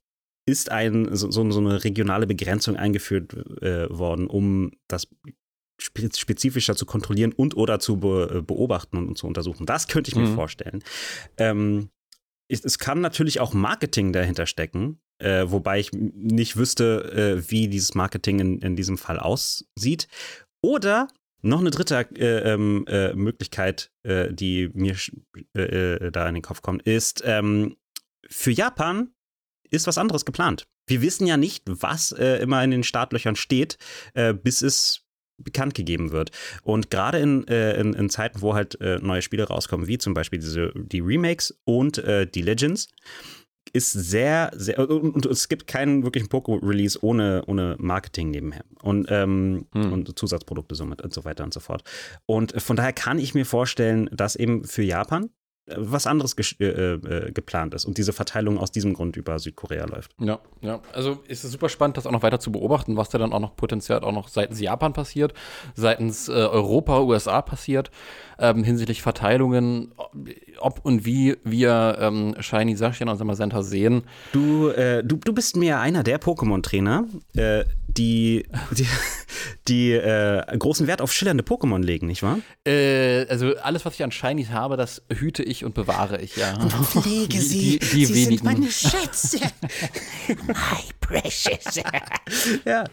ist 0.46 0.70
ein, 0.70 1.14
so, 1.14 1.30
so, 1.30 1.60
eine 1.60 1.84
regionale 1.84 2.26
Begrenzung 2.26 2.76
eingeführt 2.76 3.34
äh, 3.62 3.88
worden, 3.90 4.26
um 4.26 4.72
das 4.88 5.08
spezifischer 5.80 6.74
zu 6.74 6.86
kontrollieren 6.86 7.32
und 7.32 7.56
oder 7.56 7.78
zu 7.78 7.98
be 7.98 8.38
äh, 8.38 8.42
beobachten 8.42 8.96
und, 8.96 9.08
und, 9.08 9.18
zu 9.18 9.26
untersuchen. 9.26 9.66
Das 9.66 9.88
könnte 9.88 10.10
ich 10.10 10.16
mir 10.16 10.26
mhm. 10.26 10.34
vorstellen. 10.34 10.82
Ähm, 11.36 11.90
es 12.50 12.78
kann 12.78 13.02
natürlich 13.02 13.40
auch 13.40 13.52
Marketing 13.52 14.12
dahinter 14.12 14.46
stecken, 14.46 15.00
äh, 15.18 15.44
wobei 15.46 15.80
ich 15.80 15.92
nicht 15.92 16.56
wüsste, 16.56 17.38
äh, 17.38 17.50
wie 17.50 17.68
dieses 17.68 17.94
Marketing 17.94 18.40
in, 18.40 18.58
in 18.60 18.76
diesem 18.76 18.98
Fall 18.98 19.18
aussieht. 19.18 20.08
Oder 20.62 21.08
noch 21.40 21.60
eine 21.60 21.70
dritte 21.70 22.06
äh, 22.16 22.52
ähm, 22.52 22.84
äh, 22.88 23.14
Möglichkeit, 23.14 23.90
äh, 24.02 24.32
die 24.32 24.70
mir 24.74 24.96
äh, 25.54 26.10
da 26.10 26.28
in 26.28 26.34
den 26.34 26.42
Kopf 26.42 26.62
kommt, 26.62 26.82
ist, 26.82 27.22
ähm, 27.24 27.76
für 28.28 28.50
Japan 28.50 29.10
ist 29.70 29.86
was 29.86 29.98
anderes 29.98 30.24
geplant. 30.24 30.66
Wir 30.86 31.02
wissen 31.02 31.26
ja 31.26 31.36
nicht, 31.36 31.64
was 31.66 32.12
immer 32.12 32.64
in 32.64 32.70
den 32.70 32.82
Startlöchern 32.82 33.36
steht, 33.36 33.76
bis 34.42 34.62
es 34.62 35.08
bekannt 35.38 35.74
gegeben 35.74 36.10
wird. 36.10 36.30
Und 36.62 36.90
gerade 36.90 37.18
in, 37.18 37.46
äh, 37.48 37.80
in, 37.80 37.94
in, 37.94 38.10
Zeiten, 38.10 38.42
wo 38.42 38.54
halt 38.54 38.80
äh, 38.80 38.98
neue 39.00 39.22
Spiele 39.22 39.44
rauskommen, 39.44 39.86
wie 39.86 39.98
zum 39.98 40.14
Beispiel 40.14 40.38
diese, 40.38 40.72
die 40.74 41.00
Remakes 41.00 41.58
und 41.64 41.98
äh, 41.98 42.26
die 42.26 42.42
Legends, 42.42 42.88
ist 43.72 43.92
sehr, 43.92 44.50
sehr, 44.54 44.78
und, 44.78 45.14
und 45.14 45.26
es 45.26 45.48
gibt 45.48 45.66
keinen 45.66 46.02
wirklichen 46.02 46.28
Poco-Release 46.28 46.98
ohne, 47.02 47.42
ohne 47.46 47.76
Marketing 47.78 48.30
nebenher 48.30 48.64
und, 48.82 49.06
ähm, 49.10 49.66
hm. 49.72 49.92
und 49.92 50.18
Zusatzprodukte 50.18 50.74
somit 50.74 51.02
und 51.02 51.12
so 51.12 51.24
weiter 51.24 51.44
und 51.44 51.54
so 51.54 51.60
fort. 51.60 51.82
Und 52.26 52.60
von 52.60 52.76
daher 52.76 52.92
kann 52.92 53.18
ich 53.18 53.34
mir 53.34 53.44
vorstellen, 53.44 54.08
dass 54.12 54.36
eben 54.36 54.64
für 54.64 54.82
Japan 54.82 55.30
was 55.76 56.06
anderes 56.06 56.34
äh, 56.60 56.64
äh, 56.64 57.32
geplant 57.32 57.74
ist 57.74 57.84
und 57.84 57.98
diese 57.98 58.12
Verteilung 58.12 58.58
aus 58.58 58.70
diesem 58.70 58.94
Grund 58.94 59.16
über 59.16 59.38
Südkorea 59.38 59.86
läuft. 59.86 60.12
Ja, 60.20 60.38
ja. 60.60 60.80
Also 60.92 61.18
ist 61.26 61.44
es 61.44 61.52
super 61.52 61.68
spannend, 61.68 61.96
das 61.96 62.06
auch 62.06 62.12
noch 62.12 62.22
weiter 62.22 62.40
zu 62.40 62.52
beobachten, 62.52 62.96
was 62.96 63.08
da 63.08 63.18
dann 63.18 63.32
auch 63.32 63.40
noch 63.40 63.56
potenziell 63.56 63.98
auch 64.00 64.12
noch 64.12 64.28
seitens 64.28 64.60
Japan 64.60 64.92
passiert, 64.92 65.34
seitens 65.74 66.28
äh, 66.28 66.32
Europa, 66.32 67.00
USA 67.00 67.42
passiert, 67.42 67.90
ähm, 68.38 68.64
hinsichtlich 68.64 69.02
Verteilungen, 69.02 69.92
ob 70.58 70.84
und 70.84 71.04
wie 71.04 71.36
wir 71.44 71.98
ähm, 72.00 72.34
Shiny 72.38 72.76
Sashian 72.76 73.08
und 73.08 73.16
Samazenta 73.16 73.62
sehen. 73.62 74.02
Du, 74.32 74.68
äh, 74.68 75.02
du, 75.04 75.16
du 75.16 75.32
bist 75.32 75.56
mir 75.56 75.80
einer 75.80 76.02
der 76.02 76.20
Pokémon-Trainer, 76.20 77.06
äh, 77.36 77.64
die, 77.88 78.46
die, 78.70 78.86
die 79.66 79.92
äh, 79.92 80.56
großen 80.56 80.86
Wert 80.86 81.00
auf 81.00 81.12
schillernde 81.12 81.42
Pokémon 81.42 81.82
legen, 81.82 82.06
nicht 82.06 82.22
wahr? 82.22 82.38
Äh, 82.66 83.26
also 83.28 83.56
alles, 83.56 83.84
was 83.84 83.94
ich 83.94 84.04
an 84.04 84.12
Shinies 84.12 84.50
habe, 84.50 84.76
das 84.76 85.02
hüte 85.12 85.42
ich 85.42 85.64
und 85.64 85.74
bewahre 85.74 86.20
ich, 86.20 86.36
ja. 86.36 86.56
Und 86.58 86.72
pflege 86.72 87.40
sie. 87.40 87.78
Die, 87.78 87.78
die, 87.78 87.96
die 87.96 88.06
sie 88.06 88.14
wenigen. 88.14 88.30
sind 88.30 88.44
meine 88.44 88.70
Schätze. 88.70 89.38
My 90.46 90.82
precious. 91.00 91.80
ja, 92.64 92.84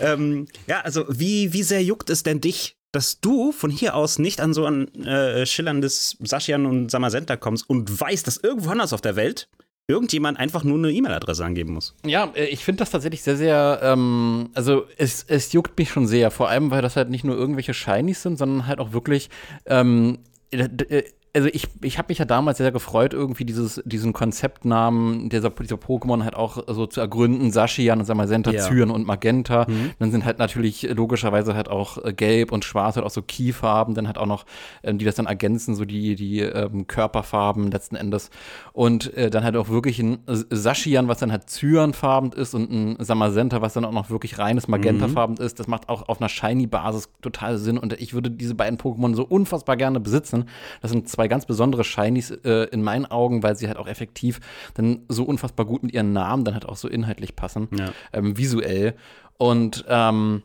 ähm, 0.00 0.46
ja, 0.66 0.80
also 0.80 1.04
wie, 1.08 1.52
wie 1.52 1.62
sehr 1.62 1.82
juckt 1.82 2.10
es 2.10 2.22
denn 2.22 2.40
dich, 2.40 2.76
dass 2.92 3.20
du 3.20 3.50
von 3.50 3.70
hier 3.70 3.96
aus 3.96 4.18
nicht 4.18 4.40
an 4.40 4.54
so 4.54 4.66
ein 4.66 4.94
äh, 5.04 5.46
schillerndes 5.46 6.16
Saschian 6.20 6.64
und 6.64 6.90
Samazenta 6.90 7.36
kommst 7.36 7.68
und 7.68 8.00
weißt, 8.00 8.26
dass 8.26 8.36
irgendwo 8.36 8.70
anders 8.70 8.92
auf 8.92 9.00
der 9.00 9.16
Welt 9.16 9.48
irgendjemand 9.86 10.38
einfach 10.38 10.64
nur 10.64 10.78
eine 10.78 10.90
E-Mail-Adresse 10.90 11.44
angeben 11.44 11.74
muss. 11.74 11.94
Ja, 12.04 12.30
äh, 12.34 12.46
ich 12.46 12.64
finde 12.64 12.80
das 12.80 12.90
tatsächlich 12.90 13.22
sehr, 13.22 13.36
sehr, 13.36 13.80
ähm, 13.82 14.50
also 14.54 14.86
es, 14.96 15.24
es 15.28 15.52
juckt 15.52 15.78
mich 15.78 15.90
schon 15.90 16.06
sehr, 16.06 16.30
vor 16.30 16.48
allem, 16.48 16.70
weil 16.70 16.82
das 16.82 16.96
halt 16.96 17.10
nicht 17.10 17.24
nur 17.24 17.36
irgendwelche 17.36 17.74
Shinies 17.74 18.22
sind, 18.22 18.38
sondern 18.38 18.66
halt 18.66 18.78
auch 18.78 18.92
wirklich 18.92 19.28
ähm, 19.66 20.18
äh, 20.50 21.02
also 21.34 21.48
ich, 21.52 21.66
ich 21.82 21.98
habe 21.98 22.06
mich 22.10 22.18
ja 22.18 22.24
damals 22.24 22.58
sehr 22.58 22.70
gefreut, 22.70 23.12
irgendwie 23.12 23.44
dieses, 23.44 23.82
diesen 23.84 24.12
Konzeptnamen 24.12 25.28
dieser, 25.28 25.50
dieser 25.50 25.74
Pokémon 25.74 26.22
halt 26.22 26.36
auch 26.36 26.62
so 26.68 26.86
zu 26.86 27.00
ergründen. 27.00 27.50
Sashian 27.50 27.98
und 27.98 28.04
Samazenta, 28.04 28.52
ja. 28.52 28.60
Zyren 28.60 28.90
und 28.90 29.04
Magenta. 29.04 29.66
Mhm. 29.68 29.90
Dann 29.98 30.12
sind 30.12 30.24
halt 30.24 30.38
natürlich 30.38 30.82
logischerweise 30.82 31.56
halt 31.56 31.68
auch 31.68 32.02
äh, 32.04 32.12
Gelb 32.12 32.52
und 32.52 32.64
Schwarz 32.64 32.94
halt 32.94 33.04
auch 33.04 33.10
so 33.10 33.20
Keyfarben, 33.20 33.94
dann 33.94 34.06
halt 34.06 34.16
auch 34.16 34.26
noch, 34.26 34.46
ähm, 34.84 34.98
die 34.98 35.04
das 35.04 35.16
dann 35.16 35.26
ergänzen, 35.26 35.74
so 35.74 35.84
die, 35.84 36.14
die 36.14 36.38
ähm, 36.38 36.86
Körperfarben 36.86 37.72
letzten 37.72 37.96
Endes. 37.96 38.30
Und 38.72 39.12
äh, 39.14 39.28
dann 39.28 39.42
halt 39.42 39.56
auch 39.56 39.68
wirklich 39.68 39.98
ein 39.98 40.18
Sashian, 40.26 41.08
was 41.08 41.18
dann 41.18 41.32
halt 41.32 41.50
Zyrenfarben 41.50 42.30
ist 42.30 42.54
und 42.54 42.70
ein 42.70 42.96
Samazenta, 43.00 43.60
was 43.60 43.74
dann 43.74 43.84
auch 43.84 43.92
noch 43.92 44.08
wirklich 44.08 44.38
reines 44.38 44.68
Magentafarben 44.68 45.34
mhm. 45.40 45.44
ist. 45.44 45.58
Das 45.58 45.66
macht 45.66 45.88
auch 45.88 46.08
auf 46.08 46.20
einer 46.20 46.28
Shiny-Basis 46.28 47.08
total 47.22 47.58
Sinn. 47.58 47.76
Und 47.76 47.92
ich 47.94 48.14
würde 48.14 48.30
diese 48.30 48.54
beiden 48.54 48.78
Pokémon 48.78 49.16
so 49.16 49.24
unfassbar 49.24 49.76
gerne 49.76 49.98
besitzen. 49.98 50.44
Das 50.80 50.92
sind 50.92 51.08
zwei 51.08 51.23
zwei 51.24 51.28
ganz 51.28 51.46
besondere 51.46 51.84
Shinies 51.84 52.30
äh, 52.30 52.68
in 52.70 52.82
meinen 52.82 53.06
Augen, 53.06 53.42
weil 53.42 53.56
sie 53.56 53.66
halt 53.68 53.78
auch 53.78 53.88
effektiv 53.88 54.40
dann 54.74 55.04
so 55.08 55.24
unfassbar 55.24 55.66
gut 55.66 55.82
mit 55.82 55.92
ihren 55.92 56.12
Namen 56.12 56.44
dann 56.44 56.54
halt 56.54 56.66
auch 56.66 56.76
so 56.76 56.88
inhaltlich 56.88 57.34
passen, 57.34 57.68
ja. 57.76 57.92
ähm, 58.12 58.36
visuell. 58.36 58.94
Und 59.38 59.84
ähm, 59.88 60.42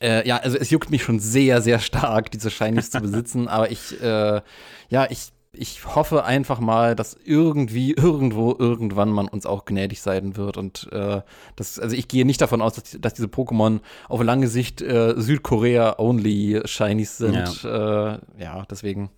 äh, 0.00 0.26
ja, 0.26 0.36
also 0.36 0.56
es 0.56 0.70
juckt 0.70 0.90
mich 0.90 1.02
schon 1.02 1.18
sehr, 1.18 1.60
sehr 1.60 1.80
stark, 1.80 2.30
diese 2.30 2.50
Shinies 2.50 2.90
zu 2.90 3.00
besitzen, 3.02 3.48
aber 3.48 3.70
ich, 3.70 4.00
äh, 4.00 4.40
ja, 4.88 5.10
ich 5.10 5.32
ich 5.54 5.84
hoffe 5.84 6.24
einfach 6.24 6.60
mal, 6.60 6.96
dass 6.96 7.14
irgendwie, 7.24 7.92
irgendwo, 7.92 8.56
irgendwann 8.58 9.10
man 9.10 9.28
uns 9.28 9.44
auch 9.44 9.66
gnädig 9.66 10.00
sein 10.00 10.36
wird. 10.36 10.56
Und 10.56 10.88
äh, 10.92 11.20
das, 11.56 11.78
also 11.78 11.94
ich 11.94 12.08
gehe 12.08 12.24
nicht 12.24 12.40
davon 12.40 12.62
aus, 12.62 12.72
dass, 12.72 12.96
dass 12.98 13.14
diese 13.14 13.28
Pokémon 13.28 13.80
auf 14.08 14.22
lange 14.22 14.48
Sicht 14.48 14.80
äh, 14.80 15.14
Südkorea-only 15.14 16.62
Shinies 16.64 17.18
sind. 17.18 17.62
Ja, 17.62 18.14
äh, 18.14 18.18
ja 18.38 18.64
deswegen. 18.70 19.10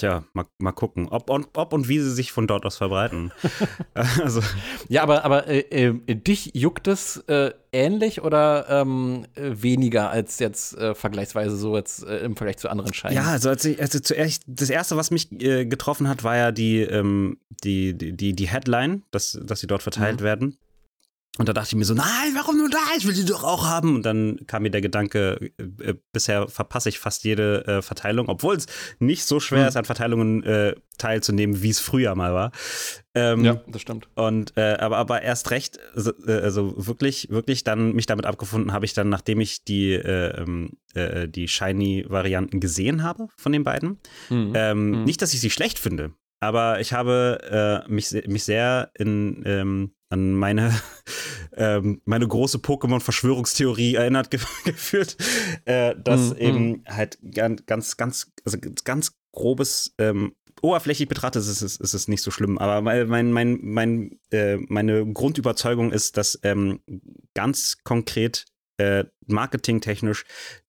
Tja, 0.00 0.24
mal, 0.32 0.46
mal 0.56 0.72
gucken, 0.72 1.08
ob 1.08 1.28
und, 1.28 1.48
ob 1.52 1.74
und 1.74 1.86
wie 1.86 1.98
sie 1.98 2.10
sich 2.10 2.32
von 2.32 2.46
dort 2.46 2.64
aus 2.64 2.78
verbreiten. 2.78 3.32
also. 3.94 4.40
Ja, 4.88 5.02
aber, 5.02 5.26
aber 5.26 5.46
äh, 5.46 5.58
äh, 5.88 6.14
dich 6.14 6.52
juckt 6.54 6.88
es 6.88 7.18
äh, 7.26 7.52
ähnlich 7.70 8.22
oder 8.22 8.64
ähm, 8.70 9.26
weniger 9.36 10.08
als 10.08 10.38
jetzt 10.38 10.74
äh, 10.78 10.94
vergleichsweise 10.94 11.54
so 11.54 11.76
jetzt 11.76 12.02
äh, 12.04 12.20
im 12.20 12.34
Vergleich 12.34 12.56
zu 12.56 12.70
anderen 12.70 12.94
Scheinen? 12.94 13.14
Ja, 13.14 13.24
also, 13.24 13.50
als 13.50 13.62
ich, 13.66 13.78
also 13.78 14.00
zuerst, 14.00 14.42
das 14.46 14.70
erste, 14.70 14.96
was 14.96 15.10
mich 15.10 15.28
getroffen 15.28 16.08
hat, 16.08 16.24
war 16.24 16.34
ja 16.34 16.50
die, 16.50 16.80
ähm, 16.80 17.36
die, 17.62 17.92
die, 17.92 18.32
die 18.32 18.48
Headline, 18.48 19.02
dass, 19.10 19.38
dass 19.42 19.60
sie 19.60 19.66
dort 19.66 19.82
verteilt 19.82 20.20
mhm. 20.20 20.24
werden. 20.24 20.58
Und 21.40 21.48
da 21.48 21.54
dachte 21.54 21.68
ich 21.68 21.74
mir 21.76 21.86
so, 21.86 21.94
nein, 21.94 22.34
warum 22.34 22.58
nur 22.58 22.68
da? 22.68 22.76
Ich 22.98 23.06
will 23.06 23.14
die 23.14 23.24
doch 23.24 23.44
auch 23.44 23.66
haben. 23.66 23.94
Und 23.94 24.04
dann 24.04 24.40
kam 24.46 24.62
mir 24.62 24.70
der 24.70 24.82
Gedanke, 24.82 25.52
äh, 25.56 25.94
bisher 26.12 26.48
verpasse 26.48 26.90
ich 26.90 26.98
fast 26.98 27.24
jede 27.24 27.66
äh, 27.66 27.80
Verteilung, 27.80 28.28
obwohl 28.28 28.56
es 28.56 28.66
nicht 28.98 29.24
so 29.24 29.40
schwer 29.40 29.62
mhm. 29.62 29.68
ist, 29.68 29.76
an 29.78 29.86
Verteilungen 29.86 30.42
äh, 30.42 30.74
teilzunehmen, 30.98 31.62
wie 31.62 31.70
es 31.70 31.80
früher 31.80 32.14
mal 32.14 32.34
war. 32.34 32.52
Ähm, 33.14 33.42
ja, 33.42 33.54
das 33.68 33.80
stimmt. 33.80 34.10
Und 34.16 34.52
äh, 34.58 34.74
aber, 34.74 34.98
aber 34.98 35.22
erst 35.22 35.50
recht, 35.50 35.78
also, 35.94 36.12
also, 36.26 36.74
wirklich, 36.76 37.30
wirklich 37.30 37.64
dann 37.64 37.94
mich 37.94 38.04
damit 38.04 38.26
abgefunden 38.26 38.74
habe 38.74 38.84
ich 38.84 38.92
dann, 38.92 39.08
nachdem 39.08 39.40
ich 39.40 39.64
die, 39.64 39.94
äh, 39.94 40.42
ähm, 40.42 40.76
die 40.94 41.48
Shiny-Varianten 41.48 42.60
gesehen 42.60 43.02
habe 43.02 43.28
von 43.38 43.52
den 43.52 43.64
beiden. 43.64 43.98
Mhm. 44.28 44.52
Ähm, 44.54 44.90
mhm. 44.90 45.04
Nicht, 45.04 45.22
dass 45.22 45.32
ich 45.32 45.40
sie 45.40 45.48
schlecht 45.48 45.78
finde, 45.78 46.12
aber 46.38 46.80
ich 46.80 46.92
habe 46.92 47.86
mich, 47.88 48.10
mich 48.26 48.44
sehr 48.44 48.90
in 48.98 49.42
ähm, 49.46 49.92
an 50.10 50.34
meine, 50.34 50.78
ähm, 51.56 52.02
meine 52.04 52.28
große 52.28 52.58
Pokémon-Verschwörungstheorie 52.58 53.94
erinnert 53.94 54.30
ge 54.30 54.40
geführt, 54.64 55.16
äh, 55.64 55.94
dass 55.96 56.30
mm, 56.30 56.36
eben 56.36 56.70
mm. 56.70 56.84
halt 56.88 57.18
ganz, 57.66 57.96
ganz, 57.96 58.32
also 58.44 58.58
ganz 58.84 59.12
grobes 59.32 59.94
ähm, 59.98 60.34
oberflächlich 60.62 61.08
betrachtet 61.08 61.42
ist 61.42 61.62
es, 61.62 61.76
ist 61.76 61.94
es 61.94 62.08
nicht 62.08 62.22
so 62.22 62.30
schlimm. 62.30 62.58
Aber 62.58 62.82
mein, 62.82 63.32
mein, 63.32 63.58
mein, 63.62 64.18
äh, 64.30 64.56
meine 64.68 65.10
Grundüberzeugung 65.10 65.92
ist, 65.92 66.16
dass 66.16 66.38
ähm, 66.42 66.80
ganz 67.34 67.78
konkret 67.82 68.44
äh, 68.80 69.04
marketingtechnisch 69.26 70.24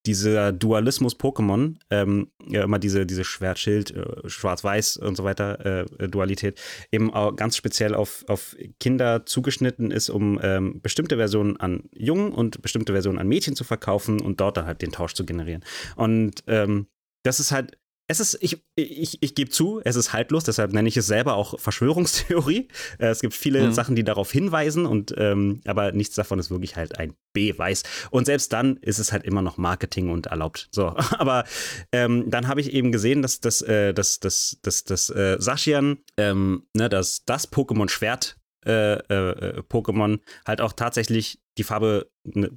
dieser 0.06 0.52
Dualismus 0.52 1.16
Pokémon, 1.18 1.78
ähm, 1.90 2.28
ja, 2.50 2.64
immer 2.64 2.78
diese, 2.78 3.06
diese 3.06 3.24
Schwert-Schild, 3.24 3.92
äh, 3.92 4.30
Schwarz-Weiß 4.30 4.98
und 4.98 5.16
so 5.16 5.24
weiter, 5.24 5.86
äh, 6.00 6.10
Dualität, 6.10 6.60
eben 6.92 7.14
auch 7.14 7.36
ganz 7.36 7.56
speziell 7.56 7.96
auf, 7.96 8.26
auf 8.28 8.56
Kinder 8.82 9.26
zugeschnitten 9.26 9.92
ist, 9.92 10.10
um 10.10 10.40
ähm, 10.44 10.82
bestimmte 10.82 11.16
Versionen 11.16 11.58
an 11.58 11.84
Jungen 11.94 12.34
und 12.34 12.62
bestimmte 12.62 12.92
Versionen 12.92 13.18
an 13.18 13.28
Mädchen 13.28 13.56
zu 13.56 13.64
verkaufen 13.64 14.20
und 14.20 14.42
dort 14.42 14.58
dann 14.58 14.66
halt 14.66 14.82
den 14.82 14.92
Tausch 14.92 15.14
zu 15.14 15.26
generieren. 15.26 15.64
Und 15.96 16.44
ähm, 16.48 16.88
das 17.24 17.40
ist 17.40 17.52
halt 17.52 17.78
es 18.12 18.20
ist, 18.20 18.38
ich, 18.42 18.62
ich, 18.76 19.24
ich 19.24 19.36
gebe 19.36 19.50
zu, 19.50 19.82
es 19.86 19.96
ist 19.96 20.12
haltlos, 20.12 20.44
deshalb 20.44 20.74
nenne 20.74 20.90
ich 20.90 20.98
es 20.98 21.08
selber 21.08 21.36
auch 21.36 21.60
Verschwörungstheorie. 21.60 22.68
Äh, 23.00 23.08
es 23.08 23.22
gibt 23.22 23.34
viele 23.34 23.66
mhm. 23.66 23.72
Sachen, 23.72 23.96
die 23.96 24.04
darauf 24.04 24.32
hinweisen, 24.32 24.86
und 24.86 25.14
ähm, 25.18 25.62
aber 25.66 25.94
nichts 25.94 26.16
davon 26.16 26.38
ist 26.38 26.52
wirklich 26.52 26.76
halt 26.76 27.00
ein 27.00 27.14
Beweis. 27.34 27.84
Und 28.10 28.26
selbst 28.26 28.52
dann 28.52 28.78
ist 28.78 29.00
es 29.00 29.12
halt 29.12 29.24
immer 29.24 29.42
noch 29.42 29.58
Marketing 29.58 30.10
und 30.10 30.28
erlaubt. 30.28 30.68
So, 30.72 30.88
aber 31.18 31.46
ähm, 31.92 32.30
dann 32.30 32.48
habe 32.48 32.60
ich 32.62 32.74
eben 32.74 32.92
gesehen, 32.92 33.22
dass 33.22 33.40
das, 33.40 33.62
äh, 33.62 33.94
das, 33.94 34.20
das, 34.20 34.60
das, 34.62 34.84
das 34.84 35.10
äh, 35.10 35.38
Sashian, 35.40 36.00
ähm, 36.18 36.68
ne, 36.76 36.90
das, 36.90 37.24
das 37.26 37.52
Pokémon-Schwert 37.52 38.38
äh, 38.66 38.94
äh, 38.94 39.62
Pokémon 39.62 40.20
halt 40.46 40.62
auch 40.62 40.74
tatsächlich 40.74 41.42
die 41.58 41.64
Farbe 41.64 42.12
ne, 42.24 42.52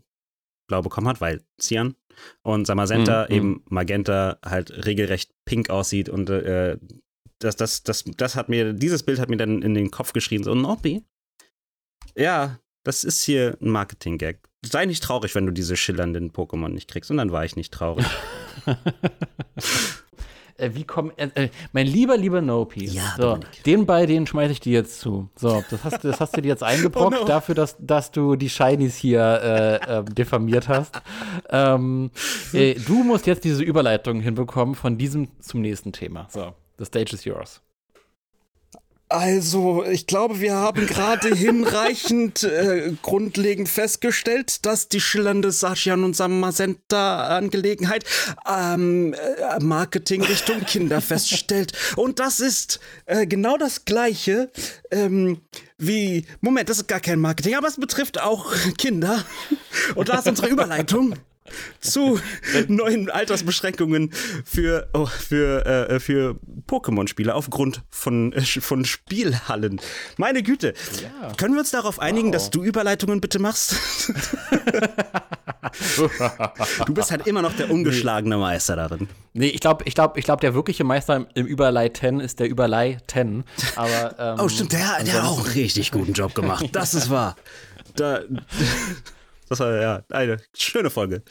blau 0.66 0.82
bekommen 0.82 1.08
hat, 1.08 1.20
weil 1.20 1.42
Cyan 1.60 1.94
und 2.42 2.66
Samazenta 2.66 3.26
mhm, 3.28 3.34
eben. 3.34 3.62
Magenta 3.68 4.38
halt 4.44 4.86
regelrecht 4.86 5.32
pink 5.44 5.70
aussieht 5.70 6.08
und 6.08 6.30
äh, 6.30 6.78
das, 7.38 7.56
das, 7.56 7.82
das, 7.82 8.04
das 8.16 8.36
hat 8.36 8.48
mir, 8.48 8.72
dieses 8.72 9.02
Bild 9.02 9.18
hat 9.18 9.28
mir 9.28 9.36
dann 9.36 9.62
in 9.62 9.74
den 9.74 9.90
Kopf 9.90 10.12
geschrien, 10.12 10.42
so, 10.42 10.54
Nobby, 10.54 11.04
ja, 12.16 12.58
das 12.84 13.04
ist 13.04 13.22
hier 13.22 13.56
ein 13.60 13.70
Marketing-Gag. 13.70 14.40
Sei 14.64 14.86
nicht 14.86 15.02
traurig, 15.02 15.34
wenn 15.34 15.46
du 15.46 15.52
diese 15.52 15.76
schillernden 15.76 16.30
Pokémon 16.32 16.68
nicht 16.68 16.88
kriegst. 16.88 17.10
Und 17.10 17.16
dann 17.18 17.32
war 17.32 17.44
ich 17.44 17.56
nicht 17.56 17.72
traurig. 17.72 18.06
Äh, 20.56 20.70
wie 20.74 20.84
kommen, 20.84 21.12
äh, 21.16 21.28
äh, 21.34 21.48
mein 21.72 21.86
lieber, 21.86 22.16
lieber 22.16 22.40
Nopi. 22.40 22.84
Ja, 22.84 23.14
so, 23.16 23.38
den 23.66 23.86
bei 23.86 24.06
den 24.06 24.26
schmeiße 24.26 24.52
ich 24.52 24.60
dir 24.60 24.72
jetzt 24.72 25.00
zu. 25.00 25.28
So, 25.34 25.64
das 25.68 25.82
hast, 25.82 26.04
das 26.04 26.20
hast 26.20 26.36
du 26.36 26.42
dir 26.42 26.48
jetzt 26.48 26.62
eingebrockt, 26.62 27.16
oh 27.18 27.20
no. 27.22 27.26
dafür, 27.26 27.54
dass, 27.54 27.76
dass 27.80 28.12
du 28.12 28.36
die 28.36 28.48
Shinies 28.48 28.96
hier 28.96 29.20
äh, 29.20 29.98
äh, 29.98 30.04
diffamiert 30.04 30.68
hast. 30.68 31.00
Ähm, 31.50 32.10
äh, 32.52 32.74
du 32.74 33.02
musst 33.02 33.26
jetzt 33.26 33.44
diese 33.44 33.64
Überleitung 33.64 34.20
hinbekommen 34.20 34.76
von 34.76 34.96
diesem 34.96 35.28
zum 35.40 35.60
nächsten 35.60 35.92
Thema. 35.92 36.28
So, 36.30 36.54
the 36.78 36.84
stage 36.84 37.12
is 37.14 37.24
yours. 37.24 37.60
Also, 39.14 39.84
ich 39.84 40.08
glaube, 40.08 40.40
wir 40.40 40.54
haben 40.56 40.88
gerade 40.88 41.28
hinreichend 41.36 42.42
äh, 42.42 42.94
grundlegend 43.00 43.68
festgestellt, 43.68 44.66
dass 44.66 44.88
die 44.88 45.00
schillernde 45.00 45.52
Saschian 45.52 46.02
und 46.02 46.16
Samazenta-Angelegenheit 46.16 48.04
ähm, 48.44 49.14
äh, 49.14 49.62
Marketing 49.62 50.20
Richtung 50.24 50.60
Kinder 50.66 51.00
feststellt. 51.00 51.74
Und 51.94 52.18
das 52.18 52.40
ist 52.40 52.80
äh, 53.06 53.24
genau 53.24 53.56
das 53.56 53.84
Gleiche 53.84 54.50
ähm, 54.90 55.42
wie. 55.78 56.26
Moment, 56.40 56.68
das 56.68 56.78
ist 56.78 56.88
gar 56.88 56.98
kein 56.98 57.20
Marketing, 57.20 57.54
aber 57.54 57.68
es 57.68 57.76
betrifft 57.76 58.20
auch 58.20 58.52
Kinder. 58.78 59.24
Und 59.94 60.08
da 60.08 60.18
ist 60.18 60.26
unsere 60.26 60.48
Überleitung 60.48 61.14
zu 61.80 62.18
neuen 62.68 63.10
Altersbeschränkungen 63.10 64.10
für, 64.44 64.88
oh, 64.94 65.06
für, 65.06 65.66
äh, 65.66 66.00
für 66.00 66.38
Pokémon-Spieler 66.66 67.34
aufgrund 67.34 67.82
von, 67.90 68.32
äh, 68.32 68.40
von 68.42 68.84
Spielhallen. 68.84 69.80
Meine 70.16 70.42
Güte. 70.42 70.74
Ja. 71.02 71.32
Können 71.34 71.54
wir 71.54 71.60
uns 71.60 71.70
darauf 71.70 72.00
einigen, 72.00 72.28
wow. 72.28 72.32
dass 72.34 72.50
du 72.50 72.64
Überleitungen 72.64 73.20
bitte 73.20 73.38
machst? 73.38 73.76
du 76.86 76.94
bist 76.94 77.10
halt 77.10 77.26
immer 77.26 77.42
noch 77.42 77.54
der 77.54 77.70
ungeschlagene 77.70 78.38
Meister 78.38 78.76
darin. 78.76 79.08
Nee, 79.34 79.48
ich 79.48 79.60
glaube, 79.60 79.84
ich 79.86 79.94
glaube, 79.94 80.18
ich 80.18 80.24
glaube, 80.24 80.40
der 80.40 80.54
wirkliche 80.54 80.84
Meister 80.84 81.26
im 81.34 81.46
Überleiten 81.46 82.20
ist 82.20 82.40
der 82.40 82.48
Überleiten. 82.48 83.44
Aber, 83.76 84.14
ähm, 84.18 84.36
oh, 84.40 84.48
stimmt, 84.48 84.72
der, 84.72 85.02
der 85.04 85.14
hat 85.14 85.24
auch 85.24 85.44
einen 85.44 85.52
richtig 85.52 85.90
guten 85.90 86.12
Job 86.12 86.34
gemacht. 86.34 86.68
Das 86.72 86.94
ist 86.94 87.10
wahr. 87.10 87.36
Da, 87.96 88.20
das 89.48 89.60
war 89.60 89.80
ja 89.80 90.02
eine 90.10 90.38
schöne 90.54 90.90
Folge. 90.90 91.22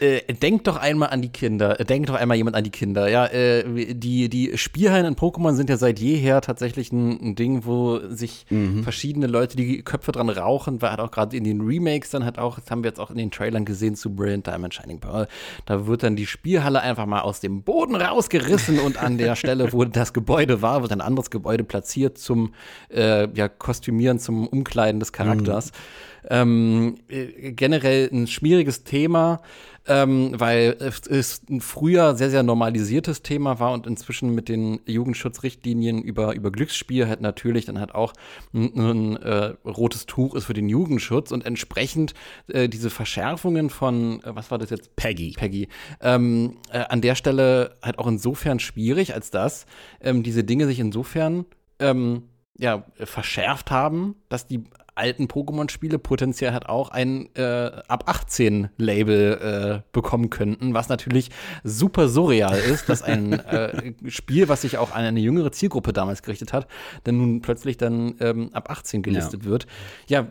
Äh, 0.00 0.34
denkt 0.34 0.66
doch 0.66 0.76
einmal 0.76 1.08
an 1.10 1.22
die 1.22 1.30
Kinder. 1.30 1.80
Äh, 1.80 1.84
denkt 1.84 2.10
doch 2.10 2.14
einmal 2.14 2.36
jemand 2.36 2.54
an 2.54 2.64
die 2.64 2.70
Kinder. 2.70 3.08
Ja, 3.08 3.26
äh, 3.26 3.94
die, 3.94 4.28
die 4.28 4.58
Spielhallen 4.58 5.06
in 5.06 5.16
Pokémon 5.16 5.54
sind 5.54 5.70
ja 5.70 5.78
seit 5.78 5.98
jeher 5.98 6.42
tatsächlich 6.42 6.92
ein, 6.92 7.18
ein 7.20 7.34
Ding, 7.34 7.64
wo 7.64 8.00
sich 8.08 8.44
mhm. 8.50 8.82
verschiedene 8.82 9.26
Leute 9.26 9.56
die 9.56 9.82
Köpfe 9.82 10.12
dran 10.12 10.28
rauchen, 10.28 10.82
weil 10.82 10.90
halt 10.90 11.00
auch 11.00 11.10
gerade 11.10 11.36
in 11.36 11.44
den 11.44 11.62
Remakes 11.62 12.10
dann 12.10 12.24
halt 12.24 12.38
auch, 12.38 12.58
das 12.58 12.70
haben 12.70 12.82
wir 12.82 12.90
jetzt 12.90 13.00
auch 13.00 13.10
in 13.10 13.16
den 13.16 13.30
Trailern 13.30 13.64
gesehen 13.64 13.96
zu 13.96 14.14
Brilliant 14.14 14.46
Diamond 14.46 14.74
Shining 14.74 15.00
Pearl, 15.00 15.28
da 15.64 15.86
wird 15.86 16.02
dann 16.02 16.16
die 16.16 16.26
Spielhalle 16.26 16.80
einfach 16.80 17.06
mal 17.06 17.20
aus 17.20 17.40
dem 17.40 17.62
Boden 17.62 17.96
rausgerissen 17.96 18.78
und 18.78 19.02
an 19.02 19.16
der 19.16 19.34
Stelle, 19.36 19.72
wo 19.72 19.84
das 19.84 20.12
Gebäude 20.12 20.60
war, 20.60 20.82
wird 20.82 20.92
ein 20.92 21.00
anderes 21.00 21.30
Gebäude 21.30 21.64
platziert 21.64 22.18
zum 22.18 22.52
äh, 22.90 23.28
ja, 23.34 23.48
Kostümieren, 23.48 24.18
zum 24.18 24.46
Umkleiden 24.46 25.00
des 25.00 25.12
Charakters. 25.12 25.72
Mhm. 25.72 25.76
Ähm, 26.28 26.96
äh, 27.08 27.52
generell 27.52 28.08
ein 28.12 28.26
schwieriges 28.26 28.84
Thema, 28.84 29.40
ähm, 29.86 30.32
weil 30.34 30.76
es 30.80 31.42
ein 31.48 31.60
früher 31.60 32.16
sehr, 32.16 32.30
sehr 32.30 32.42
normalisiertes 32.42 33.22
Thema 33.22 33.60
war 33.60 33.72
und 33.72 33.86
inzwischen 33.86 34.34
mit 34.34 34.48
den 34.48 34.80
Jugendschutzrichtlinien 34.86 36.02
über, 36.02 36.34
über 36.34 36.50
Glücksspiel 36.50 37.06
halt 37.06 37.20
natürlich 37.20 37.66
dann 37.66 37.78
halt 37.78 37.94
auch 37.94 38.12
ein, 38.52 38.72
ein 38.76 39.16
äh, 39.16 39.54
rotes 39.64 40.06
Tuch 40.06 40.34
ist 40.34 40.44
für 40.44 40.54
den 40.54 40.68
Jugendschutz 40.68 41.30
und 41.30 41.46
entsprechend 41.46 42.14
äh, 42.48 42.68
diese 42.68 42.90
Verschärfungen 42.90 43.70
von, 43.70 44.22
äh, 44.24 44.34
was 44.34 44.50
war 44.50 44.58
das 44.58 44.70
jetzt? 44.70 44.96
Peggy. 44.96 45.34
Peggy. 45.36 45.68
Ähm, 46.00 46.56
äh, 46.70 46.78
an 46.78 47.00
der 47.00 47.14
Stelle 47.14 47.76
halt 47.82 47.98
auch 47.98 48.06
insofern 48.06 48.58
schwierig, 48.58 49.14
als 49.14 49.30
dass 49.30 49.66
ähm, 50.00 50.22
diese 50.22 50.42
Dinge 50.42 50.66
sich 50.66 50.80
insofern 50.80 51.46
ähm, 51.78 52.24
ja, 52.58 52.86
verschärft 52.96 53.70
haben, 53.70 54.16
dass 54.28 54.46
die 54.46 54.64
alten 54.96 55.26
Pokémon-Spiele 55.28 55.98
potenziell 55.98 56.52
halt 56.52 56.68
auch 56.68 56.90
ein 56.90 57.28
äh, 57.34 57.70
ab 57.88 58.04
18 58.06 58.70
Label 58.76 59.82
äh, 59.84 59.90
bekommen 59.92 60.30
könnten, 60.30 60.74
was 60.74 60.88
natürlich 60.88 61.30
super 61.64 62.08
surreal 62.08 62.58
ist, 62.58 62.88
dass 62.88 63.02
ein 63.02 63.32
äh, 63.32 63.92
Spiel, 64.08 64.48
was 64.48 64.62
sich 64.62 64.78
auch 64.78 64.92
an 64.92 65.04
eine 65.04 65.20
jüngere 65.20 65.52
Zielgruppe 65.52 65.92
damals 65.92 66.22
gerichtet 66.22 66.52
hat, 66.52 66.66
dann 67.04 67.18
nun 67.18 67.42
plötzlich 67.42 67.76
dann 67.76 68.16
ähm, 68.20 68.50
ab 68.52 68.70
18 68.70 69.02
gelistet 69.02 69.44
ja. 69.44 69.50
wird. 69.50 69.66
Ja, 70.08 70.26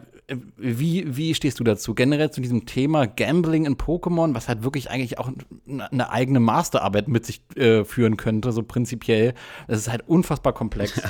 wie, 0.57 1.15
wie 1.15 1.35
stehst 1.35 1.59
du 1.59 1.63
dazu? 1.63 1.93
Generell 1.93 2.31
zu 2.31 2.41
diesem 2.41 2.65
Thema 2.65 3.05
Gambling 3.05 3.65
in 3.65 3.75
Pokémon, 3.77 4.33
was 4.33 4.47
halt 4.47 4.63
wirklich 4.63 4.89
eigentlich 4.89 5.19
auch 5.19 5.31
eine 5.67 6.09
eigene 6.09 6.39
Masterarbeit 6.39 7.07
mit 7.07 7.25
sich 7.25 7.41
äh, 7.55 7.83
führen 7.83 8.17
könnte, 8.17 8.51
so 8.51 8.63
prinzipiell. 8.63 9.33
Das 9.67 9.79
ist 9.79 9.89
halt 9.89 10.03
unfassbar 10.07 10.53
komplex. 10.53 11.01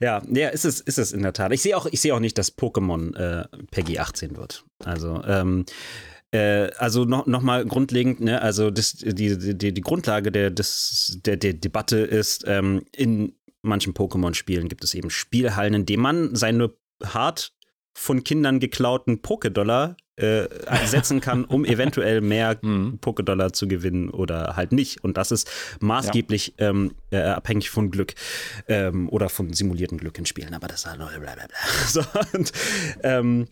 Ja, 0.00 0.22
ja, 0.26 0.48
ist, 0.48 0.64
es, 0.64 0.80
ist 0.80 0.98
es 0.98 1.12
in 1.12 1.22
der 1.22 1.34
Tat. 1.34 1.52
Ich 1.52 1.60
sehe 1.60 1.76
auch, 1.76 1.86
seh 1.92 2.12
auch 2.12 2.18
nicht, 2.18 2.38
dass 2.38 2.56
Pokémon 2.56 3.14
äh, 3.14 3.44
Peggy 3.70 3.98
18 3.98 4.38
wird. 4.38 4.64
Also, 4.82 5.22
ähm, 5.26 5.66
äh, 6.32 6.70
also 6.78 7.04
noch, 7.04 7.26
noch 7.26 7.42
mal 7.42 7.66
grundlegend, 7.66 8.20
ne, 8.20 8.40
also 8.40 8.70
das, 8.70 8.94
die, 8.94 9.54
die, 9.54 9.74
die 9.74 9.80
Grundlage 9.82 10.32
der, 10.32 10.50
des, 10.50 11.18
der, 11.26 11.36
der 11.36 11.52
Debatte 11.52 11.98
ist, 11.98 12.44
ähm, 12.46 12.86
in 12.96 13.34
manchen 13.62 13.92
Pokémon-Spielen 13.92 14.68
gibt 14.68 14.82
es 14.82 14.94
eben 14.94 15.10
Spielhallen, 15.10 15.74
in 15.74 15.86
denen 15.86 16.02
man 16.02 16.34
seine 16.34 16.72
hart 17.04 17.52
von 17.94 18.24
Kindern 18.24 18.60
geklauten 18.60 19.20
Pokédollar 19.20 19.96
äh, 20.16 20.48
setzen 20.86 21.20
kann, 21.22 21.44
um 21.44 21.64
eventuell 21.64 22.20
mehr 22.20 22.58
mhm. 22.60 22.98
Pokédollar 23.00 23.52
zu 23.52 23.68
gewinnen 23.68 24.10
oder 24.10 24.56
halt 24.56 24.72
nicht. 24.72 25.02
Und 25.02 25.16
das 25.16 25.30
ist 25.32 25.50
maßgeblich 25.80 26.54
ja. 26.58 26.70
ähm, 26.70 26.94
äh, 27.10 27.20
abhängig 27.20 27.70
von 27.70 27.90
Glück 27.90 28.14
ähm, 28.68 29.08
oder 29.08 29.28
von 29.28 29.52
simulierten 29.52 29.98
Glück 29.98 30.18
in 30.18 30.26
Spielen. 30.26 30.54
Aber 30.54 30.68
das 30.68 30.84
ist 30.84 30.96
blablabla. 30.96 31.46
So, 31.88 32.02
und, 32.32 32.52
ähm, 33.02 33.48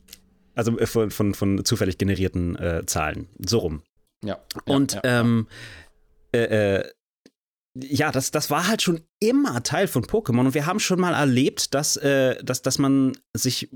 also 0.54 0.78
äh, 0.78 0.86
von, 0.86 1.10
von, 1.10 1.34
von 1.34 1.64
zufällig 1.64 1.98
generierten 1.98 2.56
äh, 2.56 2.86
Zahlen. 2.86 3.28
So 3.44 3.58
rum. 3.58 3.82
Ja. 4.24 4.38
Und 4.64 4.94
ja, 4.94 5.00
ja, 5.04 5.20
ähm, 5.20 5.46
äh, 6.32 6.76
äh, 6.78 6.92
ja, 7.74 8.10
das, 8.10 8.30
das 8.30 8.50
war 8.50 8.66
halt 8.66 8.82
schon 8.82 9.00
immer 9.20 9.62
Teil 9.62 9.86
von 9.86 10.04
Pokémon 10.04 10.40
und 10.40 10.54
wir 10.54 10.66
haben 10.66 10.80
schon 10.80 11.00
mal 11.00 11.14
erlebt, 11.14 11.74
dass, 11.74 11.96
äh, 11.96 12.42
dass, 12.42 12.62
dass 12.62 12.78
man 12.78 13.16
sich 13.34 13.70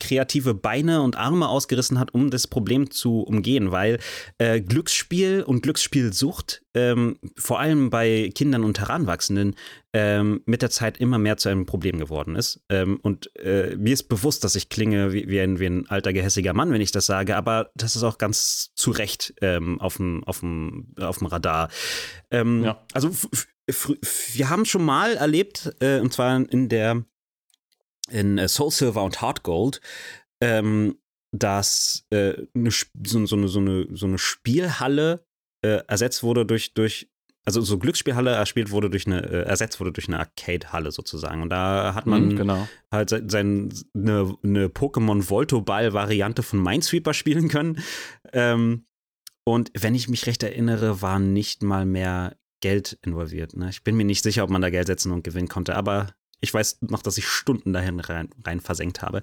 kreative 0.00 0.54
Beine 0.54 1.02
und 1.02 1.16
Arme 1.16 1.48
ausgerissen 1.48 1.98
hat, 1.98 2.12
um 2.12 2.30
das 2.30 2.46
Problem 2.46 2.90
zu 2.90 3.20
umgehen, 3.20 3.70
weil 3.70 3.98
äh, 4.38 4.60
Glücksspiel 4.60 5.42
und 5.42 5.62
Glücksspielsucht 5.62 6.62
ähm, 6.74 7.18
vor 7.36 7.58
allem 7.58 7.88
bei 7.88 8.30
Kindern 8.34 8.62
und 8.62 8.78
Heranwachsenden 8.78 9.54
ähm, 9.94 10.42
mit 10.44 10.60
der 10.60 10.70
Zeit 10.70 10.98
immer 10.98 11.18
mehr 11.18 11.38
zu 11.38 11.48
einem 11.48 11.64
Problem 11.64 11.98
geworden 11.98 12.36
ist. 12.36 12.60
Ähm, 12.68 12.98
und 13.00 13.34
äh, 13.36 13.76
mir 13.76 13.94
ist 13.94 14.04
bewusst, 14.04 14.44
dass 14.44 14.54
ich 14.54 14.68
klinge 14.68 15.12
wie, 15.12 15.28
wie, 15.28 15.40
ein, 15.40 15.58
wie 15.58 15.66
ein 15.66 15.88
alter, 15.88 16.12
gehässiger 16.12 16.52
Mann, 16.52 16.70
wenn 16.70 16.82
ich 16.82 16.92
das 16.92 17.06
sage, 17.06 17.36
aber 17.36 17.70
das 17.74 17.96
ist 17.96 18.02
auch 18.02 18.18
ganz 18.18 18.72
zu 18.74 18.90
Recht 18.90 19.34
ähm, 19.40 19.80
auf 19.80 19.96
dem 19.96 20.22
Radar. 20.98 21.70
Ähm, 22.30 22.64
ja. 22.64 22.84
Also 22.92 23.10
wir 24.34 24.50
haben 24.50 24.64
schon 24.66 24.84
mal 24.84 25.14
erlebt, 25.14 25.74
äh, 25.80 26.00
und 26.00 26.12
zwar 26.12 26.36
in 26.50 26.68
der 26.68 27.04
in 28.10 28.38
äh, 28.38 28.48
Soul 28.48 28.70
Silver 28.70 29.02
und 29.02 29.20
Heart 29.20 29.42
Gold, 29.42 29.80
ähm, 30.40 30.98
dass 31.32 32.06
äh, 32.10 32.34
eine, 32.54 32.70
so, 32.70 33.26
so, 33.26 33.36
eine, 33.36 33.48
so, 33.48 33.58
eine, 33.58 33.86
so 33.90 34.06
eine 34.06 34.18
Spielhalle 34.18 35.26
äh, 35.62 35.82
ersetzt 35.86 36.22
wurde 36.22 36.46
durch, 36.46 36.74
durch 36.74 37.08
also 37.46 37.60
so 37.60 37.78
Glücksspielhalle 37.78 38.32
erspielt 38.32 38.72
wurde 38.72 38.90
durch 38.90 39.06
eine, 39.06 39.22
äh, 39.22 39.42
ersetzt 39.42 39.78
wurde 39.78 39.92
durch 39.92 40.08
eine 40.08 40.18
Arcade-Halle 40.18 40.90
sozusagen. 40.90 41.42
Und 41.42 41.50
da 41.50 41.94
hat 41.94 42.06
man 42.06 42.30
mhm, 42.30 42.36
genau. 42.36 42.68
halt 42.90 43.08
sein, 43.08 43.28
sein, 43.28 43.72
eine, 43.94 44.36
eine 44.42 44.66
Pokémon 44.66 45.28
Volto-Ball-Variante 45.28 46.42
von 46.42 46.60
Minesweeper 46.60 47.14
spielen 47.14 47.48
können. 47.48 47.78
Ähm, 48.32 48.86
und 49.44 49.70
wenn 49.78 49.94
ich 49.94 50.08
mich 50.08 50.26
recht 50.26 50.42
erinnere, 50.42 51.02
war 51.02 51.20
nicht 51.20 51.62
mal 51.62 51.86
mehr 51.86 52.36
Geld 52.60 52.98
involviert. 53.02 53.56
Ne? 53.56 53.70
Ich 53.70 53.84
bin 53.84 53.96
mir 53.96 54.04
nicht 54.04 54.24
sicher, 54.24 54.42
ob 54.42 54.50
man 54.50 54.60
da 54.62 54.70
Geld 54.70 54.88
setzen 54.88 55.12
und 55.12 55.22
gewinnen 55.22 55.48
konnte, 55.48 55.76
aber 55.76 56.15
ich 56.40 56.52
weiß 56.52 56.78
noch, 56.82 57.02
dass 57.02 57.18
ich 57.18 57.26
Stunden 57.26 57.72
dahin 57.72 58.00
rein, 58.00 58.30
rein 58.44 58.60
versenkt 58.60 59.02
habe. 59.02 59.22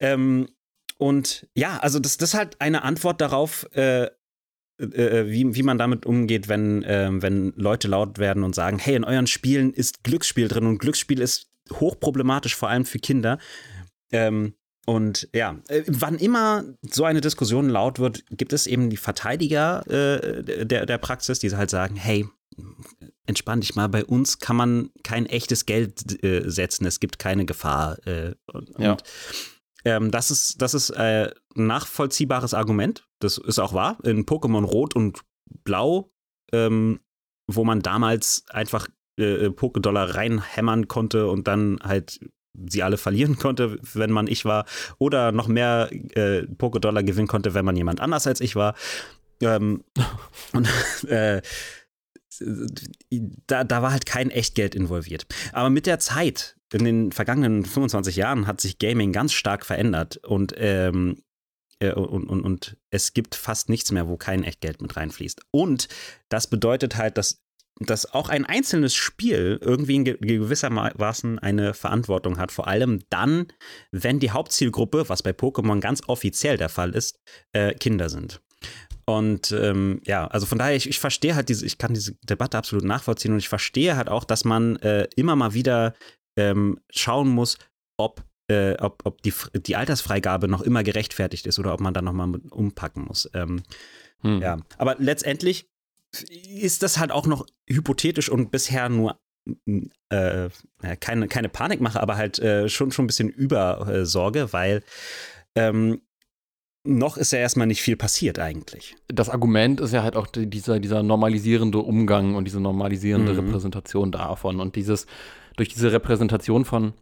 Ähm, 0.00 0.48
und 0.96 1.48
ja, 1.54 1.78
also 1.78 1.98
das, 1.98 2.16
das 2.16 2.30
ist 2.30 2.34
halt 2.34 2.60
eine 2.60 2.82
Antwort 2.82 3.20
darauf, 3.20 3.68
äh, 3.74 4.08
äh, 4.78 5.26
wie, 5.26 5.54
wie 5.54 5.62
man 5.62 5.78
damit 5.78 6.06
umgeht, 6.06 6.48
wenn, 6.48 6.82
äh, 6.82 7.10
wenn 7.12 7.52
Leute 7.56 7.88
laut 7.88 8.18
werden 8.18 8.42
und 8.42 8.54
sagen, 8.54 8.78
hey, 8.78 8.96
in 8.96 9.04
euren 9.04 9.26
Spielen 9.26 9.72
ist 9.72 10.04
Glücksspiel 10.04 10.48
drin 10.48 10.66
und 10.66 10.78
Glücksspiel 10.78 11.20
ist 11.20 11.50
hochproblematisch, 11.72 12.56
vor 12.56 12.68
allem 12.68 12.84
für 12.84 12.98
Kinder. 12.98 13.38
Ähm, 14.10 14.54
und 14.86 15.28
ja, 15.34 15.58
äh, 15.68 15.82
wann 15.86 16.16
immer 16.16 16.64
so 16.82 17.04
eine 17.04 17.20
Diskussion 17.20 17.68
laut 17.68 17.98
wird, 17.98 18.24
gibt 18.30 18.52
es 18.52 18.66
eben 18.66 18.88
die 18.88 18.96
Verteidiger 18.96 19.86
äh, 19.86 20.64
der, 20.64 20.86
der 20.86 20.98
Praxis, 20.98 21.38
die 21.38 21.54
halt 21.54 21.70
sagen, 21.70 21.94
hey, 21.94 22.26
entspann 23.28 23.60
dich 23.60 23.74
mal, 23.76 23.88
bei 23.88 24.04
uns 24.04 24.38
kann 24.38 24.56
man 24.56 24.90
kein 25.04 25.26
echtes 25.26 25.66
Geld 25.66 26.24
äh, 26.24 26.48
setzen, 26.48 26.86
es 26.86 26.98
gibt 26.98 27.18
keine 27.18 27.44
Gefahr. 27.44 27.98
Äh, 28.06 28.34
und, 28.52 28.70
ja. 28.78 28.96
ähm, 29.84 30.10
das 30.10 30.30
ist, 30.30 30.62
das 30.62 30.74
ist 30.74 30.90
äh, 30.90 31.30
ein 31.56 31.66
nachvollziehbares 31.66 32.54
Argument, 32.54 33.06
das 33.20 33.38
ist 33.38 33.58
auch 33.58 33.74
wahr. 33.74 33.98
In 34.02 34.24
Pokémon 34.24 34.64
Rot 34.64 34.96
und 34.96 35.20
Blau, 35.64 36.10
ähm, 36.52 37.00
wo 37.46 37.64
man 37.64 37.80
damals 37.80 38.44
einfach 38.48 38.88
äh, 39.18 39.48
Pokédollar 39.48 40.14
reinhämmern 40.14 40.88
konnte 40.88 41.28
und 41.28 41.48
dann 41.48 41.78
halt 41.82 42.20
sie 42.68 42.82
alle 42.82 42.96
verlieren 42.96 43.36
konnte, 43.38 43.78
wenn 43.92 44.10
man 44.10 44.26
ich 44.26 44.46
war, 44.46 44.64
oder 44.98 45.32
noch 45.32 45.48
mehr 45.48 45.90
äh, 45.92 46.42
Pokédollar 46.42 47.02
gewinnen 47.02 47.28
konnte, 47.28 47.52
wenn 47.52 47.64
man 47.64 47.76
jemand 47.76 48.00
anders 48.00 48.26
als 48.26 48.40
ich 48.40 48.56
war. 48.56 48.74
Ähm, 49.42 49.84
und 50.52 50.68
äh, 51.08 51.42
da, 53.46 53.64
da 53.64 53.82
war 53.82 53.92
halt 53.92 54.06
kein 54.06 54.30
Echtgeld 54.30 54.74
involviert. 54.74 55.26
Aber 55.52 55.70
mit 55.70 55.86
der 55.86 55.98
Zeit, 55.98 56.56
in 56.72 56.84
den 56.84 57.12
vergangenen 57.12 57.64
25 57.64 58.16
Jahren, 58.16 58.46
hat 58.46 58.60
sich 58.60 58.78
Gaming 58.78 59.12
ganz 59.12 59.32
stark 59.32 59.64
verändert 59.64 60.18
und, 60.18 60.54
ähm, 60.56 61.22
äh, 61.80 61.92
und, 61.92 62.28
und, 62.28 62.40
und 62.40 62.76
es 62.90 63.14
gibt 63.14 63.34
fast 63.34 63.68
nichts 63.68 63.92
mehr, 63.92 64.08
wo 64.08 64.16
kein 64.16 64.44
Echtgeld 64.44 64.82
mit 64.82 64.96
reinfließt. 64.96 65.40
Und 65.50 65.88
das 66.28 66.48
bedeutet 66.48 66.96
halt, 66.96 67.18
dass 67.18 67.42
dass 67.80 68.12
auch 68.12 68.28
ein 68.28 68.44
einzelnes 68.44 68.94
Spiel 68.94 69.58
irgendwie 69.62 69.96
in 69.96 70.04
gewissermaßen 70.04 71.38
eine 71.38 71.74
Verantwortung 71.74 72.38
hat. 72.38 72.50
Vor 72.50 72.66
allem 72.66 73.00
dann, 73.10 73.46
wenn 73.92 74.18
die 74.18 74.30
Hauptzielgruppe, 74.30 75.08
was 75.08 75.22
bei 75.22 75.30
Pokémon 75.30 75.80
ganz 75.80 76.02
offiziell 76.08 76.56
der 76.56 76.68
Fall 76.68 76.90
ist, 76.94 77.20
äh, 77.52 77.74
Kinder 77.74 78.08
sind. 78.08 78.40
Und 79.08 79.52
ähm, 79.52 80.02
ja, 80.04 80.26
also 80.26 80.44
von 80.44 80.58
daher, 80.58 80.76
ich, 80.76 80.86
ich 80.86 80.98
verstehe 80.98 81.34
halt 81.34 81.48
diese, 81.48 81.64
ich 81.64 81.78
kann 81.78 81.94
diese 81.94 82.12
Debatte 82.28 82.58
absolut 82.58 82.84
nachvollziehen 82.84 83.32
und 83.32 83.38
ich 83.38 83.48
verstehe 83.48 83.96
halt 83.96 84.10
auch, 84.10 84.22
dass 84.22 84.44
man 84.44 84.76
äh, 84.76 85.08
immer 85.16 85.34
mal 85.34 85.54
wieder 85.54 85.94
ähm, 86.36 86.78
schauen 86.90 87.30
muss, 87.30 87.56
ob, 87.96 88.22
äh, 88.48 88.74
ob, 88.78 89.00
ob 89.06 89.22
die, 89.22 89.32
die 89.54 89.76
Altersfreigabe 89.76 90.46
noch 90.46 90.60
immer 90.60 90.82
gerechtfertigt 90.82 91.46
ist 91.46 91.58
oder 91.58 91.72
ob 91.72 91.80
man 91.80 91.94
da 91.94 92.02
nochmal 92.02 92.38
umpacken 92.50 93.06
muss. 93.06 93.30
Ähm, 93.32 93.62
hm. 94.20 94.42
Ja, 94.42 94.58
aber 94.76 94.96
letztendlich 94.98 95.70
ist 96.46 96.82
das 96.82 96.98
halt 96.98 97.10
auch 97.10 97.26
noch 97.26 97.46
hypothetisch 97.66 98.28
und 98.28 98.50
bisher 98.50 98.90
nur 98.90 99.18
äh, 100.10 100.50
keine, 101.00 101.28
keine 101.28 101.48
Panikmache, 101.48 101.98
aber 101.98 102.18
halt 102.18 102.40
äh, 102.40 102.68
schon, 102.68 102.92
schon 102.92 103.06
ein 103.06 103.08
bisschen 103.08 103.30
Übersorge, 103.30 104.52
weil 104.52 104.82
ähm, 105.54 106.02
noch 106.88 107.16
ist 107.16 107.32
ja 107.32 107.38
erstmal 107.38 107.66
nicht 107.66 107.82
viel 107.82 107.96
passiert 107.96 108.38
eigentlich. 108.38 108.96
Das 109.08 109.28
Argument 109.28 109.80
ist 109.80 109.92
ja 109.92 110.02
halt 110.02 110.16
auch 110.16 110.26
dieser, 110.26 110.80
dieser 110.80 111.02
normalisierende 111.02 111.78
Umgang 111.78 112.34
und 112.34 112.44
diese 112.44 112.60
normalisierende 112.60 113.32
mhm. 113.34 113.40
Repräsentation 113.40 114.10
davon 114.10 114.58
und 114.58 114.74
dieses, 114.74 115.06
durch 115.56 115.68
diese 115.68 115.92
Repräsentation 115.92 116.64
von 116.64 116.94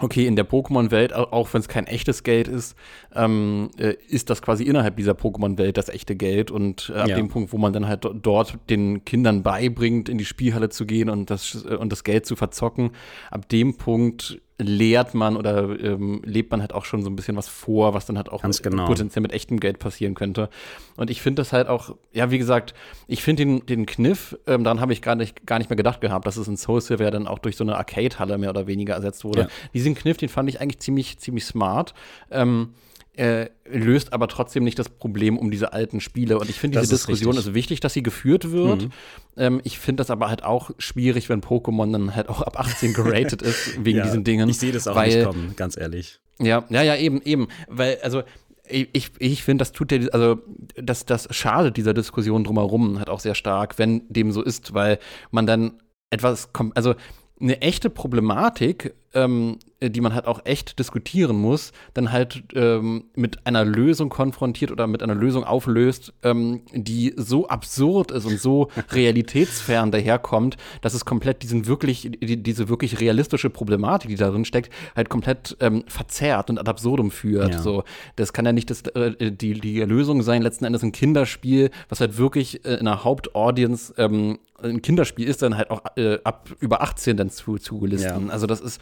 okay, 0.00 0.26
in 0.26 0.36
der 0.36 0.48
Pokémon-Welt, 0.48 1.12
auch 1.12 1.52
wenn 1.52 1.60
es 1.60 1.68
kein 1.68 1.86
echtes 1.86 2.22
Geld 2.22 2.46
ist, 2.46 2.76
ähm, 3.14 3.70
äh, 3.78 3.94
ist 4.08 4.30
das 4.30 4.42
quasi 4.42 4.62
innerhalb 4.62 4.96
dieser 4.96 5.12
Pokémon-Welt 5.12 5.76
das 5.76 5.88
echte 5.88 6.14
Geld. 6.14 6.50
Und 6.52 6.92
äh, 6.94 6.98
ab 7.00 7.08
ja. 7.08 7.16
dem 7.16 7.28
Punkt, 7.28 7.52
wo 7.52 7.58
man 7.58 7.72
dann 7.72 7.88
halt 7.88 8.08
dort 8.22 8.58
den 8.70 9.04
Kindern 9.04 9.42
beibringt, 9.42 10.08
in 10.08 10.16
die 10.16 10.24
Spielhalle 10.24 10.68
zu 10.68 10.86
gehen 10.86 11.10
und 11.10 11.30
das, 11.30 11.66
äh, 11.68 11.74
und 11.74 11.90
das 11.90 12.04
Geld 12.04 12.26
zu 12.26 12.36
verzocken, 12.36 12.90
ab 13.30 13.48
dem 13.48 13.76
Punkt 13.76 14.40
lehrt 14.60 15.14
man 15.14 15.36
oder 15.36 15.78
ähm, 15.80 16.20
lebt 16.24 16.50
man 16.50 16.60
halt 16.60 16.72
auch 16.72 16.84
schon 16.84 17.02
so 17.02 17.10
ein 17.10 17.16
bisschen 17.16 17.36
was 17.36 17.46
vor, 17.48 17.94
was 17.94 18.06
dann 18.06 18.16
halt 18.16 18.28
auch 18.28 18.42
genau. 18.42 18.86
potenziell 18.86 19.22
mit 19.22 19.32
echtem 19.32 19.60
Geld 19.60 19.78
passieren 19.78 20.14
könnte. 20.14 20.50
Und 20.96 21.10
ich 21.10 21.22
finde 21.22 21.40
das 21.42 21.52
halt 21.52 21.68
auch, 21.68 21.94
ja, 22.12 22.32
wie 22.32 22.38
gesagt, 22.38 22.74
ich 23.06 23.22
finde 23.22 23.44
den, 23.44 23.66
den 23.66 23.86
Kniff, 23.86 24.36
ähm, 24.46 24.64
daran 24.64 24.80
habe 24.80 24.92
ich 24.92 25.00
gar 25.00 25.14
nicht, 25.14 25.46
gar 25.46 25.58
nicht 25.58 25.70
mehr 25.70 25.76
gedacht 25.76 26.00
gehabt, 26.00 26.26
dass 26.26 26.36
es 26.36 26.48
in 26.48 26.56
Soul 26.56 26.80
Silver 26.80 27.10
dann 27.12 27.28
auch 27.28 27.38
durch 27.38 27.56
so 27.56 27.62
eine 27.62 27.76
Arcade-Halle 27.76 28.36
mehr 28.36 28.50
oder 28.50 28.66
weniger 28.66 28.94
ersetzt 28.94 29.24
wurde. 29.24 29.42
Ja. 29.42 29.48
Diesen 29.74 29.94
Kniff, 29.94 30.16
den 30.16 30.28
fand 30.28 30.48
ich 30.48 30.60
eigentlich 30.60 30.80
ziemlich, 30.80 31.18
ziemlich 31.18 31.44
smart. 31.44 31.94
Ähm, 32.30 32.74
äh, 33.18 33.50
löst 33.68 34.12
aber 34.12 34.28
trotzdem 34.28 34.62
nicht 34.62 34.78
das 34.78 34.88
Problem 34.88 35.38
um 35.38 35.50
diese 35.50 35.72
alten 35.72 36.00
Spiele. 36.00 36.38
Und 36.38 36.48
ich 36.48 36.60
finde, 36.60 36.78
diese 36.78 36.94
Diskussion 36.94 37.34
ist, 37.36 37.48
ist, 37.48 37.54
wichtig, 37.54 37.80
dass 37.80 37.92
sie 37.92 38.04
geführt 38.04 38.52
wird. 38.52 38.82
Mhm. 38.82 38.90
Ähm, 39.36 39.60
ich 39.64 39.80
finde 39.80 40.02
das 40.02 40.10
aber 40.10 40.28
halt 40.28 40.44
auch 40.44 40.70
schwierig, 40.78 41.28
wenn 41.28 41.40
Pokémon 41.40 41.90
dann 41.90 42.14
halt 42.14 42.28
auch 42.28 42.42
ab 42.42 42.60
18 42.60 42.94
geratet 42.94 43.42
ist, 43.42 43.76
wegen 43.84 43.98
ja, 43.98 44.04
diesen 44.04 44.22
Dingen. 44.22 44.48
Ich 44.48 44.58
sehe 44.58 44.70
das 44.70 44.86
auch 44.86 44.94
weil, 44.94 45.08
nicht 45.08 45.26
kommen, 45.26 45.54
ganz 45.56 45.76
ehrlich. 45.76 46.20
Ja, 46.38 46.64
ja, 46.70 46.82
ja, 46.82 46.94
eben, 46.94 47.20
eben. 47.22 47.48
Weil, 47.66 47.98
also, 48.02 48.22
ich, 48.68 49.10
ich 49.18 49.42
finde, 49.42 49.62
das 49.62 49.72
tut 49.72 49.90
der, 49.90 50.14
also 50.14 50.38
das, 50.76 51.04
das 51.04 51.26
schadet 51.34 51.76
dieser 51.76 51.94
Diskussion 51.94 52.44
drumherum 52.44 52.98
halt 52.98 53.08
auch 53.08 53.18
sehr 53.18 53.34
stark, 53.34 53.78
wenn 53.78 54.02
dem 54.08 54.30
so 54.30 54.42
ist, 54.42 54.74
weil 54.74 54.98
man 55.32 55.46
dann 55.46 55.72
etwas 56.10 56.52
kommt, 56.52 56.76
also 56.76 56.94
eine 57.40 57.62
echte 57.62 57.90
Problematik, 57.90 58.94
ähm, 59.14 59.58
die 59.80 60.00
man 60.00 60.14
halt 60.14 60.26
auch 60.26 60.44
echt 60.44 60.78
diskutieren 60.78 61.36
muss, 61.36 61.72
dann 61.94 62.10
halt 62.10 62.42
ähm, 62.54 63.04
mit 63.14 63.46
einer 63.46 63.64
Lösung 63.64 64.08
konfrontiert 64.08 64.72
oder 64.72 64.86
mit 64.86 65.02
einer 65.02 65.14
Lösung 65.14 65.44
auflöst, 65.44 66.12
ähm, 66.22 66.62
die 66.72 67.14
so 67.16 67.48
absurd 67.48 68.10
ist 68.10 68.24
und 68.24 68.40
so 68.40 68.68
realitätsfern 68.90 69.92
daherkommt, 69.92 70.56
dass 70.80 70.94
es 70.94 71.04
komplett 71.04 71.42
diesen 71.42 71.66
wirklich, 71.66 72.10
die, 72.20 72.42
diese 72.42 72.68
wirklich 72.68 73.00
realistische 73.00 73.50
Problematik, 73.50 74.10
die 74.10 74.16
darin 74.16 74.44
steckt, 74.44 74.72
halt 74.96 75.08
komplett 75.08 75.56
ähm, 75.60 75.84
verzerrt 75.86 76.50
und 76.50 76.58
ad 76.58 76.68
absurdum 76.68 77.10
führt. 77.10 77.54
Ja. 77.54 77.62
So, 77.62 77.84
das 78.16 78.32
kann 78.32 78.44
ja 78.44 78.52
nicht 78.52 78.70
das, 78.70 78.82
äh, 78.82 79.30
die, 79.30 79.54
die 79.60 79.80
Lösung 79.82 80.22
sein, 80.22 80.42
letzten 80.42 80.64
Endes 80.64 80.82
ein 80.82 80.92
Kinderspiel, 80.92 81.70
was 81.88 82.00
halt 82.00 82.18
wirklich 82.18 82.64
äh, 82.64 82.74
in 82.74 82.88
einer 82.88 83.04
Hauptaudience 83.04 83.94
ähm, 83.96 84.38
ein 84.60 84.82
Kinderspiel 84.82 85.28
ist, 85.28 85.42
dann 85.42 85.56
halt 85.56 85.70
auch 85.70 85.82
äh, 85.96 86.18
ab 86.24 86.50
über 86.58 86.82
18 86.82 87.16
dann 87.16 87.30
zu, 87.30 87.58
zugelisten. 87.58 88.26
Ja. 88.26 88.32
Also 88.32 88.46
das 88.46 88.60
ist 88.60 88.80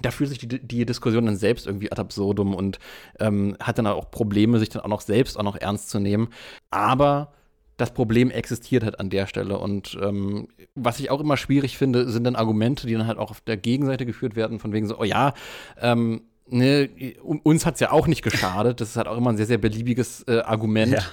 da 0.00 0.10
fühlt 0.10 0.30
sich 0.30 0.38
die, 0.38 0.48
die 0.48 0.86
Diskussion 0.86 1.26
dann 1.26 1.36
selbst 1.36 1.66
irgendwie 1.66 1.90
ad 1.90 2.00
absurdum 2.00 2.54
und 2.54 2.78
ähm, 3.20 3.56
hat 3.60 3.78
dann 3.78 3.86
auch 3.86 4.10
Probleme, 4.10 4.58
sich 4.58 4.68
dann 4.68 4.82
auch 4.82 4.88
noch 4.88 5.00
selbst 5.00 5.38
auch 5.38 5.42
noch 5.42 5.56
ernst 5.56 5.90
zu 5.90 6.00
nehmen. 6.00 6.28
Aber 6.70 7.32
das 7.76 7.92
Problem 7.92 8.30
existiert 8.30 8.84
halt 8.84 9.00
an 9.00 9.10
der 9.10 9.26
Stelle. 9.26 9.58
Und 9.58 9.98
ähm, 10.00 10.48
was 10.74 11.00
ich 11.00 11.10
auch 11.10 11.20
immer 11.20 11.36
schwierig 11.36 11.76
finde, 11.76 12.08
sind 12.08 12.24
dann 12.24 12.36
Argumente, 12.36 12.86
die 12.86 12.94
dann 12.94 13.06
halt 13.06 13.18
auch 13.18 13.30
auf 13.30 13.40
der 13.40 13.56
Gegenseite 13.56 14.06
geführt 14.06 14.36
werden, 14.36 14.60
von 14.60 14.72
wegen 14.72 14.86
so, 14.86 14.98
oh 14.98 15.04
ja, 15.04 15.34
ähm, 15.80 16.22
ne, 16.46 16.88
uns 17.22 17.66
hat 17.66 17.74
es 17.74 17.80
ja 17.80 17.90
auch 17.90 18.06
nicht 18.06 18.22
geschadet. 18.22 18.80
Das 18.80 18.90
ist 18.90 18.96
halt 18.96 19.08
auch 19.08 19.16
immer 19.16 19.30
ein 19.30 19.36
sehr, 19.36 19.46
sehr 19.46 19.58
beliebiges 19.58 20.24
äh, 20.28 20.40
Argument. 20.40 20.92
Ja 20.92 21.04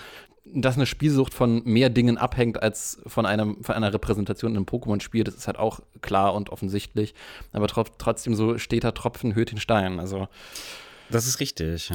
dass 0.43 0.75
eine 0.75 0.85
Spielsucht 0.85 1.33
von 1.33 1.63
mehr 1.63 1.89
Dingen 1.89 2.17
abhängt 2.17 2.61
als 2.61 2.99
von, 3.05 3.25
einem, 3.25 3.63
von 3.63 3.75
einer 3.75 3.93
Repräsentation 3.93 4.51
in 4.51 4.57
einem 4.57 4.65
Pokémon-Spiel, 4.65 5.23
das 5.23 5.35
ist 5.35 5.47
halt 5.47 5.57
auch 5.57 5.81
klar 6.01 6.33
und 6.33 6.49
offensichtlich. 6.49 7.13
Aber 7.51 7.67
tro 7.67 7.83
trotzdem 7.97 8.35
so 8.35 8.57
steter 8.57 8.93
Tropfen 8.93 9.35
höht 9.35 9.51
den 9.51 9.59
Stein. 9.59 9.99
Also. 9.99 10.27
Das 11.09 11.27
ist 11.27 11.39
richtig. 11.39 11.91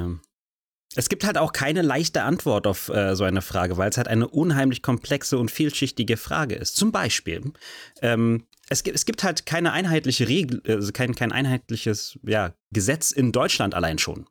Es 0.95 1.09
gibt 1.09 1.25
halt 1.25 1.39
auch 1.39 1.53
keine 1.53 1.83
leichte 1.83 2.23
Antwort 2.23 2.67
auf 2.67 2.89
äh, 2.89 3.17
so 3.17 3.25
eine 3.25 3.43
Frage, 3.43 3.77
weil 3.77 3.91
es 3.91 3.97
halt 3.97 4.09
eine 4.09 4.29
unheimlich 4.29 4.81
komplexe 4.81 5.39
und 5.39 5.51
vielschichtige 5.51 6.17
Frage 6.17 6.55
ist. 6.55 6.77
Zum 6.77 6.93
Beispiel, 6.93 7.53
ähm, 8.01 8.47
es, 8.69 8.83
gibt, 8.83 8.97
es 8.97 9.05
gibt 9.05 9.25
halt 9.25 9.45
keine 9.45 9.73
einheitliche 9.73 10.29
Regel, 10.29 10.63
also 10.67 10.93
kein, 10.93 11.15
kein 11.15 11.33
einheitliches 11.33 12.19
ja, 12.23 12.55
Gesetz 12.71 13.11
in 13.11 13.33
Deutschland 13.33 13.75
allein 13.75 13.99
schon 13.99 14.27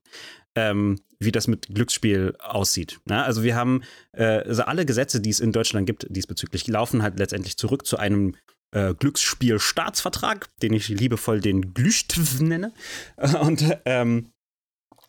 ähm, 0.55 0.99
wie 1.19 1.31
das 1.31 1.47
mit 1.47 1.67
Glücksspiel 1.73 2.35
aussieht. 2.39 2.99
Ja, 3.09 3.23
also 3.23 3.43
wir 3.43 3.55
haben 3.55 3.83
äh, 4.13 4.23
also 4.23 4.63
alle 4.63 4.85
Gesetze, 4.85 5.21
die 5.21 5.29
es 5.29 5.39
in 5.39 5.51
Deutschland 5.51 5.87
gibt 5.87 6.07
diesbezüglich, 6.09 6.67
laufen 6.67 7.01
halt 7.01 7.19
letztendlich 7.19 7.57
zurück 7.57 7.85
zu 7.85 7.97
einem 7.97 8.35
äh, 8.71 8.93
Glücksspiel-Staatsvertrag, 8.93 10.49
den 10.61 10.73
ich 10.73 10.89
liebevoll 10.89 11.39
den 11.39 11.73
Glüchtv 11.73 12.41
nenne. 12.41 12.73
Und 13.41 13.63
ähm, 13.85 14.31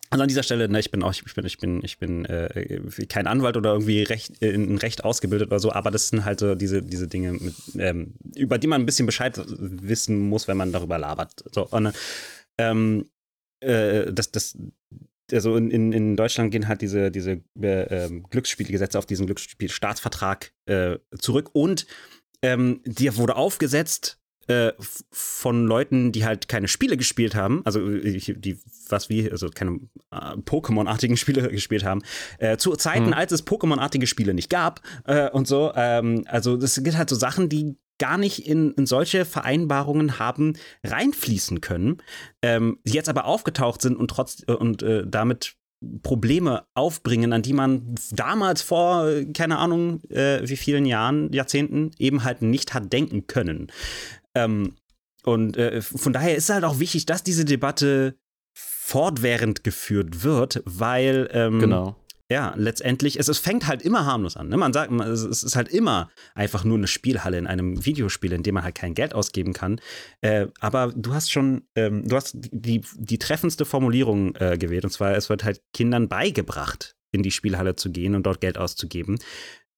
also 0.09 0.23
an 0.23 0.29
dieser 0.29 0.43
Stelle, 0.43 0.69
ne, 0.69 0.79
ich 0.79 0.89
bin 0.89 1.03
auch, 1.03 1.11
ich 1.13 1.33
bin, 1.33 1.45
ich 1.45 1.57
bin, 1.57 1.83
ich 1.83 1.97
bin 1.97 2.23
äh, 2.25 2.81
kein 3.09 3.27
Anwalt 3.27 3.57
oder 3.57 3.73
irgendwie 3.73 4.03
Recht, 4.03 4.37
in 4.41 4.77
Recht 4.77 5.03
ausgebildet 5.03 5.49
oder 5.49 5.59
so, 5.59 5.73
aber 5.73 5.91
das 5.91 6.07
sind 6.07 6.23
halt 6.23 6.39
so 6.39 6.55
diese, 6.55 6.81
diese 6.81 7.09
Dinge, 7.09 7.33
mit, 7.33 7.55
ähm, 7.77 8.13
über 8.35 8.57
die 8.57 8.67
man 8.67 8.81
ein 8.81 8.85
bisschen 8.85 9.05
Bescheid 9.05 9.37
wissen 9.47 10.29
muss, 10.29 10.47
wenn 10.47 10.55
man 10.55 10.71
darüber 10.71 10.97
labert. 10.97 11.43
So, 11.51 11.67
und, 11.67 11.91
ähm, 12.57 13.09
äh, 13.59 14.13
das, 14.13 14.31
das, 14.31 14.57
also 15.31 15.55
in, 15.55 15.71
in, 15.71 15.91
in 15.91 16.15
Deutschland 16.15 16.51
gehen 16.51 16.67
halt 16.67 16.81
diese, 16.81 17.11
diese 17.11 17.41
äh, 17.61 18.05
ähm, 18.05 18.25
Glücksspielgesetze 18.29 18.97
auf 18.97 19.05
diesen 19.05 19.25
Glücksspielstaatsvertrag 19.25 20.53
äh, 20.65 20.97
zurück 21.19 21.49
und 21.53 21.85
ähm, 22.41 22.81
der 22.85 23.17
wurde 23.17 23.35
aufgesetzt 23.35 24.19
äh, 24.47 24.71
von 25.11 25.65
Leuten, 25.65 26.13
die 26.13 26.25
halt 26.25 26.47
keine 26.47 26.69
Spiele 26.69 26.95
gespielt 26.95 27.35
haben, 27.35 27.61
also 27.65 27.81
äh, 27.89 28.17
die 28.17 28.57
was 28.87 29.09
wie, 29.09 29.29
also 29.29 29.49
keine 29.49 29.81
äh, 30.11 30.37
Pokémon-artigen 30.37 31.17
Spiele 31.17 31.49
gespielt 31.51 31.83
haben, 31.83 32.01
zu 32.57 32.75
Zeiten, 32.75 33.07
hm. 33.07 33.13
als 33.13 33.33
es 33.33 33.45
Pokémon-artige 33.45 34.07
Spiele 34.07 34.33
nicht 34.33 34.49
gab 34.49 34.81
und 35.33 35.47
so. 35.47 35.73
Ähm, 35.75 36.23
also 36.27 36.55
das 36.55 36.81
gibt 36.81 36.97
halt 36.97 37.09
so 37.09 37.17
Sachen, 37.17 37.49
die 37.49 37.75
gar 37.99 38.17
nicht 38.17 38.47
in, 38.47 38.71
in 38.73 38.85
solche 38.85 39.25
Vereinbarungen 39.25 40.19
haben 40.19 40.53
reinfließen 40.83 41.61
können, 41.61 42.01
ähm, 42.41 42.79
jetzt 42.83 43.09
aber 43.09 43.25
aufgetaucht 43.25 43.81
sind 43.81 43.97
und 43.97 44.09
trotz 44.09 44.43
und 44.43 44.85
damit 45.05 45.57
Probleme 46.01 46.65
aufbringen, 46.73 47.33
an 47.33 47.43
die 47.43 47.53
man 47.53 47.95
damals 48.11 48.61
vor, 48.61 49.07
keine 49.33 49.59
Ahnung, 49.59 50.01
äh, 50.09 50.41
wie 50.43 50.57
vielen 50.57 50.85
Jahren, 50.85 51.31
Jahrzehnten 51.31 51.91
eben 51.99 52.23
halt 52.23 52.41
nicht 52.41 52.73
hat 52.73 52.91
denken 52.91 53.27
können. 53.27 53.67
Ähm, 54.33 54.75
und 55.23 55.57
äh, 55.57 55.81
von 55.81 56.13
daher 56.13 56.35
ist 56.35 56.45
es 56.45 56.53
halt 56.55 56.63
auch 56.63 56.79
wichtig, 56.79 57.05
dass 57.05 57.23
diese 57.23 57.45
Debatte 57.45 58.17
fortwährend 58.55 59.63
geführt 59.63 60.23
wird, 60.23 60.63
weil 60.65 61.29
ähm, 61.31 61.59
genau. 61.59 61.95
Ja, 62.29 62.53
letztendlich, 62.57 63.17
es, 63.19 63.29
es 63.29 63.39
fängt 63.39 63.67
halt 63.67 63.81
immer 63.81 64.05
harmlos 64.05 64.35
an. 64.35 64.49
Ne? 64.49 64.57
Man 64.57 64.73
sagt, 64.73 64.91
es, 64.91 65.43
ist 65.43 65.55
halt 65.55 65.69
immer 65.69 66.09
einfach 66.35 66.65
nur 66.65 66.77
eine 66.77 66.87
Spielhalle 66.87 67.37
in 67.37 67.47
einem 67.47 67.85
Videospiel, 67.85 68.33
in 68.33 68.43
dem 68.43 68.55
man 68.55 68.65
halt 68.65 68.75
kein 68.75 68.93
Geld 68.93 69.13
ausgeben 69.13 69.53
kann. 69.53 69.79
Äh, 70.19 70.47
aber 70.59 70.91
du 70.93 71.13
hast 71.13 71.31
schon, 71.31 71.63
ähm, 71.75 72.05
du 72.05 72.17
hast 72.17 72.35
die, 72.35 72.81
die 72.95 73.17
treffendste 73.17 73.63
Formulierung 73.63 74.35
äh, 74.35 74.57
gewählt, 74.57 74.83
und 74.83 74.91
zwar, 74.91 75.15
es 75.15 75.29
wird 75.29 75.45
halt 75.45 75.61
Kindern 75.73 76.09
beigebracht, 76.09 76.97
in 77.13 77.23
die 77.23 77.31
Spielhalle 77.31 77.77
zu 77.77 77.91
gehen 77.91 78.13
und 78.13 78.23
dort 78.23 78.41
Geld 78.41 78.57
auszugeben. 78.57 79.19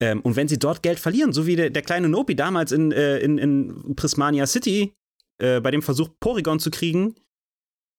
Ähm, 0.01 0.21
und 0.21 0.35
wenn 0.35 0.47
sie 0.47 0.57
dort 0.57 0.81
Geld 0.81 0.97
verlieren, 0.97 1.33
so 1.33 1.45
wie 1.45 1.55
der, 1.55 1.69
der 1.69 1.83
kleine 1.83 2.09
Nopi 2.09 2.35
damals 2.35 2.71
in, 2.71 2.91
äh, 2.91 3.19
in, 3.19 3.37
in 3.37 3.95
Prismania 3.95 4.47
City 4.47 4.95
äh, 5.37 5.61
bei 5.61 5.69
dem 5.69 5.83
Versuch, 5.83 6.09
Porygon 6.19 6.59
zu 6.59 6.71
kriegen, 6.71 7.15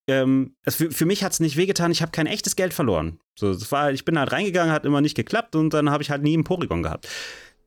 ähm, 0.07 0.55
für, 0.67 0.91
für, 0.91 1.05
mich 1.05 1.23
hat 1.23 1.33
es 1.33 1.39
nicht 1.39 1.57
wehgetan, 1.57 1.91
ich 1.91 2.01
habe 2.01 2.11
kein 2.11 2.27
echtes 2.27 2.55
Geld 2.55 2.73
verloren. 2.73 3.19
So, 3.37 3.53
das 3.53 3.71
war, 3.71 3.91
ich 3.91 4.05
bin 4.05 4.17
halt 4.17 4.31
reingegangen, 4.31 4.73
hat 4.73 4.85
immer 4.85 5.01
nicht 5.01 5.15
geklappt 5.15 5.55
und 5.55 5.73
dann 5.73 5.89
habe 5.89 6.03
ich 6.03 6.09
halt 6.09 6.23
nie 6.23 6.33
einen 6.33 6.43
Porygon 6.43 6.83
gehabt. 6.83 7.07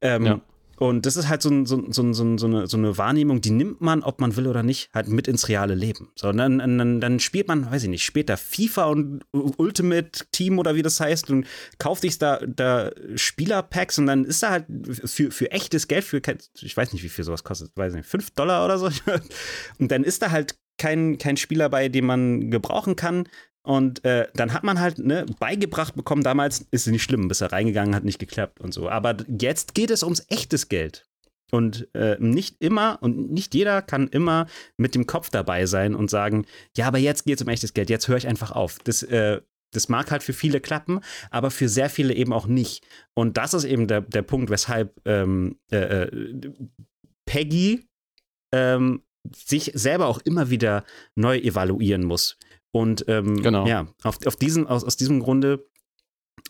Ähm, 0.01 0.27
ja. 0.27 0.41
Und 0.77 1.07
das 1.07 1.17
ist 1.17 1.29
halt 1.29 1.41
so, 1.41 1.65
so, 1.65 1.85
so, 1.91 2.13
so, 2.13 2.47
eine, 2.47 2.67
so 2.67 2.77
eine 2.77 2.99
Wahrnehmung, 2.99 3.41
die 3.41 3.51
nimmt 3.51 3.81
man, 3.81 4.03
ob 4.03 4.21
man 4.21 4.37
will 4.37 4.49
oder 4.49 4.63
nicht, 4.63 4.91
halt 4.93 5.09
mit 5.09 5.29
ins 5.29 5.49
reale 5.49 5.75
Leben. 5.75 6.11
So, 6.17 6.29
und 6.29 6.37
dann, 6.39 6.59
dann, 6.59 7.01
dann 7.01 7.21
spielt 7.21 7.47
man, 7.47 7.71
weiß 7.71 7.85
ich 7.85 7.89
nicht, 7.89 8.05
später 8.05 8.37
FIFA 8.37 8.87
und 8.87 9.25
Ultimate 9.33 10.11
Team 10.33 10.59
oder 10.59 10.75
wie 10.75 10.83
das 10.83 10.99
heißt 10.99 11.31
und 11.31 11.47
kauft 11.79 12.03
sich 12.03 12.19
da, 12.19 12.39
da 12.39 12.91
Spielerpacks 13.15 13.99
und 13.99 14.07
dann 14.07 14.25
ist 14.25 14.43
da 14.43 14.51
halt 14.51 14.67
für, 15.05 15.31
für 15.31 15.51
echtes 15.53 15.87
Geld, 15.87 16.05
für, 16.05 16.21
ich 16.61 16.77
weiß 16.77 16.93
nicht, 16.93 17.05
wie 17.05 17.09
viel 17.09 17.25
sowas 17.25 17.45
kostet, 17.45 17.71
weiß 17.77 17.95
nicht, 17.95 18.09
5 18.09 18.33
Dollar 18.33 18.65
oder 18.65 18.79
so. 18.79 18.91
Und 19.79 19.91
dann 19.91 20.05
ist 20.05 20.23
da 20.23 20.31
halt 20.31 20.57
kein, 20.79 21.19
kein 21.19 21.37
Spieler 21.37 21.69
bei, 21.69 21.89
den 21.89 22.07
man 22.07 22.51
gebrauchen 22.51 22.97
kann. 22.97 23.29
Und 23.67 24.05
äh, 24.05 24.29
dann 24.35 24.53
hat 24.53 24.63
man 24.63 24.79
halt 24.79 24.99
ne, 24.99 25.25
beigebracht 25.39 25.95
bekommen, 25.95 26.23
damals 26.23 26.67
ist 26.71 26.87
es 26.87 26.93
nicht 26.93 27.03
schlimm, 27.03 27.29
bis 27.29 27.41
er 27.41 27.53
reingegangen 27.53 27.95
hat, 27.95 28.05
nicht 28.05 28.19
geklappt 28.19 28.61
und 28.61 28.75
so. 28.75 28.91
Aber 28.91 29.17
jetzt 29.27 29.75
geht 29.75 29.91
es 29.91 30.03
ums 30.03 30.27
echtes 30.29 30.69
Geld. 30.69 31.07
Und 31.51 31.89
äh, 31.95 32.17
nicht 32.19 32.57
immer 32.61 32.99
und 33.01 33.31
nicht 33.31 33.55
jeder 33.55 33.81
kann 33.81 34.09
immer 34.09 34.47
mit 34.77 34.95
dem 34.95 35.07
Kopf 35.07 35.31
dabei 35.31 35.67
sein 35.67 35.95
und 35.95 36.11
sagen, 36.11 36.47
ja, 36.77 36.87
aber 36.89 36.99
jetzt 36.99 37.25
geht 37.25 37.37
es 37.37 37.43
um 37.43 37.49
echtes 37.49 37.75
Geld, 37.75 37.91
jetzt 37.91 38.09
höre 38.09 38.17
ich 38.17 38.27
einfach 38.27 38.51
auf. 38.51 38.79
Das, 38.85 39.03
äh, 39.05 39.41
das 39.73 39.89
mag 39.89 40.11
halt 40.11 40.23
für 40.23 40.33
viele 40.33 40.61
klappen, 40.61 41.01
aber 41.31 41.51
für 41.51 41.69
sehr 41.69 41.91
viele 41.91 42.15
eben 42.15 42.33
auch 42.33 42.47
nicht. 42.47 42.87
Und 43.15 43.37
das 43.37 43.55
ist 43.55 43.65
eben 43.65 43.87
der, 43.87 44.01
der 44.01 44.23
Punkt, 44.23 44.51
weshalb 44.51 45.01
ähm, 45.05 45.59
äh, 45.71 45.77
äh 45.77 46.53
Peggy 47.27 47.87
ähm, 48.53 49.03
sich 49.33 49.73
selber 49.75 50.07
auch 50.07 50.19
immer 50.19 50.51
wieder 50.51 50.85
neu 51.15 51.39
evaluieren 51.39 52.05
muss. 52.05 52.37
Und 52.73 53.05
ähm, 53.09 53.43
genau. 53.43 53.67
ja, 53.67 53.87
auf, 54.03 54.19
auf 54.27 54.37
diesen, 54.37 54.67
aus, 54.67 54.85
aus 54.85 54.97
diesem 54.97 55.21
Grunde 55.21 55.69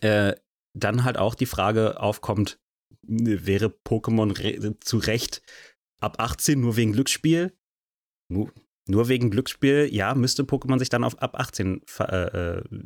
äh, 0.01 0.35
dann 0.75 1.05
halt 1.05 1.19
auch 1.19 1.35
die 1.35 1.47
Frage 1.47 2.01
aufkommt, 2.01 2.59
wäre 3.03 3.67
Pokémon 3.67 4.77
zu 4.81 4.99
Recht 4.99 5.43
ab 6.01 6.17
18 6.19 6.61
nur 6.61 6.77
wegen 6.77 6.93
Glücksspiel? 6.93 7.53
Nur, 8.29 8.53
nur 8.89 9.09
wegen 9.09 9.31
Glücksspiel, 9.31 9.89
ja, 9.93 10.15
müsste 10.15 10.45
Pokémon 10.45 10.79
sich 10.79 10.89
dann 10.89 11.05
auf 11.05 11.21
ab 11.21 11.39
18 11.39 11.83
ver 11.87 12.13
äh, 12.13 12.59
äh, 12.59 12.85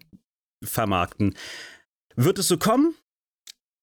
vermarkten. 0.65 1.37
Wird 2.17 2.39
es 2.39 2.49
so 2.49 2.59
kommen? 2.59 2.95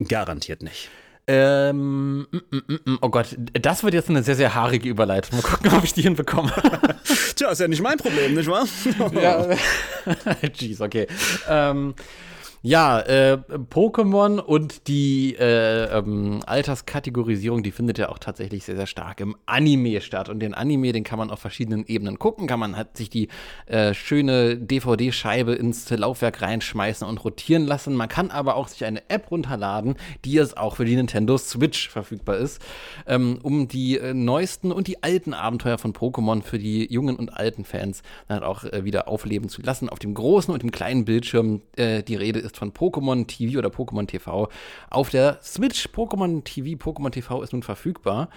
Garantiert 0.05 0.61
nicht. 0.61 0.89
Ähm, 1.27 2.27
mm, 2.31 2.37
mm, 2.51 2.79
mm, 2.85 2.97
oh 3.01 3.09
Gott, 3.09 3.35
das 3.53 3.83
wird 3.83 3.95
jetzt 3.95 4.09
eine 4.09 4.21
sehr, 4.21 4.35
sehr 4.35 4.53
haarige 4.53 4.87
Überleitung. 4.87 5.39
Mal 5.39 5.41
gucken, 5.41 5.71
ob 5.75 5.83
ich 5.83 5.93
die 5.93 6.03
hinbekomme. 6.03 6.53
Tja, 7.35 7.49
ist 7.49 7.59
ja 7.61 7.67
nicht 7.67 7.81
mein 7.81 7.97
Problem, 7.97 8.35
nicht 8.35 8.47
wahr? 8.47 8.67
ja, 9.13 9.47
jeez, 10.53 10.81
okay. 10.81 11.07
Ähm, 11.49 11.95
ja, 12.65 12.99
äh, 13.01 13.37
Pokémon 13.69 14.39
und 14.39 14.87
die 14.87 15.35
äh, 15.35 15.83
ähm, 15.95 16.39
Alterskategorisierung, 16.47 17.61
die 17.61 17.69
findet 17.69 17.99
ja 17.99 18.09
auch 18.09 18.17
tatsächlich 18.17 18.63
sehr, 18.65 18.75
sehr 18.75 18.87
stark 18.87 19.21
im 19.21 19.35
Anime 19.45 20.01
statt. 20.01 20.29
Und 20.29 20.39
den 20.39 20.55
Anime, 20.55 20.91
den 20.91 21.03
kann 21.03 21.19
man 21.19 21.29
auf 21.29 21.37
verschiedenen 21.37 21.85
Ebenen 21.85 22.17
gucken. 22.17 22.47
Kann 22.47 22.59
man 22.59 22.75
halt 22.75 22.97
sich 22.97 23.11
die 23.11 23.27
äh, 23.67 23.93
schöne 23.93 24.57
DVD-Scheibe 24.57 25.53
ins 25.53 25.87
Laufwerk 25.91 26.41
reinschmeißen 26.41 27.07
und 27.07 27.23
rotieren 27.23 27.67
lassen. 27.67 27.93
Man 27.93 28.09
kann 28.09 28.31
aber 28.31 28.55
auch 28.55 28.67
sich 28.67 28.83
eine 28.83 29.07
App 29.11 29.29
runterladen, 29.29 29.93
die 30.23 30.31
jetzt 30.31 30.57
auch 30.57 30.77
für 30.77 30.85
die 30.85 30.95
Nintendo 30.95 31.37
Switch 31.37 31.89
verfügbar 31.89 32.37
ist, 32.37 32.63
ähm, 33.05 33.37
um 33.43 33.67
die 33.67 33.99
äh, 33.99 34.15
neuesten 34.15 34.71
und 34.71 34.87
die 34.87 35.03
alten 35.03 35.35
Abenteuer 35.35 35.77
von 35.77 35.93
Pokémon 35.93 36.41
für 36.41 36.57
die 36.57 36.91
jungen 36.91 37.15
und 37.15 37.29
alten 37.29 37.63
Fans 37.63 38.01
dann 38.27 38.41
auch 38.41 38.63
äh, 38.63 38.83
wieder 38.85 39.07
aufleben 39.07 39.49
zu 39.49 39.61
lassen. 39.61 39.87
Auf 39.87 39.99
dem 39.99 40.15
großen 40.15 40.51
und 40.51 40.63
dem 40.63 40.71
kleinen 40.71 41.05
Bildschirm 41.05 41.61
äh, 41.75 42.01
die 42.01 42.15
Rede 42.15 42.39
ist 42.39 42.54
von 42.57 42.73
Pokémon 42.73 43.27
TV 43.27 43.57
oder 43.57 43.69
Pokémon 43.69 44.07
TV 44.07 44.49
auf 44.89 45.09
der 45.09 45.39
Switch. 45.41 45.87
Pokémon 45.87 46.43
TV, 46.43 46.77
Pokémon 46.81 47.11
TV 47.11 47.41
ist 47.41 47.53
nun 47.53 47.63
verfügbar. 47.63 48.29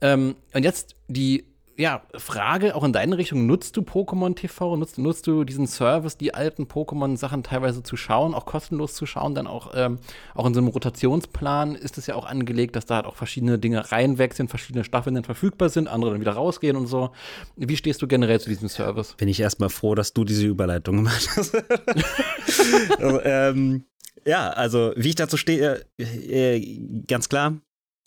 Ähm, 0.00 0.36
und 0.52 0.64
jetzt 0.64 0.96
die 1.08 1.44
ja, 1.76 2.02
Frage 2.14 2.74
auch 2.74 2.84
in 2.84 2.92
deine 2.92 3.16
Richtung, 3.18 3.46
nutzt 3.46 3.76
du 3.76 3.82
Pokémon 3.82 4.34
TV? 4.34 4.76
Nutzt, 4.76 4.98
nutzt 4.98 5.26
du 5.26 5.44
diesen 5.44 5.66
Service, 5.66 6.16
die 6.16 6.34
alten 6.34 6.64
Pokémon-Sachen 6.64 7.42
teilweise 7.42 7.82
zu 7.82 7.96
schauen, 7.96 8.34
auch 8.34 8.44
kostenlos 8.44 8.94
zu 8.94 9.06
schauen? 9.06 9.34
Dann 9.34 9.46
auch, 9.46 9.72
ähm, 9.74 9.98
auch 10.34 10.46
in 10.46 10.54
so 10.54 10.60
einem 10.60 10.68
Rotationsplan 10.68 11.74
ist 11.74 11.98
es 11.98 12.06
ja 12.06 12.14
auch 12.14 12.26
angelegt, 12.26 12.76
dass 12.76 12.86
da 12.86 12.96
halt 12.96 13.06
auch 13.06 13.16
verschiedene 13.16 13.58
Dinge 13.58 13.90
reinwechseln, 13.90 14.48
verschiedene 14.48 14.84
Staffeln 14.84 15.14
dann 15.14 15.24
verfügbar 15.24 15.68
sind, 15.68 15.88
andere 15.88 16.12
dann 16.12 16.20
wieder 16.20 16.32
rausgehen 16.32 16.76
und 16.76 16.86
so. 16.86 17.10
Wie 17.56 17.76
stehst 17.76 18.02
du 18.02 18.06
generell 18.06 18.40
zu 18.40 18.48
diesem 18.48 18.68
Service? 18.68 19.14
Bin 19.14 19.28
ich 19.28 19.40
erstmal 19.40 19.70
froh, 19.70 19.94
dass 19.94 20.12
du 20.12 20.24
diese 20.24 20.46
Überleitung 20.46 20.96
gemacht 20.96 21.28
hast. 21.36 21.54
also, 22.98 23.20
ähm, 23.22 23.84
ja, 24.26 24.50
also 24.50 24.92
wie 24.96 25.10
ich 25.10 25.14
dazu 25.14 25.36
stehe, 25.36 25.84
äh, 25.98 26.80
ganz 27.06 27.28
klar, 27.28 27.60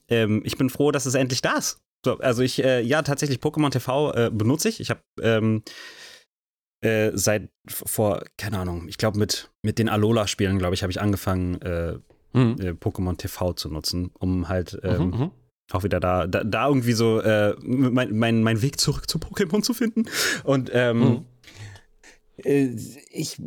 ähm, 0.08 0.42
ich 0.46 0.58
bin 0.58 0.70
froh, 0.70 0.92
dass 0.92 1.06
es 1.06 1.16
endlich 1.16 1.42
da 1.42 1.54
ist. 1.58 1.82
So, 2.06 2.19
also 2.19 2.44
ich, 2.44 2.64
äh, 2.64 2.82
ja, 2.82 3.02
tatsächlich 3.02 3.40
Pokémon 3.40 3.72
TV 3.72 4.14
äh, 4.14 4.30
benutze 4.32 4.69
ich. 4.69 4.80
Ich 4.80 4.91
habe 4.91 5.02
ähm, 5.22 5.64
äh, 6.82 7.10
seit 7.15 7.49
vor, 7.68 8.23
keine 8.38 8.60
Ahnung, 8.60 8.88
ich 8.88 8.99
glaube 8.99 9.18
mit, 9.18 9.49
mit 9.64 9.80
den 9.80 9.90
Alola-Spielen, 9.90 10.60
glaube 10.60 10.76
ich, 10.76 10.84
habe 10.84 10.91
ich 10.91 11.02
angefangen, 11.02 11.60
äh, 11.64 11.98
mhm. 12.34 12.57
Äh, 12.60 12.69
Pokémon 12.73 13.18
TV 13.18 13.53
zu 13.53 13.69
nutzen, 13.69 14.11
um 14.19 14.48
halt 14.48 14.80
ähm, 14.84 15.02
mhm, 15.02 15.18
mhm, 15.18 15.32
auch 15.72 15.84
wieder 15.84 15.99
da, 15.99 16.27
da, 16.27 16.44
da 16.44 16.68
irgendwie 16.68 16.94
so 16.94 17.22
äh, 17.22 17.56
mein, 17.64 18.15
mein, 18.15 18.44
mein 18.44 18.61
Weg 18.61 18.80
zurück 18.80 19.10
zu 19.10 19.18
Pokémon 19.18 19.64
zu 19.64 19.73
finden. 19.73 20.06
Und 20.44 20.69
ähm, 20.73 21.26
mhm. 22.44 22.77
ich 23.10 23.41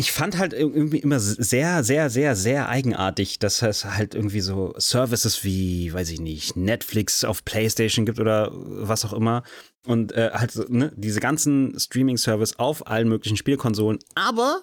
ich 0.00 0.12
fand 0.12 0.38
halt 0.38 0.54
irgendwie 0.54 0.96
immer 0.96 1.20
sehr, 1.20 1.84
sehr, 1.84 2.08
sehr, 2.08 2.34
sehr 2.34 2.70
eigenartig, 2.70 3.38
dass 3.38 3.60
es 3.60 3.84
halt 3.84 4.14
irgendwie 4.14 4.40
so 4.40 4.72
Services 4.78 5.44
wie, 5.44 5.92
weiß 5.92 6.08
ich 6.08 6.20
nicht, 6.20 6.56
Netflix 6.56 7.22
auf 7.22 7.44
PlayStation 7.44 8.06
gibt 8.06 8.18
oder 8.18 8.48
was 8.50 9.04
auch 9.04 9.12
immer. 9.12 9.42
Und 9.84 10.12
äh, 10.12 10.30
halt 10.32 10.52
so, 10.52 10.64
ne, 10.70 10.90
diese 10.96 11.20
ganzen 11.20 11.78
Streaming-Service 11.78 12.58
auf 12.58 12.86
allen 12.86 13.10
möglichen 13.10 13.36
Spielkonsolen. 13.36 13.98
Aber, 14.14 14.62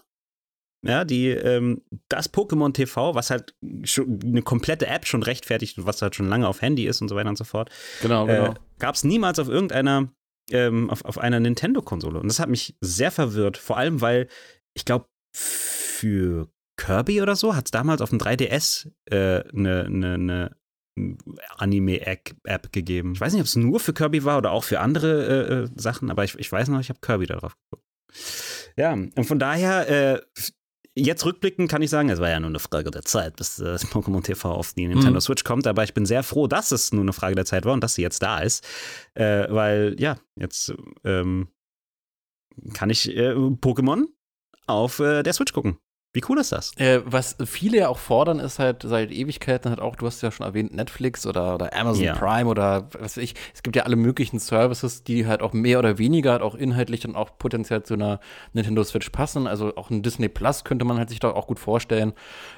ja, 0.84 1.06
die, 1.06 1.28
ähm, 1.28 1.84
das 2.10 2.34
Pokémon 2.34 2.74
TV, 2.74 3.14
was 3.14 3.30
halt 3.30 3.54
schon 3.84 4.20
eine 4.24 4.42
komplette 4.42 4.88
App 4.88 5.06
schon 5.06 5.22
rechtfertigt 5.22 5.78
und 5.78 5.86
was 5.86 6.02
halt 6.02 6.16
schon 6.16 6.30
lange 6.30 6.48
auf 6.48 6.64
Handy 6.64 6.88
ist 6.88 7.00
und 7.04 7.10
so 7.10 7.16
weiter 7.16 7.30
und 7.30 7.38
so 7.38 7.44
fort. 7.44 7.70
Genau, 8.02 8.26
genau. 8.26 8.46
Äh, 8.46 8.54
gab 8.80 8.96
es 8.96 9.04
niemals 9.04 9.38
auf 9.38 9.50
irgendeiner, 9.50 10.12
ähm, 10.50 10.90
auf, 10.90 11.06
auf 11.06 11.20
einer 11.20 11.40
Nintendo-Konsole. 11.40 12.20
Und 12.20 12.28
das 12.28 12.40
hat 12.40 12.50
mich 12.50 12.76
sehr 12.82 13.12
verwirrt, 13.12 13.58
vor 13.58 13.78
allem 13.78 14.02
weil 14.02 14.28
ich 14.74 14.86
glaube, 14.86 15.08
für 15.38 16.50
Kirby 16.78 17.22
oder 17.22 17.36
so 17.36 17.56
hat 17.56 17.68
es 17.68 17.72
damals 17.72 18.02
auf 18.02 18.10
dem 18.10 18.20
3DS 18.20 18.92
eine 19.10 19.46
äh, 19.46 19.52
ne, 19.52 19.90
ne, 19.90 20.18
ne 20.18 20.58
Anime-App 21.58 22.72
gegeben. 22.72 23.14
Ich 23.14 23.22
weiß 23.22 23.34
nicht, 23.34 23.42
ob 23.42 23.48
es 23.48 23.56
nur 23.56 23.80
für 23.80 23.94
Kirby 23.94 24.24
war 24.24 24.38
oder 24.38 24.52
auch 24.52 24.64
für 24.64 24.80
andere 24.80 25.26
äh, 25.28 25.54
äh 25.54 25.70
Sachen, 25.76 26.10
aber 26.10 26.24
ich, 26.24 26.36
ich 26.40 26.52
weiß 26.52 26.70
noch, 26.70 26.80
ich 26.80 26.90
habe 26.90 27.00
Kirby 27.02 27.28
darauf 27.28 27.56
geguckt. 27.56 27.86
Ja, 28.78 28.94
und 28.94 29.26
von 29.26 29.38
daher, 29.38 29.90
äh, 29.90 30.22
jetzt 30.96 31.26
rückblickend 31.26 31.70
kann 31.70 31.82
ich 31.82 31.90
sagen, 31.90 32.10
es 32.10 32.20
war 32.20 32.30
ja 32.30 32.40
nur 32.40 32.50
eine 32.50 32.60
Frage 32.60 32.90
der 32.90 33.04
Zeit, 33.04 33.36
bis 33.36 33.60
äh, 33.60 33.76
Pokémon 33.92 34.24
TV 34.24 34.52
auf 34.52 34.74
die 34.74 34.88
Nintendo 34.88 35.16
mhm. 35.16 35.22
Switch 35.22 35.44
kommt, 35.44 35.68
aber 35.68 35.84
ich 35.84 35.94
bin 35.94 36.06
sehr 36.06 36.24
froh, 36.24 36.48
dass 36.48 36.72
es 36.72 36.92
nur 36.92 37.04
eine 37.04 37.14
Frage 37.14 37.36
der 37.36 37.46
Zeit 37.46 37.66
war 37.66 37.74
und 37.74 37.84
dass 37.84 37.96
sie 37.96 38.02
jetzt 38.02 38.24
da 38.24 38.40
ist, 38.40 38.66
äh, 39.14 39.46
weil 39.50 39.96
ja, 40.00 40.18
jetzt 40.36 40.74
ähm, 41.04 41.50
kann 42.74 42.90
ich 42.90 43.16
äh, 43.16 43.34
Pokémon 43.34 44.06
auf 44.68 45.00
äh, 45.00 45.24
der 45.24 45.34
Switch 45.34 45.54
gucken. 45.54 45.78
Wie 46.18 46.24
cool 46.30 46.40
ist 46.40 46.52
das? 46.52 46.76
Äh, 46.78 47.02
was 47.06 47.36
viele 47.46 47.78
ja 47.78 47.90
auch 47.90 48.00
fordern, 48.00 48.40
ist 48.40 48.58
halt 48.58 48.82
seit 48.82 49.12
Ewigkeiten 49.12 49.70
halt 49.70 49.80
auch, 49.80 49.96
du 49.96 50.08
hast 50.08 50.22
ja 50.24 50.32
schon 50.32 50.48
erwähnt, 50.48 50.74
Netflix 50.74 51.28
oder, 51.28 51.54
oder 51.54 51.76
Amazon 51.76 52.06
ja. 52.06 52.16
Prime 52.16 52.50
oder 52.50 52.88
was 52.94 53.02
weiß 53.02 53.18
ich. 53.18 53.36
Es 53.54 53.62
gibt 53.62 53.76
ja 53.76 53.84
alle 53.84 53.98
möglichen 53.98 54.40
Services, 54.40 55.04
die 55.04 55.28
halt 55.28 55.42
auch 55.42 55.54
mehr 55.54 55.78
oder 55.78 56.00
weniger 56.00 56.32
halt 56.32 56.42
auch 56.42 56.56
inhaltlich 56.56 57.02
dann 57.02 57.16
auch 57.16 57.38
potenziell 57.38 57.84
zu 57.84 57.94
einer 57.94 58.20
Nintendo 58.54 58.84
Switch 58.84 59.12
passen. 59.12 59.46
Also 59.46 59.76
auch 59.76 59.92
ein 59.92 60.02
Disney 60.02 60.28
Plus 60.28 60.64
könnte 60.64 60.86
man 60.86 60.98
halt 60.98 61.10
sich 61.10 61.20
da 61.20 61.30
auch 61.30 61.46
gut 61.46 61.60
vorstellen. 61.60 62.14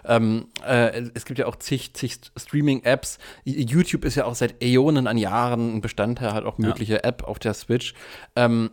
Ähm, 0.05 0.45
äh, 0.65 1.09
es 1.13 1.25
gibt 1.25 1.39
ja 1.39 1.47
auch 1.47 1.57
zig, 1.57 1.93
zig 1.95 2.17
Streaming-Apps. 2.37 3.17
YouTube 3.43 4.05
ist 4.05 4.15
ja 4.15 4.23
auch 4.23 4.35
seit 4.35 4.63
Äonen 4.63 5.05
an 5.05 5.17
Jahren 5.17 5.75
ein 5.75 5.81
Bestandteil 5.81 6.31
halt 6.31 6.45
auch 6.45 6.59
mögliche 6.59 6.93
ja. 6.93 6.99
App 7.03 7.23
auf 7.23 7.39
der 7.39 7.55
Switch. 7.55 7.93
Ähm, 8.37 8.71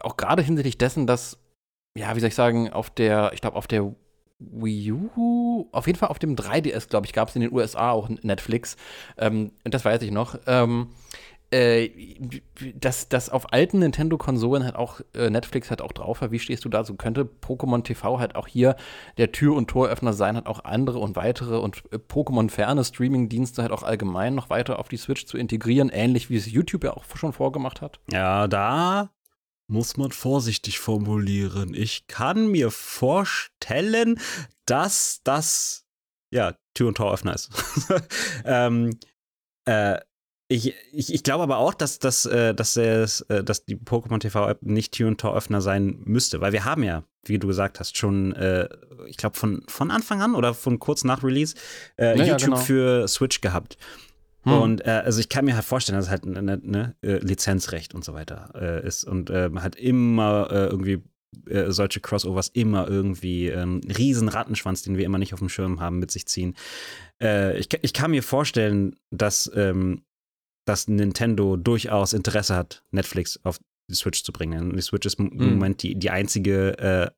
auch 0.00 0.16
gerade 0.16 0.40
hinsichtlich 0.40 0.78
dessen, 0.78 1.06
dass 1.06 1.41
ja, 1.96 2.14
wie 2.14 2.20
soll 2.20 2.28
ich 2.28 2.34
sagen, 2.34 2.72
auf 2.72 2.90
der, 2.90 3.32
ich 3.34 3.40
glaube, 3.40 3.56
auf 3.56 3.66
der 3.66 3.94
Wii 4.38 4.92
U, 4.92 5.68
auf 5.72 5.86
jeden 5.86 5.98
Fall 5.98 6.08
auf 6.08 6.18
dem 6.18 6.36
3DS, 6.36 6.88
glaube 6.88 7.06
ich, 7.06 7.12
gab 7.12 7.28
es 7.28 7.36
in 7.36 7.42
den 7.42 7.52
USA 7.52 7.90
auch 7.90 8.08
Netflix. 8.08 8.76
Ähm, 9.16 9.52
das 9.64 9.84
weiß 9.84 10.02
ich 10.02 10.10
noch. 10.10 10.36
Ähm, 10.46 10.88
äh, 11.52 11.90
dass, 12.74 13.10
dass 13.10 13.28
auf 13.28 13.52
alten 13.52 13.80
Nintendo-Konsolen 13.80 14.64
halt 14.64 14.74
auch 14.74 15.00
äh, 15.14 15.28
Netflix 15.28 15.68
halt 15.68 15.82
auch 15.82 15.92
drauf 15.92 16.22
war. 16.22 16.30
Wie 16.30 16.38
stehst 16.38 16.64
du 16.64 16.70
da? 16.70 16.82
So 16.82 16.94
könnte 16.94 17.24
Pokémon 17.24 17.82
TV 17.82 18.18
halt 18.18 18.36
auch 18.36 18.46
hier 18.46 18.74
der 19.18 19.32
Tür- 19.32 19.54
und 19.54 19.68
Toröffner 19.68 20.14
sein, 20.14 20.36
halt 20.36 20.46
auch 20.46 20.64
andere 20.64 20.98
und 20.98 21.14
weitere 21.14 21.58
und 21.58 21.82
äh, 21.92 21.96
Pokémon-ferne 21.96 22.84
Streaming-Dienste 22.84 23.60
halt 23.60 23.72
auch 23.72 23.82
allgemein 23.82 24.34
noch 24.34 24.48
weiter 24.48 24.78
auf 24.78 24.88
die 24.88 24.96
Switch 24.96 25.26
zu 25.26 25.36
integrieren, 25.36 25.90
ähnlich 25.90 26.30
wie 26.30 26.36
es 26.36 26.50
YouTube 26.50 26.84
ja 26.84 26.94
auch 26.94 27.04
schon 27.16 27.34
vorgemacht 27.34 27.82
hat? 27.82 28.00
Ja, 28.10 28.48
da 28.48 29.10
muss 29.72 29.96
man 29.96 30.12
vorsichtig 30.12 30.78
formulieren. 30.78 31.74
Ich 31.74 32.06
kann 32.06 32.48
mir 32.48 32.70
vorstellen, 32.70 34.20
dass 34.66 35.20
das 35.24 35.86
ja 36.30 36.54
Tür- 36.74 36.88
und 36.88 36.96
Toröffner 36.96 37.34
ist. 37.34 37.50
ähm, 38.44 38.98
äh, 39.64 39.98
ich, 40.48 40.74
ich, 40.92 41.14
ich 41.14 41.22
glaube 41.22 41.42
aber 41.44 41.56
auch, 41.56 41.72
dass, 41.72 41.98
dass, 41.98 42.26
äh, 42.26 42.54
dass, 42.54 42.76
es, 42.76 43.22
äh, 43.22 43.42
dass 43.42 43.64
die 43.64 43.76
Pokémon 43.76 44.20
TV-App 44.20 44.62
nicht 44.62 44.92
Tür- 44.92 45.08
und 45.08 45.18
Toröffner 45.18 45.62
sein 45.62 46.02
müsste, 46.04 46.42
weil 46.42 46.52
wir 46.52 46.66
haben 46.66 46.82
ja, 46.82 47.04
wie 47.24 47.38
du 47.38 47.46
gesagt 47.46 47.80
hast, 47.80 47.96
schon, 47.96 48.34
äh, 48.34 48.68
ich 49.06 49.16
glaube, 49.16 49.38
von, 49.38 49.62
von 49.68 49.90
Anfang 49.90 50.20
an 50.20 50.34
oder 50.34 50.52
von 50.52 50.78
kurz 50.78 51.04
nach 51.04 51.24
Release 51.24 51.54
äh, 51.96 52.18
ja, 52.18 52.24
YouTube 52.24 52.50
genau. 52.50 52.56
für 52.56 53.08
Switch 53.08 53.40
gehabt. 53.40 53.78
Hm. 54.44 54.52
Und 54.52 54.86
äh, 54.86 55.02
also 55.04 55.20
ich 55.20 55.28
kann 55.28 55.44
mir 55.44 55.54
halt 55.54 55.64
vorstellen, 55.64 55.96
dass 55.96 56.06
es 56.06 56.10
halt 56.10 56.26
eine, 56.26 56.58
ne, 56.58 56.96
äh, 57.02 57.18
Lizenzrecht 57.18 57.94
und 57.94 58.04
so 58.04 58.14
weiter 58.14 58.52
äh, 58.54 58.86
ist 58.86 59.04
und 59.04 59.30
äh, 59.30 59.48
man 59.48 59.62
hat 59.62 59.76
immer 59.76 60.48
äh, 60.50 60.66
irgendwie 60.66 61.02
äh, 61.48 61.70
solche 61.70 62.00
Crossovers 62.00 62.48
immer 62.48 62.88
irgendwie 62.88 63.52
einen 63.52 63.82
ähm, 63.82 63.90
riesen 63.90 64.28
Rattenschwanz, 64.28 64.82
den 64.82 64.96
wir 64.96 65.04
immer 65.04 65.18
nicht 65.18 65.32
auf 65.32 65.38
dem 65.38 65.48
Schirm 65.48 65.80
haben, 65.80 65.98
mit 65.98 66.10
sich 66.10 66.26
ziehen. 66.26 66.54
ich, 67.20 67.68
ich 67.82 67.92
kann 67.92 68.10
mir 68.10 68.22
vorstellen, 68.22 68.96
dass, 69.10 69.50
ähm, 69.54 70.02
dass 70.66 70.88
Nintendo 70.88 71.56
durchaus 71.56 72.12
Interesse 72.12 72.56
hat, 72.56 72.84
Netflix 72.90 73.38
auf 73.44 73.60
die 73.88 73.94
Switch 73.94 74.24
zu 74.24 74.32
bringen. 74.32 74.74
Die 74.74 74.82
Switch 74.82 75.06
ist 75.06 75.20
im 75.20 75.30
hm. 75.30 75.50
Moment 75.50 75.82
die, 75.84 75.94
die 75.94 76.10
einzige 76.10 77.12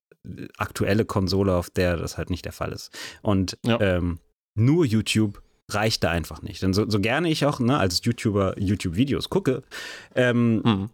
aktuelle 0.57 1.05
Konsole, 1.05 1.55
auf 1.55 1.71
der 1.71 1.97
das 1.97 2.17
halt 2.17 2.31
nicht 2.31 2.45
der 2.45 2.53
Fall 2.53 2.73
ist. 2.73 2.91
Und 3.23 3.59
ja. 3.65 3.81
ähm, 3.81 4.19
nur 4.55 4.85
YouTube 4.85 5.43
reicht 5.75 6.05
da 6.05 6.11
einfach 6.11 6.43
nicht. 6.43 6.63
Denn 6.63 6.73
so, 6.73 6.89
so 6.89 7.01
gerne 7.01 7.29
ich 7.29 7.47
auch 7.47 7.61
ne, 7.61 7.79
als 7.79 8.05
YouTuber 8.05 8.59
YouTube-Videos 8.59 9.31
gucke, 9.31 9.63
ähm, 10.15 10.63
mhm. 10.65 10.91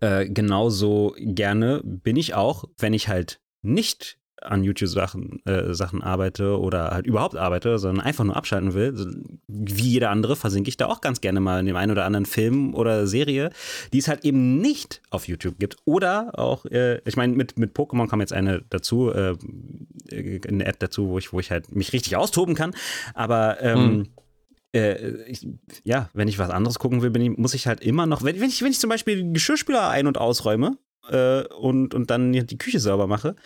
äh, 0.00 0.28
genauso 0.28 1.14
gerne 1.18 1.80
bin 1.84 2.16
ich 2.16 2.34
auch, 2.34 2.64
wenn 2.78 2.94
ich 2.94 3.08
halt 3.08 3.40
nicht 3.62 4.18
an 4.42 4.64
YouTube-Sachen 4.64 5.44
äh, 5.46 5.74
Sachen 5.74 6.02
arbeite 6.02 6.58
oder 6.58 6.90
halt 6.90 7.06
überhaupt 7.06 7.36
arbeite, 7.36 7.78
sondern 7.78 8.04
einfach 8.04 8.24
nur 8.24 8.36
abschalten 8.36 8.74
will, 8.74 8.94
wie 9.46 9.88
jeder 9.88 10.10
andere, 10.10 10.36
versinke 10.36 10.68
ich 10.68 10.76
da 10.76 10.86
auch 10.86 11.00
ganz 11.00 11.20
gerne 11.20 11.40
mal 11.40 11.60
in 11.60 11.66
dem 11.66 11.76
einen 11.76 11.92
oder 11.92 12.04
anderen 12.04 12.26
Film 12.26 12.74
oder 12.74 13.06
Serie, 13.06 13.50
die 13.92 13.98
es 13.98 14.08
halt 14.08 14.24
eben 14.24 14.58
nicht 14.58 15.02
auf 15.10 15.28
YouTube 15.28 15.58
gibt. 15.58 15.76
Oder 15.84 16.38
auch, 16.38 16.64
äh, 16.66 17.00
ich 17.04 17.16
meine, 17.16 17.34
mit, 17.34 17.58
mit 17.58 17.76
Pokémon 17.76 18.08
kam 18.08 18.20
jetzt 18.20 18.32
eine 18.32 18.62
dazu, 18.70 19.10
äh, 19.10 19.36
eine 20.12 20.64
App 20.66 20.78
dazu, 20.78 21.08
wo 21.08 21.18
ich, 21.18 21.32
wo 21.32 21.40
ich 21.40 21.50
halt 21.50 21.74
mich 21.74 21.92
richtig 21.92 22.16
austoben 22.16 22.54
kann. 22.54 22.74
Aber 23.14 23.60
ähm, 23.62 23.78
hm. 23.78 24.08
Äh, 24.74 25.22
ich, 25.22 25.48
ja, 25.82 26.10
wenn 26.12 26.28
ich 26.28 26.38
was 26.38 26.50
anderes 26.50 26.78
gucken 26.78 27.00
will, 27.00 27.16
ich, 27.16 27.38
muss 27.38 27.54
ich 27.54 27.66
halt 27.66 27.80
immer 27.80 28.04
noch, 28.04 28.22
wenn, 28.22 28.38
wenn, 28.38 28.50
ich, 28.50 28.60
wenn 28.60 28.70
ich 28.70 28.78
zum 28.78 28.90
Beispiel 28.90 29.32
Geschirrspüler 29.32 29.88
ein- 29.88 30.06
und 30.06 30.18
ausräume, 30.18 30.76
äh, 31.10 31.44
und, 31.54 31.94
und 31.94 32.10
dann 32.10 32.32
die 32.32 32.58
Küche 32.58 32.80
sauber 32.80 33.06
mache, 33.06 33.36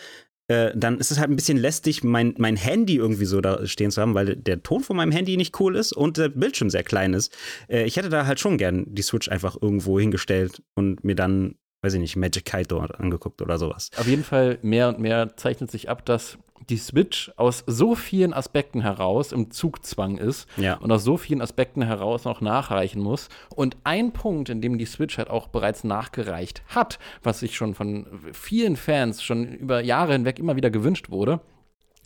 äh, 0.53 0.73
dann 0.75 0.99
ist 0.99 1.11
es 1.11 1.19
halt 1.19 1.31
ein 1.31 1.37
bisschen 1.37 1.57
lästig, 1.57 2.05
mein, 2.05 2.35
mein 2.37 2.57
Handy 2.57 2.97
irgendwie 2.97 3.25
so 3.25 3.41
da 3.41 3.67
stehen 3.67 3.91
zu 3.91 4.03
haben, 4.03 4.15
weil 4.15 4.37
der 4.37 4.63
Ton 4.63 4.83
von 4.83 4.97
meinem 4.97 5.13
Handy 5.13 5.37
nicht 5.37 5.59
cool 5.61 5.77
ist 5.77 5.93
und 5.93 6.19
der 6.19 6.29
Bildschirm 6.29 6.69
sehr 6.69 6.83
klein 6.83 7.15
ist. 7.15 7.35
Äh, 7.69 7.85
ich 7.85 7.97
hätte 7.97 8.11
da 8.11 8.27
halt 8.27 8.39
schon 8.39 8.59
gern 8.59 8.85
die 8.87 9.03
Switch 9.03 9.29
einfach 9.29 9.57
irgendwo 9.61 9.99
hingestellt 9.99 10.63
und 10.75 11.05
mir 11.05 11.15
dann, 11.15 11.55
weiß 11.83 11.95
ich 11.95 12.01
nicht, 12.01 12.17
Magic 12.17 12.45
Kite 12.45 12.81
angeguckt 12.99 13.43
oder 13.43 13.59
sowas. 13.59 13.91
Auf 13.99 14.07
jeden 14.07 14.25
Fall 14.25 14.59
mehr 14.63 14.89
und 14.89 14.99
mehr 15.01 15.37
zeichnet 15.37 15.71
sich 15.71 15.91
ab, 15.91 16.05
dass 16.07 16.39
die 16.69 16.77
Switch 16.77 17.33
aus 17.37 17.65
so 17.67 17.95
vielen 17.95 18.33
Aspekten 18.33 18.81
heraus 18.81 19.33
im 19.33 19.51
Zugzwang 19.51 20.19
ist 20.19 20.49
ja. 20.57 20.75
und 20.77 20.93
aus 20.93 21.05
so 21.05 21.17
vielen 21.17 21.43
Aspekten 21.43 21.83
heraus 21.83 22.25
noch 22.25 22.41
nachreichen 22.41 23.03
muss. 23.03 23.29
Und 23.55 23.77
ein 23.85 24.13
Punkt, 24.13 24.49
in 24.49 24.61
dem 24.61 24.79
die 24.79 24.87
Switch 24.87 25.19
halt 25.19 25.29
auch 25.29 25.49
bereits 25.49 25.85
nachgereicht 25.85 26.63
hat, 26.69 26.99
was 27.23 27.41
sich 27.41 27.57
schon 27.57 27.75
von 27.75 28.07
vielen 28.33 28.77
Fans 28.77 29.23
schon 29.23 29.53
über 29.53 29.83
Jahre 29.83 30.13
hinweg 30.13 30.39
immer 30.39 30.57
wieder 30.57 30.71
gewünscht 30.71 31.11
wurde, 31.11 31.41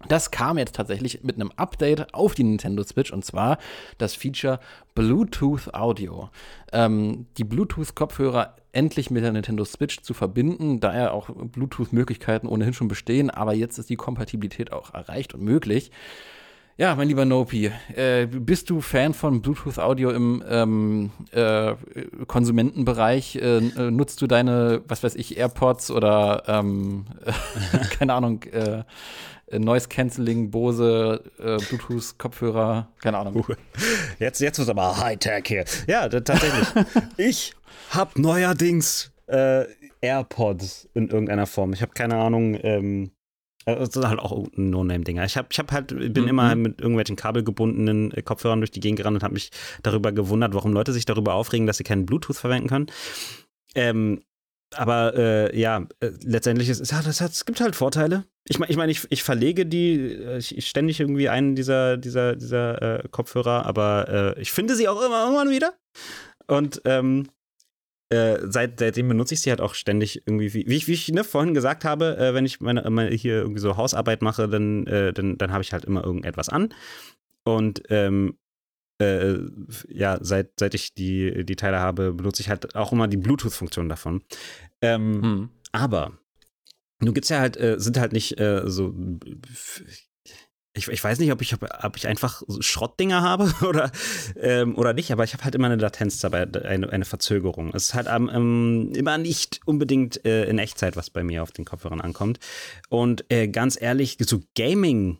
das 0.08 0.30
kam 0.30 0.58
jetzt 0.58 0.76
tatsächlich 0.76 1.24
mit 1.24 1.36
einem 1.36 1.50
Update 1.56 2.12
auf 2.14 2.34
die 2.34 2.44
Nintendo 2.44 2.82
Switch 2.82 3.12
und 3.12 3.24
zwar 3.24 3.58
das 3.98 4.14
Feature 4.14 4.60
Bluetooth 4.94 5.72
Audio. 5.74 6.30
Ähm, 6.72 7.26
die 7.38 7.44
Bluetooth-Kopfhörer 7.44 8.56
endlich 8.72 9.10
mit 9.10 9.24
der 9.24 9.32
Nintendo 9.32 9.64
Switch 9.64 10.02
zu 10.02 10.12
verbinden, 10.12 10.80
da 10.80 10.94
ja 10.94 11.10
auch 11.10 11.30
Bluetooth-Möglichkeiten 11.30 12.46
ohnehin 12.46 12.74
schon 12.74 12.88
bestehen, 12.88 13.30
aber 13.30 13.54
jetzt 13.54 13.78
ist 13.78 13.88
die 13.88 13.96
Kompatibilität 13.96 14.70
auch 14.70 14.92
erreicht 14.92 15.34
und 15.34 15.42
möglich. 15.42 15.90
Ja, 16.78 16.94
mein 16.94 17.08
lieber 17.08 17.24
Nopi, 17.24 17.72
äh, 17.94 18.26
bist 18.26 18.68
du 18.68 18.82
Fan 18.82 19.14
von 19.14 19.40
Bluetooth 19.40 19.78
Audio 19.78 20.10
im 20.10 20.44
ähm, 20.46 21.10
äh, 21.30 21.74
Konsumentenbereich? 22.26 23.36
Äh, 23.36 23.68
äh 23.68 23.90
nutzt 23.90 24.20
du 24.20 24.26
deine, 24.26 24.82
was 24.86 25.02
weiß 25.02 25.14
ich, 25.14 25.38
AirPods 25.38 25.90
oder 25.90 26.42
ähm, 26.46 27.06
keine 27.98 28.12
Ahnung, 28.12 28.42
äh, 29.48 29.58
Noise 29.58 29.88
Cancelling, 29.88 30.50
Bose, 30.50 31.22
äh, 31.38 31.56
Bluetooth, 31.56 32.18
Kopfhörer, 32.18 32.88
keine 33.00 33.18
Ahnung. 33.18 33.46
Jetzt, 34.18 34.40
jetzt 34.40 34.58
wird 34.58 34.68
aber 34.68 34.98
Hightech 34.98 35.44
hier. 35.46 35.64
Ja, 35.86 36.08
tatsächlich. 36.08 36.68
ich 37.16 37.54
hab 37.90 38.18
neuerdings 38.18 39.12
äh, 39.26 39.64
AirPods 40.00 40.88
in 40.94 41.08
irgendeiner 41.08 41.46
Form. 41.46 41.72
Ich 41.72 41.82
habe 41.82 41.92
keine 41.92 42.16
Ahnung. 42.16 42.58
Ähm, 42.62 43.10
äh, 43.66 43.76
das 43.76 43.92
sind 43.92 44.08
halt 44.08 44.20
auch 44.20 44.46
No-Name-Dinger. 44.54 45.24
Ich 45.24 45.36
habe 45.36 45.48
ich 45.50 45.58
hab 45.58 45.72
halt, 45.72 45.88
bin 45.88 46.24
mhm. 46.24 46.28
immer 46.28 46.54
mit 46.54 46.80
irgendwelchen 46.80 47.16
kabelgebundenen 47.16 48.12
äh, 48.12 48.22
Kopfhörern 48.22 48.60
durch 48.60 48.70
die 48.70 48.80
Gegend 48.80 48.98
gerannt 48.98 49.16
und 49.16 49.22
habe 49.22 49.34
mich 49.34 49.50
darüber 49.82 50.12
gewundert, 50.12 50.54
warum 50.54 50.72
Leute 50.72 50.92
sich 50.92 51.04
darüber 51.04 51.34
aufregen, 51.34 51.66
dass 51.66 51.76
sie 51.76 51.84
keinen 51.84 52.06
Bluetooth 52.06 52.36
verwenden 52.36 52.68
können. 52.68 52.86
Ähm, 53.74 54.22
aber 54.76 55.14
äh, 55.16 55.58
ja, 55.58 55.86
äh, 56.00 56.10
letztendlich 56.22 56.68
ist 56.68 56.90
ja, 56.90 57.02
das 57.02 57.20
hat, 57.20 57.32
es 57.32 57.44
gibt 57.44 57.60
halt 57.60 57.76
Vorteile. 57.76 58.24
Ich 58.44 58.58
meine, 58.58 58.70
ich, 58.70 58.76
mein, 58.76 58.90
ich, 58.90 59.06
ich 59.10 59.22
verlege 59.22 59.66
die 59.66 60.12
äh, 60.12 60.38
ich, 60.38 60.66
ständig 60.66 61.00
irgendwie 61.00 61.28
einen 61.28 61.56
dieser, 61.56 61.96
dieser, 61.96 62.36
dieser 62.36 63.04
äh, 63.04 63.08
Kopfhörer, 63.08 63.66
aber 63.66 64.34
äh, 64.36 64.40
ich 64.40 64.52
finde 64.52 64.76
sie 64.76 64.88
auch 64.88 65.04
immer 65.04 65.24
irgendwann 65.24 65.50
wieder. 65.50 65.74
Und 66.46 66.80
ähm, 66.84 67.28
äh, 68.10 68.38
seit, 68.44 68.78
seitdem 68.78 69.08
benutze 69.08 69.34
ich 69.34 69.40
sie 69.40 69.50
halt 69.50 69.60
auch 69.60 69.74
ständig 69.74 70.22
irgendwie, 70.26 70.54
wie, 70.54 70.66
wie 70.68 70.76
ich, 70.76 70.86
wie 70.86 70.92
ich 70.92 71.08
ne, 71.08 71.24
vorhin 71.24 71.54
gesagt 71.54 71.84
habe, 71.84 72.16
wenn 72.34 72.46
ich 72.46 72.60
meine, 72.60 72.88
meine, 72.88 73.10
hier 73.10 73.38
irgendwie 73.38 73.60
so 73.60 73.76
Hausarbeit 73.76 74.22
mache, 74.22 74.48
dann, 74.48 74.84
dann, 74.84 75.38
dann 75.38 75.52
habe 75.52 75.64
ich 75.64 75.72
halt 75.72 75.84
immer 75.84 76.04
irgendetwas 76.04 76.48
an. 76.48 76.72
Und 77.42 77.82
ähm, 77.88 78.38
äh, 78.98 79.38
ja, 79.88 80.18
seit, 80.20 80.52
seit 80.58 80.74
ich 80.74 80.94
die, 80.94 81.44
die 81.44 81.56
Teile 81.56 81.80
habe, 81.80 82.12
benutze 82.12 82.42
ich 82.42 82.48
halt 82.48 82.74
auch 82.74 82.92
immer 82.92 83.08
die 83.08 83.18
Bluetooth-Funktion 83.18 83.88
davon. 83.88 84.22
Ähm, 84.82 85.22
Hm. 85.22 85.50
aber 85.72 86.18
nun 87.00 87.14
gibt's 87.14 87.28
ja 87.28 87.40
halt, 87.40 87.56
äh, 87.56 87.78
sind 87.78 87.98
halt 87.98 88.12
nicht 88.12 88.38
äh, 88.40 88.62
so. 88.66 88.94
Ich, 90.74 90.88
ich 90.88 91.02
weiß 91.02 91.18
nicht, 91.20 91.32
ob 91.32 91.40
ich, 91.40 91.54
ob, 91.54 91.96
ich 91.96 92.06
einfach 92.06 92.42
so 92.46 92.60
Schrottdinger 92.60 93.22
habe 93.22 93.50
oder, 93.66 93.90
ähm, 94.38 94.76
oder 94.76 94.92
nicht, 94.92 95.10
aber 95.10 95.24
ich 95.24 95.32
habe 95.32 95.44
halt 95.44 95.54
immer 95.54 95.66
eine 95.68 95.76
Latenz 95.76 96.20
dabei, 96.20 96.42
eine, 96.64 96.90
eine 96.90 97.04
Verzögerung. 97.06 97.70
Es 97.74 97.84
ist 97.84 97.94
halt 97.94 98.08
ähm, 98.10 98.92
immer 98.94 99.16
nicht 99.16 99.60
unbedingt 99.64 100.24
äh, 100.26 100.44
in 100.44 100.58
Echtzeit, 100.58 100.94
was 100.96 101.08
bei 101.08 101.24
mir 101.24 101.42
auf 101.42 101.52
den 101.52 101.64
Kopfhörern 101.64 102.02
ankommt. 102.02 102.38
Und 102.90 103.24
äh, 103.30 103.48
ganz 103.48 103.80
ehrlich, 103.80 104.18
so 104.20 104.42
Gaming, 104.54 105.18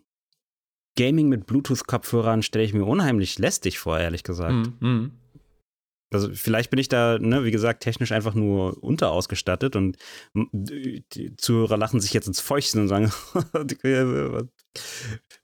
Gaming 0.97 1.29
mit 1.29 1.47
Bluetooth-Kopfhörern 1.47 2.43
stelle 2.43 2.65
ich 2.65 2.75
mir 2.75 2.85
unheimlich 2.85 3.39
lästig 3.39 3.79
vor, 3.79 3.99
ehrlich 3.99 4.25
gesagt. 4.25 4.53
Hm, 4.53 4.77
hm. 4.81 5.13
Also 6.13 6.31
vielleicht 6.33 6.71
bin 6.71 6.79
ich 6.79 6.89
da, 6.89 7.19
ne, 7.19 7.45
wie 7.45 7.51
gesagt, 7.51 7.83
technisch 7.83 8.13
einfach 8.13 8.35
nur 8.35 8.83
unterausgestattet 8.83 9.75
und 9.75 9.97
die 10.35 11.05
Zuhörer 11.37 11.77
lachen 11.77 12.01
sich 12.01 12.13
jetzt 12.13 12.29
ins 12.29 12.41
Fäustchen 12.41 12.81
und 12.83 12.89
sagen, 12.89 13.13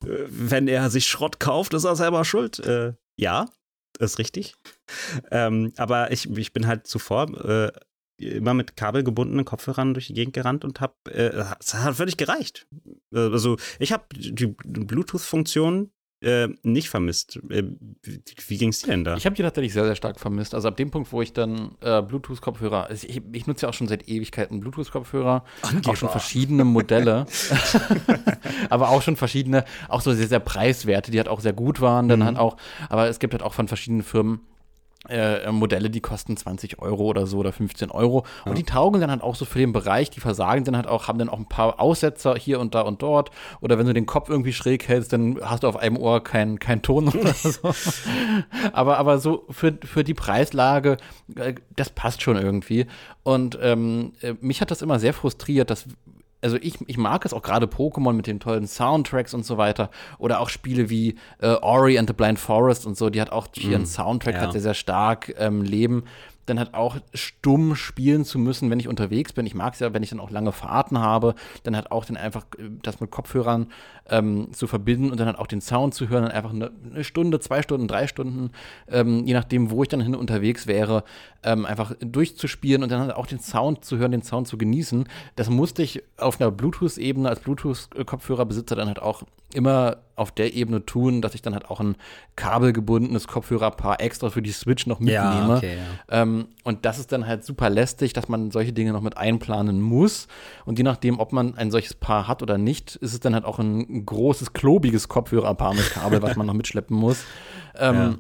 wenn 0.00 0.68
er 0.68 0.90
sich 0.90 1.06
Schrott 1.06 1.40
kauft, 1.40 1.74
ist 1.74 1.84
er 1.84 1.96
selber 1.96 2.24
schuld. 2.24 2.60
Äh, 2.60 2.94
ja, 3.16 3.46
ist 3.98 4.18
richtig. 4.18 4.54
Ähm, 5.30 5.72
aber 5.76 6.12
ich, 6.12 6.30
ich 6.30 6.52
bin 6.52 6.66
halt 6.66 6.86
zuvor 6.86 7.28
äh, 7.44 7.72
immer 8.18 8.54
mit 8.54 8.76
kabelgebundenen 8.76 9.44
Kopfhörern 9.44 9.94
durch 9.94 10.06
die 10.06 10.14
Gegend 10.14 10.34
gerannt 10.34 10.64
und 10.64 10.80
hab, 10.80 10.96
äh, 11.08 11.44
es 11.60 11.74
hat 11.74 11.96
völlig 11.96 12.16
gereicht. 12.16 12.66
Äh, 13.12 13.18
Also 13.18 13.56
ich 13.78 13.92
habe 13.92 14.04
die 14.14 14.46
Bluetooth-Funktion 14.46 15.90
äh, 16.22 16.48
nicht 16.62 16.88
vermisst. 16.88 17.40
Äh, 17.48 17.64
wie 18.02 18.22
wie 18.48 18.58
ging's 18.58 18.80
dir 18.80 18.88
denn 18.88 19.04
da? 19.04 19.16
Ich 19.16 19.26
habe 19.26 19.34
die 19.34 19.42
tatsächlich 19.42 19.72
sehr, 19.72 19.84
sehr 19.84 19.96
stark 19.96 20.20
vermisst. 20.20 20.54
Also 20.54 20.68
ab 20.68 20.76
dem 20.76 20.90
Punkt, 20.90 21.12
wo 21.12 21.22
ich 21.22 21.32
dann 21.32 21.72
äh, 21.80 22.02
Bluetooth-Kopfhörer, 22.02 22.86
also 22.88 23.06
ich, 23.06 23.22
ich 23.32 23.46
nutze 23.46 23.66
ja 23.66 23.70
auch 23.70 23.74
schon 23.74 23.88
seit 23.88 24.08
Ewigkeiten 24.08 24.60
Bluetooth-Kopfhörer, 24.60 25.44
auch 25.86 25.96
schon 25.96 26.08
verschiedene 26.08 26.64
Modelle, 26.64 27.26
aber 28.70 28.90
auch 28.90 29.02
schon 29.02 29.16
verschiedene, 29.16 29.64
auch 29.88 30.00
so 30.00 30.12
sehr, 30.12 30.28
sehr 30.28 30.40
preiswerte, 30.40 31.10
die 31.10 31.18
halt 31.18 31.28
auch 31.28 31.40
sehr 31.40 31.52
gut 31.52 31.80
waren. 31.80 32.08
Dann 32.08 32.24
halt 32.24 32.38
auch, 32.38 32.56
aber 32.88 33.08
es 33.08 33.18
gibt 33.18 33.34
halt 33.34 33.42
auch 33.42 33.54
von 33.54 33.68
verschiedenen 33.68 34.02
Firmen 34.02 34.40
äh, 35.08 35.50
Modelle, 35.50 35.90
die 35.90 36.00
kosten 36.00 36.36
20 36.36 36.78
Euro 36.78 37.04
oder 37.04 37.26
so 37.26 37.38
oder 37.38 37.52
15 37.52 37.90
Euro. 37.90 38.24
Und 38.44 38.56
die 38.56 38.62
taugen 38.62 39.00
dann 39.00 39.10
halt 39.10 39.22
auch 39.22 39.34
so 39.34 39.44
für 39.44 39.58
den 39.58 39.72
Bereich, 39.72 40.10
die 40.10 40.20
versagen 40.20 40.64
dann 40.64 40.76
halt 40.76 40.86
auch, 40.86 41.08
haben 41.08 41.18
dann 41.18 41.28
auch 41.28 41.38
ein 41.38 41.48
paar 41.48 41.80
Aussetzer 41.80 42.36
hier 42.36 42.60
und 42.60 42.74
da 42.74 42.82
und 42.82 43.02
dort. 43.02 43.30
Oder 43.60 43.78
wenn 43.78 43.86
du 43.86 43.94
den 43.94 44.06
Kopf 44.06 44.28
irgendwie 44.28 44.52
schräg 44.52 44.86
hältst, 44.86 45.12
dann 45.12 45.38
hast 45.42 45.64
du 45.64 45.68
auf 45.68 45.76
einem 45.76 45.96
Ohr 45.96 46.22
keinen 46.22 46.58
kein 46.58 46.82
Ton 46.82 47.08
oder 47.08 47.32
so. 47.34 47.74
aber, 48.72 48.98
aber 48.98 49.18
so 49.18 49.44
für, 49.50 49.76
für 49.84 50.04
die 50.04 50.14
Preislage, 50.14 50.96
äh, 51.36 51.54
das 51.74 51.90
passt 51.90 52.22
schon 52.22 52.36
irgendwie. 52.36 52.86
Und 53.24 53.58
ähm, 53.60 54.12
äh, 54.20 54.34
mich 54.40 54.60
hat 54.60 54.70
das 54.70 54.82
immer 54.82 54.98
sehr 54.98 55.14
frustriert, 55.14 55.70
dass 55.70 55.86
also 56.42 56.56
ich, 56.60 56.74
ich 56.86 56.98
mag 56.98 57.24
es 57.24 57.32
auch 57.32 57.42
gerade 57.42 57.66
Pokémon 57.66 58.12
mit 58.12 58.26
den 58.26 58.40
tollen 58.40 58.66
Soundtracks 58.66 59.32
und 59.32 59.46
so 59.46 59.56
weiter. 59.56 59.90
Oder 60.18 60.40
auch 60.40 60.48
Spiele 60.48 60.90
wie 60.90 61.14
äh, 61.40 61.54
Ori 61.62 61.98
and 61.98 62.08
the 62.08 62.14
Blind 62.14 62.38
Forest 62.38 62.86
und 62.86 62.96
so, 62.96 63.10
die 63.10 63.20
hat 63.20 63.30
auch 63.30 63.46
ihren 63.56 63.86
Soundtrack 63.86 64.34
ja. 64.34 64.40
hat 64.42 64.52
sehr, 64.52 64.60
sehr 64.60 64.74
stark 64.74 65.34
ähm, 65.38 65.62
leben. 65.62 66.04
Dann 66.46 66.58
halt 66.58 66.74
auch 66.74 66.96
stumm 67.14 67.76
spielen 67.76 68.24
zu 68.24 68.38
müssen, 68.38 68.70
wenn 68.70 68.80
ich 68.80 68.88
unterwegs 68.88 69.32
bin. 69.32 69.46
Ich 69.46 69.54
mag 69.54 69.74
es 69.74 69.80
ja, 69.80 69.92
wenn 69.94 70.02
ich 70.02 70.10
dann 70.10 70.20
auch 70.20 70.30
lange 70.30 70.52
Fahrten 70.52 70.98
habe, 70.98 71.34
dann 71.62 71.76
halt 71.76 71.92
auch 71.92 72.04
dann 72.04 72.16
einfach 72.16 72.44
äh, 72.58 72.68
das 72.82 73.00
mit 73.00 73.10
Kopfhörern 73.10 73.68
ähm, 74.08 74.52
zu 74.52 74.66
verbinden 74.66 75.10
und 75.10 75.20
dann 75.20 75.26
halt 75.26 75.38
auch 75.38 75.46
den 75.46 75.60
Sound 75.60 75.94
zu 75.94 76.08
hören, 76.08 76.24
dann 76.24 76.32
einfach 76.32 76.50
eine, 76.50 76.70
eine 76.90 77.04
Stunde, 77.04 77.40
zwei 77.40 77.62
Stunden, 77.62 77.88
drei 77.88 78.06
Stunden, 78.06 78.50
ähm, 78.88 79.24
je 79.24 79.34
nachdem, 79.34 79.70
wo 79.70 79.82
ich 79.82 79.88
dann 79.88 80.00
hin 80.00 80.14
unterwegs 80.14 80.66
wäre, 80.66 81.04
ähm, 81.42 81.64
einfach 81.64 81.94
durchzuspielen 82.00 82.82
und 82.82 82.90
dann 82.90 83.00
halt 83.00 83.14
auch 83.14 83.26
den 83.26 83.40
Sound 83.40 83.84
zu 83.84 83.98
hören, 83.98 84.12
den 84.12 84.22
Sound 84.22 84.48
zu 84.48 84.58
genießen. 84.58 85.08
Das 85.36 85.48
musste 85.48 85.82
ich 85.82 86.02
auf 86.16 86.40
einer 86.40 86.50
Bluetooth-Ebene 86.50 87.28
als 87.28 87.40
Bluetooth-Kopfhörerbesitzer 87.40 88.76
dann 88.76 88.88
halt 88.88 89.00
auch 89.00 89.22
immer 89.54 89.98
auf 90.16 90.30
der 90.32 90.54
Ebene 90.54 90.84
tun, 90.84 91.22
dass 91.22 91.34
ich 91.34 91.42
dann 91.42 91.54
halt 91.54 91.68
auch 91.70 91.80
ein 91.80 91.96
kabelgebundenes 92.36 93.28
Kopfhörerpaar 93.28 94.00
extra 94.00 94.30
für 94.30 94.42
die 94.42 94.52
Switch 94.52 94.86
noch 94.86 95.00
mitnehme. 95.00 95.56
okay, 95.56 95.76
ja. 95.76 96.22
Ähm, 96.32 96.46
und 96.64 96.84
das 96.84 96.98
ist 96.98 97.12
dann 97.12 97.26
halt 97.26 97.44
super 97.44 97.70
lästig, 97.70 98.12
dass 98.12 98.28
man 98.28 98.50
solche 98.50 98.72
Dinge 98.72 98.92
noch 98.92 99.02
mit 99.02 99.16
einplanen 99.16 99.80
muss. 99.80 100.28
Und 100.64 100.78
je 100.78 100.84
nachdem, 100.84 101.20
ob 101.20 101.32
man 101.32 101.56
ein 101.56 101.70
solches 101.70 101.94
Paar 101.94 102.28
hat 102.28 102.42
oder 102.42 102.58
nicht, 102.58 102.96
ist 102.96 103.12
es 103.12 103.20
dann 103.20 103.34
halt 103.34 103.44
auch 103.44 103.58
ein 103.58 104.06
großes, 104.06 104.52
klobiges 104.52 105.08
Kopfhörerpaar 105.08 105.74
mit 105.74 105.90
Kabel, 105.90 106.22
was 106.22 106.36
man 106.36 106.46
noch 106.46 106.54
mitschleppen 106.54 106.96
muss. 106.96 107.24
Ähm, 107.78 108.18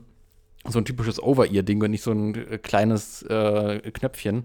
So 0.66 0.78
ein 0.78 0.86
typisches 0.86 1.22
Over-Ear-Ding 1.22 1.82
und 1.82 1.90
nicht 1.90 2.02
so 2.02 2.10
ein 2.12 2.34
äh, 2.34 2.56
kleines 2.56 3.22
äh, 3.24 3.80
Knöpfchen. 3.92 4.44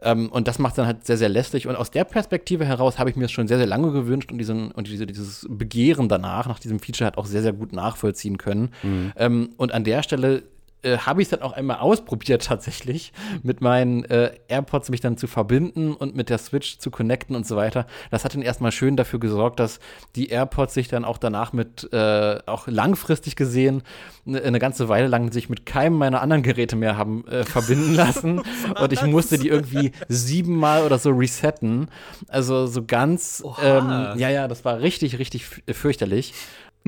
Ähm, 0.00 0.30
und 0.30 0.48
das 0.48 0.58
macht 0.58 0.78
dann 0.78 0.86
halt 0.86 1.04
sehr, 1.04 1.18
sehr 1.18 1.28
lästig. 1.28 1.66
Und 1.66 1.76
aus 1.76 1.90
der 1.90 2.04
Perspektive 2.04 2.64
heraus 2.64 2.98
habe 2.98 3.10
ich 3.10 3.16
mir 3.16 3.26
es 3.26 3.32
schon 3.32 3.46
sehr, 3.46 3.58
sehr 3.58 3.66
lange 3.66 3.92
gewünscht 3.92 4.32
und, 4.32 4.38
diesen, 4.38 4.70
und 4.70 4.86
diese, 4.86 5.04
dieses 5.06 5.46
Begehren 5.50 6.08
danach, 6.08 6.46
nach 6.46 6.60
diesem 6.60 6.78
Feature, 6.78 7.06
halt 7.06 7.18
auch 7.18 7.26
sehr, 7.26 7.42
sehr 7.42 7.52
gut 7.52 7.72
nachvollziehen 7.72 8.38
können. 8.38 8.70
Ähm, 9.16 9.50
und 9.58 9.72
an 9.72 9.84
der 9.84 10.02
Stelle 10.02 10.44
äh, 10.82 10.98
habe 10.98 11.20
ich 11.22 11.26
es 11.26 11.30
dann 11.30 11.42
auch 11.42 11.52
einmal 11.52 11.78
ausprobiert 11.78 12.44
tatsächlich, 12.44 13.12
mit 13.42 13.60
meinen 13.60 14.04
äh, 14.04 14.32
AirPods 14.48 14.90
mich 14.90 15.00
dann 15.00 15.16
zu 15.16 15.26
verbinden 15.26 15.92
und 15.94 16.14
mit 16.14 16.30
der 16.30 16.38
Switch 16.38 16.78
zu 16.78 16.90
connecten 16.90 17.34
und 17.36 17.46
so 17.46 17.56
weiter. 17.56 17.86
Das 18.10 18.24
hat 18.24 18.34
dann 18.34 18.42
erstmal 18.42 18.72
schön 18.72 18.96
dafür 18.96 19.18
gesorgt, 19.20 19.58
dass 19.60 19.80
die 20.16 20.28
AirPods 20.28 20.74
sich 20.74 20.88
dann 20.88 21.04
auch 21.04 21.18
danach 21.18 21.52
mit, 21.52 21.92
äh, 21.92 22.38
auch 22.46 22.66
langfristig 22.68 23.34
gesehen, 23.36 23.82
ne- 24.24 24.42
eine 24.42 24.58
ganze 24.58 24.88
Weile 24.88 25.08
lang 25.08 25.32
sich 25.32 25.48
mit 25.48 25.66
keinem 25.66 25.94
meiner 25.96 26.20
anderen 26.22 26.42
Geräte 26.42 26.76
mehr 26.76 26.96
haben 26.96 27.26
äh, 27.26 27.44
verbinden 27.44 27.94
lassen. 27.94 28.40
und 28.80 28.92
ich 28.92 29.02
musste 29.04 29.38
die 29.38 29.48
irgendwie 29.48 29.92
siebenmal 30.08 30.84
oder 30.84 30.98
so 30.98 31.10
resetten. 31.10 31.88
Also 32.28 32.66
so 32.66 32.84
ganz, 32.84 33.42
ähm, 33.62 33.88
ja, 34.16 34.28
ja, 34.30 34.48
das 34.48 34.64
war 34.64 34.80
richtig, 34.80 35.18
richtig 35.18 35.46
fürchterlich. 35.70 36.34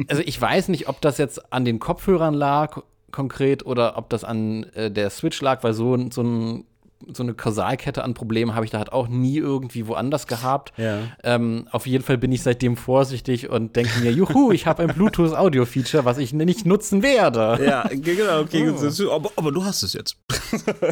Also 0.09 0.23
ich 0.25 0.41
weiß 0.41 0.69
nicht, 0.69 0.89
ob 0.89 1.01
das 1.01 1.19
jetzt 1.19 1.53
an 1.53 1.65
den 1.65 1.79
Kopfhörern 1.79 2.33
lag 2.35 2.81
konkret 3.12 3.65
oder 3.66 3.97
ob 3.97 4.11
das 4.11 4.24
an 4.24 4.65
äh, 4.74 4.91
der 4.91 5.11
Switch 5.11 5.41
lag, 5.41 5.62
weil 5.62 5.73
so, 5.73 5.97
so, 6.11 6.23
ein, 6.23 6.65
so 7.12 7.22
eine 7.22 7.35
Kausalkette 7.35 8.05
an 8.05 8.14
Problemen 8.14 8.55
habe 8.55 8.64
ich 8.64 8.70
da 8.70 8.78
halt 8.78 8.93
auch 8.93 9.09
nie 9.09 9.39
irgendwie 9.39 9.86
woanders 9.86 10.27
gehabt. 10.27 10.72
Ja. 10.77 10.98
Ähm, 11.24 11.66
auf 11.70 11.86
jeden 11.86 12.05
Fall 12.05 12.18
bin 12.18 12.31
ich 12.32 12.43
seitdem 12.43 12.77
vorsichtig 12.77 13.48
und 13.48 13.74
denke 13.77 14.01
mir, 14.01 14.12
juhu, 14.12 14.52
ich 14.52 14.66
habe 14.66 14.82
ein 14.82 14.89
Bluetooth-Audio-Feature, 14.94 16.05
was 16.05 16.18
ich 16.18 16.32
nicht 16.32 16.66
nutzen 16.66 17.02
werde. 17.02 17.59
Ja, 17.64 17.89
genau, 17.90 18.40
okay. 18.40 18.72
Aber, 19.10 19.31
aber 19.36 19.52
du 19.52 19.64
hast 19.64 19.82
es 19.82 19.93
jetzt. 19.94 20.16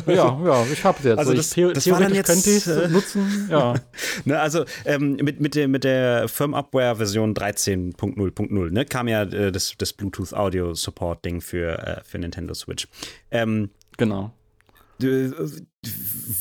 Ja, 0.06 0.38
ja, 0.44 0.64
ich 0.72 0.84
habe 0.84 0.98
es 0.98 1.04
jetzt. 1.04 1.18
Also 1.18 1.34
das- 1.34 1.50
theo 1.50 1.72
das 1.72 1.84
theoretisch 1.84 2.16
jetzt, 2.16 2.26
könnte 2.28 2.50
ich 2.50 2.56
es 2.58 2.66
äh, 2.68 2.88
nutzen. 2.88 3.48
Ja. 3.50 3.74
Ne, 4.24 4.38
also 4.40 4.64
ähm, 4.84 5.16
mit, 5.22 5.40
mit, 5.40 5.54
der, 5.54 5.68
mit 5.68 5.84
der 5.84 6.28
Firmware-Version 6.28 7.34
13.0.0 7.34 8.70
ne, 8.70 8.84
kam 8.84 9.08
ja 9.08 9.22
äh, 9.22 9.52
das, 9.52 9.74
das 9.78 9.92
Bluetooth-Audio-Support-Ding 9.92 11.40
für, 11.40 11.78
äh, 11.78 12.00
für 12.04 12.18
Nintendo 12.18 12.54
Switch. 12.54 12.88
Ähm, 13.30 13.70
Genau. 13.96 14.32
D- 15.00 15.32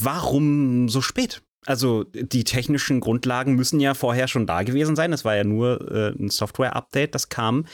warum 0.01 0.89
so 0.89 1.01
spät? 1.01 1.41
Also 1.65 2.05
die 2.05 2.45
technischen 2.45 3.01
Grundlagen 3.01 3.55
müssen 3.55 3.79
ja 3.81 3.93
vorher 3.93 4.27
schon 4.27 4.47
da 4.47 4.63
gewesen 4.63 4.95
sein. 4.95 5.11
Es 5.11 5.25
war 5.25 5.35
ja 5.35 5.43
nur 5.43 5.91
äh, 5.91 6.09
ein 6.17 6.29
Software-Update, 6.29 7.13
das 7.13 7.27
kam. 7.27 7.65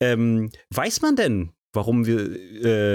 Ähm, 0.00 0.50
weiß 0.70 1.02
man 1.02 1.14
denn, 1.14 1.50
warum 1.72 2.04
wir 2.06 2.18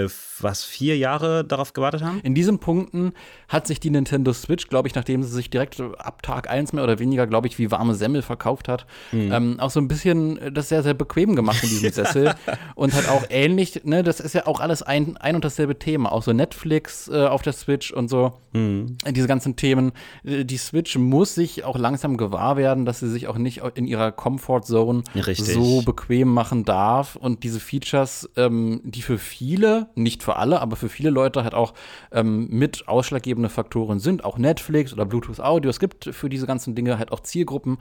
äh, 0.04 0.10
was 0.44 0.64
vier 0.64 0.98
Jahre 0.98 1.44
darauf 1.44 1.74
gewartet 1.74 2.04
haben? 2.04 2.20
In 2.24 2.36
diesen 2.36 2.60
Punkten 2.60 3.14
hat 3.48 3.68
sich 3.68 3.80
die 3.80 3.90
Nintendo 3.90 4.34
Switch, 4.34 4.68
glaube 4.68 4.88
ich, 4.88 4.96
nachdem 4.96 5.24
sie 5.24 5.30
sich 5.30 5.50
direkt 5.50 5.82
ab 5.82 6.22
Tag 6.24 6.50
1 6.50 6.74
mehr 6.74 6.84
oder 6.84 7.00
weniger, 7.00 7.26
glaube 7.28 7.48
ich, 7.48 7.58
wie 7.58 7.72
warme 7.72 7.96
Semmel 7.96 8.22
verkauft 8.22 8.68
hat, 8.68 8.86
ähm, 9.12 9.60
auch 9.60 9.70
so 9.70 9.80
ein 9.80 9.88
bisschen 9.88 10.38
äh, 10.38 10.52
das 10.52 10.70
sehr, 10.70 10.84
sehr 10.84 10.94
bequem 10.94 11.36
gemacht 11.36 11.64
in 11.64 11.70
diesem 11.70 11.92
Sessel. 11.94 12.34
Und 12.76 12.94
hat 12.94 13.10
auch 13.10 13.24
ähnlich, 13.30 13.82
ne, 13.84 14.04
das 14.04 14.20
ist 14.20 14.34
ja 14.34 14.48
auch 14.48 14.60
alles 14.60 14.84
ein, 14.84 15.18
ein 15.18 15.36
und 15.36 15.46
dasselbe 15.46 15.80
Thema. 15.80 16.12
Auch 16.12 16.24
so 16.24 16.34
Netflix 16.34 17.08
äh, 17.08 17.26
auf 17.26 17.42
der 17.42 17.54
Switch 17.54 17.92
und 17.92 18.10
so. 18.10 18.34
Äh, 18.54 18.86
Diese 19.14 19.28
ganzen 19.28 19.56
Themen. 19.56 19.92
Äh, 20.24 20.44
Die 20.46 20.58
Switch 20.58 20.98
muss 20.98 21.36
sich 21.36 21.64
auch 21.64 21.78
langsam 21.78 22.18
gewahr 22.18 22.58
werden, 22.58 22.86
dass 22.86 23.00
sie 23.00 23.10
sich 23.10 23.28
auch 23.28 23.38
nicht 23.38 23.62
in 23.76 23.88
ihrer 23.88 24.12
Comfort 24.12 24.62
Zone 24.62 25.04
Richtig. 25.16 25.54
so 25.54 25.82
bequem 25.82 26.28
machen 26.28 26.66
darf 26.66 27.16
und 27.16 27.44
diese 27.44 27.60
Features, 27.60 28.30
ähm, 28.36 28.82
die 28.84 29.02
für 29.02 29.18
viele, 29.18 29.88
nicht 29.96 30.24
für 30.24 30.33
alle, 30.38 30.62
aber 30.62 30.76
für 30.76 30.90
viele 30.90 31.10
Leute 31.10 31.44
halt 31.44 31.54
auch 31.54 31.74
ähm, 32.12 32.48
mit 32.50 32.88
ausschlaggebende 32.88 33.50
Faktoren 33.50 34.00
sind, 34.00 34.24
auch 34.24 34.38
Netflix 34.38 34.94
oder 34.94 35.06
Bluetooth 35.06 35.40
Audio. 35.40 35.70
Es 35.70 35.80
gibt 35.80 36.06
für 36.14 36.30
diese 36.30 36.48
ganzen 36.48 36.76
Dinge 36.76 36.98
halt 36.98 37.12
auch 37.12 37.22
Zielgruppen, 37.22 37.78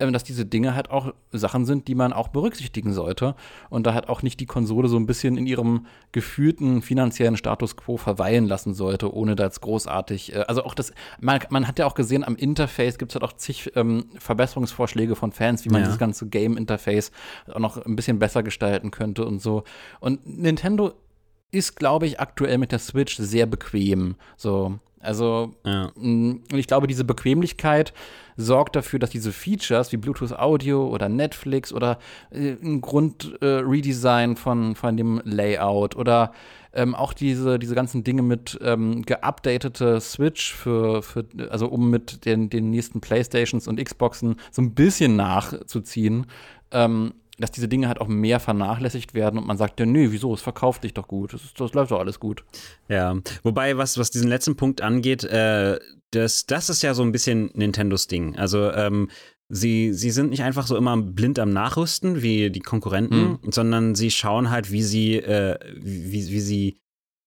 ähm, 0.00 0.12
dass 0.12 0.24
diese 0.24 0.44
Dinge 0.44 0.74
halt 0.74 0.90
auch 0.90 1.12
Sachen 1.32 1.64
sind, 1.64 1.88
die 1.88 1.94
man 1.94 2.12
auch 2.12 2.28
berücksichtigen 2.28 2.92
sollte 2.92 3.34
und 3.70 3.86
da 3.86 3.94
halt 3.94 4.08
auch 4.08 4.22
nicht 4.22 4.40
die 4.40 4.46
Konsole 4.46 4.88
so 4.88 4.96
ein 4.96 5.06
bisschen 5.06 5.36
in 5.36 5.46
ihrem 5.46 5.86
gefühlten 6.12 6.82
finanziellen 6.82 7.36
Status 7.36 7.76
quo 7.76 7.96
verweilen 7.96 8.46
lassen 8.46 8.74
sollte, 8.74 9.12
ohne 9.14 9.36
da 9.36 9.44
jetzt 9.44 9.60
großartig, 9.60 10.34
äh, 10.34 10.40
also 10.48 10.64
auch 10.64 10.74
das, 10.74 10.92
man, 11.20 11.40
man 11.50 11.66
hat 11.68 11.78
ja 11.78 11.86
auch 11.86 11.94
gesehen, 11.94 12.24
am 12.24 12.36
Interface 12.36 12.98
gibt 12.98 13.12
es 13.12 13.14
halt 13.14 13.24
auch 13.24 13.32
zig 13.36 13.72
ähm, 13.76 14.06
Verbesserungsvorschläge 14.18 15.16
von 15.16 15.32
Fans, 15.32 15.64
wie 15.64 15.68
man 15.70 15.80
Ja. 15.80 15.86
dieses 15.86 15.98
ganze 15.98 16.26
Game-Interface 16.28 17.10
auch 17.52 17.58
noch 17.58 17.76
ein 17.84 17.96
bisschen 17.96 18.18
besser 18.18 18.42
gestalten 18.42 18.90
könnte 18.90 19.24
und 19.24 19.40
so. 19.40 19.64
Und 20.00 20.26
Nintendo 20.26 20.92
ist, 21.50 21.76
glaube 21.76 22.06
ich, 22.06 22.20
aktuell 22.20 22.58
mit 22.58 22.72
der 22.72 22.78
Switch 22.78 23.16
sehr 23.16 23.46
bequem. 23.46 24.16
So, 24.36 24.78
also, 25.00 25.54
Ja. 25.64 25.92
und 25.94 26.42
ich 26.52 26.66
glaube, 26.66 26.86
diese 26.86 27.04
Bequemlichkeit 27.04 27.92
sorgt 28.36 28.74
dafür, 28.74 28.98
dass 28.98 29.10
diese 29.10 29.32
Features 29.32 29.92
wie 29.92 29.96
Bluetooth 29.98 30.32
Audio 30.32 30.88
oder 30.88 31.08
Netflix 31.08 31.72
oder 31.72 31.98
äh, 32.30 32.56
ein 32.62 32.80
Grund-Redesign 32.80 34.36
von, 34.36 34.74
von 34.74 34.96
dem 34.96 35.20
Layout 35.24 35.94
oder 35.94 36.32
ähm, 36.72 36.94
auch 36.94 37.12
diese, 37.12 37.58
diese 37.58 37.74
ganzen 37.76 38.02
Dinge 38.02 38.22
mit 38.22 38.58
ähm, 38.62 39.02
geupdatete 39.02 40.00
Switch 40.00 40.52
für, 40.54 41.02
für, 41.02 41.24
also 41.50 41.68
um 41.68 41.90
mit 41.90 42.24
den, 42.24 42.50
den 42.50 42.70
nächsten 42.70 43.00
Playstations 43.00 43.68
und 43.68 43.82
Xboxen 43.82 44.36
so 44.50 44.62
ein 44.62 44.74
bisschen 44.74 45.14
nachzuziehen, 45.14 46.26
ähm, 46.72 47.14
dass 47.38 47.50
diese 47.50 47.68
Dinge 47.68 47.88
halt 47.88 48.00
auch 48.00 48.08
mehr 48.08 48.40
vernachlässigt 48.40 49.14
werden 49.14 49.38
und 49.38 49.46
man 49.46 49.56
sagt, 49.56 49.80
ja, 49.80 49.86
nö, 49.86 50.12
wieso, 50.12 50.32
es 50.34 50.42
verkauft 50.42 50.82
sich 50.82 50.94
doch 50.94 51.08
gut, 51.08 51.34
das, 51.34 51.52
das 51.56 51.72
läuft 51.72 51.90
doch 51.90 52.00
alles 52.00 52.20
gut. 52.20 52.44
Ja, 52.88 53.16
wobei, 53.42 53.76
was, 53.76 53.98
was 53.98 54.10
diesen 54.10 54.28
letzten 54.28 54.56
Punkt 54.56 54.82
angeht, 54.82 55.24
äh, 55.24 55.78
das, 56.12 56.46
das 56.46 56.70
ist 56.70 56.82
ja 56.82 56.94
so 56.94 57.02
ein 57.02 57.12
bisschen 57.12 57.50
Nintendos 57.54 58.06
Ding. 58.06 58.36
Also, 58.36 58.70
ähm, 58.72 59.10
sie, 59.48 59.92
sie 59.92 60.10
sind 60.10 60.30
nicht 60.30 60.42
einfach 60.42 60.66
so 60.66 60.76
immer 60.76 60.96
blind 60.96 61.38
am 61.38 61.50
Nachrüsten 61.50 62.22
wie 62.22 62.50
die 62.50 62.60
Konkurrenten, 62.60 63.38
sondern 63.50 63.94
sie 63.94 64.10
schauen 64.10 64.50
halt, 64.50 64.70
wie 64.70 64.82
sie, 64.82 65.16
äh, 65.16 65.58
wie, 65.76 66.28
wie 66.28 66.40
sie 66.40 66.78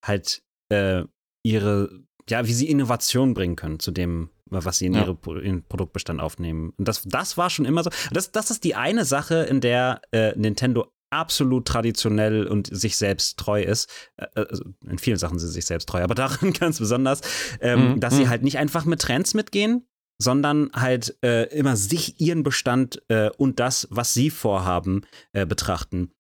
halt 0.06 0.42
äh, 0.70 1.04
ihre, 1.44 1.90
ja, 2.30 2.46
wie 2.48 2.54
sie 2.54 2.70
Innovation 2.70 3.34
bringen 3.34 3.56
können 3.56 3.80
zu 3.80 3.92
dem, 3.92 4.30
was 4.50 4.78
sie 4.78 4.88
in 4.88 4.94
Ja. 4.94 5.06
ihren 5.06 5.64
Produktbestand 5.64 6.20
aufnehmen. 6.22 6.74
Und 6.78 6.88
das, 6.88 7.04
das 7.06 7.38
war 7.38 7.50
schon 7.50 7.66
immer 7.66 7.84
so. 7.84 7.90
Das, 8.12 8.32
das 8.32 8.52
ist 8.52 8.64
die 8.64 8.76
eine 8.76 9.06
Sache, 9.06 9.44
in 9.44 9.62
der 9.62 10.02
äh, 10.12 10.34
Nintendo 10.38 10.92
absolut 11.10 11.66
traditionell 11.66 12.48
und 12.48 12.68
sich 12.72 12.98
selbst 12.98 13.38
treu 13.40 13.62
ist. 13.64 13.90
Also 14.36 14.66
in 14.86 14.98
vielen 14.98 15.18
Sachen 15.18 15.40
sind 15.40 15.48
sie 15.50 15.54
sich 15.56 15.66
selbst 15.66 15.88
treu, 15.88 16.04
aber 16.04 16.16
darin 16.16 16.52
ganz 16.60 16.80
besonders, 16.80 17.22
ähm, 17.62 17.94
Mhm, 17.94 18.00
dass 18.02 18.16
sie 18.16 18.26
mhm. 18.26 18.30
halt 18.30 18.44
nicht 18.44 18.58
einfach 18.58 18.84
mit 18.86 19.02
Trends 19.02 19.34
mitgehen, 19.34 19.88
sondern 20.20 20.70
halt 20.74 21.16
äh, 21.24 21.44
immer 21.56 21.78
sich, 21.78 22.20
ihren 22.20 22.44
Bestand 22.44 23.02
äh, 23.08 23.30
und 23.38 23.60
das, 23.60 23.88
was 23.90 24.14
sie 24.14 24.30
vorhaben, 24.30 25.04
äh, 25.32 25.46
betrachten 25.46 26.12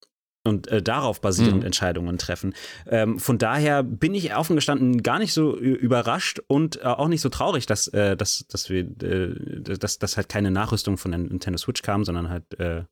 und 0.48 0.68
äh, 0.68 0.82
darauf 0.82 1.22
basierend 1.22 1.60
Mhm. 1.60 1.66
Entscheidungen 1.66 2.18
treffen. 2.18 2.54
Ähm, 2.88 3.20
von 3.20 3.38
daher 3.38 3.84
bin 3.84 4.16
ich 4.16 4.36
offen 4.36 4.56
gestanden 4.56 5.04
gar 5.04 5.20
nicht 5.20 5.34
so 5.34 5.56
überrascht 5.56 6.40
und 6.48 6.82
äh, 6.82 6.86
auch 6.86 7.08
nicht 7.08 7.22
so 7.22 7.30
traurig, 7.30 7.66
dass, 7.66 7.88
äh, 7.90 8.18
dass, 8.18 8.46
dass 8.48 8.70
wir, 8.70 8.80
äh, 9.04 9.78
dass, 9.78 10.00
dass 10.00 10.18
halt 10.18 10.30
keine 10.30 10.52
Nachrüstung 10.52 10.98
von 10.98 11.12
der 11.12 11.20
Nintendo 11.20 11.58
Switch 11.58 11.82
kam, 11.82 12.04
sondern 12.06 12.30
halt 12.30 12.60
äh, 12.60 12.84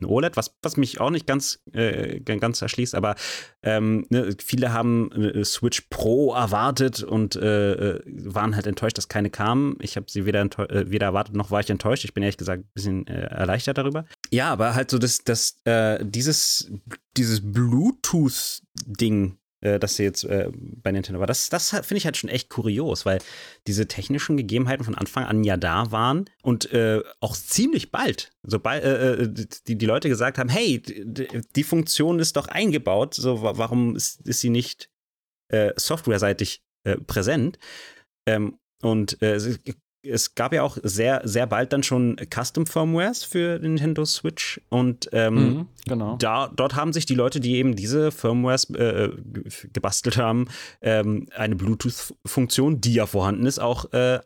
ein 0.00 0.06
OLED, 0.06 0.36
was, 0.36 0.56
was 0.62 0.76
mich 0.76 1.00
auch 1.00 1.10
nicht 1.10 1.26
ganz, 1.26 1.60
äh, 1.72 2.20
ganz 2.20 2.60
erschließt, 2.62 2.94
aber 2.94 3.16
ähm, 3.62 4.06
ne, 4.10 4.34
viele 4.44 4.72
haben 4.72 5.12
äh, 5.12 5.44
Switch 5.44 5.82
Pro 5.90 6.34
erwartet 6.34 7.02
und 7.02 7.36
äh, 7.36 7.72
äh, 7.72 8.02
waren 8.06 8.54
halt 8.54 8.66
enttäuscht, 8.66 8.98
dass 8.98 9.08
keine 9.08 9.30
kam. 9.30 9.76
Ich 9.80 9.96
habe 9.96 10.06
sie 10.08 10.24
weder, 10.26 10.42
äh, 10.42 10.90
weder 10.90 11.06
erwartet 11.06 11.34
noch 11.34 11.50
war 11.50 11.60
ich 11.60 11.70
enttäuscht. 11.70 12.04
Ich 12.04 12.14
bin 12.14 12.22
ehrlich 12.22 12.38
gesagt 12.38 12.64
ein 12.64 12.70
bisschen 12.74 13.06
äh, 13.06 13.22
erleichtert 13.22 13.78
darüber. 13.78 14.04
Ja, 14.30 14.50
aber 14.52 14.74
halt 14.74 14.90
so 14.90 14.98
das, 14.98 15.24
das, 15.24 15.60
äh, 15.64 16.04
dieses, 16.04 16.70
dieses 17.16 17.40
Bluetooth-Ding, 17.52 19.36
äh, 19.60 19.78
das 19.78 19.98
jetzt 19.98 20.24
äh, 20.24 20.50
bei 20.54 20.92
Nintendo 20.92 21.20
war, 21.20 21.26
das, 21.26 21.48
das 21.48 21.70
finde 21.70 21.96
ich 21.96 22.04
halt 22.04 22.16
schon 22.16 22.30
echt 22.30 22.48
kurios, 22.48 23.04
weil 23.06 23.18
diese 23.66 23.86
technischen 23.86 24.36
Gegebenheiten 24.36 24.84
von 24.84 24.94
Anfang 24.94 25.24
an 25.24 25.44
ja 25.44 25.56
da 25.56 25.90
waren 25.92 26.24
und 26.42 26.72
äh, 26.72 27.02
auch 27.20 27.36
ziemlich 27.36 27.90
bald, 27.90 28.32
sobald 28.42 28.84
äh, 28.84 29.14
äh, 29.22 29.28
die, 29.66 29.76
die 29.76 29.86
Leute 29.86 30.08
gesagt 30.08 30.38
haben, 30.38 30.48
hey, 30.48 30.80
die, 30.80 31.64
Funktion 31.64 32.18
ist 32.18 32.36
doch 32.36 32.48
eingebaut, 32.48 33.14
so 33.14 33.42
wa- 33.42 33.56
warum 33.56 33.96
ist, 33.96 34.26
ist 34.26 34.40
sie 34.40 34.50
nicht 34.50 34.90
äh, 35.48 35.72
softwareseitig 35.76 36.62
präsent? 37.06 37.58
Ähm, 38.26 38.58
und 38.82 39.20
äh, 39.22 39.38
es, 40.02 40.34
gab 40.34 40.52
ja 40.52 40.62
auch 40.62 40.78
sehr, 40.82 41.20
sehr 41.24 41.46
bald 41.46 41.72
dann 41.72 41.82
schon 41.82 42.16
Custom-Firmwares 42.32 43.24
für 43.24 43.58
Nintendo 43.58 44.04
Switch 44.04 44.60
und 44.68 45.08
ähm, 45.12 45.34
Mhm, 45.34 45.66
genau. 45.86 46.16
da, 46.16 46.48
dort 46.48 46.74
haben 46.74 46.92
sich 46.92 47.06
die 47.06 47.14
Leute, 47.14 47.40
die 47.40 47.56
eben 47.56 47.76
diese 47.76 48.10
Firmwares 48.10 48.70
äh, 48.70 49.10
ge- 49.16 49.70
gebastelt 49.72 50.16
haben, 50.16 50.46
ähm, 50.80 51.26
eine 51.34 51.56
Bluetooth-Funktion, 51.56 52.80
die 52.80 52.94
ja 52.94 53.06
vorhanden 53.06 53.46
ist, 53.46 53.58
auch 53.58 53.92
äh, 53.92 54.20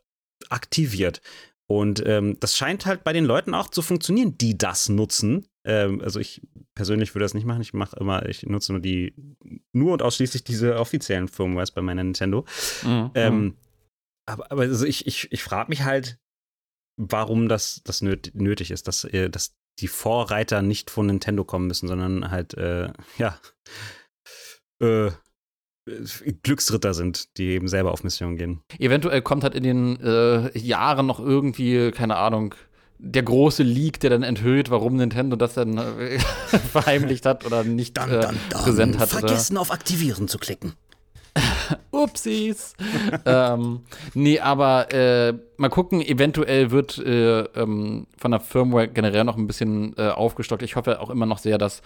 aktiviert. 0.49 1.21
Und 1.67 2.03
ähm, 2.07 2.37
das 2.41 2.57
scheint 2.57 2.85
halt 2.85 3.05
bei 3.05 3.13
den 3.15 3.25
Leuten 3.25 3.55
auch 3.55 3.69
zu 3.69 3.81
funktionieren, 3.81 4.37
die 4.37 4.59
das 4.59 4.91
nutzen. 4.91 5.47
Ähm, 5.65 6.03
also 6.03 6.21
ich 6.21 6.43
persönlich 6.75 7.15
würde 7.15 7.25
das 7.25 7.33
nicht 7.33 7.47
machen. 7.47 7.63
Ich 7.63 7.73
mache 7.73 7.97
immer, 7.99 8.29
ich 8.29 8.45
nutze 8.45 8.73
nur 8.73 8.83
die, 8.83 9.15
nur 9.73 9.95
und 9.95 10.03
ausschließlich 10.03 10.45
diese 10.45 10.79
offiziellen 10.79 11.27
Firmwares 11.27 11.71
bei 11.71 11.81
meiner 11.81 12.05
Nintendo. 12.05 12.45
Mhm, 12.83 13.11
Ähm, 13.15 13.55
aber, 14.27 14.51
aber 14.51 14.63
also 14.63 14.87
ich, 14.87 15.07
ich, 15.07 15.31
ich 15.33 15.43
frage 15.43 15.69
mich 15.69 15.83
halt, 15.83 16.19
warum 16.97 17.49
das, 17.49 17.83
das 17.85 18.03
nöt, 18.03 18.33
nötig 18.35 18.71
ist, 18.71 18.89
dass, 18.89 19.05
äh, 19.05 19.29
dass 19.31 19.57
die 19.81 19.89
Vorreiter 19.89 20.63
nicht 20.63 20.91
von 20.91 21.07
Nintendo 21.07 21.45
kommen 21.45 21.67
müssen, 21.67 21.89
sondern 21.89 22.31
halt, 22.31 22.55
äh, 22.55 22.93
ja, 23.19 23.39
äh, 24.81 25.11
Glücksritter 26.43 26.95
sind, 26.95 27.37
die 27.37 27.49
eben 27.49 27.69
selber 27.69 27.93
auf 27.93 28.05
Mission 28.05 28.37
gehen. 28.37 28.63
Eventuell 28.79 29.21
kommt 29.21 29.45
halt 29.45 29.55
in 29.55 29.63
den 29.65 30.01
äh, 30.01 30.57
Jahren 30.59 31.07
noch 31.07 31.21
irgendwie, 31.21 31.91
keine 31.91 32.17
Ahnung, 32.17 32.55
der 32.99 33.23
große 33.23 33.63
Leak, 33.63 34.01
der 34.01 34.11
dann 34.11 34.23
enthüllt, 34.23 34.71
warum 34.71 34.97
Nintendo 34.97 35.37
das 35.37 35.55
dann 35.55 35.77
äh, 35.77 36.19
verheimlicht 36.73 37.27
hat 37.27 37.45
oder 37.45 37.65
nicht 37.65 37.99
äh, 37.99 38.29
präsent 38.51 38.99
hat. 38.99 39.11
Vergessen 39.11 39.59
auf 39.59 39.71
Aktivieren 39.71 40.27
zu 40.27 40.39
klicken. 40.39 40.73
Upsis. 41.91 42.75
ähm, 43.25 43.81
nee, 44.15 44.39
aber 44.41 44.93
äh, 44.93 45.35
mal 45.57 45.69
gucken, 45.69 46.01
eventuell 46.01 46.71
wird 46.71 46.99
äh, 46.99 47.41
ähm, 47.41 48.07
von 48.17 48.31
der 48.31 48.41
Firmware 48.41 48.89
generell 48.89 49.25
noch 49.25 49.37
ein 49.37 49.47
bisschen 49.47 49.95
äh, 49.97 50.09
aufgestockt. 50.09 50.63
Ich 50.63 50.77
hoffe 50.77 51.01
auch 51.01 51.11
immer 51.11 51.27
noch 51.27 51.39
sehr, 51.39 51.59
dass 51.59 51.83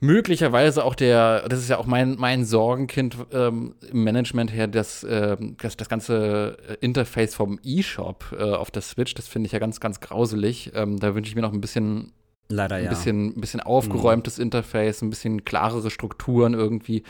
möglicherweise 0.00 0.84
auch 0.84 0.94
der, 0.94 1.48
das 1.48 1.60
ist 1.60 1.68
ja 1.68 1.78
auch 1.78 1.86
mein, 1.86 2.16
mein 2.18 2.44
Sorgenkind 2.44 3.16
ähm, 3.32 3.74
im 3.90 4.04
Management 4.04 4.52
her, 4.52 4.66
das, 4.66 5.06
ähm, 5.08 5.56
das, 5.60 5.76
das 5.76 5.88
ganze 5.88 6.56
Interface 6.80 7.34
vom 7.34 7.58
eShop 7.64 8.36
äh, 8.38 8.42
auf 8.42 8.70
der 8.70 8.82
Switch, 8.82 9.14
das 9.14 9.28
finde 9.28 9.46
ich 9.46 9.52
ja 9.52 9.58
ganz, 9.58 9.80
ganz 9.80 10.00
grauselig. 10.00 10.72
Ähm, 10.74 10.98
da 10.98 11.14
wünsche 11.14 11.28
ich 11.28 11.36
mir 11.36 11.42
noch 11.42 11.52
ein 11.52 11.60
bisschen 11.60 12.12
Leider 12.48 12.76
ein 12.76 12.88
bisschen, 12.88 13.28
ein 13.36 13.40
bisschen 13.40 13.60
aufgeräumtes 13.60 14.38
Interface, 14.38 15.02
ein 15.02 15.10
bisschen 15.10 15.44
klarere 15.44 15.90
Strukturen 15.90 16.52
irgendwie. 16.54 17.02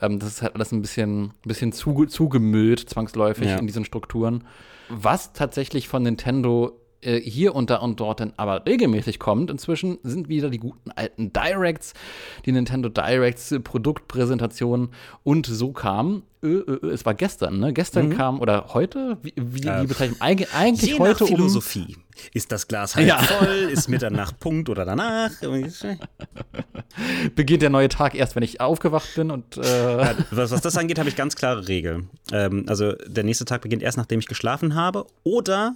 Ähm, 0.00 0.18
das 0.18 0.28
ist 0.28 0.42
halt 0.42 0.54
alles 0.54 0.72
ein 0.72 0.80
bisschen, 0.80 1.24
ein 1.24 1.32
bisschen 1.44 1.72
zuge 1.72 2.06
zugemüllt, 2.06 2.88
zwangsläufig 2.88 3.48
Ja. 3.48 3.56
in 3.58 3.66
diesen 3.66 3.84
Strukturen. 3.84 4.44
Was 4.88 5.32
tatsächlich 5.32 5.88
von 5.88 6.04
Nintendo 6.04 6.80
äh, 7.02 7.20
hier 7.20 7.54
und 7.54 7.70
da 7.70 7.76
und 7.76 8.00
dort 8.00 8.20
dann 8.20 8.32
aber 8.36 8.64
regelmäßig 8.66 9.18
kommt, 9.18 9.50
inzwischen 9.50 9.98
sind 10.02 10.28
wieder 10.28 10.50
die 10.50 10.58
guten 10.58 10.90
alten 10.92 11.32
Directs, 11.32 11.92
die 12.44 12.52
Nintendo 12.52 12.88
Directs, 12.88 13.52
äh, 13.52 13.60
Produktpräsentationen 13.60 14.90
und 15.22 15.46
so 15.46 15.72
kam. 15.72 16.22
Es 16.42 17.04
war 17.04 17.14
gestern, 17.14 17.58
ne? 17.58 17.72
Gestern 17.72 18.10
kam, 18.10 18.40
oder 18.40 18.66
heute? 18.74 19.18
Wie, 19.22 19.32
wie, 19.36 19.66
Äh, 19.66 19.82
wie 19.82 19.86
bezeichnen? 19.88 20.16
Eig 20.20 20.46
eigentlich 20.54 20.92
Je 20.92 20.98
heute 20.98 21.12
nach 21.14 21.20
um 21.22 21.26
Philosophie. 21.36 21.96
Ist 22.32 22.52
das 22.52 22.68
Glas 22.68 22.94
halb 22.94 23.08
Ja. 23.08 23.18
voll? 23.18 23.68
Ist 23.72 23.88
Mitternacht 23.88 24.38
Punkt 24.40 24.68
oder 24.68 24.84
danach? 24.84 25.30
beginnt 27.34 27.62
der 27.62 27.70
neue 27.70 27.88
Tag 27.88 28.14
erst, 28.14 28.36
wenn 28.36 28.42
ich 28.42 28.60
aufgewacht 28.60 29.08
bin 29.16 29.30
und 29.30 29.56
äh, 29.56 29.62
Ja, 30.02 30.14
was, 30.30 30.50
was 30.52 30.60
das 30.60 30.76
angeht, 30.76 30.98
habe 30.98 31.08
ich 31.08 31.16
ganz 31.16 31.36
klare 31.36 31.66
Regeln. 31.68 32.10
Ähm, 32.32 32.64
also 32.68 32.92
der 33.06 33.24
nächste 33.24 33.44
Tag 33.44 33.62
beginnt 33.62 33.82
erst, 33.82 33.98
nachdem 33.98 34.20
ich 34.20 34.26
geschlafen 34.26 34.74
habe 34.74 35.06
oder 35.24 35.74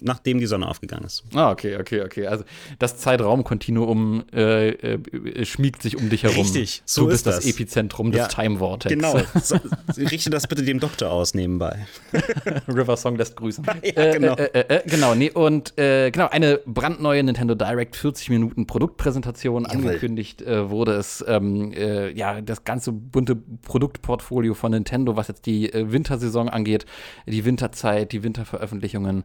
nachdem 0.00 0.38
die 0.38 0.46
Sonne 0.46 0.68
aufgegangen 0.68 1.04
ist. 1.04 1.24
Ah, 1.34 1.50
okay, 1.50 1.76
okay, 1.78 2.02
okay. 2.02 2.26
Also 2.26 2.44
das 2.78 2.98
Zeitraumkontinuum 2.98 4.24
äh, 4.32 4.68
äh, 4.70 5.44
schmiegt 5.44 5.82
sich 5.82 5.96
um 5.96 6.10
dich 6.10 6.24
herum. 6.24 6.38
Richtig, 6.38 6.82
so 6.84 7.02
du 7.02 7.08
bist 7.08 7.18
ist 7.18 7.26
das, 7.26 7.36
das. 7.36 7.46
Epizentrum 7.46 8.12
Ja, 8.12 8.26
des 8.26 8.34
Time 8.34 8.58
Vortex. 8.58 8.94
Genau. 8.94 9.14
So, 9.44 9.56
richte 9.98 10.30
das 10.30 10.46
bitte 10.46 10.62
dem 10.62 10.80
Doktor 10.80 11.10
aus 11.10 11.34
nebenbei. 11.34 11.86
River 12.68 12.96
Song 12.96 13.16
lässt 13.16 13.36
grüßen. 13.36 13.64
Ja, 13.84 14.12
genau. 14.12 14.34
Äh, 14.34 14.44
äh, 14.44 14.76
äh, 14.76 14.82
genau, 14.86 15.14
nee, 15.14 15.30
und 15.30 15.78
äh, 15.78 16.10
genau, 16.10 16.28
eine 16.28 16.60
brandneue 16.64 17.22
Nintendo 17.22 17.54
Direct 17.54 17.96
40 17.96 18.30
Minuten 18.30 18.66
Produktpräsentation 18.66 19.66
angekündigt 19.66 20.42
äh, 20.42 20.70
wurde 20.70 20.92
es. 20.92 21.24
Ähm, 21.26 21.72
äh, 21.72 22.10
ja, 22.12 22.40
das 22.40 22.64
ganze 22.64 22.92
bunte 22.92 23.36
Produktportfolio 23.36 24.54
von 24.54 24.72
Nintendo, 24.72 25.16
was 25.16 25.28
jetzt 25.28 25.46
die 25.46 25.72
äh, 25.72 25.92
Wintersaison 25.92 26.48
angeht, 26.48 26.86
die 27.26 27.44
Winterzeit, 27.44 28.12
die 28.12 28.22
Winterveröffentlichungen. 28.22 29.24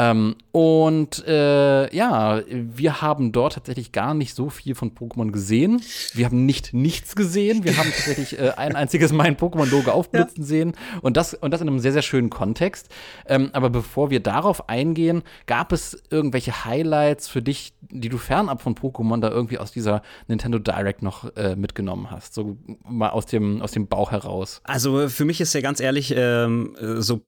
Ähm, 0.00 0.36
und 0.50 1.26
äh, 1.26 1.94
ja, 1.94 2.40
wir 2.48 3.02
haben 3.02 3.32
dort 3.32 3.52
tatsächlich 3.54 3.92
gar 3.92 4.14
nicht 4.14 4.34
so 4.34 4.48
viel 4.48 4.74
von 4.74 4.92
Pokémon 4.94 5.30
gesehen. 5.30 5.82
Wir 6.14 6.24
haben 6.24 6.46
nicht 6.46 6.72
nichts 6.72 7.14
gesehen. 7.14 7.64
Wir 7.64 7.76
haben 7.76 7.90
tatsächlich 7.90 8.38
äh, 8.38 8.52
ein 8.56 8.76
einziges 8.76 9.12
Mal 9.12 9.24
ein 9.24 9.36
Pokémon-Logo 9.36 9.90
aufblitzen 9.90 10.42
ja. 10.42 10.48
sehen 10.48 10.72
und 11.02 11.18
das, 11.18 11.34
und 11.34 11.50
das 11.50 11.60
in 11.60 11.68
einem 11.68 11.80
sehr, 11.80 11.92
sehr 11.92 12.02
schönen 12.02 12.30
Kontext. 12.30 12.88
Ähm, 13.26 13.50
aber 13.52 13.68
bevor 13.68 14.08
wir 14.10 14.20
darauf 14.20 14.70
eingehen, 14.70 15.22
gab 15.46 15.70
es 15.70 16.02
irgendwelche 16.08 16.64
Highlights 16.64 17.28
für 17.28 17.42
dich, 17.42 17.74
die 17.90 18.08
du 18.08 18.16
fernab 18.16 18.62
von 18.62 18.74
Pokémon 18.74 19.20
da 19.20 19.28
irgendwie 19.28 19.58
aus 19.58 19.70
dieser 19.70 20.02
Nintendo 20.28 20.58
Direct 20.58 21.02
noch 21.02 21.36
äh, 21.36 21.56
mitgenommen 21.56 22.10
hast? 22.10 22.32
So 22.32 22.56
mal 22.88 23.10
aus 23.10 23.26
dem, 23.26 23.60
aus 23.60 23.72
dem 23.72 23.86
Bauch 23.86 24.12
heraus. 24.12 24.62
Also 24.64 25.08
für 25.08 25.26
mich 25.26 25.42
ist 25.42 25.52
ja 25.52 25.60
ganz 25.60 25.78
ehrlich, 25.78 26.14
ähm, 26.16 26.74
so 26.96 27.20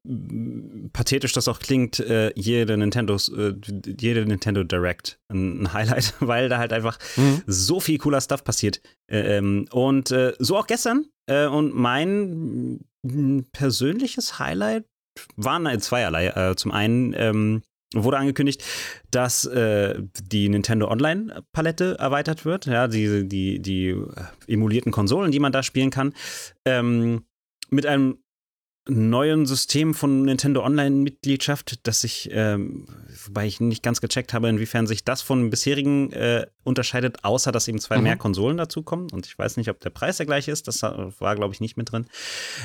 pathetisch 0.95 1.35
das 1.35 1.49
auch 1.49 1.59
klingt, 1.59 2.01
äh, 2.01 2.33
jede 2.63 2.77
Nintendos, 2.77 3.29
äh, 3.29 3.55
jede 3.99 4.25
Nintendo 4.25 4.63
Direct 4.63 5.19
ein, 5.29 5.73
Highlight, 5.73 6.15
weil 6.21 6.49
da 6.49 6.59
halt 6.59 6.73
einfach 6.73 6.99
mhm. 7.17 7.43
so 7.47 7.81
viel 7.81 7.99
cooler 7.99 8.21
Stuff 8.21 8.45
passiert. 8.45 8.81
Äh, 9.11 9.39
ähm, 9.39 9.67
und 9.73 10.11
äh, 10.11 10.35
so 10.39 10.57
auch 10.57 10.67
gestern. 10.67 11.07
Äh, 11.27 11.47
und 11.47 11.75
mein 11.75 12.81
persönliches 13.53 14.39
Highlight 14.39 14.85
waren 15.37 15.81
zweierlei. 15.81 16.29
Äh, 16.29 16.57
zum 16.57 16.71
einen 16.71 17.15
ähm, 17.17 17.63
wurde 17.95 18.19
angekündigt, 18.19 18.65
dass 19.11 19.45
äh, 19.45 20.01
die 20.23 20.49
Nintendo 20.49 20.89
Online-Palette 20.89 21.97
erweitert 21.99 22.45
wird. 22.45 22.67
Ja, 22.67 22.89
die, 22.89 23.29
die, 23.29 23.61
die 23.61 23.97
emulierten 24.47 24.93
Konsolen, 24.93 25.33
die 25.33 25.41
man 25.41 25.53
da 25.53 25.63
spielen 25.63 25.91
kann. 25.91 26.15
Ähm, 26.65 27.25
mit 27.71 27.87
einem 27.87 28.19
neuen 28.89 29.47
System 29.47 29.95
von 29.95 30.23
Nintendo 30.23 30.65
Online-Mitgliedschaft, 30.65 31.87
das 31.87 32.03
ich, 32.03 32.31
ähm, 32.33 32.87
wobei 33.27 33.47
ich 33.47 33.61
nicht 33.61 33.83
ganz 33.83 34.01
gecheckt 34.01 34.35
habe, 34.35 34.49
inwiefern 34.49 34.87
sich 34.87 35.05
das 35.05 35.23
von 35.23 35.51
bisherigen 35.51 36.11
äh, 36.13 36.47
unterscheidet, 36.65 37.25
außer 37.25 37.53
dass 37.53 37.69
eben 37.69 37.79
zwei 37.79 37.99
mhm. 37.99 38.05
mehr 38.05 38.17
Konsolen 38.17 38.57
dazukommen. 38.57 39.09
Und 39.13 39.27
ich 39.27 39.39
weiß 39.39 39.57
nicht, 39.57 39.71
ob 39.71 39.79
der 39.81 39.91
Preis 39.91 40.17
der 40.17 40.27
gleiche 40.27 40.51
ist. 40.51 40.67
Das 40.67 40.83
war, 40.83 41.37
glaube 41.37 41.55
ich, 41.55 41.61
nicht 41.61 41.77
mit 41.77 41.93
drin. 41.93 42.07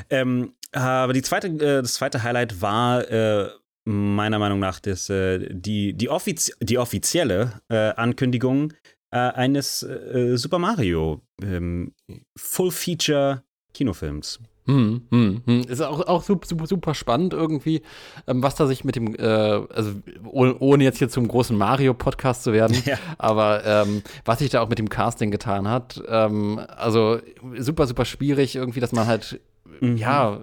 Ähm, 0.09 0.53
aber 0.71 1.13
die 1.13 1.21
zweite, 1.21 1.47
äh, 1.47 1.81
das 1.81 1.93
zweite 1.95 2.23
Highlight 2.23 2.61
war 2.61 3.09
äh, 3.09 3.49
meiner 3.85 4.39
Meinung 4.39 4.59
nach 4.59 4.79
das, 4.79 5.09
äh, 5.09 5.47
die, 5.53 5.93
die, 5.93 6.09
offiz 6.09 6.51
die 6.59 6.77
offizielle 6.77 7.61
äh, 7.69 7.91
Ankündigung 7.91 8.73
äh, 9.11 9.17
eines 9.17 9.79
Super 9.79 10.59
Mario 10.59 11.21
ähm, 11.41 11.93
Full-Feature 12.35 13.43
Kinofilms. 13.73 14.39
Hm, 14.67 15.01
hm, 15.11 15.41
hm. 15.45 15.61
Ist 15.61 15.81
auch, 15.81 16.05
auch 16.07 16.23
super, 16.23 16.67
super 16.67 16.93
spannend 16.93 17.33
irgendwie, 17.33 17.81
ähm, 18.27 18.43
was 18.43 18.55
da 18.55 18.67
sich 18.67 18.83
mit 18.83 18.97
dem, 18.97 19.15
äh, 19.15 19.23
also 19.23 19.91
ohne, 20.25 20.57
ohne, 20.59 20.83
jetzt 20.83 20.97
hier 20.97 21.07
zum 21.07 21.27
großen 21.27 21.57
Mario-Podcast 21.57 22.43
zu 22.43 22.51
werden, 22.51 22.77
ja. 22.85 22.97
aber 23.17 23.65
ähm, 23.65 24.03
was 24.25 24.39
sich 24.39 24.49
da 24.49 24.61
auch 24.61 24.67
mit 24.67 24.77
dem 24.77 24.89
Casting 24.89 25.31
getan 25.31 25.69
hat. 25.69 26.03
Ähm, 26.07 26.59
also 26.75 27.19
super, 27.57 27.87
super 27.87 28.03
schwierig 28.03 28.55
irgendwie, 28.55 28.81
dass 28.81 28.91
man 28.91 29.07
halt 29.07 29.39
mhm. 29.79 29.97
ja, 29.97 30.41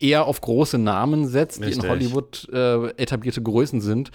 eher 0.00 0.26
auf 0.26 0.40
große 0.40 0.78
Namen 0.78 1.26
setzt, 1.26 1.60
Richtig. 1.60 1.80
die 1.80 1.86
in 1.86 1.90
Hollywood 1.90 2.48
äh, 2.52 2.88
etablierte 2.96 3.42
Größen 3.42 3.80
sind 3.80 4.10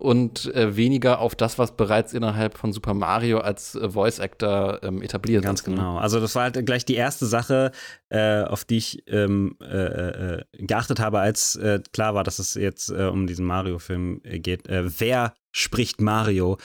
und 0.00 0.52
äh, 0.54 0.76
weniger 0.76 1.20
auf 1.20 1.34
das, 1.34 1.58
was 1.58 1.76
bereits 1.76 2.14
innerhalb 2.14 2.56
von 2.56 2.72
Super 2.72 2.94
Mario 2.94 3.38
als 3.38 3.74
äh, 3.74 3.90
Voice 3.90 4.18
Actor 4.18 4.80
ähm, 4.82 5.02
etabliert 5.02 5.44
Ganz 5.44 5.60
ist. 5.60 5.66
Ganz 5.66 5.76
ne? 5.76 5.82
genau. 5.82 5.98
Also 5.98 6.20
das 6.20 6.34
war 6.34 6.44
halt 6.44 6.64
gleich 6.64 6.84
die 6.84 6.94
erste 6.94 7.26
Sache, 7.26 7.70
äh, 8.08 8.42
auf 8.42 8.64
die 8.64 8.78
ich 8.78 9.02
ähm, 9.08 9.56
äh, 9.60 9.66
äh, 9.66 10.44
geachtet 10.54 11.00
habe, 11.00 11.20
als 11.20 11.56
äh, 11.56 11.80
klar 11.92 12.14
war, 12.14 12.24
dass 12.24 12.38
es 12.38 12.54
jetzt 12.54 12.90
um 12.90 13.26
diesen 13.26 13.44
Mario-Film 13.44 14.22
geht. 14.24 14.62
wer 14.68 15.34
spricht 15.52 16.00
Mario. 16.00 16.58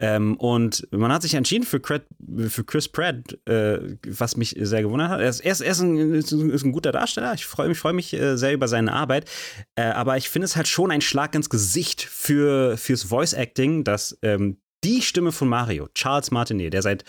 Ähm, 0.00 0.36
und 0.36 0.88
man 0.90 1.12
hat 1.12 1.22
sich 1.22 1.34
entschieden 1.34 1.64
für, 1.64 1.80
Cred, 1.80 2.02
für 2.48 2.64
Chris 2.64 2.88
Pratt, 2.88 3.38
äh, 3.46 3.96
was 4.06 4.36
mich 4.36 4.56
sehr 4.58 4.82
gewundert 4.82 5.10
hat. 5.10 5.20
Er 5.20 5.28
ist, 5.28 5.40
er 5.40 5.52
ist, 5.52 5.80
ein, 5.80 6.14
ist 6.14 6.32
ein, 6.32 6.72
guter 6.72 6.92
Darsteller. 6.92 7.34
Ich 7.34 7.46
freue 7.46 7.68
mich, 7.68 7.78
freu 7.78 7.92
mich 7.92 8.12
äh, 8.12 8.36
sehr 8.36 8.52
über 8.52 8.68
seine 8.68 8.92
Arbeit. 8.92 9.30
Äh, 9.76 9.82
aber 9.82 10.16
ich 10.16 10.28
finde 10.28 10.46
es 10.46 10.56
halt 10.56 10.66
schon 10.66 10.90
ein 10.90 11.00
Schlag 11.00 11.34
ins 11.34 11.50
Gesicht 11.50 12.02
für, 12.02 12.76
fürs 12.76 13.04
Voice 13.04 13.32
Acting, 13.32 13.84
dass 13.84 14.18
ähm, 14.22 14.58
die 14.82 15.02
Stimme 15.02 15.30
von 15.30 15.48
Mario, 15.48 15.88
Charles 15.94 16.32
Martinet, 16.32 16.74
der 16.74 16.82
seit, 16.82 17.04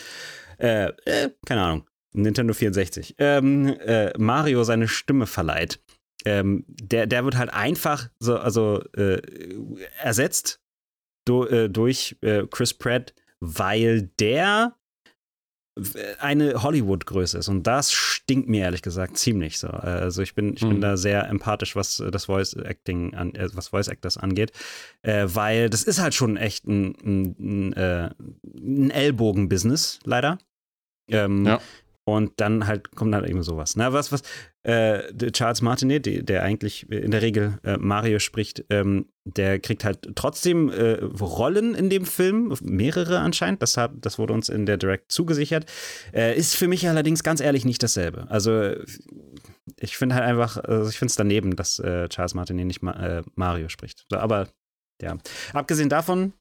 äh, 0.59 0.89
äh, 1.05 1.31
keine 1.47 1.63
Ahnung, 1.63 1.89
Nintendo 2.11 2.53
64, 2.53 3.15
ähm, 3.17 3.65
äh, 3.65 4.15
Mario 4.19 4.63
seine 4.63 4.87
Stimme 4.87 5.25
verleiht. 5.25 5.79
Ähm, 6.25 6.63
der, 6.67 7.07
der 7.07 7.25
wird 7.25 7.35
halt 7.35 7.51
einfach 7.51 8.09
so, 8.19 8.37
also 8.37 8.81
ersetzt 9.99 10.62
do, 11.25 11.45
äh, 11.45 11.69
durch 11.69 12.17
äh, 12.21 12.45
Chris 12.49 12.73
Pratt, 12.73 13.13
weil 13.39 14.09
der 14.19 14.75
eine 16.19 16.61
Hollywood-Größe 16.61 17.39
ist. 17.39 17.47
Und 17.47 17.63
das 17.65 17.91
stinkt 17.91 18.47
mir 18.47 18.61
ehrlich 18.61 18.83
gesagt 18.83 19.17
ziemlich 19.17 19.57
so. 19.57 19.69
Also 19.69 20.21
ich 20.21 20.35
bin, 20.35 20.53
ich 20.55 20.61
mhm. 20.61 20.69
bin 20.69 20.81
da 20.81 20.97
sehr 20.97 21.27
empathisch, 21.27 21.75
was 21.75 22.03
das 22.11 22.25
Voice 22.25 22.53
Acting 22.53 23.15
an, 23.15 23.33
äh, 23.33 23.49
was 23.53 23.69
Voice 23.69 23.87
Actors 23.87 24.17
angeht. 24.17 24.51
Äh, 25.01 25.25
weil 25.27 25.69
das 25.69 25.83
ist 25.83 25.99
halt 25.99 26.13
schon 26.13 26.37
echt 26.37 26.67
ein, 26.67 26.95
ein, 27.03 27.35
ein, 27.39 27.73
äh, 27.73 28.09
ein 28.55 28.91
Ellbogen-Business, 28.91 29.99
leider. 30.03 30.37
Ähm, 31.07 31.45
ja. 31.45 31.59
Und 32.05 32.33
dann 32.37 32.67
halt 32.67 32.95
kommt 32.95 33.15
halt 33.15 33.27
eben 33.27 33.43
sowas. 33.43 33.75
Na, 33.75 33.93
was, 33.93 34.11
was, 34.11 34.23
äh, 34.63 35.31
Charles 35.31 35.61
Martinet, 35.61 36.29
der, 36.29 36.43
eigentlich 36.43 36.89
in 36.89 37.11
der 37.11 37.21
Regel 37.21 37.59
äh, 37.63 37.77
Mario 37.77 38.19
spricht, 38.19 38.65
ähm, 38.69 39.07
der 39.25 39.59
kriegt 39.59 39.83
halt 39.83 40.15
trotzdem 40.15 40.69
äh, 40.69 41.03
Rollen 41.03 41.75
in 41.75 41.89
dem 41.89 42.05
Film, 42.05 42.55
mehrere 42.61 43.19
anscheinend, 43.19 43.61
das, 43.61 43.77
hat, 43.77 43.91
das 44.01 44.17
wurde 44.17 44.33
uns 44.33 44.49
in 44.49 44.65
der 44.65 44.77
Direct 44.77 45.11
zugesichert. 45.11 45.65
Äh, 46.13 46.37
ist 46.37 46.55
für 46.55 46.67
mich 46.67 46.87
allerdings 46.87 47.23
ganz 47.23 47.41
ehrlich 47.41 47.65
nicht 47.65 47.83
dasselbe. 47.83 48.29
Also 48.29 48.73
ich 49.79 49.97
finde 49.97 50.15
halt 50.15 50.25
einfach, 50.25 50.57
also 50.57 50.89
ich 50.89 50.97
finde 50.97 51.11
es 51.11 51.15
daneben, 51.15 51.55
dass 51.55 51.79
äh, 51.79 52.07
Charles 52.09 52.33
Martinet 52.33 52.67
nicht 52.67 52.81
Ma 52.81 52.91
äh, 52.91 53.23
Mario 53.35 53.69
spricht. 53.69 54.05
Aber 54.11 54.49
ja, 55.01 55.17
abgesehen 55.53 55.89
davon, 55.89 56.33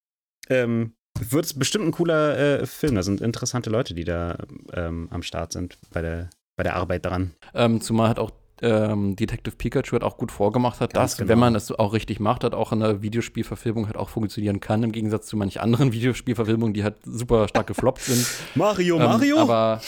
ähm, 0.49 0.95
wird 1.19 1.45
es 1.45 1.55
bestimmt 1.55 1.87
ein 1.87 1.93
cooler 1.93 2.39
äh, 2.39 2.67
Film. 2.67 2.95
Da 2.95 3.03
sind 3.03 3.21
interessante 3.21 3.71
Leute, 3.71 3.95
die 3.95 4.05
da 4.05 4.39
ähm, 4.73 5.09
am 5.11 5.23
Start 5.23 5.53
sind 5.53 5.79
bei 5.91 6.03
der, 6.03 6.31
bei 6.63 6.69
der 6.69 6.77
Arbeit 6.77 7.05
daran. 7.05 7.33
Ähm, 7.55 7.81
zumal 7.81 8.09
hat 8.09 8.21
auch 8.21 8.31
ähm, 8.61 9.17
Detective 9.17 9.57
Pikachu 9.57 9.97
hat 9.97 10.05
auch 10.05 10.17
gut 10.17 10.31
vorgemacht 10.31 10.81
hat, 10.81 10.95
Ganz 10.95 11.13
dass, 11.13 11.19
genau. 11.19 11.31
wenn 11.31 11.39
man 11.41 11.57
es 11.57 11.73
auch 11.73 11.93
richtig 11.93 12.21
macht, 12.21 12.45
hat 12.45 12.55
auch 12.55 12.71
in 12.71 12.79
der 12.79 13.03
Videospielverfilmung 13.03 13.87
halt 13.87 13.97
auch 13.97 14.09
funktionieren 14.09 14.61
kann, 14.61 14.85
im 14.85 14.93
Gegensatz 14.93 15.27
zu 15.27 15.37
manch 15.37 15.61
anderen 15.61 15.93
Videospielverfilmungen, 15.93 16.73
die 16.73 16.85
halt 16.85 16.95
super 17.05 17.49
stark 17.49 17.67
gefloppt 17.67 18.03
sind. 18.03 18.25
Mario, 18.55 18.97
ähm, 18.97 19.03
Mario? 19.03 19.39
Aber 19.39 19.81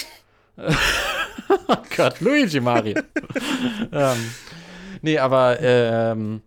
oh 1.68 1.76
Gott, 1.96 2.20
Luigi 2.20 2.58
Mario. 2.58 3.00
ähm, 3.92 4.16
nee, 5.02 5.18
aber 5.18 5.60
ähm, 5.60 6.42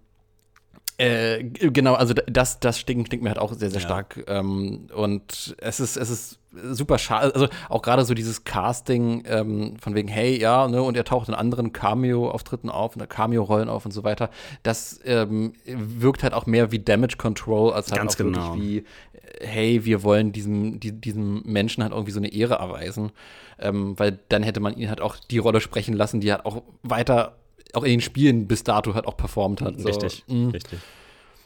äh, 0.99 1.43
genau, 1.43 1.93
also 1.93 2.13
das, 2.13 2.59
das 2.59 2.79
stinkt, 2.79 3.07
stinkt 3.07 3.23
mir 3.23 3.29
halt 3.29 3.39
auch 3.39 3.53
sehr, 3.53 3.69
sehr 3.69 3.81
ja. 3.81 3.87
stark. 3.87 4.23
Ähm, 4.27 4.87
und 4.95 5.55
es 5.59 5.79
ist, 5.79 5.95
es 5.95 6.09
ist 6.09 6.39
super 6.71 6.97
schade, 6.97 7.35
also 7.35 7.47
auch 7.69 7.83
gerade 7.83 8.03
so 8.03 8.15
dieses 8.15 8.43
Casting 8.43 9.23
ähm, 9.27 9.77
von 9.79 9.93
wegen, 9.93 10.07
hey, 10.07 10.39
ja, 10.39 10.67
ne, 10.67 10.81
und 10.81 10.97
er 10.97 11.03
taucht 11.03 11.27
in 11.27 11.35
anderen 11.35 11.71
Cameo-Auftritten 11.71 12.69
auf, 12.69 12.95
in 12.95 13.07
Cameo-Rollen 13.07 13.69
auf 13.69 13.85
und 13.85 13.91
so 13.91 14.03
weiter. 14.03 14.31
Das 14.63 14.99
ähm, 15.05 15.53
wirkt 15.65 16.23
halt 16.23 16.33
auch 16.33 16.47
mehr 16.47 16.71
wie 16.71 16.79
Damage 16.79 17.17
Control, 17.17 17.73
als 17.73 17.91
halt 17.91 17.99
Ganz 17.99 18.13
auch 18.13 18.17
genau. 18.17 18.55
wirklich 18.55 18.85
wie, 18.85 19.45
hey, 19.45 19.85
wir 19.85 20.01
wollen 20.01 20.31
diesem, 20.31 20.79
die, 20.79 20.93
diesem 20.93 21.43
Menschen 21.45 21.83
halt 21.83 21.93
irgendwie 21.93 22.11
so 22.11 22.19
eine 22.19 22.33
Ehre 22.33 22.55
erweisen. 22.55 23.11
Ähm, 23.59 23.97
weil 23.99 24.19
dann 24.29 24.41
hätte 24.41 24.59
man 24.59 24.75
ihn 24.75 24.89
halt 24.89 25.01
auch 25.01 25.15
die 25.17 25.39
Rolle 25.39 25.61
sprechen 25.61 25.93
lassen, 25.93 26.21
die 26.21 26.31
halt 26.31 26.45
auch 26.45 26.63
weiter 26.81 27.35
auch 27.73 27.83
in 27.83 27.91
den 27.91 28.01
Spielen 28.01 28.47
bis 28.47 28.63
dato 28.63 28.93
halt 28.93 29.07
auch 29.07 29.17
performt 29.17 29.61
hat. 29.61 29.79
So. 29.79 29.87
Richtig, 29.87 30.23
mhm. 30.27 30.49
richtig. 30.49 30.79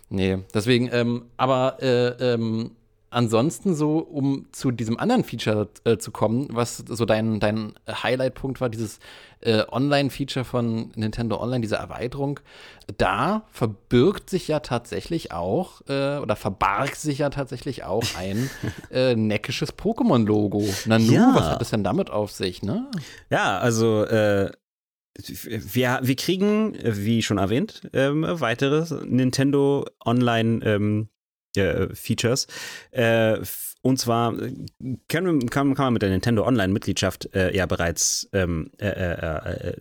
Nee, 0.10 0.39
deswegen, 0.53 0.89
ähm, 0.91 1.26
aber 1.38 1.77
äh, 1.81 2.34
ähm, 2.34 2.72
ansonsten 3.11 3.76
so, 3.76 3.99
um 3.99 4.48
zu 4.52 4.72
diesem 4.72 4.98
anderen 4.98 5.23
Feature 5.23 5.69
äh, 5.84 5.98
zu 5.98 6.11
kommen, 6.11 6.48
was 6.52 6.84
so 6.88 7.06
dein, 7.06 7.39
dein 7.39 7.73
Highlight-Punkt 7.88 8.61
war, 8.61 8.69
dieses 8.69 8.99
äh, 9.41 9.64
Online-Feature 9.69 10.45
von 10.45 10.91
Nintendo 10.95 11.39
Online, 11.39 11.61
diese 11.61 11.76
Erweiterung, 11.76 12.39
da 12.98 13.43
verbirgt 13.52 14.30
sich 14.30 14.48
ja 14.48 14.61
tatsächlich 14.61 15.31
auch, 15.31 15.81
äh, 15.88 16.18
oder 16.18 16.35
verbarg 16.35 16.95
sich 16.95 17.19
ja 17.19 17.30
tatsächlich 17.30 17.84
auch 17.84 18.03
ein 18.18 18.49
äh, 18.91 19.15
neckisches 19.15 19.73
Pokémon-Logo. 19.77 20.64
Nanu, 20.85 21.11
ja. 21.11 21.31
was 21.35 21.49
hat 21.49 21.61
es 21.61 21.69
denn 21.69 21.84
damit 21.84 22.10
auf 22.10 22.31
sich, 22.31 22.64
ne? 22.64 22.89
Ja, 23.30 23.60
also 23.60 24.06
äh, 24.06 24.52
wir, 25.16 26.00
wir 26.02 26.16
kriegen, 26.16 26.78
wie 26.84 27.22
schon 27.22 27.38
erwähnt, 27.38 27.82
ähm, 27.94 28.26
weitere 28.28 29.06
Nintendo 29.06 29.86
Online 30.06 30.66
ähm, 30.66 31.10
äh, 31.56 31.94
Features. 31.94 32.48
Äh, 32.92 33.40
und 33.82 33.98
zwar 33.98 34.38
äh, 34.40 34.54
kann, 35.08 35.50
kann, 35.50 35.76
man 35.76 35.94
mit 35.94 36.02
der 36.02 36.10
Nintendo 36.10 36.46
Online-Mitgliedschaft 36.46 37.34
äh, 37.36 37.56
ja 37.56 37.66
bereits 37.66 38.30
ähm, 38.32 38.72
äh, 38.80 38.88
äh, 38.88 39.76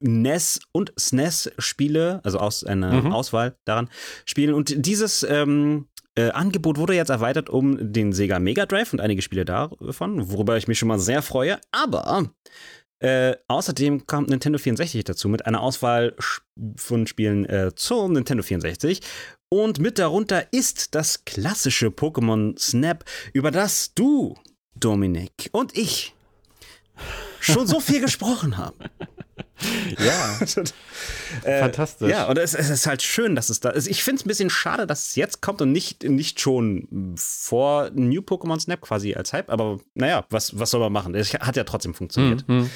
NES 0.00 0.60
und 0.72 0.92
SNES-Spiele, 0.98 2.20
also 2.24 2.38
aus 2.38 2.62
einer 2.64 2.92
mhm. 2.92 3.12
Auswahl 3.12 3.56
daran, 3.64 3.88
spielen. 4.26 4.54
Und 4.54 4.86
dieses 4.86 5.22
ähm, 5.22 5.88
äh, 6.14 6.30
Angebot 6.30 6.78
wurde 6.78 6.94
jetzt 6.94 7.10
erweitert 7.10 7.48
um 7.48 7.92
den 7.92 8.12
Sega 8.12 8.38
Mega 8.38 8.66
Drive 8.66 8.92
und 8.92 9.00
einige 9.00 9.22
Spiele 9.22 9.44
davon, 9.44 10.30
worüber 10.30 10.56
ich 10.56 10.68
mich 10.68 10.78
schon 10.78 10.88
mal 10.88 10.98
sehr 10.98 11.22
freue. 11.22 11.58
Aber 11.72 12.30
äh, 13.00 13.36
außerdem 13.48 14.06
kommt 14.06 14.30
Nintendo 14.30 14.58
64 14.58 15.04
dazu 15.04 15.28
mit 15.28 15.46
einer 15.46 15.60
Auswahl 15.60 16.16
von 16.76 17.06
Spielen 17.06 17.44
äh, 17.46 17.72
zum 17.74 18.12
Nintendo 18.12 18.42
64. 18.42 19.00
Und 19.48 19.78
mit 19.78 19.98
darunter 19.98 20.52
ist 20.52 20.94
das 20.94 21.24
klassische 21.24 21.88
Pokémon 21.88 22.58
Snap, 22.58 23.04
über 23.32 23.50
das 23.50 23.94
du, 23.94 24.34
Dominik, 24.74 25.50
und 25.52 25.76
ich 25.76 26.14
schon 27.40 27.66
so 27.66 27.80
viel 27.80 28.00
gesprochen 28.02 28.56
haben. 28.56 28.78
Ja. 29.98 30.38
äh, 31.42 31.60
Fantastisch. 31.60 32.10
Ja, 32.10 32.28
und 32.28 32.38
es, 32.38 32.54
es, 32.54 32.70
ist 32.70 32.86
halt 32.86 33.02
schön, 33.02 33.34
dass 33.34 33.50
es 33.50 33.60
da 33.60 33.70
ist. 33.70 33.86
Ich 33.86 34.02
finde 34.02 34.20
es 34.20 34.24
ein 34.24 34.28
bisschen 34.28 34.50
schade, 34.50 34.86
dass 34.86 35.08
es 35.08 35.16
jetzt 35.16 35.40
kommt 35.40 35.60
und 35.62 35.72
nicht, 35.72 36.04
nicht 36.04 36.40
schon 36.40 37.14
vor 37.16 37.90
New 37.94 38.20
Pokémon 38.20 38.60
Snap 38.60 38.80
quasi 38.80 39.14
als 39.14 39.32
Hype. 39.32 39.50
Aber 39.50 39.80
naja, 39.94 40.24
was, 40.30 40.58
was 40.58 40.70
soll 40.70 40.80
man 40.80 40.92
machen? 40.92 41.14
Es 41.14 41.32
hat 41.34 41.56
ja 41.56 41.64
trotzdem 41.64 41.94
funktioniert. 41.94 42.46
Mhm. 42.48 42.70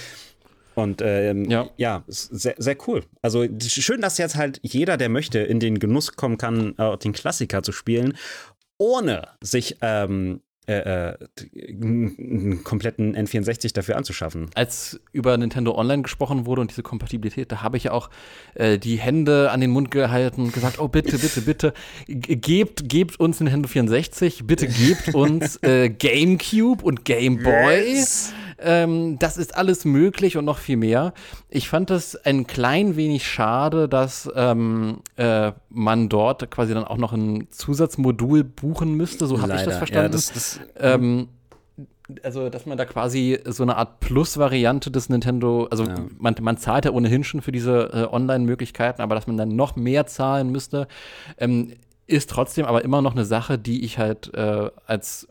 Und 0.75 1.03
ähm, 1.03 1.51
ja, 1.51 1.69
ja 1.77 2.05
sehr, 2.07 2.55
sehr 2.57 2.77
cool. 2.87 3.03
Also 3.23 3.47
schön, 3.61 4.01
dass 4.01 4.19
jetzt 4.19 4.37
halt 4.37 4.61
jeder, 4.63 4.97
der 4.97 5.09
möchte, 5.09 5.41
in 5.41 5.61
den 5.61 5.79
Genuss 5.79 6.17
kommen 6.17 6.39
kann, 6.39 6.77
äh, 6.79 6.97
den 6.99 7.13
Klassiker 7.13 7.63
zu 7.63 7.73
spielen, 7.73 8.17
ohne 8.79 9.29
sich 9.43 9.77
ähm, 9.83 10.41
äh, 10.71 11.17
einen 11.83 12.53
äh, 12.53 12.57
kompletten 12.57 13.17
N64 13.17 13.75
dafür 13.75 13.97
anzuschaffen. 13.97 14.51
Als 14.55 15.01
über 15.13 15.37
Nintendo 15.37 15.75
Online 15.75 16.03
gesprochen 16.03 16.47
wurde 16.47 16.61
und 16.61 16.71
diese 16.71 16.83
Kompatibilität, 16.83 17.51
da 17.53 17.63
habe 17.63 17.77
ich 17.77 17.91
auch 17.91 18.11
äh, 18.55 18.79
die 18.79 18.97
Hände 18.97 19.51
an 19.51 19.61
den 19.61 19.71
Mund 19.71 19.91
gehalten 19.91 20.43
und 20.43 20.53
gesagt, 20.53 20.79
oh 20.79 20.89
bitte, 20.89 21.19
bitte, 21.19 21.41
bitte, 21.43 21.73
gebt, 22.07 22.89
gebt 22.89 23.19
uns 23.19 23.41
Nintendo 23.41 23.69
64, 23.69 24.47
bitte 24.47 24.69
gebt 24.69 25.15
uns 25.15 25.57
äh, 25.63 25.91
GameCube 25.91 26.85
und 26.85 27.05
Game 27.05 27.43
Boy. 27.43 27.95
Yes. 27.95 28.33
Ähm, 28.61 29.19
das 29.19 29.37
ist 29.37 29.57
alles 29.57 29.85
möglich 29.85 30.37
und 30.37 30.45
noch 30.45 30.59
viel 30.59 30.77
mehr. 30.77 31.13
Ich 31.49 31.69
fand 31.69 31.91
es 31.91 32.17
ein 32.17 32.47
klein 32.47 32.97
wenig 32.97 33.27
schade, 33.27 33.89
dass 33.89 34.31
ähm, 34.35 34.99
äh, 35.17 35.53
man 35.69 36.09
dort 36.09 36.51
quasi 36.51 36.75
dann 36.75 36.85
auch 36.85 36.99
noch 36.99 37.13
ein 37.13 37.49
Zusatzmodul 37.51 38.45
buchen 38.45 38.95
müsste. 38.95 39.27
So 39.27 39.41
habe 39.41 39.55
ich 39.55 39.63
das 39.63 39.79
verstanden. 39.79 40.07
Ja, 40.07 40.09
das, 40.09 40.33
das, 40.33 40.61
ähm, 40.79 41.29
also, 42.23 42.49
dass 42.49 42.67
man 42.67 42.77
da 42.77 42.85
quasi 42.85 43.39
so 43.45 43.63
eine 43.63 43.77
Art 43.77 44.01
Plus-Variante 44.01 44.91
des 44.91 45.09
Nintendo, 45.09 45.67
also 45.71 45.85
ja. 45.85 45.95
man, 46.19 46.35
man 46.41 46.57
zahlt 46.57 46.85
ja 46.85 46.91
ohnehin 46.91 47.25
schon 47.25 47.41
für 47.41 47.53
diese 47.53 47.91
äh, 47.93 48.13
Online-Möglichkeiten, 48.13 49.03
aber 49.03 49.15
dass 49.15 49.27
man 49.27 49.37
dann 49.37 49.55
noch 49.55 49.77
mehr 49.77 50.07
zahlen 50.07 50.51
müsste, 50.51 50.89
ähm, 51.39 51.73
ist 52.07 52.31
trotzdem 52.31 52.67
aber 52.67 52.85
immer 52.85 53.03
noch 53.03 53.13
eine 53.13 53.25
Sache, 53.25 53.59
die 53.59 53.85
ich 53.85 53.99
halt 53.99 54.35
äh, 54.35 54.71
als 54.87 55.29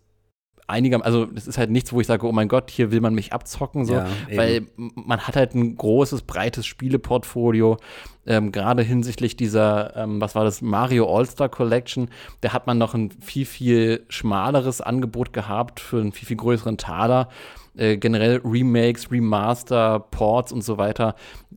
einiger, 0.70 1.04
also 1.04 1.26
das 1.26 1.48
ist 1.48 1.58
halt 1.58 1.70
nichts, 1.70 1.91
wo 1.91 2.02
ich 2.02 2.08
sage, 2.08 2.28
oh 2.28 2.32
mein 2.32 2.48
Gott, 2.48 2.70
hier 2.70 2.91
will 2.91 3.02
man 3.02 3.14
mich 3.14 3.34
abzocken, 3.34 3.86
so, 3.86 3.96
ja, 3.96 4.08
weil 4.34 4.68
man 4.76 5.22
hat 5.22 5.36
halt 5.36 5.56
ein 5.56 5.76
großes, 5.76 6.24
breites 6.24 6.66
Spieleportfolio, 6.66 7.78
ähm, 8.26 8.52
gerade 8.52 8.84
hinsichtlich 8.84 9.36
dieser, 9.36 9.96
ähm, 9.96 10.22
was 10.22 10.36
war 10.36 10.44
das, 10.44 10.62
Mario 10.62 11.14
All-Star 11.14 11.50
Collection, 11.50 12.10
da 12.41 12.54
hat 12.54 12.68
man 12.68 12.78
noch 12.78 12.94
ein 12.94 13.12
viel, 13.22 13.46
viel 13.46 14.06
schmaleres 14.10 14.82
Angebot 14.82 15.34
gehabt 15.34 15.80
für 15.80 16.00
einen 16.00 16.12
viel, 16.12 16.28
viel 16.28 16.38
größeren 16.38 16.78
Taler. 16.78 17.30
Äh, 17.78 17.98
generell 17.98 18.41
Remakes, 18.44 19.12
Remaster, 19.12 20.00
Ports 20.12 20.52
und 20.52 20.64
so 20.64 20.78
weiter 20.78 21.16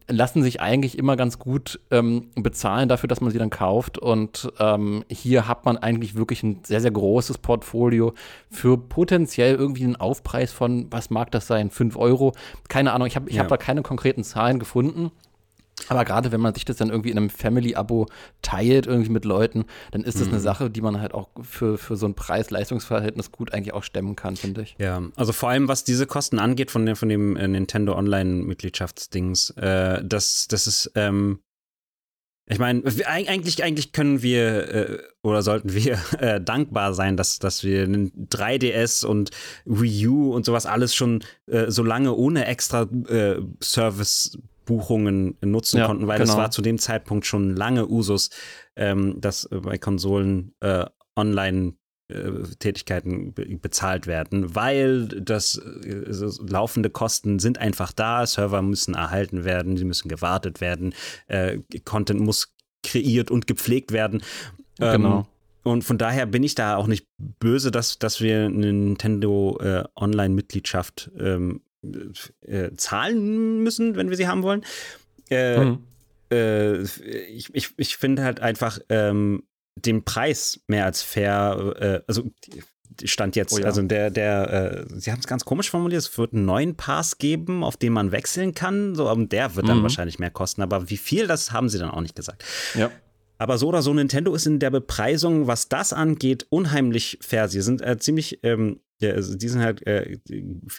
lassen 0.08 0.42
sich 0.42 0.60
eigentlich 0.60 0.98
immer 0.98 1.16
ganz 1.16 1.38
gut 1.38 1.80
ähm, 1.90 2.30
bezahlen 2.34 2.88
dafür, 2.88 3.08
dass 3.08 3.20
man 3.20 3.30
sie 3.30 3.38
dann 3.38 3.50
kauft. 3.50 3.98
Und 3.98 4.52
ähm, 4.58 5.04
hier 5.08 5.48
hat 5.48 5.64
man 5.64 5.76
eigentlich 5.76 6.14
wirklich 6.14 6.42
ein 6.42 6.60
sehr, 6.64 6.80
sehr 6.80 6.90
großes 6.90 7.38
Portfolio 7.38 8.14
für 8.50 8.78
potenziell 8.78 9.54
irgendwie 9.54 9.84
einen 9.84 9.96
Aufpreis 9.96 10.52
von, 10.52 10.86
was 10.90 11.10
mag 11.10 11.30
das 11.30 11.46
sein, 11.46 11.70
5 11.70 11.96
Euro? 11.96 12.32
Keine 12.68 12.92
Ahnung, 12.92 13.06
ich 13.06 13.16
habe 13.16 13.28
ich 13.28 13.36
ja. 13.36 13.42
hab 13.42 13.48
da 13.48 13.56
keine 13.56 13.82
konkreten 13.82 14.24
Zahlen 14.24 14.58
gefunden. 14.58 15.10
Aber 15.88 16.04
gerade 16.04 16.32
wenn 16.32 16.40
man 16.40 16.54
sich 16.54 16.64
das 16.64 16.76
dann 16.76 16.90
irgendwie 16.90 17.10
in 17.10 17.18
einem 17.18 17.30
Family-Abo 17.30 18.06
teilt, 18.42 18.86
irgendwie 18.86 19.10
mit 19.10 19.24
Leuten, 19.24 19.64
dann 19.90 20.02
ist 20.02 20.20
das 20.20 20.28
mhm. 20.28 20.34
eine 20.34 20.40
Sache, 20.40 20.70
die 20.70 20.80
man 20.80 21.00
halt 21.00 21.14
auch 21.14 21.28
für, 21.42 21.78
für 21.78 21.96
so 21.96 22.06
ein 22.06 22.14
Preis-Leistungsverhältnis 22.14 23.32
gut 23.32 23.52
eigentlich 23.52 23.74
auch 23.74 23.84
stemmen 23.84 24.16
kann, 24.16 24.36
finde 24.36 24.62
ich. 24.62 24.76
Ja, 24.78 25.02
also 25.16 25.32
vor 25.32 25.48
allem, 25.48 25.68
was 25.68 25.84
diese 25.84 26.06
Kosten 26.06 26.38
angeht 26.38 26.70
von, 26.70 26.86
der, 26.86 26.96
von 26.96 27.08
dem 27.08 27.36
äh, 27.36 27.48
Nintendo 27.48 27.96
Online-Mitgliedschaftsdings, 27.96 29.50
äh, 29.50 30.02
das, 30.04 30.46
das 30.48 30.66
ist, 30.66 30.92
ähm, 30.94 31.40
ich 32.46 32.58
meine, 32.58 32.82
eigentlich, 33.06 33.62
eigentlich 33.62 33.92
können 33.92 34.20
wir 34.22 34.74
äh, 34.74 34.98
oder 35.22 35.42
sollten 35.42 35.72
wir 35.74 35.98
äh, 36.18 36.40
dankbar 36.40 36.92
sein, 36.92 37.16
dass, 37.16 37.38
dass 37.38 37.62
wir 37.62 37.84
einen 37.84 38.28
3DS 38.28 39.06
und 39.06 39.30
Wii 39.64 40.08
U 40.08 40.34
und 40.34 40.44
sowas 40.44 40.66
alles 40.66 40.94
schon 40.94 41.22
äh, 41.46 41.70
so 41.70 41.82
lange 41.82 42.14
ohne 42.14 42.46
extra 42.46 42.82
äh, 43.08 43.40
Service 43.62 44.38
Buchungen 44.64 45.36
nutzen 45.40 45.78
ja, 45.78 45.86
konnten, 45.86 46.06
weil 46.06 46.18
genau. 46.18 46.28
das 46.28 46.36
war 46.36 46.50
zu 46.50 46.62
dem 46.62 46.78
Zeitpunkt 46.78 47.26
schon 47.26 47.56
lange 47.56 47.88
Usus, 47.88 48.30
ähm, 48.76 49.20
dass 49.20 49.48
bei 49.50 49.78
Konsolen 49.78 50.54
äh, 50.60 50.86
online 51.16 51.74
Tätigkeiten 52.58 53.32
bezahlt 53.60 54.06
werden, 54.06 54.54
weil 54.54 55.06
das 55.08 55.56
äh, 55.56 56.04
laufende 56.46 56.90
Kosten 56.90 57.38
sind 57.38 57.58
einfach 57.58 57.92
da, 57.92 58.26
Server 58.26 58.60
müssen 58.60 58.94
erhalten 58.94 59.44
werden, 59.44 59.76
sie 59.76 59.84
müssen 59.84 60.08
gewartet 60.08 60.60
werden, 60.60 60.94
äh, 61.28 61.60
Content 61.84 62.20
muss 62.20 62.54
kreiert 62.82 63.30
und 63.30 63.46
gepflegt 63.46 63.92
werden. 63.92 64.22
Ähm, 64.80 65.02
genau. 65.02 65.26
Und 65.62 65.84
von 65.84 65.96
daher 65.96 66.26
bin 66.26 66.42
ich 66.42 66.54
da 66.54 66.76
auch 66.76 66.88
nicht 66.88 67.06
böse, 67.38 67.70
dass, 67.70 67.98
dass 67.98 68.20
wir 68.20 68.46
eine 68.46 68.72
Nintendo 68.72 69.58
äh, 69.60 69.84
Online-Mitgliedschaft 69.94 71.10
ähm, 71.18 71.62
äh, 72.46 72.70
zahlen 72.76 73.62
müssen, 73.62 73.96
wenn 73.96 74.10
wir 74.10 74.16
sie 74.16 74.28
haben 74.28 74.42
wollen. 74.42 74.64
Äh, 75.30 75.64
mhm. 75.64 75.78
äh, 76.30 76.82
ich 76.82 77.54
ich, 77.54 77.70
ich 77.76 77.96
finde 77.96 78.22
halt 78.22 78.40
einfach 78.40 78.78
ähm, 78.88 79.44
den 79.76 80.04
Preis 80.04 80.60
mehr 80.66 80.84
als 80.84 81.02
fair, 81.02 81.74
äh, 81.78 82.00
also 82.06 82.30
Stand 83.04 83.36
jetzt, 83.36 83.54
oh 83.54 83.58
ja. 83.58 83.64
also 83.64 83.82
der, 83.82 84.10
der, 84.10 84.86
äh, 84.90 85.00
sie 85.00 85.10
haben 85.10 85.20
es 85.20 85.26
ganz 85.26 85.44
komisch 85.44 85.70
formuliert, 85.70 86.02
es 86.02 86.18
wird 86.18 86.34
einen 86.34 86.44
neuen 86.44 86.76
Pass 86.76 87.18
geben, 87.18 87.64
auf 87.64 87.76
den 87.76 87.92
man 87.92 88.12
wechseln 88.12 88.54
kann, 88.54 88.94
so, 88.94 89.10
und 89.10 89.32
der 89.32 89.54
wird 89.56 89.66
dann 89.68 89.78
mhm. 89.78 89.82
wahrscheinlich 89.82 90.18
mehr 90.18 90.30
kosten, 90.30 90.62
aber 90.62 90.90
wie 90.90 90.96
viel, 90.96 91.26
das 91.26 91.52
haben 91.52 91.68
sie 91.68 91.78
dann 91.78 91.90
auch 91.90 92.00
nicht 92.02 92.14
gesagt. 92.14 92.44
Ja. 92.74 92.90
Aber 93.42 93.58
so 93.58 93.68
oder 93.68 93.82
so, 93.82 93.92
Nintendo 93.92 94.34
ist 94.34 94.46
in 94.46 94.60
der 94.60 94.70
Bepreisung, 94.70 95.48
was 95.48 95.68
das 95.68 95.92
angeht, 95.92 96.46
unheimlich 96.48 97.18
fair. 97.20 97.48
Sie 97.48 97.60
sind 97.60 97.82
äh, 97.82 97.98
ziemlich 97.98 98.38
ähm, 98.44 98.78
ja, 99.00 99.14
also 99.14 99.36
die 99.36 99.48
sind 99.48 99.62
halt 99.62 99.84
äh, 99.84 100.18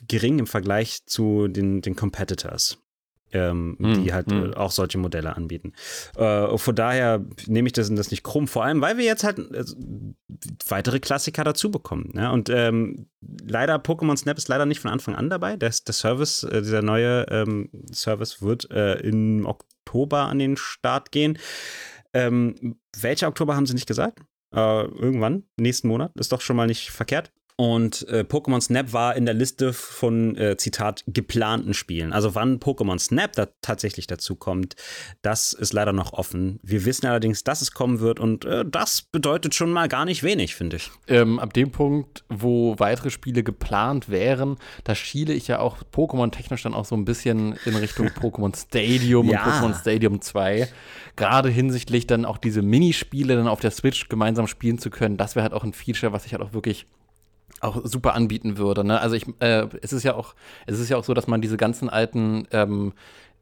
gering 0.08 0.40
im 0.40 0.48
Vergleich 0.48 1.06
zu 1.06 1.50
den, 1.50 1.82
den 1.82 1.96
Competitors. 1.96 2.80
Ähm, 3.36 3.76
mm, 3.80 4.04
die 4.04 4.14
halt 4.14 4.28
mm. 4.28 4.52
äh, 4.52 4.54
auch 4.54 4.70
solche 4.70 5.00
Modelle 5.00 5.36
anbieten. 5.36 5.74
Äh, 6.16 6.56
von 6.56 6.76
daher 6.76 7.26
nehme 7.48 7.66
ich 7.66 7.74
das, 7.74 7.90
das 7.90 8.12
nicht 8.12 8.22
krumm, 8.22 8.48
vor 8.48 8.64
allem, 8.64 8.80
weil 8.80 9.00
wir 9.00 9.06
jetzt 9.06 9.24
halt 9.24 9.40
äh, 9.40 9.66
weitere 10.68 11.00
Klassiker 11.00 11.44
dazu 11.44 11.72
bekommen. 11.72 12.12
Ne? 12.14 12.32
Und 12.32 12.52
ähm, 12.52 13.08
leider, 13.44 13.78
Pokémon 13.78 14.16
Snap 14.16 14.38
ist 14.38 14.50
leider 14.50 14.68
nicht 14.68 14.82
von 14.82 14.92
Anfang 14.92 15.16
an 15.16 15.32
dabei. 15.32 15.58
Der, 15.58 15.72
der 15.72 15.94
Service, 15.94 16.44
äh, 16.44 16.62
dieser 16.62 16.84
neue 16.84 17.26
ähm, 17.30 17.70
Service 17.92 18.44
wird 18.44 18.70
äh, 18.70 19.00
im 19.00 19.48
Oktober 19.48 20.28
an 20.28 20.38
den 20.38 20.56
Start 20.56 21.12
gehen. 21.12 21.40
Ähm, 22.14 22.80
welcher 23.00 23.28
Oktober 23.28 23.56
haben 23.56 23.66
sie 23.66 23.74
nicht 23.74 23.88
gesagt? 23.88 24.20
Äh, 24.54 24.84
irgendwann, 24.84 25.44
nächsten 25.58 25.88
Monat, 25.88 26.12
ist 26.16 26.32
doch 26.32 26.42
schon 26.42 26.56
mal 26.56 26.68
nicht 26.68 26.92
verkehrt. 26.92 27.32
Und 27.56 28.08
äh, 28.10 28.26
Pokémon 28.28 28.62
Snap 28.62 28.94
war 28.94 29.16
in 29.16 29.26
der 29.26 29.36
Liste 29.36 29.74
von, 29.74 30.36
äh, 30.38 30.58
Zitat, 30.58 31.04
geplanten 31.06 31.76
Spielen. 31.76 32.12
Also 32.12 32.34
wann 32.34 32.60
Pokémon 32.60 32.98
Snap 32.98 33.34
da 33.34 33.48
tatsächlich 33.62 34.08
dazu 34.08 34.36
kommt, 34.36 34.76
das 35.22 35.54
ist 35.54 35.72
leider 35.72 35.94
noch 35.94 36.14
offen. 36.14 36.60
Wir 36.64 36.84
wissen 36.86 37.06
allerdings, 37.06 37.44
dass 37.44 37.62
es 37.62 37.72
kommen 37.72 38.00
wird 38.00 38.20
und 38.20 38.44
äh, 38.46 38.66
das 38.68 39.04
bedeutet 39.04 39.54
schon 39.54 39.70
mal 39.72 39.88
gar 39.88 40.06
nicht 40.06 40.24
wenig, 40.24 40.56
finde 40.56 40.78
ich. 40.78 40.90
Ähm, 41.08 41.38
ab 41.38 41.54
dem 41.54 41.72
Punkt, 41.72 42.24
wo 42.28 42.80
weitere 42.80 43.12
Spiele 43.12 43.44
geplant 43.44 44.10
wären, 44.10 44.58
da 44.84 44.96
schiele 44.96 45.34
ich 45.34 45.48
ja 45.48 45.60
auch 45.60 45.78
Pokémon-technisch 45.94 46.64
dann 46.64 46.74
auch 46.74 46.86
so 46.86 46.96
ein 46.96 47.06
bisschen 47.06 47.56
in 47.66 47.76
Richtung 47.76 48.08
Pokémon 48.20 48.56
Stadium 48.56 49.30
ja. 49.30 49.44
und 49.44 49.52
Pokémon 49.52 49.80
Stadium 49.80 50.22
2. 50.22 50.68
Gerade 51.16 51.50
hinsichtlich 51.50 52.08
dann 52.08 52.26
auch 52.26 52.40
diese 52.40 52.64
Minispiele 52.64 53.36
dann 53.36 53.48
auf 53.48 53.60
der 53.60 53.70
Switch 53.70 54.10
gemeinsam 54.10 54.48
spielen 54.48 54.80
zu 54.80 54.90
können, 54.90 55.18
das 55.18 55.36
wäre 55.36 55.44
halt 55.44 55.54
auch 55.54 55.64
ein 55.64 55.74
Feature, 55.74 56.12
was 56.14 56.26
ich 56.26 56.34
halt 56.34 56.42
auch 56.42 56.54
wirklich 56.54 56.88
auch 57.62 57.82
super 57.84 58.14
anbieten 58.14 58.58
würde. 58.58 58.84
Ne? 58.84 59.00
Also 59.00 59.16
ich, 59.16 59.26
äh, 59.40 59.68
es 59.82 59.94
ist 59.94 60.04
ja 60.04 60.16
auch, 60.16 60.36
es 60.66 60.80
ist 60.80 60.90
ja 60.90 60.98
auch 60.98 61.04
so, 61.04 61.14
dass 61.14 61.28
man 61.28 61.42
diese 61.42 61.58
ganzen 61.58 61.90
alten 61.90 62.48
ähm, 62.52 62.94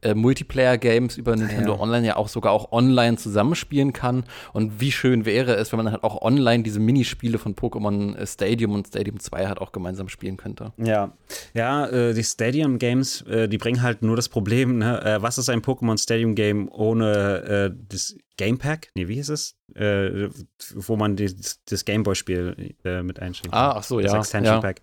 äh, 0.02 0.14
Multiplayer-Games 0.14 1.18
über 1.18 1.36
Nintendo 1.36 1.74
Ja. 1.74 1.80
Online 1.80 2.08
ja 2.08 2.16
auch 2.16 2.28
sogar 2.28 2.52
auch 2.52 2.72
online 2.72 3.18
zusammenspielen 3.18 3.94
kann. 3.94 4.24
Und 4.54 4.80
wie 4.80 4.92
schön 4.92 5.26
wäre 5.26 5.56
es, 5.56 5.72
wenn 5.72 5.78
man 5.78 5.92
halt 5.92 6.04
auch 6.04 6.22
online 6.22 6.64
diese 6.64 6.80
Minispiele 6.80 7.38
von 7.38 7.56
Pokémon 7.56 8.16
äh, 8.16 8.26
Stadium 8.26 8.74
und 8.74 8.88
Stadium 8.88 9.20
2 9.20 9.48
halt 9.48 9.60
auch 9.60 9.72
gemeinsam 9.72 10.10
spielen 10.10 10.38
könnte. 10.38 10.74
Ja, 10.78 11.14
ja, 11.54 11.88
äh, 11.88 12.14
die 12.14 12.24
Stadium 12.24 12.80
Games, 12.80 13.22
äh, 13.24 13.48
die 13.48 13.58
bringen 13.58 13.82
halt 13.82 14.02
nur 14.02 14.16
das 14.16 14.30
Problem, 14.30 14.78
ne? 14.78 15.04
äh, 15.04 15.22
was 15.22 15.38
ist 15.38 15.50
ein 15.50 15.62
Pokémon 15.62 16.02
Stadium 16.02 16.36
Game 16.36 16.70
ohne 16.72 17.76
das 17.90 18.16
Game 18.38 18.58
Pack? 18.58 18.90
Nee, 18.96 19.08
wie 19.08 19.16
hieß 19.16 19.30
es? 19.30 19.56
Wo 19.76 20.96
man 20.96 21.16
die, 21.16 21.34
das 21.66 21.86
Gameboy-Spiel 21.86 22.76
mit 23.04 23.20
einschränkt. 23.20 23.54
Ah, 23.54 23.74
ach 23.78 23.84
so, 23.84 24.00
das 24.00 24.12
ja, 24.12 24.20
Extension 24.20 24.56
ja. 24.56 24.62
Pack. 24.62 24.82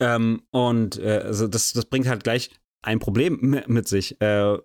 Ähm, 0.00 0.42
und 0.50 0.98
äh, 0.98 1.22
also 1.24 1.46
das, 1.46 1.72
das 1.72 1.84
bringt 1.84 2.08
halt 2.08 2.24
gleich 2.24 2.50
ein 2.82 2.98
Problem 2.98 3.38
mi- 3.40 3.62
mit 3.68 3.88
sich. 3.88 4.20
Äh, 4.20 4.54
äh, 4.54 4.58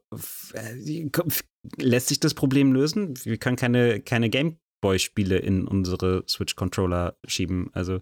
lässt 1.78 2.08
sich 2.08 2.20
das 2.20 2.34
Problem 2.34 2.74
lösen? 2.74 3.14
Wir 3.24 3.38
können 3.38 3.56
keine, 3.58 4.00
keine 4.02 4.30
Gameboy-Spiele 4.30 5.38
in 5.38 5.68
unsere 5.68 6.24
Switch-Controller 6.28 7.18
schieben. 7.28 7.70
Also 7.74 8.00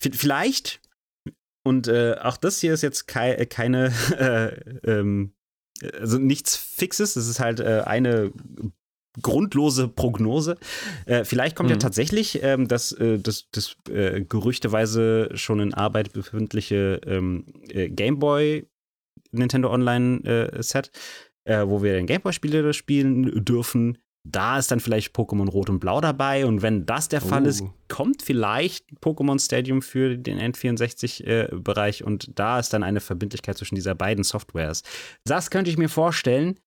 vielleicht, 0.00 0.80
und 1.64 1.88
äh, 1.88 2.16
auch 2.20 2.36
das 2.36 2.60
hier 2.60 2.74
ist 2.74 2.82
jetzt 2.82 3.06
kei 3.06 3.46
keine, 3.46 3.92
äh, 4.18 4.90
ähm, 4.90 5.34
also 5.98 6.18
nichts 6.18 6.56
Fixes, 6.56 7.16
es 7.16 7.28
ist 7.28 7.40
halt 7.40 7.60
äh, 7.60 7.82
eine 7.84 8.32
grundlose 9.22 9.86
Prognose. 9.88 10.56
Äh, 11.06 11.24
vielleicht 11.24 11.54
kommt 11.56 11.70
ja 11.70 11.76
Mhm. 11.76 11.80
tatsächlich 11.80 12.42
ähm, 12.42 12.66
das, 12.66 12.90
äh, 12.92 13.18
das, 13.20 13.48
das 13.52 13.76
äh, 13.88 14.22
gerüchteweise 14.22 15.30
schon 15.34 15.60
in 15.60 15.72
Arbeit 15.72 16.12
befindliche 16.12 17.00
ähm, 17.06 17.46
äh, 17.68 17.88
Gameboy 17.90 18.66
Nintendo 19.38 19.70
Online 19.72 20.22
äh, 20.24 20.62
Set, 20.62 20.90
äh, 21.44 21.64
wo 21.66 21.82
wir 21.82 21.94
dann 21.96 22.06
Gameboy-Spiele 22.06 22.72
spielen 22.72 23.44
dürfen. 23.44 23.98
Da 24.26 24.58
ist 24.58 24.70
dann 24.70 24.80
vielleicht 24.80 25.14
Pokémon 25.14 25.50
Rot 25.50 25.68
und 25.68 25.80
Blau 25.80 26.00
dabei. 26.00 26.46
Und 26.46 26.62
wenn 26.62 26.86
das 26.86 27.08
der 27.08 27.20
Fall 27.20 27.44
Oh. 27.44 27.48
ist, 27.48 27.62
kommt 27.88 28.22
vielleicht 28.22 28.86
Pokémon 29.02 29.38
Stadium 29.38 29.82
für 29.82 30.16
den 30.16 30.38
N64-Bereich. 30.40 32.04
und 32.04 32.30
da 32.38 32.58
ist 32.58 32.72
dann 32.72 32.82
eine 32.82 33.00
Verbindlichkeit 33.00 33.58
zwischen 33.58 33.74
dieser 33.74 33.94
beiden 33.94 34.24
Softwares. 34.24 34.82
Das 35.24 35.50
könnte 35.50 35.70
ich 35.70 35.76
mir 35.78 35.88
vorstellen. 35.90 36.58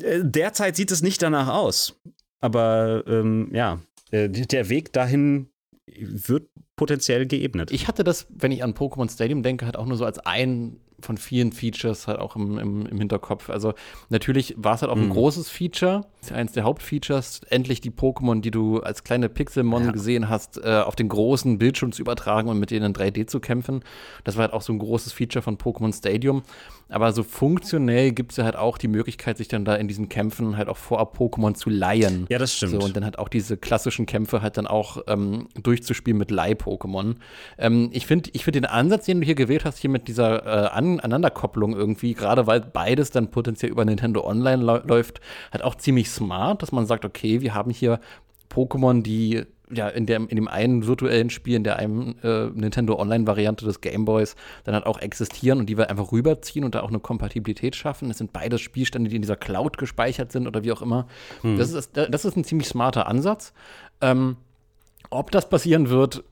Äh, 0.00 0.20
Derzeit 0.22 0.76
sieht 0.76 0.90
es 0.90 1.02
nicht 1.02 1.22
danach 1.22 1.48
aus. 1.48 1.98
Aber 2.40 3.04
ähm, 3.06 3.50
ja, 3.54 3.80
äh, 4.10 4.28
der 4.28 4.68
Weg 4.68 4.92
dahin 4.92 5.48
wird 5.86 6.48
potenziell 6.76 7.26
geebnet. 7.26 7.70
Ich 7.72 7.88
hatte 7.88 8.04
das, 8.04 8.26
wenn 8.30 8.52
ich 8.52 8.62
an 8.62 8.74
Pokémon 8.74 9.10
Stadium 9.10 9.42
denke, 9.42 9.66
halt 9.66 9.76
auch 9.76 9.86
nur 9.86 9.96
so 9.96 10.04
als 10.04 10.18
ein 10.20 10.80
von 11.02 11.16
vielen 11.16 11.52
Features 11.52 12.06
halt 12.06 12.18
auch 12.18 12.36
im, 12.36 12.58
im, 12.58 12.86
im 12.86 12.98
Hinterkopf. 12.98 13.50
Also 13.50 13.74
natürlich 14.08 14.54
war 14.56 14.74
es 14.74 14.82
halt 14.82 14.90
auch 14.90 14.96
ein 14.96 15.06
Mhm. 15.06 15.10
großes 15.10 15.48
Feature, 15.50 16.06
eins 16.32 16.52
der 16.52 16.64
Hauptfeatures, 16.64 17.40
endlich 17.48 17.80
die 17.80 17.90
Pokémon, 17.90 18.40
die 18.40 18.50
du 18.50 18.80
als 18.80 19.04
kleine 19.04 19.28
Pixelmon 19.28 19.84
Ja. 19.86 19.90
gesehen 19.92 20.28
hast, 20.28 20.58
äh, 20.62 20.80
auf 20.84 20.96
den 20.96 21.08
großen 21.08 21.58
Bildschirm 21.58 21.92
zu 21.92 22.02
übertragen 22.02 22.48
und 22.48 22.58
mit 22.58 22.70
denen 22.70 22.86
in 22.86 22.92
3D 22.92 23.26
zu 23.26 23.40
kämpfen. 23.40 23.82
Das 24.24 24.36
war 24.36 24.42
halt 24.42 24.52
auch 24.52 24.62
so 24.62 24.72
ein 24.72 24.78
großes 24.78 25.12
Feature 25.12 25.42
von 25.42 25.56
Pokémon 25.58 25.96
Stadium. 25.96 26.42
Aber 26.88 27.12
so 27.12 27.22
funktionell 27.22 28.10
gibt 28.12 28.32
es 28.32 28.36
ja 28.38 28.44
halt 28.44 28.56
auch 28.56 28.76
die 28.76 28.88
Möglichkeit, 28.88 29.38
sich 29.38 29.46
dann 29.48 29.64
da 29.64 29.76
in 29.76 29.86
diesen 29.86 30.08
Kämpfen 30.08 30.56
halt 30.56 30.68
auch 30.68 30.76
vorab 30.76 31.16
Pokémon 31.16 31.54
zu 31.54 31.70
leihen. 31.70 32.26
Ja, 32.28 32.38
das 32.38 32.54
stimmt. 32.56 32.72
So, 32.72 32.80
und 32.80 32.96
dann 32.96 33.04
halt 33.04 33.18
auch 33.18 33.28
diese 33.28 33.56
klassischen 33.56 34.06
Kämpfe 34.06 34.42
halt 34.42 34.56
dann 34.56 34.66
auch 34.66 34.98
ähm, 35.06 35.46
durchzuspielen 35.62 36.18
mit 36.18 36.30
Leih-Pokémon. 36.32 37.14
Ähm, 37.58 37.90
ich 37.92 38.06
finde 38.06 38.30
ich 38.32 38.44
find 38.44 38.56
den 38.56 38.64
Ansatz, 38.66 39.06
den 39.06 39.20
du 39.20 39.24
hier 39.26 39.36
gewählt 39.36 39.64
hast, 39.64 39.78
hier 39.78 39.90
mit 39.90 40.08
dieser 40.08 40.44
äh, 40.46 40.68
An 40.70 40.89
Aneinanderkopplung 40.98 41.74
irgendwie, 41.74 42.14
gerade 42.14 42.46
weil 42.46 42.60
beides 42.60 43.10
dann 43.10 43.30
potenziell 43.30 43.70
über 43.70 43.84
Nintendo 43.84 44.24
Online 44.26 44.62
läuft, 44.62 45.20
halt 45.52 45.62
auch 45.62 45.76
ziemlich 45.76 46.10
smart, 46.10 46.62
dass 46.62 46.72
man 46.72 46.86
sagt, 46.86 47.04
okay, 47.04 47.40
wir 47.40 47.54
haben 47.54 47.70
hier 47.70 48.00
Pokémon, 48.50 49.02
die 49.02 49.44
ja 49.72 49.88
in, 49.88 50.06
dem 50.06 50.28
in 50.28 50.36
dem 50.36 50.48
einen 50.48 50.86
virtuellen 50.86 51.30
Spiel, 51.30 51.54
in 51.54 51.64
der 51.64 51.76
einen 51.76 52.18
äh, 52.22 52.46
Nintendo 52.46 52.98
Online-Variante 52.98 53.64
des 53.64 53.80
Gameboys 53.80 54.34
dann 54.64 54.74
halt 54.74 54.86
auch 54.86 54.98
existieren 54.98 55.60
und 55.60 55.66
die 55.66 55.78
wir 55.78 55.90
einfach 55.90 56.10
rüberziehen 56.12 56.64
und 56.64 56.74
da 56.74 56.80
auch 56.80 56.88
eine 56.88 56.98
Kompatibilität 56.98 57.76
schaffen. 57.76 58.10
Es 58.10 58.18
sind 58.18 58.32
beides 58.32 58.60
Spielstände, 58.60 59.10
die 59.10 59.16
in 59.16 59.22
dieser 59.22 59.36
Cloud 59.36 59.78
gespeichert 59.78 60.32
sind 60.32 60.46
oder 60.46 60.64
wie 60.64 60.72
auch 60.72 60.82
immer. 60.82 61.06
Das, 61.56 61.72
ist, 61.72 61.96
das 61.96 62.24
ist 62.24 62.36
ein 62.36 62.44
ziemlich 62.44 62.68
smarter 62.68 63.06
Ansatz. 63.06 63.52
Ähm, 64.00 64.36
ob 65.10 65.30
das 65.32 65.48
passieren 65.48 65.90
wird, 65.90 66.22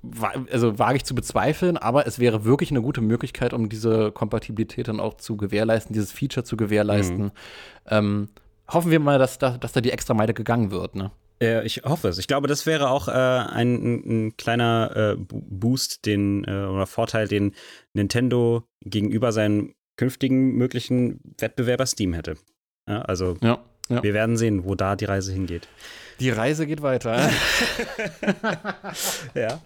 also 0.51 0.79
wage 0.79 0.97
ich 0.97 1.05
zu 1.05 1.15
bezweifeln, 1.15 1.77
aber 1.77 2.07
es 2.07 2.19
wäre 2.19 2.45
wirklich 2.45 2.71
eine 2.71 2.81
gute 2.81 3.01
Möglichkeit, 3.01 3.53
um 3.53 3.69
diese 3.69 4.13
Kompatibilität 4.13 4.89
dann 4.89 5.01
auch 5.01 5.15
zu 5.15 5.37
gewährleisten, 5.37 5.93
dieses 5.93 6.13
Feature 6.13 6.45
zu 6.45 6.57
gewährleisten. 6.57 7.33
Ähm, 7.89 8.29
hoffen 8.69 8.91
wir 8.91 9.01
mal, 9.01 9.19
dass 9.19 9.39
da, 9.39 9.59
dass 9.59 9.73
da 9.73 9.81
die 9.81 9.91
extra 9.91 10.15
Meile 10.15 10.35
gegangen 10.35 10.71
wird, 10.71 10.95
ne? 10.95 11.11
Ich 11.41 11.83
hoffe 11.85 12.09
es. 12.09 12.19
Ich 12.19 12.27
glaube, 12.27 12.49
das 12.49 12.67
wäre 12.67 12.91
auch 12.91 13.07
äh, 13.07 13.13
ein, 13.13 13.75
ein, 13.75 14.27
ein 14.27 14.37
kleiner 14.37 14.91
äh, 14.97 15.17
Boost, 15.19 16.05
den 16.05 16.43
äh, 16.45 16.65
oder 16.65 16.87
Vorteil, 16.87 17.29
den 17.29 17.55
Nintendo 17.93 18.65
gegenüber 18.81 19.31
seinem 19.31 19.75
künftigen 19.97 20.57
möglichen 20.57 21.21
Wettbewerber 21.39 21.87
Steam 21.87 22.13
hätte. 22.13 22.35
Ja, 22.89 23.03
also 23.03 23.37
Ja. 23.41 23.61
Ja. 23.89 24.03
wir 24.03 24.15
werden 24.15 24.37
sehen, 24.37 24.65
wo 24.65 24.75
da 24.75 24.97
die 24.97 25.05
Reise 25.05 25.33
hingeht. 25.33 25.69
Die 26.21 26.31
Reise 26.31 26.67
geht 26.67 26.83
weiter. 26.83 27.31
Ja. 29.35 29.61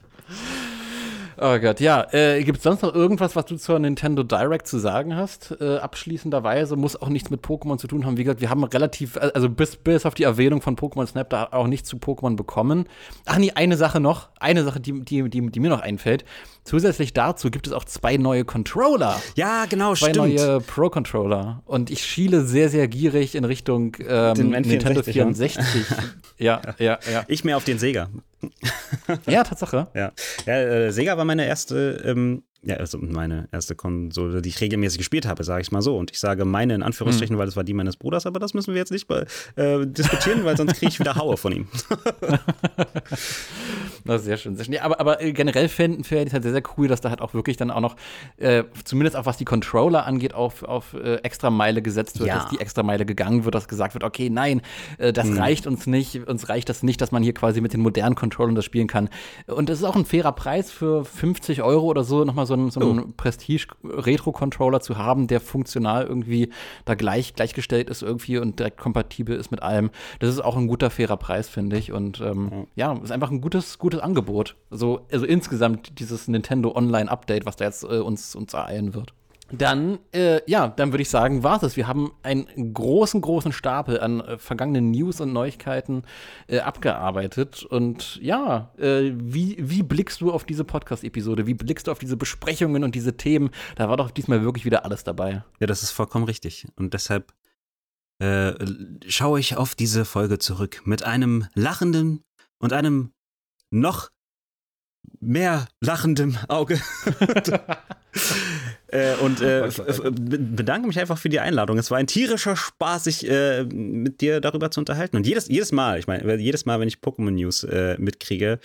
Oh 1.41 1.59
Gott, 1.59 1.81
ja. 1.81 2.07
Äh, 2.13 2.43
Gibt 2.45 2.59
es 2.59 2.65
sonst 2.65 2.83
noch 2.83 2.95
irgendwas, 2.95 3.37
was 3.37 3.47
du 3.47 3.57
zur 3.57 3.79
Nintendo 3.79 4.23
Direct 4.23 4.67
zu 4.67 4.79
sagen 4.79 5.17
hast? 5.17 5.57
Äh, 5.61 5.77
abschließenderweise 5.77 6.77
muss 6.77 7.01
auch 7.01 7.09
nichts 7.09 7.31
mit 7.31 7.43
Pokémon 7.45 7.79
zu 7.79 7.87
tun 7.87 8.07
haben. 8.07 8.17
Wie 8.17 8.25
gesagt, 8.25 8.41
wir 8.41 8.51
haben 8.51 8.65
relativ, 8.65 9.17
also 9.17 9.49
bis, 9.49 9.77
bis 9.77 10.07
auf 10.07 10.15
die 10.15 10.25
Erwähnung 10.25 10.63
von 10.63 10.77
Pokémon 10.77 11.07
Snap 11.07 11.31
da 11.31 11.49
auch 11.53 11.67
nichts 11.67 11.89
zu 11.89 11.97
Pokémon 11.97 12.37
bekommen. 12.37 12.87
Ach 13.27 13.39
nee, 13.39 13.53
eine 13.53 13.77
Sache 13.77 14.01
noch. 14.01 14.29
Eine 14.39 14.65
Sache, 14.65 14.81
die, 14.81 15.01
die, 15.01 15.29
die, 15.29 15.51
die 15.51 15.61
mir 15.61 15.71
noch 15.71 15.81
einfällt. 15.81 16.25
Zusätzlich 16.65 17.13
dazu 17.13 17.51
gibt 17.51 17.67
es 17.67 17.73
auch 17.73 17.85
zwei 17.85 18.17
neue 18.17 18.45
Controller. 18.45 19.21
Ja, 19.35 19.65
genau, 19.69 19.95
Zwei 19.95 20.11
stimmt. 20.11 20.35
neue 20.35 20.61
Pro-Controller. 20.61 21.63
Und 21.65 21.91
ich 21.91 22.05
schiele 22.05 22.45
sehr, 22.45 22.69
sehr 22.69 22.87
gierig 22.87 23.35
in 23.35 23.45
Richtung 23.45 23.97
ähm, 24.01 24.35
Den 24.35 24.55
N64, 24.55 24.67
Nintendo 24.69 25.01
ja. 25.01 25.13
64. 25.13 25.65
ja, 26.39 26.63
ja, 26.79 26.99
ja. 27.11 27.25
Ich 27.27 27.45
mehr 27.45 27.57
auf 27.57 27.65
den 27.65 27.79
Sega. 27.79 28.09
Ja, 29.27 29.45
Tatsache. 29.45 29.89
Ja, 29.95 30.13
ja 30.47 30.55
äh, 30.55 30.93
Sega 30.93 31.17
war 31.17 31.25
meine 31.25 31.47
erste, 31.47 32.03
ähm, 32.05 32.45
ja, 32.65 32.77
also 32.77 32.99
meine 32.99 33.49
erste 33.51 33.75
Konsole, 33.75 34.41
die 34.43 34.51
ich 34.51 34.61
regelmäßig 34.61 34.99
gespielt 34.99 35.27
habe, 35.27 35.43
sage 35.43 35.63
ich 35.63 35.73
mal 35.73 35.83
so. 35.83 35.97
Und 35.97 36.13
ich 36.13 36.21
sage 36.21 36.45
meine 36.45 36.75
in 36.75 36.83
Anführungsstrichen, 36.83 37.37
weil 37.37 37.47
das 37.47 37.57
war 37.57 37.65
die 37.65 37.75
meines 37.75 37.97
Bruders, 37.97 38.27
aber 38.27 38.39
das 38.39 38.55
müssen 38.55 38.75
wir 38.75 38.79
jetzt 38.79 38.93
nicht 38.93 39.11
äh, 39.11 39.87
diskutieren, 39.87 40.45
weil 40.45 40.57
sonst 40.57 40.75
kriege 40.75 40.91
ich 40.91 41.01
wieder 41.01 41.17
Haue 41.17 41.37
von 41.37 41.53
ihm. 41.53 41.67
Na, 44.05 44.19
sehr 44.19 44.37
schön, 44.37 44.57
sehr 44.57 44.65
schön. 44.65 44.75
Ja, 44.75 44.83
aber, 44.83 45.01
aber 45.01 45.21
äh, 45.23 45.33
generell 45.33 45.69
fände 45.69 46.05
fänd 46.05 46.29
ich 46.29 46.33
halt 46.33 46.43
sehr, 46.43 46.53
sehr 46.53 46.63
cool, 46.77 46.89
dass 46.89 47.01
da 47.01 47.11
halt 47.11 47.21
auch 47.21 47.35
wirklich 47.35 47.57
dann 47.57 47.71
auch 47.71 47.81
noch, 47.81 47.97
äh, 48.37 48.65
zumindest 48.85 49.17
auch 49.17 49.27
was 49.27 49.37
die 49.37 49.45
Controller 49.45 50.07
angeht, 50.07 50.35
auf, 50.35 50.63
auf 50.63 50.95
äh, 50.95 51.17
extra 51.17 51.51
Meile 51.51 51.83
gesetzt 51.83 52.19
wird, 52.19 52.29
Ja. 52.29 52.41
dass 52.41 52.51
die 52.51 52.61
extra 52.61 52.83
Meile 52.83 53.05
gegangen 53.07 53.45
wird, 53.45 53.55
dass 53.55 53.69
gesagt 53.69 53.95
wird, 53.95 54.05
okay, 54.05 54.31
nein, 54.31 54.63
äh, 54.99 55.13
das 55.13 55.37
reicht 55.37 55.67
uns 55.67 55.87
nicht, 55.87 56.27
uns 56.29 56.49
reicht 56.49 56.69
das 56.69 56.83
nicht, 56.83 57.01
dass 57.01 57.13
man 57.13 57.23
hier 57.23 57.35
quasi 57.35 57.61
mit 57.61 57.73
den 57.73 57.81
modernen 57.81 58.15
Controllern 58.15 58.55
das 58.55 58.65
spielen 58.65 58.89
kann. 58.89 59.09
Und 59.47 59.69
das 59.69 59.79
ist 59.79 59.85
auch 59.85 59.97
ein 59.97 60.05
fairer 60.05 60.33
Preis 60.33 60.71
für 60.71 61.05
50 61.05 61.63
Euro 61.63 61.87
oder 61.87 62.05
so, 62.05 62.25
nochmal 62.25 62.47
so 62.47 62.52
einen, 62.55 62.71
so 62.71 62.81
einen 62.81 63.15
Prestige-Retro-Controller 63.17 64.81
zu 64.81 64.99
haben, 64.99 65.27
der 65.27 65.41
funktional 65.41 66.05
irgendwie 66.07 66.51
da 66.85 66.95
gleich, 66.95 67.35
gleichgestellt 67.35 67.91
ist 67.91 68.03
irgendwie 68.03 68.39
und 68.39 68.59
direkt 68.59 68.79
kompatibel 68.79 69.37
ist 69.37 69.51
mit 69.51 69.63
allem. 69.63 69.91
Das 70.21 70.31
ist 70.31 70.41
auch 70.41 70.57
ein 70.57 70.67
guter, 70.67 70.91
fairer 70.91 71.17
Preis, 71.17 71.49
finde 71.49 71.77
ich. 71.77 71.93
Und 71.93 72.21
ähm, 72.21 72.67
ja, 72.75 72.93
ist 72.95 73.13
einfach 73.13 73.31
ein 73.31 73.41
gutes, 73.41 73.79
gutes 73.79 74.01
Angebot. 74.01 74.57
Also, 74.71 75.07
also 75.11 75.27
insgesamt 75.27 75.99
dieses 75.99 76.29
Nintendo 76.29 76.75
Online-Update, 76.75 77.47
was 77.47 77.57
da 77.57 77.65
jetzt 77.65 77.85
äh, 77.85 77.99
uns, 77.99 78.35
uns 78.35 78.53
ereilen 78.55 78.95
wird. 78.95 79.15
Dann, 79.53 79.99
äh, 80.13 80.41
ja, 80.51 80.69
dann 80.69 80.93
würde 80.93 81.03
ich 81.03 81.11
sagen, 81.11 81.43
war 81.43 81.63
es. 81.63 81.77
Wir 81.77 81.87
haben 81.87 82.13
einen 82.23 82.73
großen, 82.73 83.21
großen 83.21 83.53
Stapel 83.53 84.01
an 84.01 84.21
äh, 84.21 84.39
vergangenen 84.39 84.91
News 84.91 85.21
und 85.21 85.33
Neuigkeiten 85.33 86.05
äh, 86.47 86.61
abgearbeitet. 86.61 87.63
Und 87.63 88.17
ja, 88.23 88.73
äh, 88.79 89.13
wie, 89.15 89.57
wie 89.59 89.83
blickst 89.83 90.23
du 90.23 90.33
auf 90.33 90.45
diese 90.45 90.65
Podcast-Episode? 90.65 91.47
Wie 91.47 91.55
blickst 91.55 91.87
du 91.87 91.93
auf 91.93 91.99
diese 91.99 92.17
Besprechungen 92.17 92.83
und 92.83 92.95
diese 92.95 93.17
Themen? 93.19 93.51
Da 93.77 93.91
war 93.91 93.99
doch 93.99 94.11
diesmal 94.11 94.43
wirklich 94.43 94.65
wieder 94.65 94.87
alles 94.87 95.05
dabei. 95.05 95.45
Ja, 95.61 95.67
das 95.67 95.83
ist 95.83 95.91
vollkommen 95.91 96.25
richtig. 96.25 96.67
Und 96.77 96.95
deshalb 96.95 97.35
äh, 98.21 98.55
schaue 99.07 99.39
ich 99.39 99.57
auf 99.57 99.75
diese 99.75 100.07
Folge 100.07 100.39
zurück 100.39 100.81
mit 100.87 101.03
einem 101.03 101.47
lachenden 101.55 102.25
und 102.59 102.73
einem 102.73 103.13
noch 103.71 104.11
mehr 105.23 105.67
lachendem 105.81 106.37
Auge. 106.49 106.81
äh, 108.89 109.15
und 109.15 109.41
äh, 109.41 109.71
bedanke 110.11 110.89
mich 110.89 110.99
einfach 110.99 111.17
für 111.17 111.29
die 111.29 111.41
Einladung. 111.41 111.79
Es 111.79 111.91
war 111.91 111.99
ein 111.99 112.07
tierischer 112.07 112.57
Spaß, 112.57 113.05
sich 113.05 113.29
äh, 113.29 113.65
mit 113.65 114.21
dir 114.21 114.41
darüber 114.41 114.71
zu 114.71 114.81
unterhalten. 114.81 115.17
Und 115.17 115.27
jedes, 115.27 115.49
jedes 115.49 115.73
Mal, 115.73 115.99
ich 115.99 116.07
meine, 116.07 116.35
jedes 116.37 116.67
Mal, 116.67 116.81
wenn 116.81 116.89
ich 116.89 116.97
Pokémon 116.97 117.31
News 117.31 117.65
äh, 117.65 117.97
mitkriege, 117.99 118.59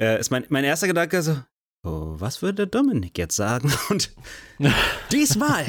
äh, 0.00 0.18
ist 0.18 0.30
mein, 0.30 0.44
mein 0.48 0.64
erster 0.64 0.88
Gedanke 0.88 1.22
so, 1.22 1.36
Oh, 1.84 2.14
was 2.16 2.40
würde 2.40 2.66
Dominik 2.66 3.18
jetzt 3.18 3.36
sagen? 3.36 3.70
Und 3.90 4.10
diesmal, 5.12 5.66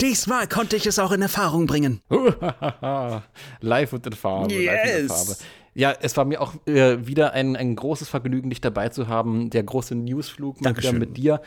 diesmal 0.00 0.46
konnte 0.46 0.76
ich 0.76 0.86
es 0.86 0.98
auch 0.98 1.10
in 1.10 1.22
Erfahrung 1.22 1.66
bringen. 1.66 2.00
live 3.60 3.92
und 3.92 4.06
in 4.06 4.12
Farbe. 4.12 4.54
Live 4.54 4.94
und 4.94 5.00
in 5.00 5.08
Farbe. 5.08 5.36
Ja, 5.74 5.92
es 6.00 6.16
war 6.16 6.24
mir 6.24 6.40
auch 6.40 6.54
äh, 6.66 7.06
wieder 7.06 7.32
ein, 7.32 7.56
ein 7.56 7.76
großes 7.76 8.08
Vergnügen, 8.08 8.48
dich 8.48 8.60
dabei 8.60 8.88
zu 8.90 9.08
haben. 9.08 9.50
Der 9.50 9.62
große 9.62 9.94
Newsflug 9.94 10.60
mal 10.62 10.76
wieder 10.76 10.92
mit 10.92 11.16
dir. 11.16 11.42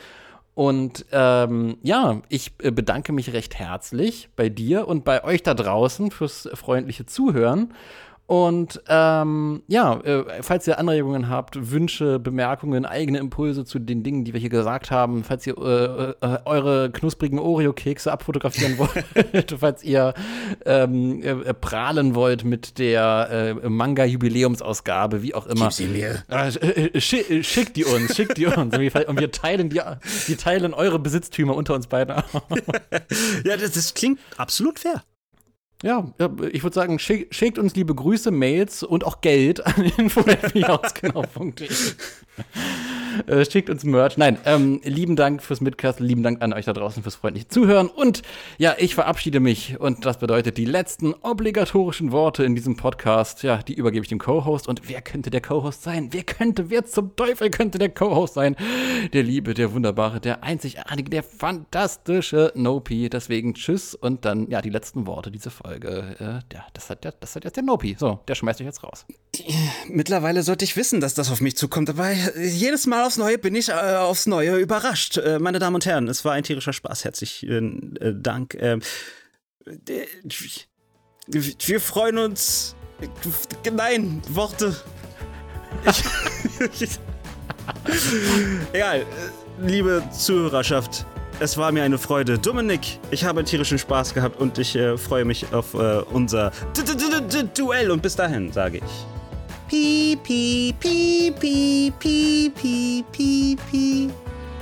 Und 0.54 1.06
ähm, 1.10 1.78
ja, 1.82 2.20
ich 2.28 2.52
äh, 2.62 2.70
bedanke 2.70 3.12
mich 3.12 3.32
recht 3.32 3.54
herzlich 3.54 4.28
bei 4.36 4.48
dir 4.48 4.86
und 4.86 5.04
bei 5.04 5.24
euch 5.24 5.42
da 5.42 5.54
draußen 5.54 6.10
fürs 6.10 6.48
freundliche 6.54 7.06
Zuhören. 7.06 7.72
Und 8.30 8.80
ähm, 8.86 9.64
ja, 9.66 9.98
äh, 10.02 10.40
falls 10.44 10.64
ihr 10.68 10.78
Anregungen 10.78 11.28
habt, 11.28 11.72
Wünsche, 11.72 12.20
Bemerkungen, 12.20 12.86
eigene 12.86 13.18
Impulse 13.18 13.64
zu 13.64 13.80
den 13.80 14.04
Dingen, 14.04 14.24
die 14.24 14.32
wir 14.32 14.38
hier 14.38 14.50
gesagt 14.50 14.92
haben, 14.92 15.24
falls 15.24 15.48
ihr 15.48 15.58
äh, 15.58 16.10
äh, 16.24 16.38
eure 16.44 16.92
knusprigen 16.92 17.40
Oreo-Kekse 17.40 18.12
abfotografieren 18.12 18.78
wollt, 18.78 19.56
falls 19.58 19.82
ihr 19.82 20.14
ähm, 20.64 21.20
äh, 21.24 21.52
prahlen 21.54 22.14
wollt 22.14 22.44
mit 22.44 22.78
der 22.78 23.56
äh, 23.64 23.68
Manga-Jubiläumsausgabe, 23.68 25.24
wie 25.24 25.34
auch 25.34 25.48
immer. 25.48 25.64
Gib 25.64 25.72
sie 25.72 25.86
mir. 25.86 26.22
Äh, 26.28 27.00
schick, 27.00 27.44
schickt 27.44 27.76
die 27.76 27.84
uns, 27.84 28.14
schickt 28.14 28.36
die 28.36 28.46
uns. 28.46 28.76
Und 28.76 29.18
wir 29.20 29.32
teilen, 29.32 29.70
die, 29.70 29.80
wir 30.26 30.38
teilen 30.38 30.72
eure 30.72 31.00
Besitztümer 31.00 31.56
unter 31.56 31.74
uns 31.74 31.88
beiden. 31.88 32.14
ja, 33.44 33.56
das, 33.56 33.72
das 33.72 33.92
klingt 33.94 34.20
absolut 34.36 34.78
fair. 34.78 35.02
Ja, 35.82 36.12
ich 36.52 36.62
würde 36.62 36.74
sagen, 36.74 36.98
schick, 36.98 37.34
schickt 37.34 37.58
uns 37.58 37.74
liebe 37.74 37.94
Grüße, 37.94 38.30
Mails 38.30 38.82
und 38.82 39.04
auch 39.04 39.22
Geld 39.22 39.64
an 39.64 39.84
info.hausgenau.de. 39.96 41.68
äh, 43.26 43.44
schickt 43.50 43.70
uns 43.70 43.84
Merch. 43.84 44.16
Nein, 44.16 44.38
ähm, 44.44 44.80
lieben 44.84 45.16
Dank 45.16 45.42
fürs 45.42 45.60
Mitkasten, 45.60 46.06
lieben 46.06 46.22
Dank 46.22 46.42
an 46.42 46.52
euch 46.52 46.64
da 46.64 46.72
draußen 46.72 47.02
fürs 47.02 47.16
freundliche 47.16 47.48
Zuhören. 47.48 47.88
Und 47.88 48.22
ja, 48.58 48.74
ich 48.78 48.94
verabschiede 48.94 49.40
mich 49.40 49.78
und 49.80 50.04
das 50.04 50.18
bedeutet 50.18 50.56
die 50.56 50.64
letzten 50.64 51.14
obligatorischen 51.14 52.12
Worte 52.12 52.44
in 52.44 52.54
diesem 52.54 52.76
Podcast. 52.76 53.42
Ja, 53.42 53.58
die 53.58 53.74
übergebe 53.74 54.04
ich 54.04 54.08
dem 54.08 54.18
Co-Host. 54.18 54.68
Und 54.68 54.88
wer 54.88 55.02
könnte 55.02 55.30
der 55.30 55.40
Co-Host 55.40 55.82
sein? 55.82 56.08
Wer 56.12 56.22
könnte, 56.22 56.70
wer 56.70 56.84
zum 56.84 57.14
Teufel 57.16 57.50
könnte 57.50 57.78
der 57.78 57.90
Co-Host 57.90 58.34
sein? 58.34 58.56
Der 59.12 59.22
Liebe, 59.22 59.54
der 59.54 59.72
Wunderbare, 59.72 60.20
der 60.20 60.42
Einzigartige, 60.42 61.10
der 61.10 61.22
fantastische 61.22 62.52
Nopi. 62.54 63.08
Deswegen 63.08 63.54
tschüss 63.54 63.94
und 63.94 64.24
dann, 64.24 64.48
ja, 64.50 64.62
die 64.62 64.70
letzten 64.70 65.06
Worte 65.06 65.30
dieser 65.30 65.50
Folge. 65.50 66.16
Äh, 66.18 66.54
ja, 66.54 66.66
das 66.72 66.90
hat, 66.90 67.04
das 67.04 67.36
hat 67.36 67.44
jetzt 67.44 67.56
der 67.56 67.64
Nopi. 67.64 67.96
So, 67.98 68.20
der 68.28 68.34
schmeißt 68.34 68.60
euch 68.60 68.66
jetzt 68.66 68.84
raus. 68.84 69.04
Mittlerweile 69.88 70.42
sollte 70.42 70.64
ich 70.64 70.76
wissen, 70.76 71.00
dass 71.00 71.14
das 71.14 71.30
auf 71.30 71.40
mich 71.40 71.56
zukommt. 71.56 71.88
Dabei 71.88 72.16
jedes 72.36 72.86
Mal 72.86 73.04
aufs 73.10 73.18
Neue 73.18 73.38
bin 73.38 73.56
ich 73.56 73.70
äh, 73.70 73.72
aufs 73.72 74.26
Neue 74.26 74.56
überrascht. 74.58 75.16
Äh, 75.16 75.40
meine 75.40 75.58
Damen 75.58 75.74
und 75.74 75.84
Herren, 75.84 76.06
es 76.06 76.24
war 76.24 76.34
ein 76.34 76.44
tierischer 76.44 76.72
Spaß. 76.72 77.04
Herzlichen 77.04 77.96
äh, 77.96 78.12
Dank. 78.14 78.56
Ähm, 78.60 78.82
wir 81.26 81.80
freuen 81.80 82.18
uns. 82.18 82.76
Nein, 83.72 84.22
Worte. 84.28 84.76
Egal, 88.72 89.04
liebe 89.60 90.04
Zuhörerschaft, 90.12 91.04
es 91.40 91.56
war 91.56 91.72
mir 91.72 91.82
eine 91.82 91.98
Freude. 91.98 92.38
Dominik, 92.38 93.00
ich 93.10 93.24
habe 93.24 93.42
tierischen 93.42 93.78
Spaß 93.78 94.14
gehabt 94.14 94.40
und 94.40 94.56
ich 94.58 94.76
äh, 94.76 94.96
freue 94.96 95.24
mich 95.24 95.52
auf 95.52 95.74
äh, 95.74 96.02
unser 96.12 96.52
Duell. 97.56 97.90
Und 97.90 98.02
bis 98.02 98.14
dahin 98.14 98.52
sage 98.52 98.78
ich. 98.78 99.19
Pee 99.70 100.16
pee 100.16 100.72
pee 100.80 101.30
pee 101.30 101.90
pee 102.00 102.50
pee 102.50 103.04
pee 103.12 103.56
pee 103.70 104.08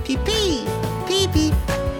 pee 0.04 0.18
pee 0.26 0.66
pee 1.06 1.28
pee. 1.32 1.97